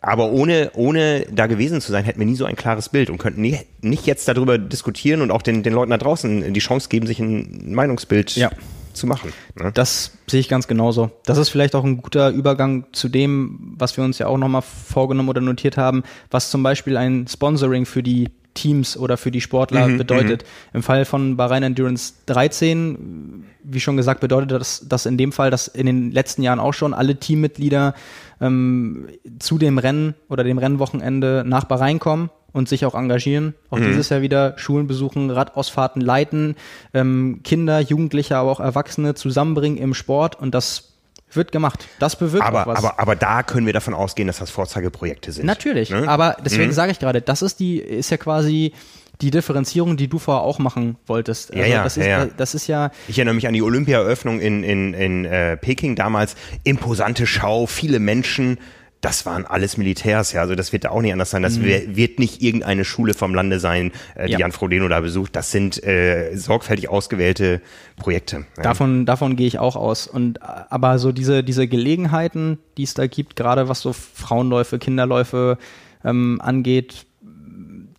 aber 0.00 0.30
ohne, 0.30 0.70
ohne 0.74 1.26
da 1.30 1.46
gewesen 1.46 1.80
zu 1.80 1.90
sein, 1.90 2.04
hätten 2.04 2.18
wir 2.18 2.26
nie 2.26 2.36
so 2.36 2.44
ein 2.44 2.56
klares 2.56 2.88
Bild 2.90 3.10
und 3.10 3.18
könnten 3.18 3.40
nie, 3.40 3.58
nicht 3.80 4.06
jetzt 4.06 4.28
darüber 4.28 4.58
diskutieren 4.58 5.22
und 5.22 5.30
auch 5.30 5.42
den, 5.42 5.62
den 5.62 5.72
Leuten 5.72 5.90
da 5.90 5.98
draußen 5.98 6.52
die 6.52 6.60
Chance 6.60 6.88
geben, 6.88 7.06
sich 7.06 7.18
ein 7.18 7.74
Meinungsbild 7.74 8.36
ja 8.36 8.50
zu 8.98 9.06
machen. 9.06 9.32
Ne? 9.54 9.70
Das 9.72 10.12
sehe 10.26 10.40
ich 10.40 10.48
ganz 10.48 10.68
genauso. 10.68 11.10
Das 11.24 11.38
ist 11.38 11.48
vielleicht 11.48 11.74
auch 11.74 11.84
ein 11.84 12.02
guter 12.02 12.30
Übergang 12.30 12.86
zu 12.92 13.08
dem, 13.08 13.74
was 13.78 13.96
wir 13.96 14.04
uns 14.04 14.18
ja 14.18 14.26
auch 14.26 14.38
nochmal 14.38 14.62
vorgenommen 14.62 15.28
oder 15.28 15.40
notiert 15.40 15.76
haben, 15.76 16.02
was 16.30 16.50
zum 16.50 16.62
Beispiel 16.62 16.96
ein 16.96 17.26
Sponsoring 17.26 17.86
für 17.86 18.02
die 18.02 18.28
Teams 18.54 18.96
oder 18.96 19.16
für 19.16 19.30
die 19.30 19.40
Sportler 19.40 19.86
mhm, 19.86 19.98
bedeutet. 19.98 20.42
Mhm. 20.42 20.78
Im 20.78 20.82
Fall 20.82 21.04
von 21.04 21.36
Bahrain 21.36 21.62
Endurance 21.62 22.14
13, 22.26 23.44
wie 23.62 23.80
schon 23.80 23.96
gesagt, 23.96 24.20
bedeutet 24.20 24.50
das, 24.50 24.84
das 24.88 25.06
in 25.06 25.16
dem 25.16 25.32
Fall, 25.32 25.50
dass 25.50 25.68
in 25.68 25.86
den 25.86 26.10
letzten 26.10 26.42
Jahren 26.42 26.58
auch 26.58 26.74
schon 26.74 26.92
alle 26.92 27.16
Teammitglieder 27.16 27.94
ähm, 28.40 29.08
zu 29.38 29.58
dem 29.58 29.78
Rennen 29.78 30.14
oder 30.28 30.42
dem 30.44 30.58
Rennwochenende 30.58 31.44
nach 31.46 31.64
Bahrain 31.64 31.98
kommen 32.00 32.30
und 32.58 32.68
sich 32.68 32.84
auch 32.84 32.94
engagieren. 32.94 33.54
Auch 33.70 33.78
mhm. 33.78 33.86
dieses 33.86 34.08
Jahr 34.10 34.20
wieder 34.20 34.58
Schulen 34.58 34.86
besuchen, 34.86 35.30
Radausfahrten 35.30 36.02
leiten, 36.02 36.56
ähm, 36.92 37.40
Kinder, 37.44 37.80
Jugendliche, 37.80 38.36
aber 38.36 38.50
auch 38.50 38.60
Erwachsene 38.60 39.14
zusammenbringen 39.14 39.78
im 39.78 39.94
Sport 39.94 40.38
und 40.38 40.54
das 40.54 40.92
wird 41.32 41.52
gemacht. 41.52 41.86
Das 41.98 42.16
bewirkt 42.16 42.44
aber, 42.44 42.62
auch 42.62 42.66
was. 42.66 42.78
Aber, 42.78 42.98
aber 42.98 43.16
da 43.16 43.42
können 43.42 43.66
wir 43.66 43.72
davon 43.72 43.94
ausgehen, 43.94 44.26
dass 44.26 44.38
das 44.38 44.50
Vorzeigeprojekte 44.50 45.32
sind. 45.32 45.46
Natürlich. 45.46 45.90
Ne? 45.90 46.08
Aber 46.08 46.36
deswegen 46.44 46.68
mhm. 46.68 46.72
sage 46.72 46.92
ich 46.92 46.98
gerade, 46.98 47.20
das 47.20 47.42
ist 47.42 47.60
die, 47.60 47.78
ist 47.78 48.10
ja 48.10 48.16
quasi 48.16 48.72
die 49.20 49.30
Differenzierung, 49.30 49.96
die 49.96 50.08
du 50.08 50.18
vorher 50.18 50.42
auch 50.42 50.58
machen 50.58 50.96
wolltest. 51.06 51.50
Also 51.50 51.62
ja, 51.62 51.68
ja, 51.68 51.84
das 51.84 51.96
ist, 51.96 52.06
ja, 52.06 52.24
ja. 52.24 52.30
Das 52.36 52.54
ist 52.54 52.66
ja. 52.66 52.90
Ich 53.08 53.18
erinnere 53.18 53.34
mich 53.34 53.46
an 53.46 53.52
die 53.52 53.62
Olympiaeröffnung 53.62 54.40
in, 54.40 54.62
in, 54.62 54.94
in 54.94 55.24
äh, 55.24 55.56
Peking 55.56 55.96
damals. 55.96 56.36
Imposante 56.64 57.26
Schau, 57.26 57.66
viele 57.66 57.98
Menschen. 57.98 58.58
Das 59.00 59.26
waren 59.26 59.46
alles 59.46 59.76
Militärs, 59.76 60.32
ja. 60.32 60.40
Also 60.40 60.56
das 60.56 60.72
wird 60.72 60.86
auch 60.88 61.00
nicht 61.00 61.12
anders 61.12 61.30
sein. 61.30 61.42
Das 61.42 61.58
mhm. 61.58 61.96
wird 61.96 62.18
nicht 62.18 62.42
irgendeine 62.42 62.84
Schule 62.84 63.14
vom 63.14 63.32
Lande 63.32 63.60
sein, 63.60 63.92
äh, 64.16 64.26
die 64.26 64.32
ja. 64.32 64.38
Jan 64.40 64.52
Frodeno 64.52 64.88
da 64.88 65.00
besucht. 65.00 65.36
Das 65.36 65.52
sind 65.52 65.82
äh, 65.84 66.34
sorgfältig 66.34 66.88
ausgewählte 66.88 67.60
Projekte. 67.96 68.46
Ja. 68.56 68.62
Davon, 68.64 69.06
davon 69.06 69.36
gehe 69.36 69.46
ich 69.46 69.60
auch 69.60 69.76
aus. 69.76 70.08
Und 70.08 70.42
aber 70.42 70.98
so 70.98 71.12
diese, 71.12 71.44
diese 71.44 71.68
Gelegenheiten, 71.68 72.58
die 72.76 72.82
es 72.82 72.94
da 72.94 73.06
gibt, 73.06 73.36
gerade 73.36 73.68
was 73.68 73.80
so 73.80 73.92
Frauenläufe, 73.92 74.80
Kinderläufe 74.80 75.58
ähm, 76.04 76.40
angeht, 76.42 77.06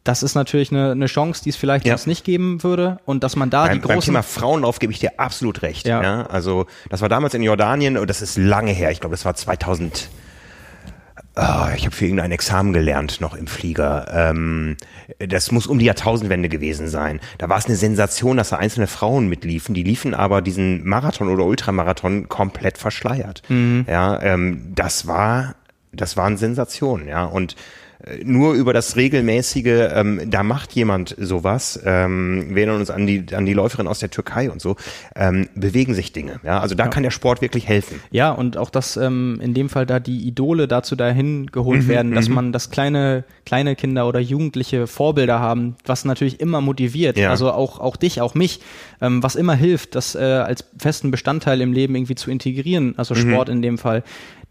das 0.03 0.23
ist 0.23 0.35
natürlich 0.35 0.71
eine, 0.71 0.91
eine 0.91 1.05
Chance, 1.05 1.43
die 1.43 1.49
es 1.49 1.55
vielleicht 1.55 1.85
ja. 1.85 1.93
sonst 1.93 2.07
nicht 2.07 2.25
geben 2.25 2.63
würde 2.63 2.99
und 3.05 3.23
dass 3.23 3.35
man 3.35 3.49
da 3.49 3.67
beim, 3.67 3.75
die 3.75 3.81
großen... 3.81 3.95
Beim 3.95 4.01
Thema 4.01 4.23
Frauenlauf 4.23 4.79
gebe 4.79 4.91
ich 4.91 4.99
dir 4.99 5.19
absolut 5.19 5.61
recht. 5.61 5.87
Ja. 5.87 6.01
ja. 6.01 6.25
Also 6.25 6.65
das 6.89 7.01
war 7.01 7.09
damals 7.09 7.33
in 7.35 7.43
Jordanien 7.43 7.97
und 7.97 8.09
das 8.09 8.21
ist 8.21 8.37
lange 8.37 8.71
her. 8.71 8.91
Ich 8.91 8.99
glaube, 8.99 9.13
das 9.13 9.23
war 9.23 9.35
2000... 9.35 10.09
Oh, 11.41 11.67
ich 11.75 11.85
habe 11.85 11.95
für 11.95 12.05
irgendein 12.05 12.31
Examen 12.31 12.73
gelernt 12.73 13.21
noch 13.21 13.33
im 13.33 13.47
Flieger. 13.47 14.07
Ähm, 14.11 14.75
das 15.19 15.51
muss 15.51 15.67
um 15.67 15.79
die 15.79 15.85
Jahrtausendwende 15.85 16.49
gewesen 16.49 16.89
sein. 16.89 17.21
Da 17.37 17.47
war 17.47 17.57
es 17.57 17.65
eine 17.65 17.75
Sensation, 17.75 18.37
dass 18.37 18.49
da 18.49 18.57
einzelne 18.57 18.87
Frauen 18.87 19.29
mitliefen. 19.29 19.73
Die 19.73 19.83
liefen 19.83 20.13
aber 20.13 20.41
diesen 20.41 20.85
Marathon 20.85 21.29
oder 21.29 21.45
Ultramarathon 21.45 22.27
komplett 22.27 22.77
verschleiert. 22.77 23.41
Mhm. 23.47 23.85
Ja, 23.87 24.21
ähm, 24.21 24.73
das 24.75 25.07
war 25.07 25.55
das 25.91 26.17
waren 26.17 26.37
Sensationen, 26.37 27.07
ja. 27.07 27.25
Und 27.25 27.55
nur 28.23 28.53
über 28.53 28.73
das 28.73 28.95
regelmäßige, 28.95 29.89
ähm, 29.93 30.21
da 30.27 30.43
macht 30.43 30.73
jemand 30.73 31.15
sowas, 31.17 31.79
ähm, 31.85 32.47
wir 32.49 32.63
erinnern 32.63 32.79
uns 32.79 32.89
an 32.89 33.07
die, 33.07 33.25
an 33.33 33.45
die 33.45 33.53
Läuferin 33.53 33.87
aus 33.87 33.99
der 33.99 34.09
Türkei 34.09 34.49
und 34.49 34.61
so, 34.61 34.75
ähm, 35.15 35.49
bewegen 35.55 35.93
sich 35.93 36.11
Dinge. 36.11 36.39
Ja? 36.43 36.59
Also 36.59 36.75
da 36.75 36.85
ja. 36.85 36.89
kann 36.89 37.03
der 37.03 37.11
Sport 37.11 37.41
wirklich 37.41 37.67
helfen. 37.67 38.01
Ja, 38.11 38.31
und 38.31 38.57
auch 38.57 38.69
dass 38.69 38.97
ähm, 38.97 39.39
in 39.41 39.53
dem 39.53 39.69
Fall 39.69 39.85
da 39.85 39.99
die 39.99 40.27
Idole 40.27 40.67
dazu 40.67 40.95
dahin 40.95 41.47
geholt 41.47 41.83
mhm, 41.83 41.87
werden, 41.87 42.15
dass 42.15 42.29
mhm. 42.29 42.35
man 42.35 42.51
das 42.51 42.69
kleine, 42.69 43.23
kleine 43.45 43.75
Kinder 43.75 44.07
oder 44.07 44.19
Jugendliche 44.19 44.87
Vorbilder 44.87 45.39
haben, 45.39 45.75
was 45.85 46.05
natürlich 46.05 46.39
immer 46.39 46.61
motiviert. 46.61 47.17
Ja. 47.17 47.29
Also 47.29 47.51
auch, 47.51 47.79
auch 47.79 47.95
dich, 47.95 48.21
auch 48.21 48.35
mich, 48.35 48.61
ähm, 49.01 49.23
was 49.23 49.35
immer 49.35 49.55
hilft, 49.55 49.95
das 49.95 50.15
äh, 50.15 50.19
als 50.19 50.65
festen 50.77 51.11
Bestandteil 51.11 51.61
im 51.61 51.73
Leben 51.73 51.95
irgendwie 51.95 52.15
zu 52.15 52.31
integrieren, 52.31 52.93
also 52.97 53.13
mhm. 53.15 53.19
Sport 53.19 53.47
mhm. 53.49 53.55
in 53.55 53.61
dem 53.61 53.77
Fall. 53.77 54.03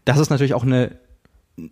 Das 0.05 0.17
ist 0.17 0.29
natürlich 0.29 0.53
auch 0.53 0.63
eine 0.63 0.91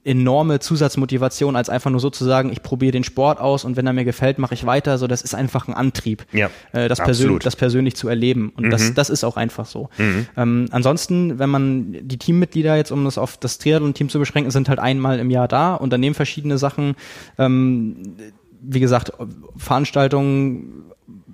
enorme 0.04 0.60
Zusatzmotivation, 0.60 1.56
als 1.56 1.70
einfach 1.70 1.90
nur 1.90 2.00
so 2.00 2.10
zu 2.10 2.26
sagen, 2.26 2.52
ich 2.52 2.64
probiere 2.64 2.92
den 2.92 3.04
Sport 3.04 3.40
aus 3.40 3.66
und 3.66 3.76
wenn 3.76 3.88
er 3.88 3.94
mir 3.94 4.06
gefällt, 4.06 4.40
mache 4.40 4.54
ich 4.54 4.66
weiter. 4.66 4.98
So, 4.98 5.08
das 5.08 5.22
ist 5.22 5.36
einfach 5.36 5.68
ein 5.68 5.74
Antrieb, 5.74 6.26
ja, 6.32 6.50
äh, 6.74 6.88
das, 6.88 7.00
persönlich, 7.00 7.44
das 7.44 7.56
persönlich 7.56 7.96
zu 7.96 8.08
erleben. 8.08 8.52
Und 8.56 8.66
mhm. 8.66 8.70
das, 8.70 8.94
das 8.94 9.10
ist 9.10 9.24
auch 9.24 9.38
einfach 9.38 9.66
so. 9.66 9.90
Mhm. 9.98 10.28
Ähm, 10.36 10.66
ansonsten, 10.72 11.40
wenn 11.40 11.50
man 11.50 11.98
die 12.02 12.18
Teammitglieder 12.18 12.76
jetzt, 12.76 12.92
um 12.92 13.06
das 13.06 13.18
auf 13.18 13.38
das 13.38 13.58
Triathlon-Team 13.58 14.10
zu 14.10 14.20
beschränken, 14.20 14.52
sind 14.52 14.70
halt 14.70 14.80
einmal 14.80 15.20
im 15.20 15.30
Jahr 15.30 15.48
da, 15.48 15.76
unternehmen 15.76 16.16
verschiedene 16.16 16.58
Sachen. 16.58 16.96
Ähm, 17.38 18.16
wie 18.62 18.80
gesagt, 18.80 19.14
Veranstaltungen, 19.56 20.84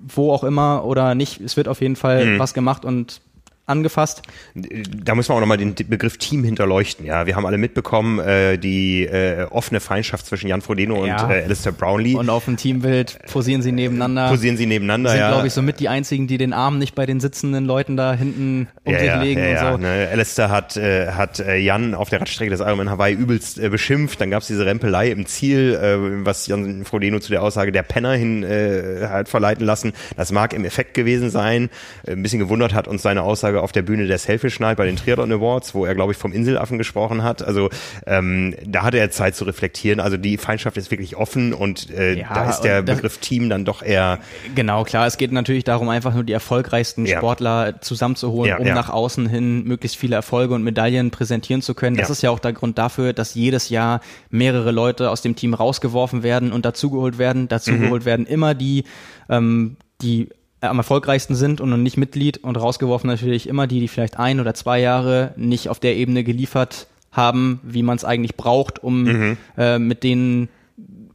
wo 0.06 0.32
auch 0.32 0.44
immer 0.44 0.84
oder 0.84 1.14
nicht, 1.14 1.40
es 1.40 1.56
wird 1.56 1.68
auf 1.68 1.80
jeden 1.80 1.96
Fall 1.96 2.26
mhm. 2.26 2.38
was 2.38 2.54
gemacht 2.54 2.84
und 2.84 3.20
angefasst. 3.66 4.22
Da 4.54 5.14
müssen 5.14 5.30
wir 5.30 5.36
auch 5.36 5.40
nochmal 5.40 5.56
den 5.56 5.74
Begriff 5.74 6.18
Team 6.18 6.44
hinterleuchten. 6.44 7.06
Ja, 7.06 7.26
wir 7.26 7.34
haben 7.34 7.46
alle 7.46 7.58
mitbekommen, 7.58 8.18
äh, 8.18 8.58
die 8.58 9.04
äh, 9.04 9.46
offene 9.50 9.80
Feindschaft 9.80 10.26
zwischen 10.26 10.48
Jan 10.48 10.60
Frodeno 10.60 11.06
ja. 11.06 11.24
und 11.24 11.30
äh, 11.30 11.42
Alistair 11.44 11.72
Brownlee. 11.72 12.14
Und 12.16 12.28
auf 12.28 12.44
dem 12.44 12.56
Teambild 12.56 13.18
posieren 13.32 13.62
sie 13.62 13.72
nebeneinander. 13.72 14.28
Posieren 14.28 14.56
sie 14.56 14.66
nebeneinander, 14.66 15.10
sind, 15.10 15.20
ja. 15.20 15.30
glaube 15.30 15.46
ich, 15.46 15.52
somit 15.54 15.80
die 15.80 15.88
einzigen, 15.88 16.26
die 16.26 16.36
den 16.36 16.52
Arm 16.52 16.78
nicht 16.78 16.94
bei 16.94 17.06
den 17.06 17.20
sitzenden 17.20 17.64
Leuten 17.64 17.96
da 17.96 18.12
hinten 18.12 18.68
um 18.84 18.92
ja, 18.92 18.98
sich 18.98 19.08
ja, 19.08 19.22
legen 19.22 19.42
ja, 19.42 19.72
und 19.72 19.82
so. 19.82 19.86
Ne? 19.86 20.08
Alistair 20.12 20.50
hat, 20.50 20.76
äh, 20.76 21.12
hat 21.12 21.40
äh, 21.40 21.56
Jan 21.56 21.94
auf 21.94 22.10
der 22.10 22.20
Radstrecke 22.20 22.50
des 22.50 22.60
Ironman 22.60 22.90
Hawaii 22.90 23.14
übelst 23.14 23.58
äh, 23.58 23.70
beschimpft. 23.70 24.20
Dann 24.20 24.30
gab 24.30 24.42
es 24.42 24.48
diese 24.48 24.66
Rempelei 24.66 25.10
im 25.10 25.24
Ziel, 25.26 25.74
äh, 25.74 26.24
was 26.24 26.46
Jan 26.46 26.84
Frodeno 26.84 27.18
zu 27.18 27.30
der 27.30 27.42
Aussage 27.42 27.72
der 27.72 27.82
Penner 27.82 28.12
hin 28.12 28.42
äh, 28.42 29.06
hat 29.08 29.28
verleiten 29.28 29.64
lassen. 29.64 29.92
Das 30.16 30.32
mag 30.32 30.52
im 30.52 30.64
Effekt 30.66 30.92
gewesen 30.92 31.30
sein. 31.30 31.70
Äh, 32.06 32.12
ein 32.12 32.22
bisschen 32.22 32.40
gewundert 32.40 32.74
hat 32.74 32.88
uns 32.88 33.02
seine 33.02 33.22
Aussage 33.22 33.53
auf 33.62 33.72
der 33.72 33.82
Bühne 33.82 34.06
der 34.06 34.18
Selfish 34.18 34.60
Night 34.60 34.76
bei 34.76 34.86
den 34.86 34.96
Triathlon 34.96 35.32
Awards, 35.32 35.74
wo 35.74 35.84
er, 35.84 35.94
glaube 35.94 36.12
ich, 36.12 36.18
vom 36.18 36.32
Inselaffen 36.32 36.78
gesprochen 36.78 37.22
hat. 37.22 37.42
Also 37.42 37.70
ähm, 38.06 38.54
da 38.66 38.82
hatte 38.82 38.98
er 38.98 39.10
Zeit 39.10 39.36
zu 39.36 39.44
reflektieren. 39.44 40.00
Also 40.00 40.16
die 40.16 40.36
Feindschaft 40.36 40.76
ist 40.76 40.90
wirklich 40.90 41.16
offen 41.16 41.52
und 41.52 41.90
äh, 41.90 42.14
ja, 42.14 42.32
da 42.32 42.50
ist 42.50 42.60
der 42.60 42.82
Begriff 42.82 43.18
Team 43.18 43.48
dann 43.48 43.64
doch 43.64 43.82
eher. 43.82 44.18
Genau, 44.54 44.84
klar. 44.84 45.06
Es 45.06 45.16
geht 45.16 45.32
natürlich 45.32 45.64
darum, 45.64 45.88
einfach 45.88 46.14
nur 46.14 46.24
die 46.24 46.32
erfolgreichsten 46.32 47.06
ja. 47.06 47.18
Sportler 47.18 47.80
zusammenzuholen, 47.80 48.50
ja, 48.50 48.58
um 48.58 48.66
nach 48.66 48.90
außen 48.90 49.28
hin 49.28 49.64
möglichst 49.64 49.96
viele 49.96 50.16
Erfolge 50.16 50.54
und 50.54 50.62
Medaillen 50.62 51.10
präsentieren 51.10 51.62
zu 51.62 51.74
können. 51.74 51.96
Das 51.96 52.10
ist 52.10 52.22
ja 52.22 52.30
auch 52.30 52.38
der 52.38 52.52
Grund 52.52 52.78
dafür, 52.78 53.12
dass 53.12 53.34
jedes 53.34 53.68
Jahr 53.68 54.00
mehrere 54.30 54.70
Leute 54.70 55.10
aus 55.10 55.22
dem 55.22 55.36
Team 55.36 55.54
rausgeworfen 55.54 56.22
werden 56.22 56.52
und 56.52 56.64
dazugeholt 56.64 57.18
werden. 57.18 57.48
Dazugeholt 57.48 58.02
mhm. 58.02 58.06
werden 58.06 58.26
immer 58.26 58.54
die, 58.54 58.84
ähm, 59.28 59.76
die 60.02 60.28
am 60.68 60.78
erfolgreichsten 60.78 61.34
sind 61.34 61.60
und 61.60 61.82
nicht 61.82 61.96
Mitglied 61.96 62.38
und 62.38 62.56
rausgeworfen 62.56 63.08
natürlich 63.08 63.48
immer 63.48 63.66
die, 63.66 63.80
die 63.80 63.88
vielleicht 63.88 64.18
ein 64.18 64.40
oder 64.40 64.54
zwei 64.54 64.80
Jahre 64.80 65.32
nicht 65.36 65.68
auf 65.68 65.80
der 65.80 65.96
Ebene 65.96 66.24
geliefert 66.24 66.86
haben, 67.12 67.60
wie 67.62 67.82
man 67.82 67.96
es 67.96 68.04
eigentlich 68.04 68.36
braucht, 68.36 68.82
um 68.82 69.04
mhm. 69.04 69.36
äh, 69.56 69.78
mit 69.78 70.02
denen 70.02 70.48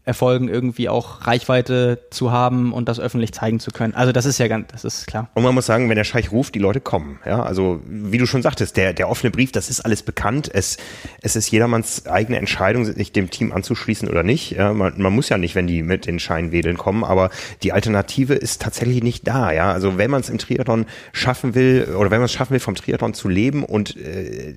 Erfolgen 0.09 0.49
irgendwie 0.49 0.89
auch 0.89 1.27
Reichweite 1.27 1.99
zu 2.09 2.31
haben 2.31 2.73
und 2.73 2.89
das 2.89 2.99
öffentlich 2.99 3.31
zeigen 3.31 3.59
zu 3.59 3.71
können. 3.71 3.93
Also 3.93 4.11
das 4.11 4.25
ist 4.25 4.39
ja 4.39 4.47
ganz, 4.47 4.67
das 4.71 4.83
ist 4.83 5.07
klar. 5.07 5.29
Und 5.35 5.43
man 5.43 5.53
muss 5.53 5.67
sagen, 5.67 5.87
wenn 5.87 5.95
der 5.95 6.03
Scheich 6.03 6.31
ruft, 6.31 6.55
die 6.55 6.59
Leute 6.59 6.81
kommen. 6.81 7.19
Ja, 7.25 7.43
also 7.43 7.79
wie 7.85 8.17
du 8.17 8.25
schon 8.25 8.41
sagtest, 8.41 8.75
der, 8.75 8.93
der 8.93 9.07
offene 9.07 9.29
Brief, 9.29 9.51
das 9.51 9.69
ist 9.69 9.81
alles 9.81 10.01
bekannt. 10.01 10.49
Es, 10.51 10.77
es 11.21 11.35
ist 11.35 11.51
jedermanns 11.51 12.07
eigene 12.07 12.39
Entscheidung, 12.39 12.85
sich 12.85 13.11
dem 13.11 13.29
Team 13.29 13.51
anzuschließen 13.51 14.09
oder 14.09 14.23
nicht. 14.23 14.51
Ja, 14.51 14.73
man, 14.73 14.99
man 14.99 15.13
muss 15.13 15.29
ja 15.29 15.37
nicht, 15.37 15.55
wenn 15.55 15.67
die 15.67 15.83
mit 15.83 16.07
den 16.07 16.19
Scheinwedeln 16.19 16.77
kommen, 16.77 17.03
aber 17.03 17.29
die 17.61 17.71
Alternative 17.71 18.33
ist 18.33 18.61
tatsächlich 18.61 19.03
nicht 19.03 19.27
da. 19.27 19.51
Ja, 19.51 19.71
also 19.71 19.97
wenn 19.99 20.09
man 20.09 20.21
es 20.21 20.29
im 20.29 20.39
Triathlon 20.39 20.87
schaffen 21.13 21.53
will 21.53 21.95
oder 21.95 22.09
wenn 22.09 22.19
man 22.19 22.25
es 22.25 22.33
schaffen 22.33 22.53
will, 22.53 22.59
vom 22.59 22.75
Triathlon 22.75 23.13
zu 23.13 23.29
leben 23.29 23.63
und 23.63 23.95
äh, 23.95 24.55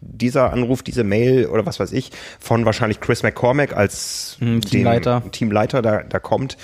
dieser 0.00 0.52
Anruf, 0.52 0.82
diese 0.82 1.04
Mail 1.04 1.46
oder 1.46 1.66
was 1.66 1.80
weiß 1.80 1.92
ich 1.92 2.10
von 2.38 2.64
wahrscheinlich 2.64 3.00
Chris 3.00 3.22
McCormack 3.22 3.76
als 3.76 4.36
hm, 4.38 4.60
Teamleiter, 4.60 5.22
Teamleiter 5.30 5.82
da, 5.82 6.02
da 6.02 6.18
kommt. 6.18 6.56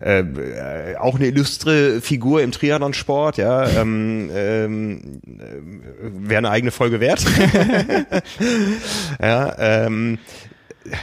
Äh, 0.00 0.20
äh, 0.20 0.96
auch 0.96 1.14
eine 1.14 1.26
illustre 1.26 2.02
Figur 2.02 2.42
im 2.42 2.52
Triathlon-Sport, 2.52 3.38
ja, 3.38 3.66
ähm, 3.80 4.30
ähm, 4.34 5.20
äh, 5.24 6.28
wäre 6.28 6.38
eine 6.38 6.50
eigene 6.50 6.70
Folge 6.70 7.00
wert. 7.00 7.24
ja, 9.22 9.54
ähm, 9.58 10.18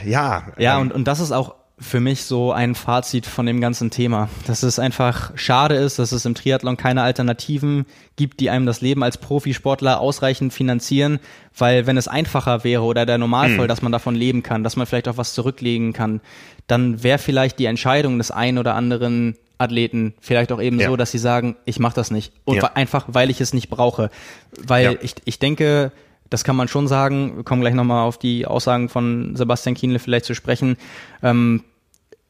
ja. 0.04 0.44
Ja, 0.58 0.76
ähm, 0.76 0.82
und, 0.82 0.92
und 0.92 1.08
das 1.08 1.18
ist 1.18 1.32
auch 1.32 1.56
für 1.78 1.98
mich 1.98 2.22
so 2.22 2.52
ein 2.52 2.76
Fazit 2.76 3.26
von 3.26 3.46
dem 3.46 3.60
ganzen 3.60 3.90
Thema. 3.90 4.28
Dass 4.46 4.62
es 4.62 4.78
einfach 4.78 5.32
schade 5.36 5.74
ist, 5.74 5.98
dass 5.98 6.12
es 6.12 6.24
im 6.24 6.34
Triathlon 6.34 6.76
keine 6.76 7.02
Alternativen 7.02 7.86
gibt, 8.16 8.38
die 8.38 8.48
einem 8.48 8.64
das 8.64 8.80
Leben 8.80 9.02
als 9.02 9.18
Profisportler 9.18 10.00
ausreichend 10.00 10.52
finanzieren, 10.52 11.18
weil 11.56 11.86
wenn 11.86 11.96
es 11.96 12.06
einfacher 12.06 12.62
wäre 12.62 12.82
oder 12.82 13.06
der 13.06 13.18
Normalfall, 13.18 13.64
mhm. 13.64 13.68
dass 13.68 13.82
man 13.82 13.90
davon 13.90 14.14
leben 14.14 14.44
kann, 14.44 14.62
dass 14.62 14.76
man 14.76 14.86
vielleicht 14.86 15.08
auch 15.08 15.16
was 15.16 15.34
zurücklegen 15.34 15.92
kann, 15.92 16.20
dann 16.68 17.02
wäre 17.02 17.18
vielleicht 17.18 17.58
die 17.58 17.66
Entscheidung 17.66 18.18
des 18.18 18.30
einen 18.30 18.58
oder 18.58 18.74
anderen 18.76 19.36
Athleten 19.58 20.14
vielleicht 20.20 20.52
auch 20.52 20.60
eben 20.60 20.78
ja. 20.78 20.88
so, 20.88 20.96
dass 20.96 21.10
sie 21.10 21.18
sagen, 21.18 21.56
ich 21.64 21.80
mache 21.80 21.94
das 21.94 22.10
nicht. 22.10 22.32
Und 22.44 22.56
ja. 22.56 22.72
einfach, 22.74 23.06
weil 23.08 23.30
ich 23.30 23.40
es 23.40 23.52
nicht 23.52 23.68
brauche. 23.68 24.10
Weil 24.58 24.84
ja. 24.84 24.98
ich, 25.00 25.14
ich 25.24 25.38
denke, 25.38 25.92
das 26.34 26.42
kann 26.42 26.56
man 26.56 26.66
schon 26.66 26.88
sagen. 26.88 27.36
Wir 27.36 27.44
kommen 27.44 27.60
gleich 27.60 27.74
nochmal 27.74 28.02
auf 28.02 28.18
die 28.18 28.44
Aussagen 28.44 28.88
von 28.88 29.36
Sebastian 29.36 29.76
Kienle 29.76 30.00
vielleicht 30.00 30.24
zu 30.24 30.34
sprechen. 30.34 30.76
Ähm, 31.22 31.62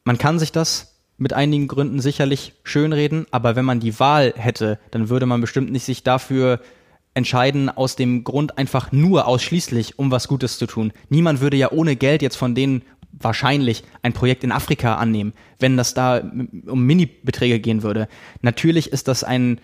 man 0.03 0.19
kann 0.19 0.37
sich 0.37 0.51
das 0.51 0.99
mit 1.17 1.33
einigen 1.33 1.67
Gründen 1.67 1.99
sicherlich 1.99 2.53
schönreden, 2.63 3.25
aber 3.31 3.55
wenn 3.55 3.65
man 3.65 3.79
die 3.79 3.99
Wahl 3.99 4.35
hätte, 4.37 4.77
dann 4.91 5.09
würde 5.09 5.25
man 5.25 5.41
bestimmt 5.41 5.71
nicht 5.71 5.85
sich 5.85 6.03
dafür 6.03 6.59
entscheiden, 7.15 7.67
aus 7.67 7.95
dem 7.95 8.23
Grund 8.23 8.59
einfach 8.59 8.91
nur 8.91 9.25
ausschließlich, 9.25 9.97
um 9.97 10.11
was 10.11 10.27
Gutes 10.27 10.59
zu 10.59 10.67
tun. 10.67 10.93
Niemand 11.09 11.41
würde 11.41 11.57
ja 11.57 11.71
ohne 11.71 11.95
Geld 11.95 12.21
jetzt 12.21 12.35
von 12.35 12.53
denen 12.53 12.83
wahrscheinlich 13.11 13.83
ein 14.03 14.13
Projekt 14.13 14.43
in 14.43 14.51
Afrika 14.51 14.97
annehmen, 14.97 15.33
wenn 15.57 15.77
das 15.77 15.95
da 15.95 16.21
um 16.67 16.85
Mini-Beträge 16.85 17.59
gehen 17.59 17.81
würde. 17.81 18.07
Natürlich 18.43 18.93
ist 18.93 19.07
das 19.07 19.23
ein 19.23 19.59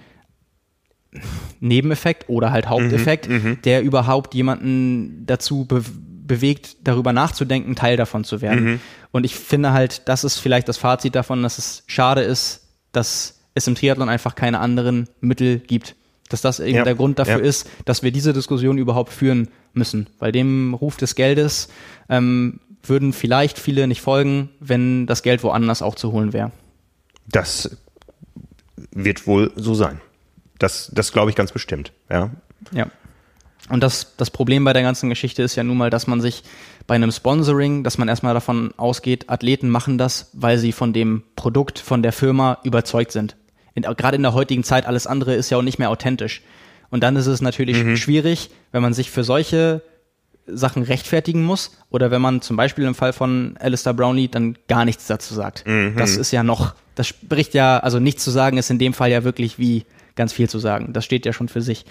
Nebeneffekt 1.60 2.30
oder 2.30 2.52
halt 2.52 2.70
Haupteffekt, 2.70 3.28
mhm, 3.28 3.36
mhm, 3.36 3.62
der 3.64 3.82
überhaupt 3.82 4.34
jemanden 4.34 5.26
dazu 5.26 5.66
be 5.66 5.84
bewegt, 6.24 6.78
darüber 6.86 7.12
nachzudenken, 7.12 7.76
Teil 7.76 7.98
davon 7.98 8.24
zu 8.24 8.40
werden. 8.40 8.64
Mhm. 8.64 8.80
Und 9.12 9.26
ich 9.26 9.36
finde 9.36 9.74
halt, 9.74 10.08
das 10.08 10.24
ist 10.24 10.38
vielleicht 10.38 10.70
das 10.70 10.78
Fazit 10.78 11.14
davon, 11.14 11.44
dass 11.44 11.58
es 11.58 11.84
schade 11.88 12.22
ist, 12.22 12.68
dass 12.94 13.42
es 13.54 13.68
im 13.68 13.76
Triathlon 13.76 14.08
einfach 14.08 14.36
keine 14.36 14.60
anderen 14.60 15.10
Mittel 15.20 15.60
gibt. 15.60 15.96
Dass 16.30 16.40
das 16.40 16.62
eben 16.62 16.78
ja. 16.78 16.84
der 16.86 16.96
Grund 16.96 17.20
dafür 17.20 17.40
ja. 17.40 17.44
ist, 17.44 17.70
dass 17.84 18.02
wir 18.02 18.12
diese 18.12 18.32
Diskussion 18.32 18.78
überhaupt 18.78 19.12
führen 19.12 19.50
müssen. 19.74 20.08
Weil 20.20 20.32
dem 20.32 20.74
Ruf 20.74 20.96
des 20.96 21.16
Geldes 21.16 21.68
ähm, 22.08 22.62
würden 22.84 23.12
vielleicht 23.12 23.60
viele 23.60 23.88
nicht 23.88 24.00
folgen, 24.00 24.50
wenn 24.62 25.08
das 25.08 25.24
Geld 25.24 25.44
woanders 25.44 25.82
auch 25.82 25.96
zu 25.96 26.14
holen 26.14 26.32
wäre. 26.32 26.52
Das 27.28 27.78
wird 28.92 29.28
wohl 29.28 29.52
so 29.58 29.74
sein. 29.74 30.00
Das, 30.62 30.92
das 30.94 31.12
glaube 31.12 31.32
ich 31.32 31.36
ganz 31.36 31.52
bestimmt, 31.52 31.92
ja. 32.10 32.30
Ja. 32.72 32.88
Und 33.70 33.82
das, 33.82 34.16
das 34.18 34.30
Problem 34.30 34.64
bei 34.64 34.74
der 34.74 34.84
ganzen 34.84 35.10
Geschichte 35.10 35.42
ist 35.42 35.56
ja 35.56 35.64
nun 35.64 35.78
mal, 35.78 35.90
dass 35.90 36.06
man 36.06 36.22
sich 36.22 36.44
bei 36.86 36.96
einem 36.96 37.12
Sponsoring, 37.12 37.84
dass 37.84 37.98
man 37.98 38.08
erstmal 38.08 38.36
davon 38.36 38.72
ausgeht, 38.78 39.30
Athleten 39.30 39.70
machen 39.70 39.98
das, 39.98 40.30
weil 40.34 40.60
sie 40.60 40.72
von 40.72 40.94
dem 40.94 41.24
Produkt, 41.36 41.80
von 41.80 42.04
der 42.04 42.12
Firma 42.12 42.60
überzeugt 42.64 43.12
sind. 43.12 43.38
In, 43.74 43.84
Gerade 43.84 44.18
in 44.18 44.22
der 44.22 44.34
heutigen 44.34 44.64
Zeit, 44.64 44.86
alles 44.86 45.08
andere 45.08 45.34
ist 45.34 45.50
ja 45.50 45.58
auch 45.58 45.64
nicht 45.64 45.80
mehr 45.80 45.90
authentisch. 45.90 46.44
Und 46.92 47.02
dann 47.02 47.16
ist 47.16 47.28
es 47.28 47.42
natürlich 47.42 47.84
mhm. 47.84 47.98
schwierig, 47.98 48.52
wenn 48.72 48.84
man 48.84 48.94
sich 48.94 49.10
für 49.10 49.24
solche 49.24 49.82
Sachen 50.46 50.84
rechtfertigen 50.84 51.44
muss 51.44 51.72
oder 51.90 52.12
wenn 52.12 52.22
man 52.22 52.42
zum 52.42 52.56
Beispiel 52.56 52.86
im 52.86 52.94
Fall 52.94 53.14
von 53.14 53.56
Alistair 53.60 53.94
Brownlee 53.94 54.28
dann 54.28 54.58
gar 54.68 54.86
nichts 54.86 55.08
dazu 55.08 55.34
sagt. 55.34 55.66
Mhm. 55.66 55.96
Das 55.98 56.18
ist 56.18 56.32
ja 56.32 56.44
noch, 56.44 56.76
das 56.94 57.08
spricht 57.08 57.56
ja, 57.56 57.80
also 57.80 58.00
nichts 58.00 58.24
zu 58.24 58.30
sagen 58.30 58.58
ist 58.58 58.70
in 58.70 58.80
dem 58.80 58.94
Fall 58.94 59.10
ja 59.10 59.24
wirklich 59.24 59.58
wie 59.58 59.86
ganz 60.22 60.34
viel 60.34 60.48
zu 60.48 60.60
sagen. 60.60 60.94
Das 60.94 61.04
steht 61.04 61.26
ja 61.26 61.34
schon 61.34 61.50
für 61.50 61.64
sich. 61.64 61.84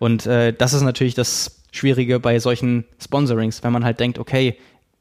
Und 0.00 0.26
äh, 0.26 0.52
das 0.52 0.72
ist 0.72 0.82
natürlich 0.82 1.14
das 1.14 1.62
Schwierige 1.70 2.18
bei 2.18 2.40
solchen 2.40 2.84
Sponsorings, 3.00 3.62
wenn 3.62 3.72
man 3.72 3.84
halt 3.84 4.00
denkt, 4.00 4.18
okay, 4.18 4.56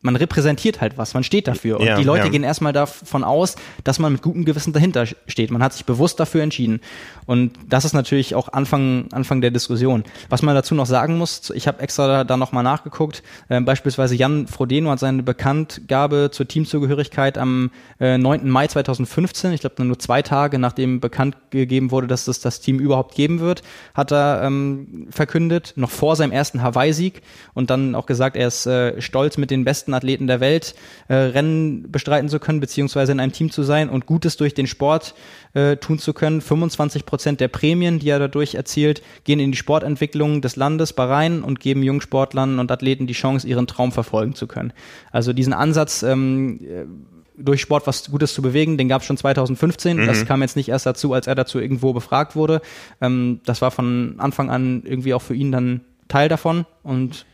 man 0.06 0.16
repräsentiert 0.16 0.80
halt 0.80 0.98
was, 0.98 1.14
man 1.14 1.24
steht 1.24 1.48
dafür. 1.48 1.80
Und 1.80 1.88
ja, 1.88 1.98
die 1.98 2.04
Leute 2.04 2.26
ja. 2.26 2.32
gehen 2.32 2.44
erstmal 2.44 2.72
davon 2.72 3.24
aus, 3.24 3.56
dass 3.84 4.00
man 4.00 4.14
mit 4.14 4.22
gutem 4.22 4.46
Gewissen 4.46 4.72
dahinter 4.72 5.06
steht. 5.06 5.52
Man 5.52 5.64
hat 5.64 5.74
sich 5.74 5.86
bewusst 5.86 6.20
dafür 6.20 6.44
entschieden. 6.44 6.80
Und 7.26 7.54
das 7.68 7.86
ist 7.86 7.94
natürlich 7.94 8.36
auch 8.36 8.54
Anfang, 8.54 9.08
Anfang 9.12 9.42
der 9.42 9.50
Diskussion. 9.50 10.04
Was 10.30 10.44
man 10.44 10.54
dazu 10.54 10.76
noch 10.76 10.86
sagen 10.86 11.18
muss, 11.18 11.50
ich 11.50 11.68
habe 11.68 11.82
extra 11.82 12.08
da, 12.08 12.24
da 12.24 12.38
nochmal 12.38 12.64
nachgeguckt, 12.64 13.24
äh, 13.50 13.60
beispielsweise 13.60 14.16
Jan 14.16 14.48
Frodeno 14.48 14.92
hat 14.92 15.00
seine 15.00 15.24
Bekanntgabe 15.24 16.30
zur 16.32 16.48
Teamzugehörigkeit 16.48 17.38
am 17.40 17.72
äh, 18.00 18.18
9. 18.18 18.48
Mai 18.48 18.68
2015, 18.68 19.54
ich 19.54 19.62
glaube 19.62 19.84
nur 19.84 19.98
zwei 19.98 20.22
Tage 20.22 20.60
nachdem 20.60 21.00
bekannt 21.00 21.36
gegeben 21.50 21.90
wurde, 21.90 22.06
dass 22.06 22.28
es 22.28 22.40
das 22.40 22.62
Team 22.62 22.80
überhaupt 22.80 23.16
geben 23.16 23.40
wird, 23.40 23.64
hat 23.96 24.12
er 24.12 24.44
ähm, 24.44 25.08
verkündet, 25.10 25.74
noch 25.76 25.90
vor 25.90 26.16
seinem 26.16 26.32
ersten 26.32 26.62
Hawaii-Sieg 26.62 27.24
und 27.56 27.72
dann 27.72 27.96
auch 27.96 28.06
gesagt, 28.06 28.38
er 28.38 28.48
ist 28.48 28.68
äh, 28.68 29.02
stolz 29.02 29.38
mit 29.38 29.50
den 29.50 29.66
besten 29.66 29.95
Athleten 29.96 30.28
der 30.28 30.40
Welt 30.40 30.76
äh, 31.08 31.16
Rennen 31.16 31.92
bestreiten 31.92 32.30
zu 32.30 32.40
können, 32.40 32.60
beziehungsweise 32.60 33.12
in 33.12 33.20
einem 33.20 33.32
Team 33.32 33.52
zu 33.52 33.64
sein 33.64 33.90
und 33.90 34.06
Gutes 34.06 34.38
durch 34.38 34.54
den 34.54 34.68
Sport 34.68 35.16
äh, 35.54 35.78
tun 35.78 36.00
zu 36.00 36.14
können. 36.14 36.42
25 36.42 37.06
Prozent 37.06 37.40
der 37.40 37.48
Prämien, 37.48 38.00
die 38.00 38.10
er 38.10 38.20
dadurch 38.20 38.56
erzielt, 38.56 39.02
gehen 39.24 39.40
in 39.40 39.52
die 39.52 39.58
Sportentwicklung 39.58 40.42
des 40.42 40.56
Landes 40.56 40.94
Bahrain 40.94 41.42
und 41.42 41.60
geben 41.60 41.84
Jungsportlern 41.84 42.60
und 42.60 42.72
Athleten 42.72 43.08
die 43.08 43.14
Chance, 43.14 43.48
ihren 43.48 43.68
Traum 43.68 43.92
verfolgen 43.92 44.36
zu 44.36 44.48
können. 44.48 44.74
Also 45.12 45.34
diesen 45.34 45.54
Ansatz, 45.54 46.04
ähm, 46.04 46.60
äh, 46.64 46.86
durch 47.38 47.62
Sport 47.62 47.88
was 47.88 48.10
Gutes 48.10 48.34
zu 48.34 48.42
bewegen, 48.42 48.78
den 48.78 48.88
gab 48.88 49.02
es 49.02 49.08
schon 49.08 49.18
2015. 49.18 49.98
Mhm. 49.98 50.06
Das 50.06 50.26
kam 50.26 50.42
jetzt 50.42 50.56
nicht 50.56 50.70
erst 50.70 50.86
dazu, 50.86 51.14
als 51.14 51.28
er 51.28 51.36
dazu 51.36 51.60
irgendwo 51.60 51.94
befragt 51.94 52.36
wurde. 52.36 52.62
Ähm, 53.02 53.42
das 53.46 53.62
war 53.62 53.72
von 53.72 54.16
Anfang 54.18 54.50
an 54.50 54.84
irgendwie 54.86 55.14
auch 55.14 55.22
für 55.22 55.36
ihn 55.36 55.52
dann 55.52 55.82
Teil 56.08 56.30
davon 56.30 56.66
und 56.84 57.26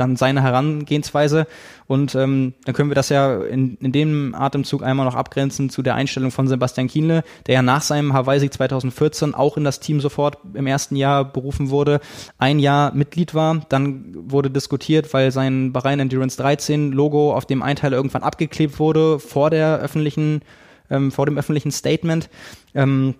dann 0.00 0.16
seine 0.16 0.42
Herangehensweise. 0.42 1.46
Und 1.86 2.14
ähm, 2.14 2.54
dann 2.64 2.74
können 2.74 2.90
wir 2.90 2.94
das 2.94 3.08
ja 3.08 3.42
in, 3.42 3.76
in 3.76 3.92
dem 3.92 4.34
Atemzug 4.34 4.82
einmal 4.82 5.06
noch 5.06 5.14
abgrenzen 5.14 5.70
zu 5.70 5.82
der 5.82 5.94
Einstellung 5.94 6.30
von 6.30 6.48
Sebastian 6.48 6.88
Kienle, 6.88 7.24
der 7.46 7.54
ja 7.54 7.62
nach 7.62 7.82
seinem 7.82 8.12
Hawaii-Sieg 8.12 8.52
2014 8.52 9.34
auch 9.34 9.56
in 9.56 9.64
das 9.64 9.80
Team 9.80 10.00
sofort 10.00 10.38
im 10.54 10.66
ersten 10.66 10.96
Jahr 10.96 11.24
berufen 11.24 11.70
wurde, 11.70 12.00
ein 12.38 12.58
Jahr 12.58 12.94
Mitglied 12.94 13.34
war. 13.34 13.60
Dann 13.68 14.14
wurde 14.14 14.50
diskutiert, 14.50 15.12
weil 15.14 15.32
sein 15.32 15.72
Bahrain 15.72 16.00
Endurance 16.00 16.36
13 16.36 16.92
Logo 16.92 17.34
auf 17.34 17.46
dem 17.46 17.62
Einteiler 17.62 17.96
irgendwann 17.96 18.22
abgeklebt 18.22 18.78
wurde 18.78 19.18
vor 19.18 19.50
der 19.50 19.78
öffentlichen, 19.78 20.42
ähm, 20.90 21.10
vor 21.10 21.26
dem 21.26 21.38
öffentlichen 21.38 21.70
Statement. 21.70 22.28
Ähm, 22.74 23.14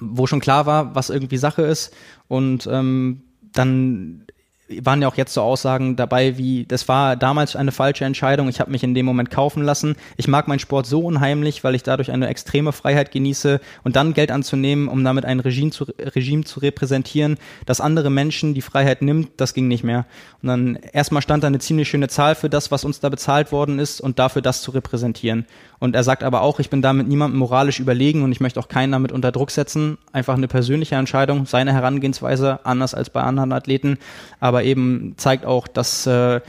wo 0.00 0.26
schon 0.26 0.40
klar 0.40 0.66
war, 0.66 0.94
was 0.94 1.10
irgendwie 1.10 1.38
Sache 1.38 1.62
ist. 1.62 1.94
Und 2.28 2.68
ähm, 2.70 3.22
dann 3.52 4.25
waren 4.68 5.00
ja 5.00 5.06
auch 5.06 5.16
jetzt 5.16 5.32
so 5.32 5.42
Aussagen 5.42 5.94
dabei 5.94 6.38
wie, 6.38 6.64
das 6.66 6.88
war 6.88 7.14
damals 7.14 7.54
eine 7.54 7.70
falsche 7.70 8.04
Entscheidung, 8.04 8.48
ich 8.48 8.58
habe 8.58 8.70
mich 8.70 8.82
in 8.82 8.94
dem 8.94 9.06
Moment 9.06 9.30
kaufen 9.30 9.62
lassen. 9.62 9.94
Ich 10.16 10.26
mag 10.26 10.48
meinen 10.48 10.58
Sport 10.58 10.86
so 10.86 11.00
unheimlich, 11.00 11.62
weil 11.62 11.76
ich 11.76 11.84
dadurch 11.84 12.10
eine 12.10 12.26
extreme 12.26 12.72
Freiheit 12.72 13.12
genieße 13.12 13.60
und 13.84 13.94
dann 13.94 14.12
Geld 14.12 14.32
anzunehmen, 14.32 14.88
um 14.88 15.04
damit 15.04 15.24
ein 15.24 15.38
Regime 15.38 15.70
zu, 15.70 15.84
Regime 15.98 16.44
zu 16.44 16.60
repräsentieren, 16.60 17.38
das 17.64 17.80
andere 17.80 18.10
Menschen 18.10 18.54
die 18.54 18.62
Freiheit 18.62 19.02
nimmt, 19.02 19.30
das 19.36 19.54
ging 19.54 19.68
nicht 19.68 19.84
mehr. 19.84 20.04
Und 20.42 20.48
dann 20.48 20.78
erstmal 20.92 21.22
stand 21.22 21.44
da 21.44 21.46
eine 21.46 21.60
ziemlich 21.60 21.88
schöne 21.88 22.08
Zahl 22.08 22.34
für 22.34 22.50
das, 22.50 22.72
was 22.72 22.84
uns 22.84 22.98
da 22.98 23.08
bezahlt 23.08 23.52
worden 23.52 23.78
ist 23.78 24.00
und 24.00 24.18
dafür 24.18 24.42
das 24.42 24.62
zu 24.62 24.72
repräsentieren. 24.72 25.46
Und 25.78 25.94
er 25.94 26.02
sagt 26.04 26.22
aber 26.22 26.42
auch, 26.42 26.60
ich 26.60 26.70
bin 26.70 26.82
damit 26.82 27.08
niemandem 27.08 27.38
moralisch 27.38 27.80
überlegen 27.80 28.22
und 28.22 28.32
ich 28.32 28.40
möchte 28.40 28.60
auch 28.60 28.68
keinen 28.68 28.92
damit 28.92 29.12
unter 29.12 29.32
Druck 29.32 29.50
setzen. 29.50 29.98
Einfach 30.12 30.34
eine 30.34 30.48
persönliche 30.48 30.94
Entscheidung, 30.94 31.46
seine 31.46 31.72
Herangehensweise, 31.72 32.60
anders 32.64 32.94
als 32.94 33.10
bei 33.10 33.22
anderen 33.22 33.52
Athleten. 33.52 33.98
Aber 34.40 34.64
eben 34.64 35.14
zeigt 35.16 35.44
auch, 35.44 35.68
dass 35.68 36.06
äh, 36.06 36.40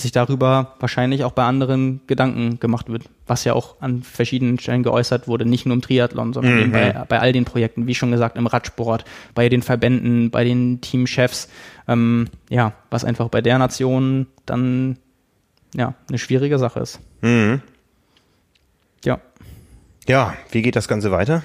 sich 0.00 0.12
darüber 0.12 0.74
wahrscheinlich 0.80 1.24
auch 1.24 1.32
bei 1.32 1.44
anderen 1.44 2.00
Gedanken 2.06 2.60
gemacht 2.60 2.88
wird, 2.88 3.04
was 3.26 3.44
ja 3.44 3.52
auch 3.52 3.80
an 3.80 4.02
verschiedenen 4.02 4.58
Stellen 4.58 4.82
geäußert 4.82 5.28
wurde, 5.28 5.44
nicht 5.44 5.66
nur 5.66 5.74
im 5.74 5.82
Triathlon, 5.82 6.32
sondern 6.32 6.68
mhm. 6.68 6.72
bei, 6.72 7.04
bei 7.08 7.18
all 7.20 7.32
den 7.32 7.44
Projekten, 7.44 7.86
wie 7.86 7.94
schon 7.94 8.10
gesagt, 8.10 8.36
im 8.36 8.46
Radsport, 8.46 9.04
bei 9.34 9.48
den 9.48 9.62
Verbänden, 9.62 10.30
bei 10.30 10.44
den 10.44 10.80
Teamchefs, 10.80 11.48
ähm, 11.86 12.28
ja, 12.48 12.74
was 12.90 13.04
einfach 13.04 13.28
bei 13.28 13.40
der 13.40 13.58
Nation 13.58 14.26
dann 14.46 14.98
ja 15.74 15.94
eine 16.08 16.18
schwierige 16.18 16.58
Sache 16.58 16.80
ist. 16.80 17.00
Mhm. 17.20 17.62
Ja. 20.08 20.34
Wie 20.50 20.62
geht 20.62 20.74
das 20.74 20.88
Ganze 20.88 21.12
weiter? 21.12 21.42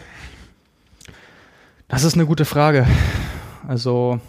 Das 1.89 2.05
ist 2.05 2.13
eine 2.13 2.25
gute 2.25 2.45
Frage. 2.45 2.87
Also 3.67 4.21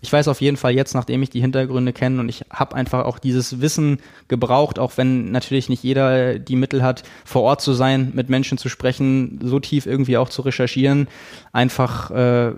ich 0.00 0.12
weiß 0.12 0.26
auf 0.26 0.40
jeden 0.40 0.56
Fall 0.56 0.74
jetzt, 0.74 0.94
nachdem 0.94 1.22
ich 1.22 1.30
die 1.30 1.40
Hintergründe 1.40 1.92
kenne 1.92 2.18
und 2.18 2.28
ich 2.28 2.44
habe 2.50 2.74
einfach 2.74 3.04
auch 3.04 3.20
dieses 3.20 3.60
Wissen 3.60 3.98
gebraucht, 4.26 4.80
auch 4.80 4.96
wenn 4.96 5.30
natürlich 5.30 5.68
nicht 5.68 5.84
jeder 5.84 6.40
die 6.40 6.56
Mittel 6.56 6.82
hat, 6.82 7.04
vor 7.24 7.42
Ort 7.42 7.60
zu 7.60 7.72
sein, 7.72 8.10
mit 8.14 8.28
Menschen 8.28 8.58
zu 8.58 8.68
sprechen, 8.68 9.38
so 9.44 9.60
tief 9.60 9.86
irgendwie 9.86 10.16
auch 10.16 10.28
zu 10.28 10.42
recherchieren, 10.42 11.06
einfach 11.52 12.10
äh, 12.10 12.52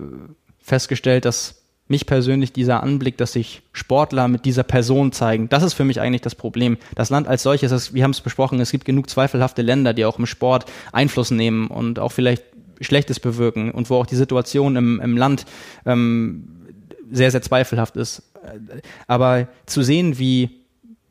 festgestellt, 0.57 1.25
dass 1.25 1.64
mich 1.87 2.07
persönlich 2.07 2.51
dieser 2.51 2.81
Anblick, 2.81 3.17
dass 3.17 3.33
sich 3.33 3.61
Sportler 3.71 4.27
mit 4.27 4.45
dieser 4.45 4.63
Person 4.63 5.11
zeigen, 5.11 5.49
das 5.49 5.63
ist 5.63 5.73
für 5.73 5.83
mich 5.83 6.01
eigentlich 6.01 6.21
das 6.21 6.33
Problem. 6.33 6.77
Das 6.95 7.09
Land 7.11 7.27
als 7.27 7.43
solches, 7.43 7.69
das, 7.69 7.93
wir 7.93 8.03
haben 8.03 8.11
es 8.11 8.21
besprochen, 8.21 8.59
es 8.59 8.71
gibt 8.71 8.85
genug 8.85 9.09
zweifelhafte 9.09 9.61
Länder, 9.61 9.93
die 9.93 10.05
auch 10.05 10.17
im 10.17 10.25
Sport 10.25 10.65
Einfluss 10.91 11.29
nehmen 11.29 11.67
und 11.67 11.99
auch 11.99 12.11
vielleicht 12.11 12.43
Schlechtes 12.81 13.19
bewirken 13.19 13.71
und 13.71 13.89
wo 13.89 13.97
auch 13.97 14.05
die 14.05 14.15
Situation 14.15 14.75
im, 14.75 14.99
im 14.99 15.15
Land 15.15 15.45
ähm, 15.85 16.47
sehr, 17.11 17.31
sehr 17.31 17.41
zweifelhaft 17.41 17.95
ist. 17.97 18.23
Aber 19.07 19.47
zu 19.65 19.81
sehen, 19.83 20.17
wie 20.17 20.49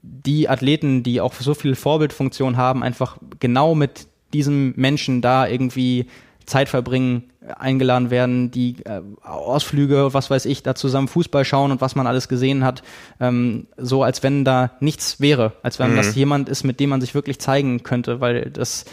die 0.02 0.48
Athleten, 0.48 1.02
die 1.02 1.20
auch 1.20 1.34
so 1.34 1.54
viel 1.54 1.74
Vorbildfunktion 1.74 2.56
haben, 2.56 2.82
einfach 2.82 3.16
genau 3.40 3.74
mit 3.74 4.06
diesem 4.32 4.74
Menschen 4.76 5.22
da 5.22 5.46
irgendwie 5.46 6.06
Zeit 6.44 6.68
verbringen, 6.68 7.24
eingeladen 7.58 8.10
werden, 8.10 8.50
die 8.50 8.76
äh, 8.84 9.00
Ausflüge, 9.22 10.14
was 10.14 10.30
weiß 10.30 10.46
ich, 10.46 10.62
da 10.62 10.74
zusammen 10.74 11.08
Fußball 11.08 11.44
schauen 11.44 11.70
und 11.70 11.80
was 11.80 11.94
man 11.94 12.06
alles 12.06 12.28
gesehen 12.28 12.64
hat, 12.64 12.82
ähm, 13.20 13.66
so 13.76 14.02
als 14.02 14.22
wenn 14.22 14.44
da 14.44 14.72
nichts 14.80 15.20
wäre, 15.20 15.52
als 15.62 15.78
wenn 15.78 15.92
mhm. 15.92 15.96
das 15.96 16.14
jemand 16.14 16.48
ist, 16.48 16.64
mit 16.64 16.80
dem 16.80 16.90
man 16.90 17.00
sich 17.00 17.14
wirklich 17.14 17.38
zeigen 17.38 17.82
könnte, 17.82 18.20
weil 18.20 18.50
das, 18.50 18.84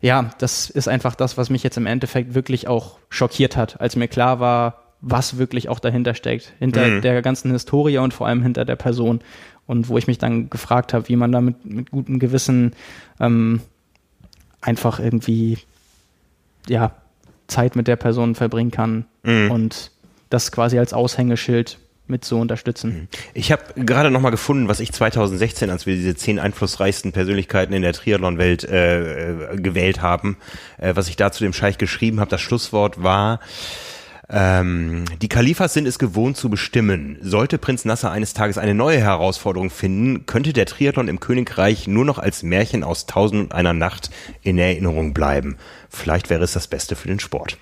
ja, 0.00 0.30
das 0.38 0.70
ist 0.70 0.88
einfach 0.88 1.14
das, 1.14 1.36
was 1.36 1.50
mich 1.50 1.62
jetzt 1.62 1.76
im 1.76 1.86
Endeffekt 1.86 2.34
wirklich 2.34 2.68
auch 2.68 2.98
schockiert 3.08 3.56
hat, 3.56 3.80
als 3.80 3.96
mir 3.96 4.08
klar 4.08 4.38
war, 4.40 4.78
was 5.00 5.38
wirklich 5.38 5.68
auch 5.68 5.80
dahinter 5.80 6.14
steckt, 6.14 6.52
hinter 6.60 6.86
mhm. 6.86 7.00
der 7.02 7.20
ganzen 7.22 7.50
Historie 7.50 7.98
und 7.98 8.14
vor 8.14 8.28
allem 8.28 8.42
hinter 8.42 8.64
der 8.64 8.76
Person. 8.76 9.20
Und 9.66 9.88
wo 9.88 9.96
ich 9.96 10.06
mich 10.08 10.18
dann 10.18 10.50
gefragt 10.50 10.92
habe, 10.92 11.08
wie 11.08 11.16
man 11.16 11.30
da 11.32 11.40
mit, 11.40 11.64
mit 11.64 11.90
gutem 11.92 12.18
Gewissen 12.18 12.74
ähm, 13.20 13.60
einfach 14.60 14.98
irgendwie 14.98 15.58
ja, 16.68 16.92
Zeit 17.46 17.76
mit 17.76 17.88
der 17.88 17.96
Person 17.96 18.34
verbringen 18.34 18.70
kann 18.70 19.06
mhm. 19.22 19.50
und 19.50 19.90
das 20.30 20.52
quasi 20.52 20.78
als 20.78 20.92
Aushängeschild 20.92 21.78
mit 22.06 22.24
zu 22.24 22.38
unterstützen. 22.38 22.90
Mhm. 22.92 23.08
Ich 23.34 23.52
habe 23.52 23.62
gerade 23.76 24.10
noch 24.10 24.20
mal 24.20 24.30
gefunden, 24.30 24.68
was 24.68 24.80
ich 24.80 24.92
2016, 24.92 25.70
als 25.70 25.86
wir 25.86 25.94
diese 25.94 26.14
zehn 26.16 26.38
einflussreichsten 26.38 27.12
Persönlichkeiten 27.12 27.72
in 27.72 27.82
der 27.82 27.92
Triathlon-Welt 27.92 28.64
äh, 28.64 29.52
äh, 29.52 29.56
gewählt 29.56 30.02
haben, 30.02 30.36
äh, 30.78 30.94
was 30.94 31.08
ich 31.08 31.16
da 31.16 31.32
zu 31.32 31.44
dem 31.44 31.52
Scheich 31.52 31.78
geschrieben 31.78 32.20
habe. 32.20 32.30
Das 32.30 32.40
Schlusswort 32.40 33.02
war 33.02 33.40
Ähm, 34.28 35.04
die 35.20 35.28
Kalifas 35.28 35.74
sind 35.74 35.86
es 35.86 35.98
gewohnt 35.98 36.36
zu 36.36 36.48
bestimmen. 36.48 37.18
Sollte 37.20 37.58
Prinz 37.58 37.84
Nasser 37.84 38.10
eines 38.10 38.34
Tages 38.34 38.58
eine 38.58 38.74
neue 38.74 38.98
Herausforderung 38.98 39.70
finden, 39.70 40.26
könnte 40.26 40.52
der 40.52 40.66
Triathlon 40.66 41.08
im 41.08 41.20
Königreich 41.20 41.86
nur 41.86 42.04
noch 42.04 42.18
als 42.18 42.42
Märchen 42.42 42.84
aus 42.84 43.06
Tausend 43.06 43.42
und 43.42 43.52
einer 43.52 43.72
Nacht 43.72 44.10
in 44.42 44.58
Erinnerung 44.58 45.12
bleiben. 45.12 45.56
Vielleicht 45.88 46.30
wäre 46.30 46.44
es 46.44 46.52
das 46.52 46.68
Beste 46.68 46.96
für 46.96 47.08
den 47.08 47.20
Sport. 47.20 47.58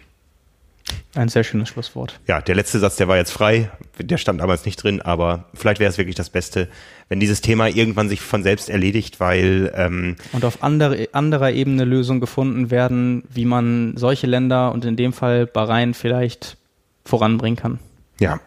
Ein 1.15 1.29
sehr 1.29 1.43
schönes 1.43 1.69
Schlusswort. 1.69 2.21
Ja, 2.29 2.41
der 2.41 2.55
letzte 2.55 2.79
Satz, 2.79 2.97
der 2.97 3.09
war 3.09 3.17
jetzt 3.17 3.33
frei, 3.33 3.71
der 3.99 4.17
stand 4.17 4.41
damals 4.41 4.65
nicht 4.65 4.77
drin, 4.77 5.01
aber 5.01 5.47
vielleicht 5.55 5.81
wäre 5.81 5.91
es 5.91 5.99
wirklich 5.99 6.15
das 6.15 6.31
Beste, 6.31 6.69
wenn 7.09 7.19
dieses 7.19 7.41
Thema 7.41 7.67
irgendwann 7.67 8.09
sich 8.09 8.21
von 8.21 8.43
selbst 8.43 8.71
erledigt, 8.71 9.19
weil 9.19 9.73
ähm, 9.75 10.17
und 10.33 10.45
auf 10.45 10.63
andere, 10.63 11.09
anderer 11.13 11.51
Ebene 11.51 11.85
Lösungen 11.85 12.21
gefunden 12.21 12.71
werden, 12.71 13.25
wie 13.29 13.45
man 13.45 13.97
solche 13.97 14.29
Länder 14.29 14.73
und 14.73 14.85
in 14.85 14.97
dem 14.97 15.13
Fall 15.13 15.47
Bahrain 15.47 15.95
vielleicht 15.95 16.57
voranbringen 17.05 17.57
kann. 17.57 17.81
Ja, 18.21 18.39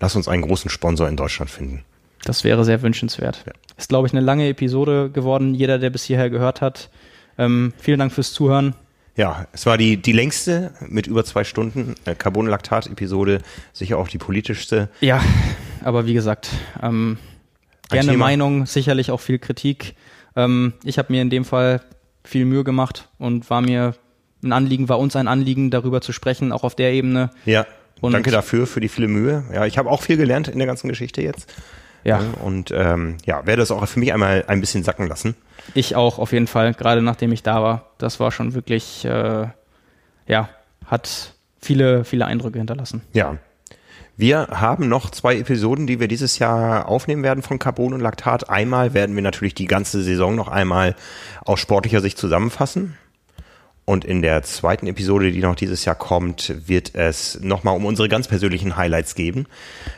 lass 0.00 0.16
uns 0.16 0.26
einen 0.26 0.42
großen 0.42 0.70
Sponsor 0.70 1.08
in 1.08 1.16
Deutschland 1.16 1.50
finden. 1.50 1.84
Das 2.24 2.42
wäre 2.42 2.64
sehr 2.64 2.82
wünschenswert. 2.82 3.44
Ja. 3.46 3.52
Ist, 3.76 3.88
glaube 3.88 4.08
ich, 4.08 4.12
eine 4.12 4.22
lange 4.22 4.48
Episode 4.48 5.10
geworden. 5.10 5.54
Jeder, 5.54 5.78
der 5.78 5.90
bis 5.90 6.02
hierher 6.02 6.30
gehört 6.30 6.60
hat. 6.60 6.90
Ähm, 7.38 7.72
vielen 7.78 8.00
Dank 8.00 8.12
fürs 8.12 8.32
Zuhören. 8.32 8.74
Ja, 9.16 9.46
es 9.52 9.64
war 9.64 9.78
die, 9.78 9.96
die 9.96 10.12
längste 10.12 10.72
mit 10.86 11.06
über 11.06 11.24
zwei 11.24 11.44
Stunden 11.44 11.94
äh, 12.04 12.14
Carbonlaktat-Episode, 12.14 13.40
sicher 13.72 13.96
auch 13.96 14.08
die 14.08 14.18
politischste. 14.18 14.90
Ja, 15.00 15.22
aber 15.82 16.06
wie 16.06 16.12
gesagt, 16.12 16.50
ähm, 16.82 17.16
gerne 17.88 18.16
Meinung, 18.16 18.66
sicherlich 18.66 19.10
auch 19.10 19.20
viel 19.20 19.38
Kritik. 19.38 19.94
Ähm, 20.36 20.74
ich 20.84 20.98
habe 20.98 21.12
mir 21.12 21.22
in 21.22 21.30
dem 21.30 21.46
Fall 21.46 21.80
viel 22.24 22.44
Mühe 22.44 22.62
gemacht 22.62 23.08
und 23.18 23.48
war 23.48 23.62
mir 23.62 23.94
ein 24.44 24.52
Anliegen, 24.52 24.90
war 24.90 24.98
uns 24.98 25.16
ein 25.16 25.28
Anliegen, 25.28 25.70
darüber 25.70 26.02
zu 26.02 26.12
sprechen, 26.12 26.52
auch 26.52 26.62
auf 26.62 26.74
der 26.74 26.92
Ebene. 26.92 27.30
Ja, 27.46 27.66
und 28.02 28.12
danke 28.12 28.30
dafür, 28.30 28.66
für 28.66 28.80
die 28.80 28.88
viele 28.88 29.08
Mühe. 29.08 29.44
Ja, 29.52 29.64
ich 29.64 29.78
habe 29.78 29.90
auch 29.90 30.02
viel 30.02 30.18
gelernt 30.18 30.48
in 30.48 30.58
der 30.58 30.66
ganzen 30.66 30.88
Geschichte 30.88 31.22
jetzt. 31.22 31.52
Ja. 32.06 32.20
Und 32.40 32.70
ähm, 32.70 33.16
ja, 33.24 33.44
werde 33.46 33.60
das 33.60 33.72
auch 33.72 33.84
für 33.88 33.98
mich 33.98 34.12
einmal 34.12 34.44
ein 34.46 34.60
bisschen 34.60 34.84
sacken 34.84 35.08
lassen. 35.08 35.34
Ich 35.74 35.96
auch, 35.96 36.18
auf 36.20 36.32
jeden 36.32 36.46
Fall, 36.46 36.72
gerade 36.72 37.02
nachdem 37.02 37.32
ich 37.32 37.42
da 37.42 37.62
war. 37.62 37.90
Das 37.98 38.20
war 38.20 38.30
schon 38.30 38.54
wirklich, 38.54 39.04
äh, 39.04 39.48
ja, 40.28 40.48
hat 40.86 41.34
viele, 41.60 42.04
viele 42.04 42.26
Eindrücke 42.26 42.58
hinterlassen. 42.58 43.02
Ja. 43.12 43.38
Wir 44.16 44.46
haben 44.50 44.88
noch 44.88 45.10
zwei 45.10 45.36
Episoden, 45.36 45.86
die 45.86 46.00
wir 46.00 46.08
dieses 46.08 46.38
Jahr 46.38 46.88
aufnehmen 46.88 47.22
werden 47.22 47.42
von 47.42 47.58
Carbon 47.58 47.92
und 47.92 48.00
Laktat. 48.00 48.48
Einmal 48.48 48.94
werden 48.94 49.14
wir 49.14 49.22
natürlich 49.22 49.54
die 49.54 49.66
ganze 49.66 50.02
Saison 50.02 50.36
noch 50.36 50.48
einmal 50.48 50.94
aus 51.44 51.60
sportlicher 51.60 52.00
Sicht 52.00 52.16
zusammenfassen. 52.16 52.96
Und 53.88 54.04
in 54.04 54.20
der 54.20 54.42
zweiten 54.42 54.88
Episode, 54.88 55.30
die 55.30 55.38
noch 55.38 55.54
dieses 55.54 55.84
Jahr 55.84 55.94
kommt, 55.94 56.52
wird 56.66 56.96
es 56.96 57.38
nochmal 57.40 57.76
um 57.76 57.84
unsere 57.84 58.08
ganz 58.08 58.26
persönlichen 58.26 58.76
Highlights 58.76 59.14
geben, 59.14 59.46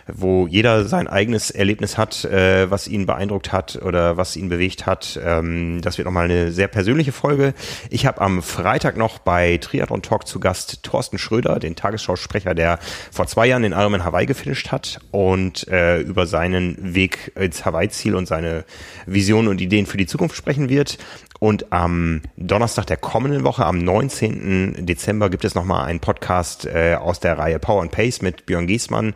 wo 0.06 0.46
jeder 0.46 0.84
sein 0.84 1.08
eigenes 1.08 1.50
Erlebnis 1.50 1.96
hat, 1.96 2.26
äh, 2.26 2.70
was 2.70 2.86
ihn 2.86 3.06
beeindruckt 3.06 3.50
hat 3.50 3.80
oder 3.82 4.18
was 4.18 4.36
ihn 4.36 4.50
bewegt 4.50 4.84
hat. 4.84 5.18
Ähm, 5.24 5.80
das 5.80 5.96
wird 5.96 6.04
nochmal 6.04 6.26
eine 6.26 6.52
sehr 6.52 6.68
persönliche 6.68 7.12
Folge. 7.12 7.54
Ich 7.88 8.04
habe 8.04 8.20
am 8.20 8.42
Freitag 8.42 8.98
noch 8.98 9.20
bei 9.20 9.56
Triathlon 9.56 10.02
Talk 10.02 10.26
zu 10.26 10.38
Gast 10.38 10.82
Thorsten 10.82 11.16
Schröder, 11.16 11.58
den 11.58 11.74
Tagesschausprecher, 11.74 12.54
der 12.54 12.80
vor 13.10 13.26
zwei 13.26 13.46
Jahren 13.46 13.62
den 13.62 13.72
Ironman 13.72 14.04
Hawaii 14.04 14.26
gefinisht 14.26 14.70
hat 14.70 15.00
und 15.12 15.66
äh, 15.68 16.00
über 16.00 16.26
seinen 16.26 16.94
Weg 16.94 17.32
ins 17.36 17.64
Hawaii-Ziel 17.64 18.14
und 18.14 18.28
seine 18.28 18.66
Visionen 19.06 19.48
und 19.48 19.62
Ideen 19.62 19.86
für 19.86 19.96
die 19.96 20.06
Zukunft 20.06 20.36
sprechen 20.36 20.68
wird. 20.68 20.98
Und 21.38 21.72
am 21.72 22.22
Donnerstag 22.36 22.86
der 22.86 22.96
kommenden 22.96 23.44
Woche, 23.44 23.64
am 23.64 23.78
19. 23.78 24.86
Dezember, 24.86 25.30
gibt 25.30 25.44
es 25.44 25.54
nochmal 25.54 25.86
einen 25.86 26.00
Podcast 26.00 26.66
äh, 26.66 26.96
aus 26.96 27.20
der 27.20 27.38
Reihe 27.38 27.58
Power 27.58 27.82
and 27.82 27.92
Pace 27.92 28.22
mit 28.22 28.46
Björn 28.46 28.66
Giesmann 28.66 29.14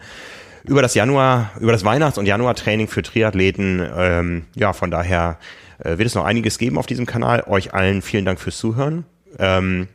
über 0.65 0.83
das 0.83 0.95
Januar, 0.95 1.51
über 1.59 1.73
das 1.73 1.85
Weihnachts- 1.85 2.19
und 2.19 2.27
Januartraining 2.27 2.87
für 2.87 3.03
Triathleten. 3.03 3.85
Ähm, 3.97 4.45
ja, 4.55 4.73
von 4.73 4.93
daher 4.93 5.39
äh, 5.79 5.99
wird 5.99 6.07
es 6.07 6.15
noch 6.15 6.25
einiges 6.25 6.59
geben 6.59 6.79
auf 6.79 6.87
diesem 6.87 7.07
Kanal. 7.07 7.45
Euch 7.49 7.75
allen 7.75 8.03
vielen 8.03 8.25
Dank 8.25 8.39
fürs 8.41 8.59
Zuhören. 8.59 9.05
Ähm, 9.41 9.89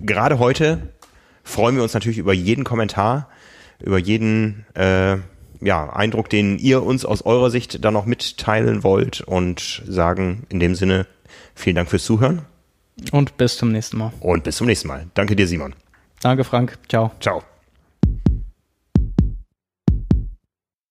gerade 0.00 0.38
heute 0.38 0.92
freuen 1.42 1.76
wir 1.76 1.82
uns 1.82 1.94
natürlich 1.94 2.18
über 2.18 2.34
jeden 2.34 2.64
Kommentar, 2.64 3.28
über 3.80 3.98
jeden 3.98 4.66
äh, 4.74 5.16
ja, 5.62 5.90
Eindruck, 5.90 6.28
den 6.28 6.58
ihr 6.58 6.82
uns 6.82 7.04
aus 7.04 7.22
eurer 7.22 7.50
Sicht 7.50 7.84
dann 7.84 7.94
noch 7.94 8.06
mitteilen 8.06 8.82
wollt 8.82 9.22
und 9.22 9.82
sagen 9.86 10.44
in 10.50 10.60
dem 10.60 10.74
Sinne 10.74 11.06
Vielen 11.60 11.76
Dank 11.76 11.90
fürs 11.90 12.04
Zuhören. 12.04 12.42
Und 13.12 13.36
bis 13.36 13.58
zum 13.58 13.70
nächsten 13.70 13.98
Mal. 13.98 14.12
Und 14.20 14.44
bis 14.44 14.56
zum 14.56 14.66
nächsten 14.66 14.88
Mal. 14.88 15.06
Danke 15.12 15.36
dir, 15.36 15.46
Simon. 15.46 15.74
Danke, 16.22 16.44
Frank. 16.44 16.78
Ciao. 16.88 17.12
Ciao. 17.20 17.42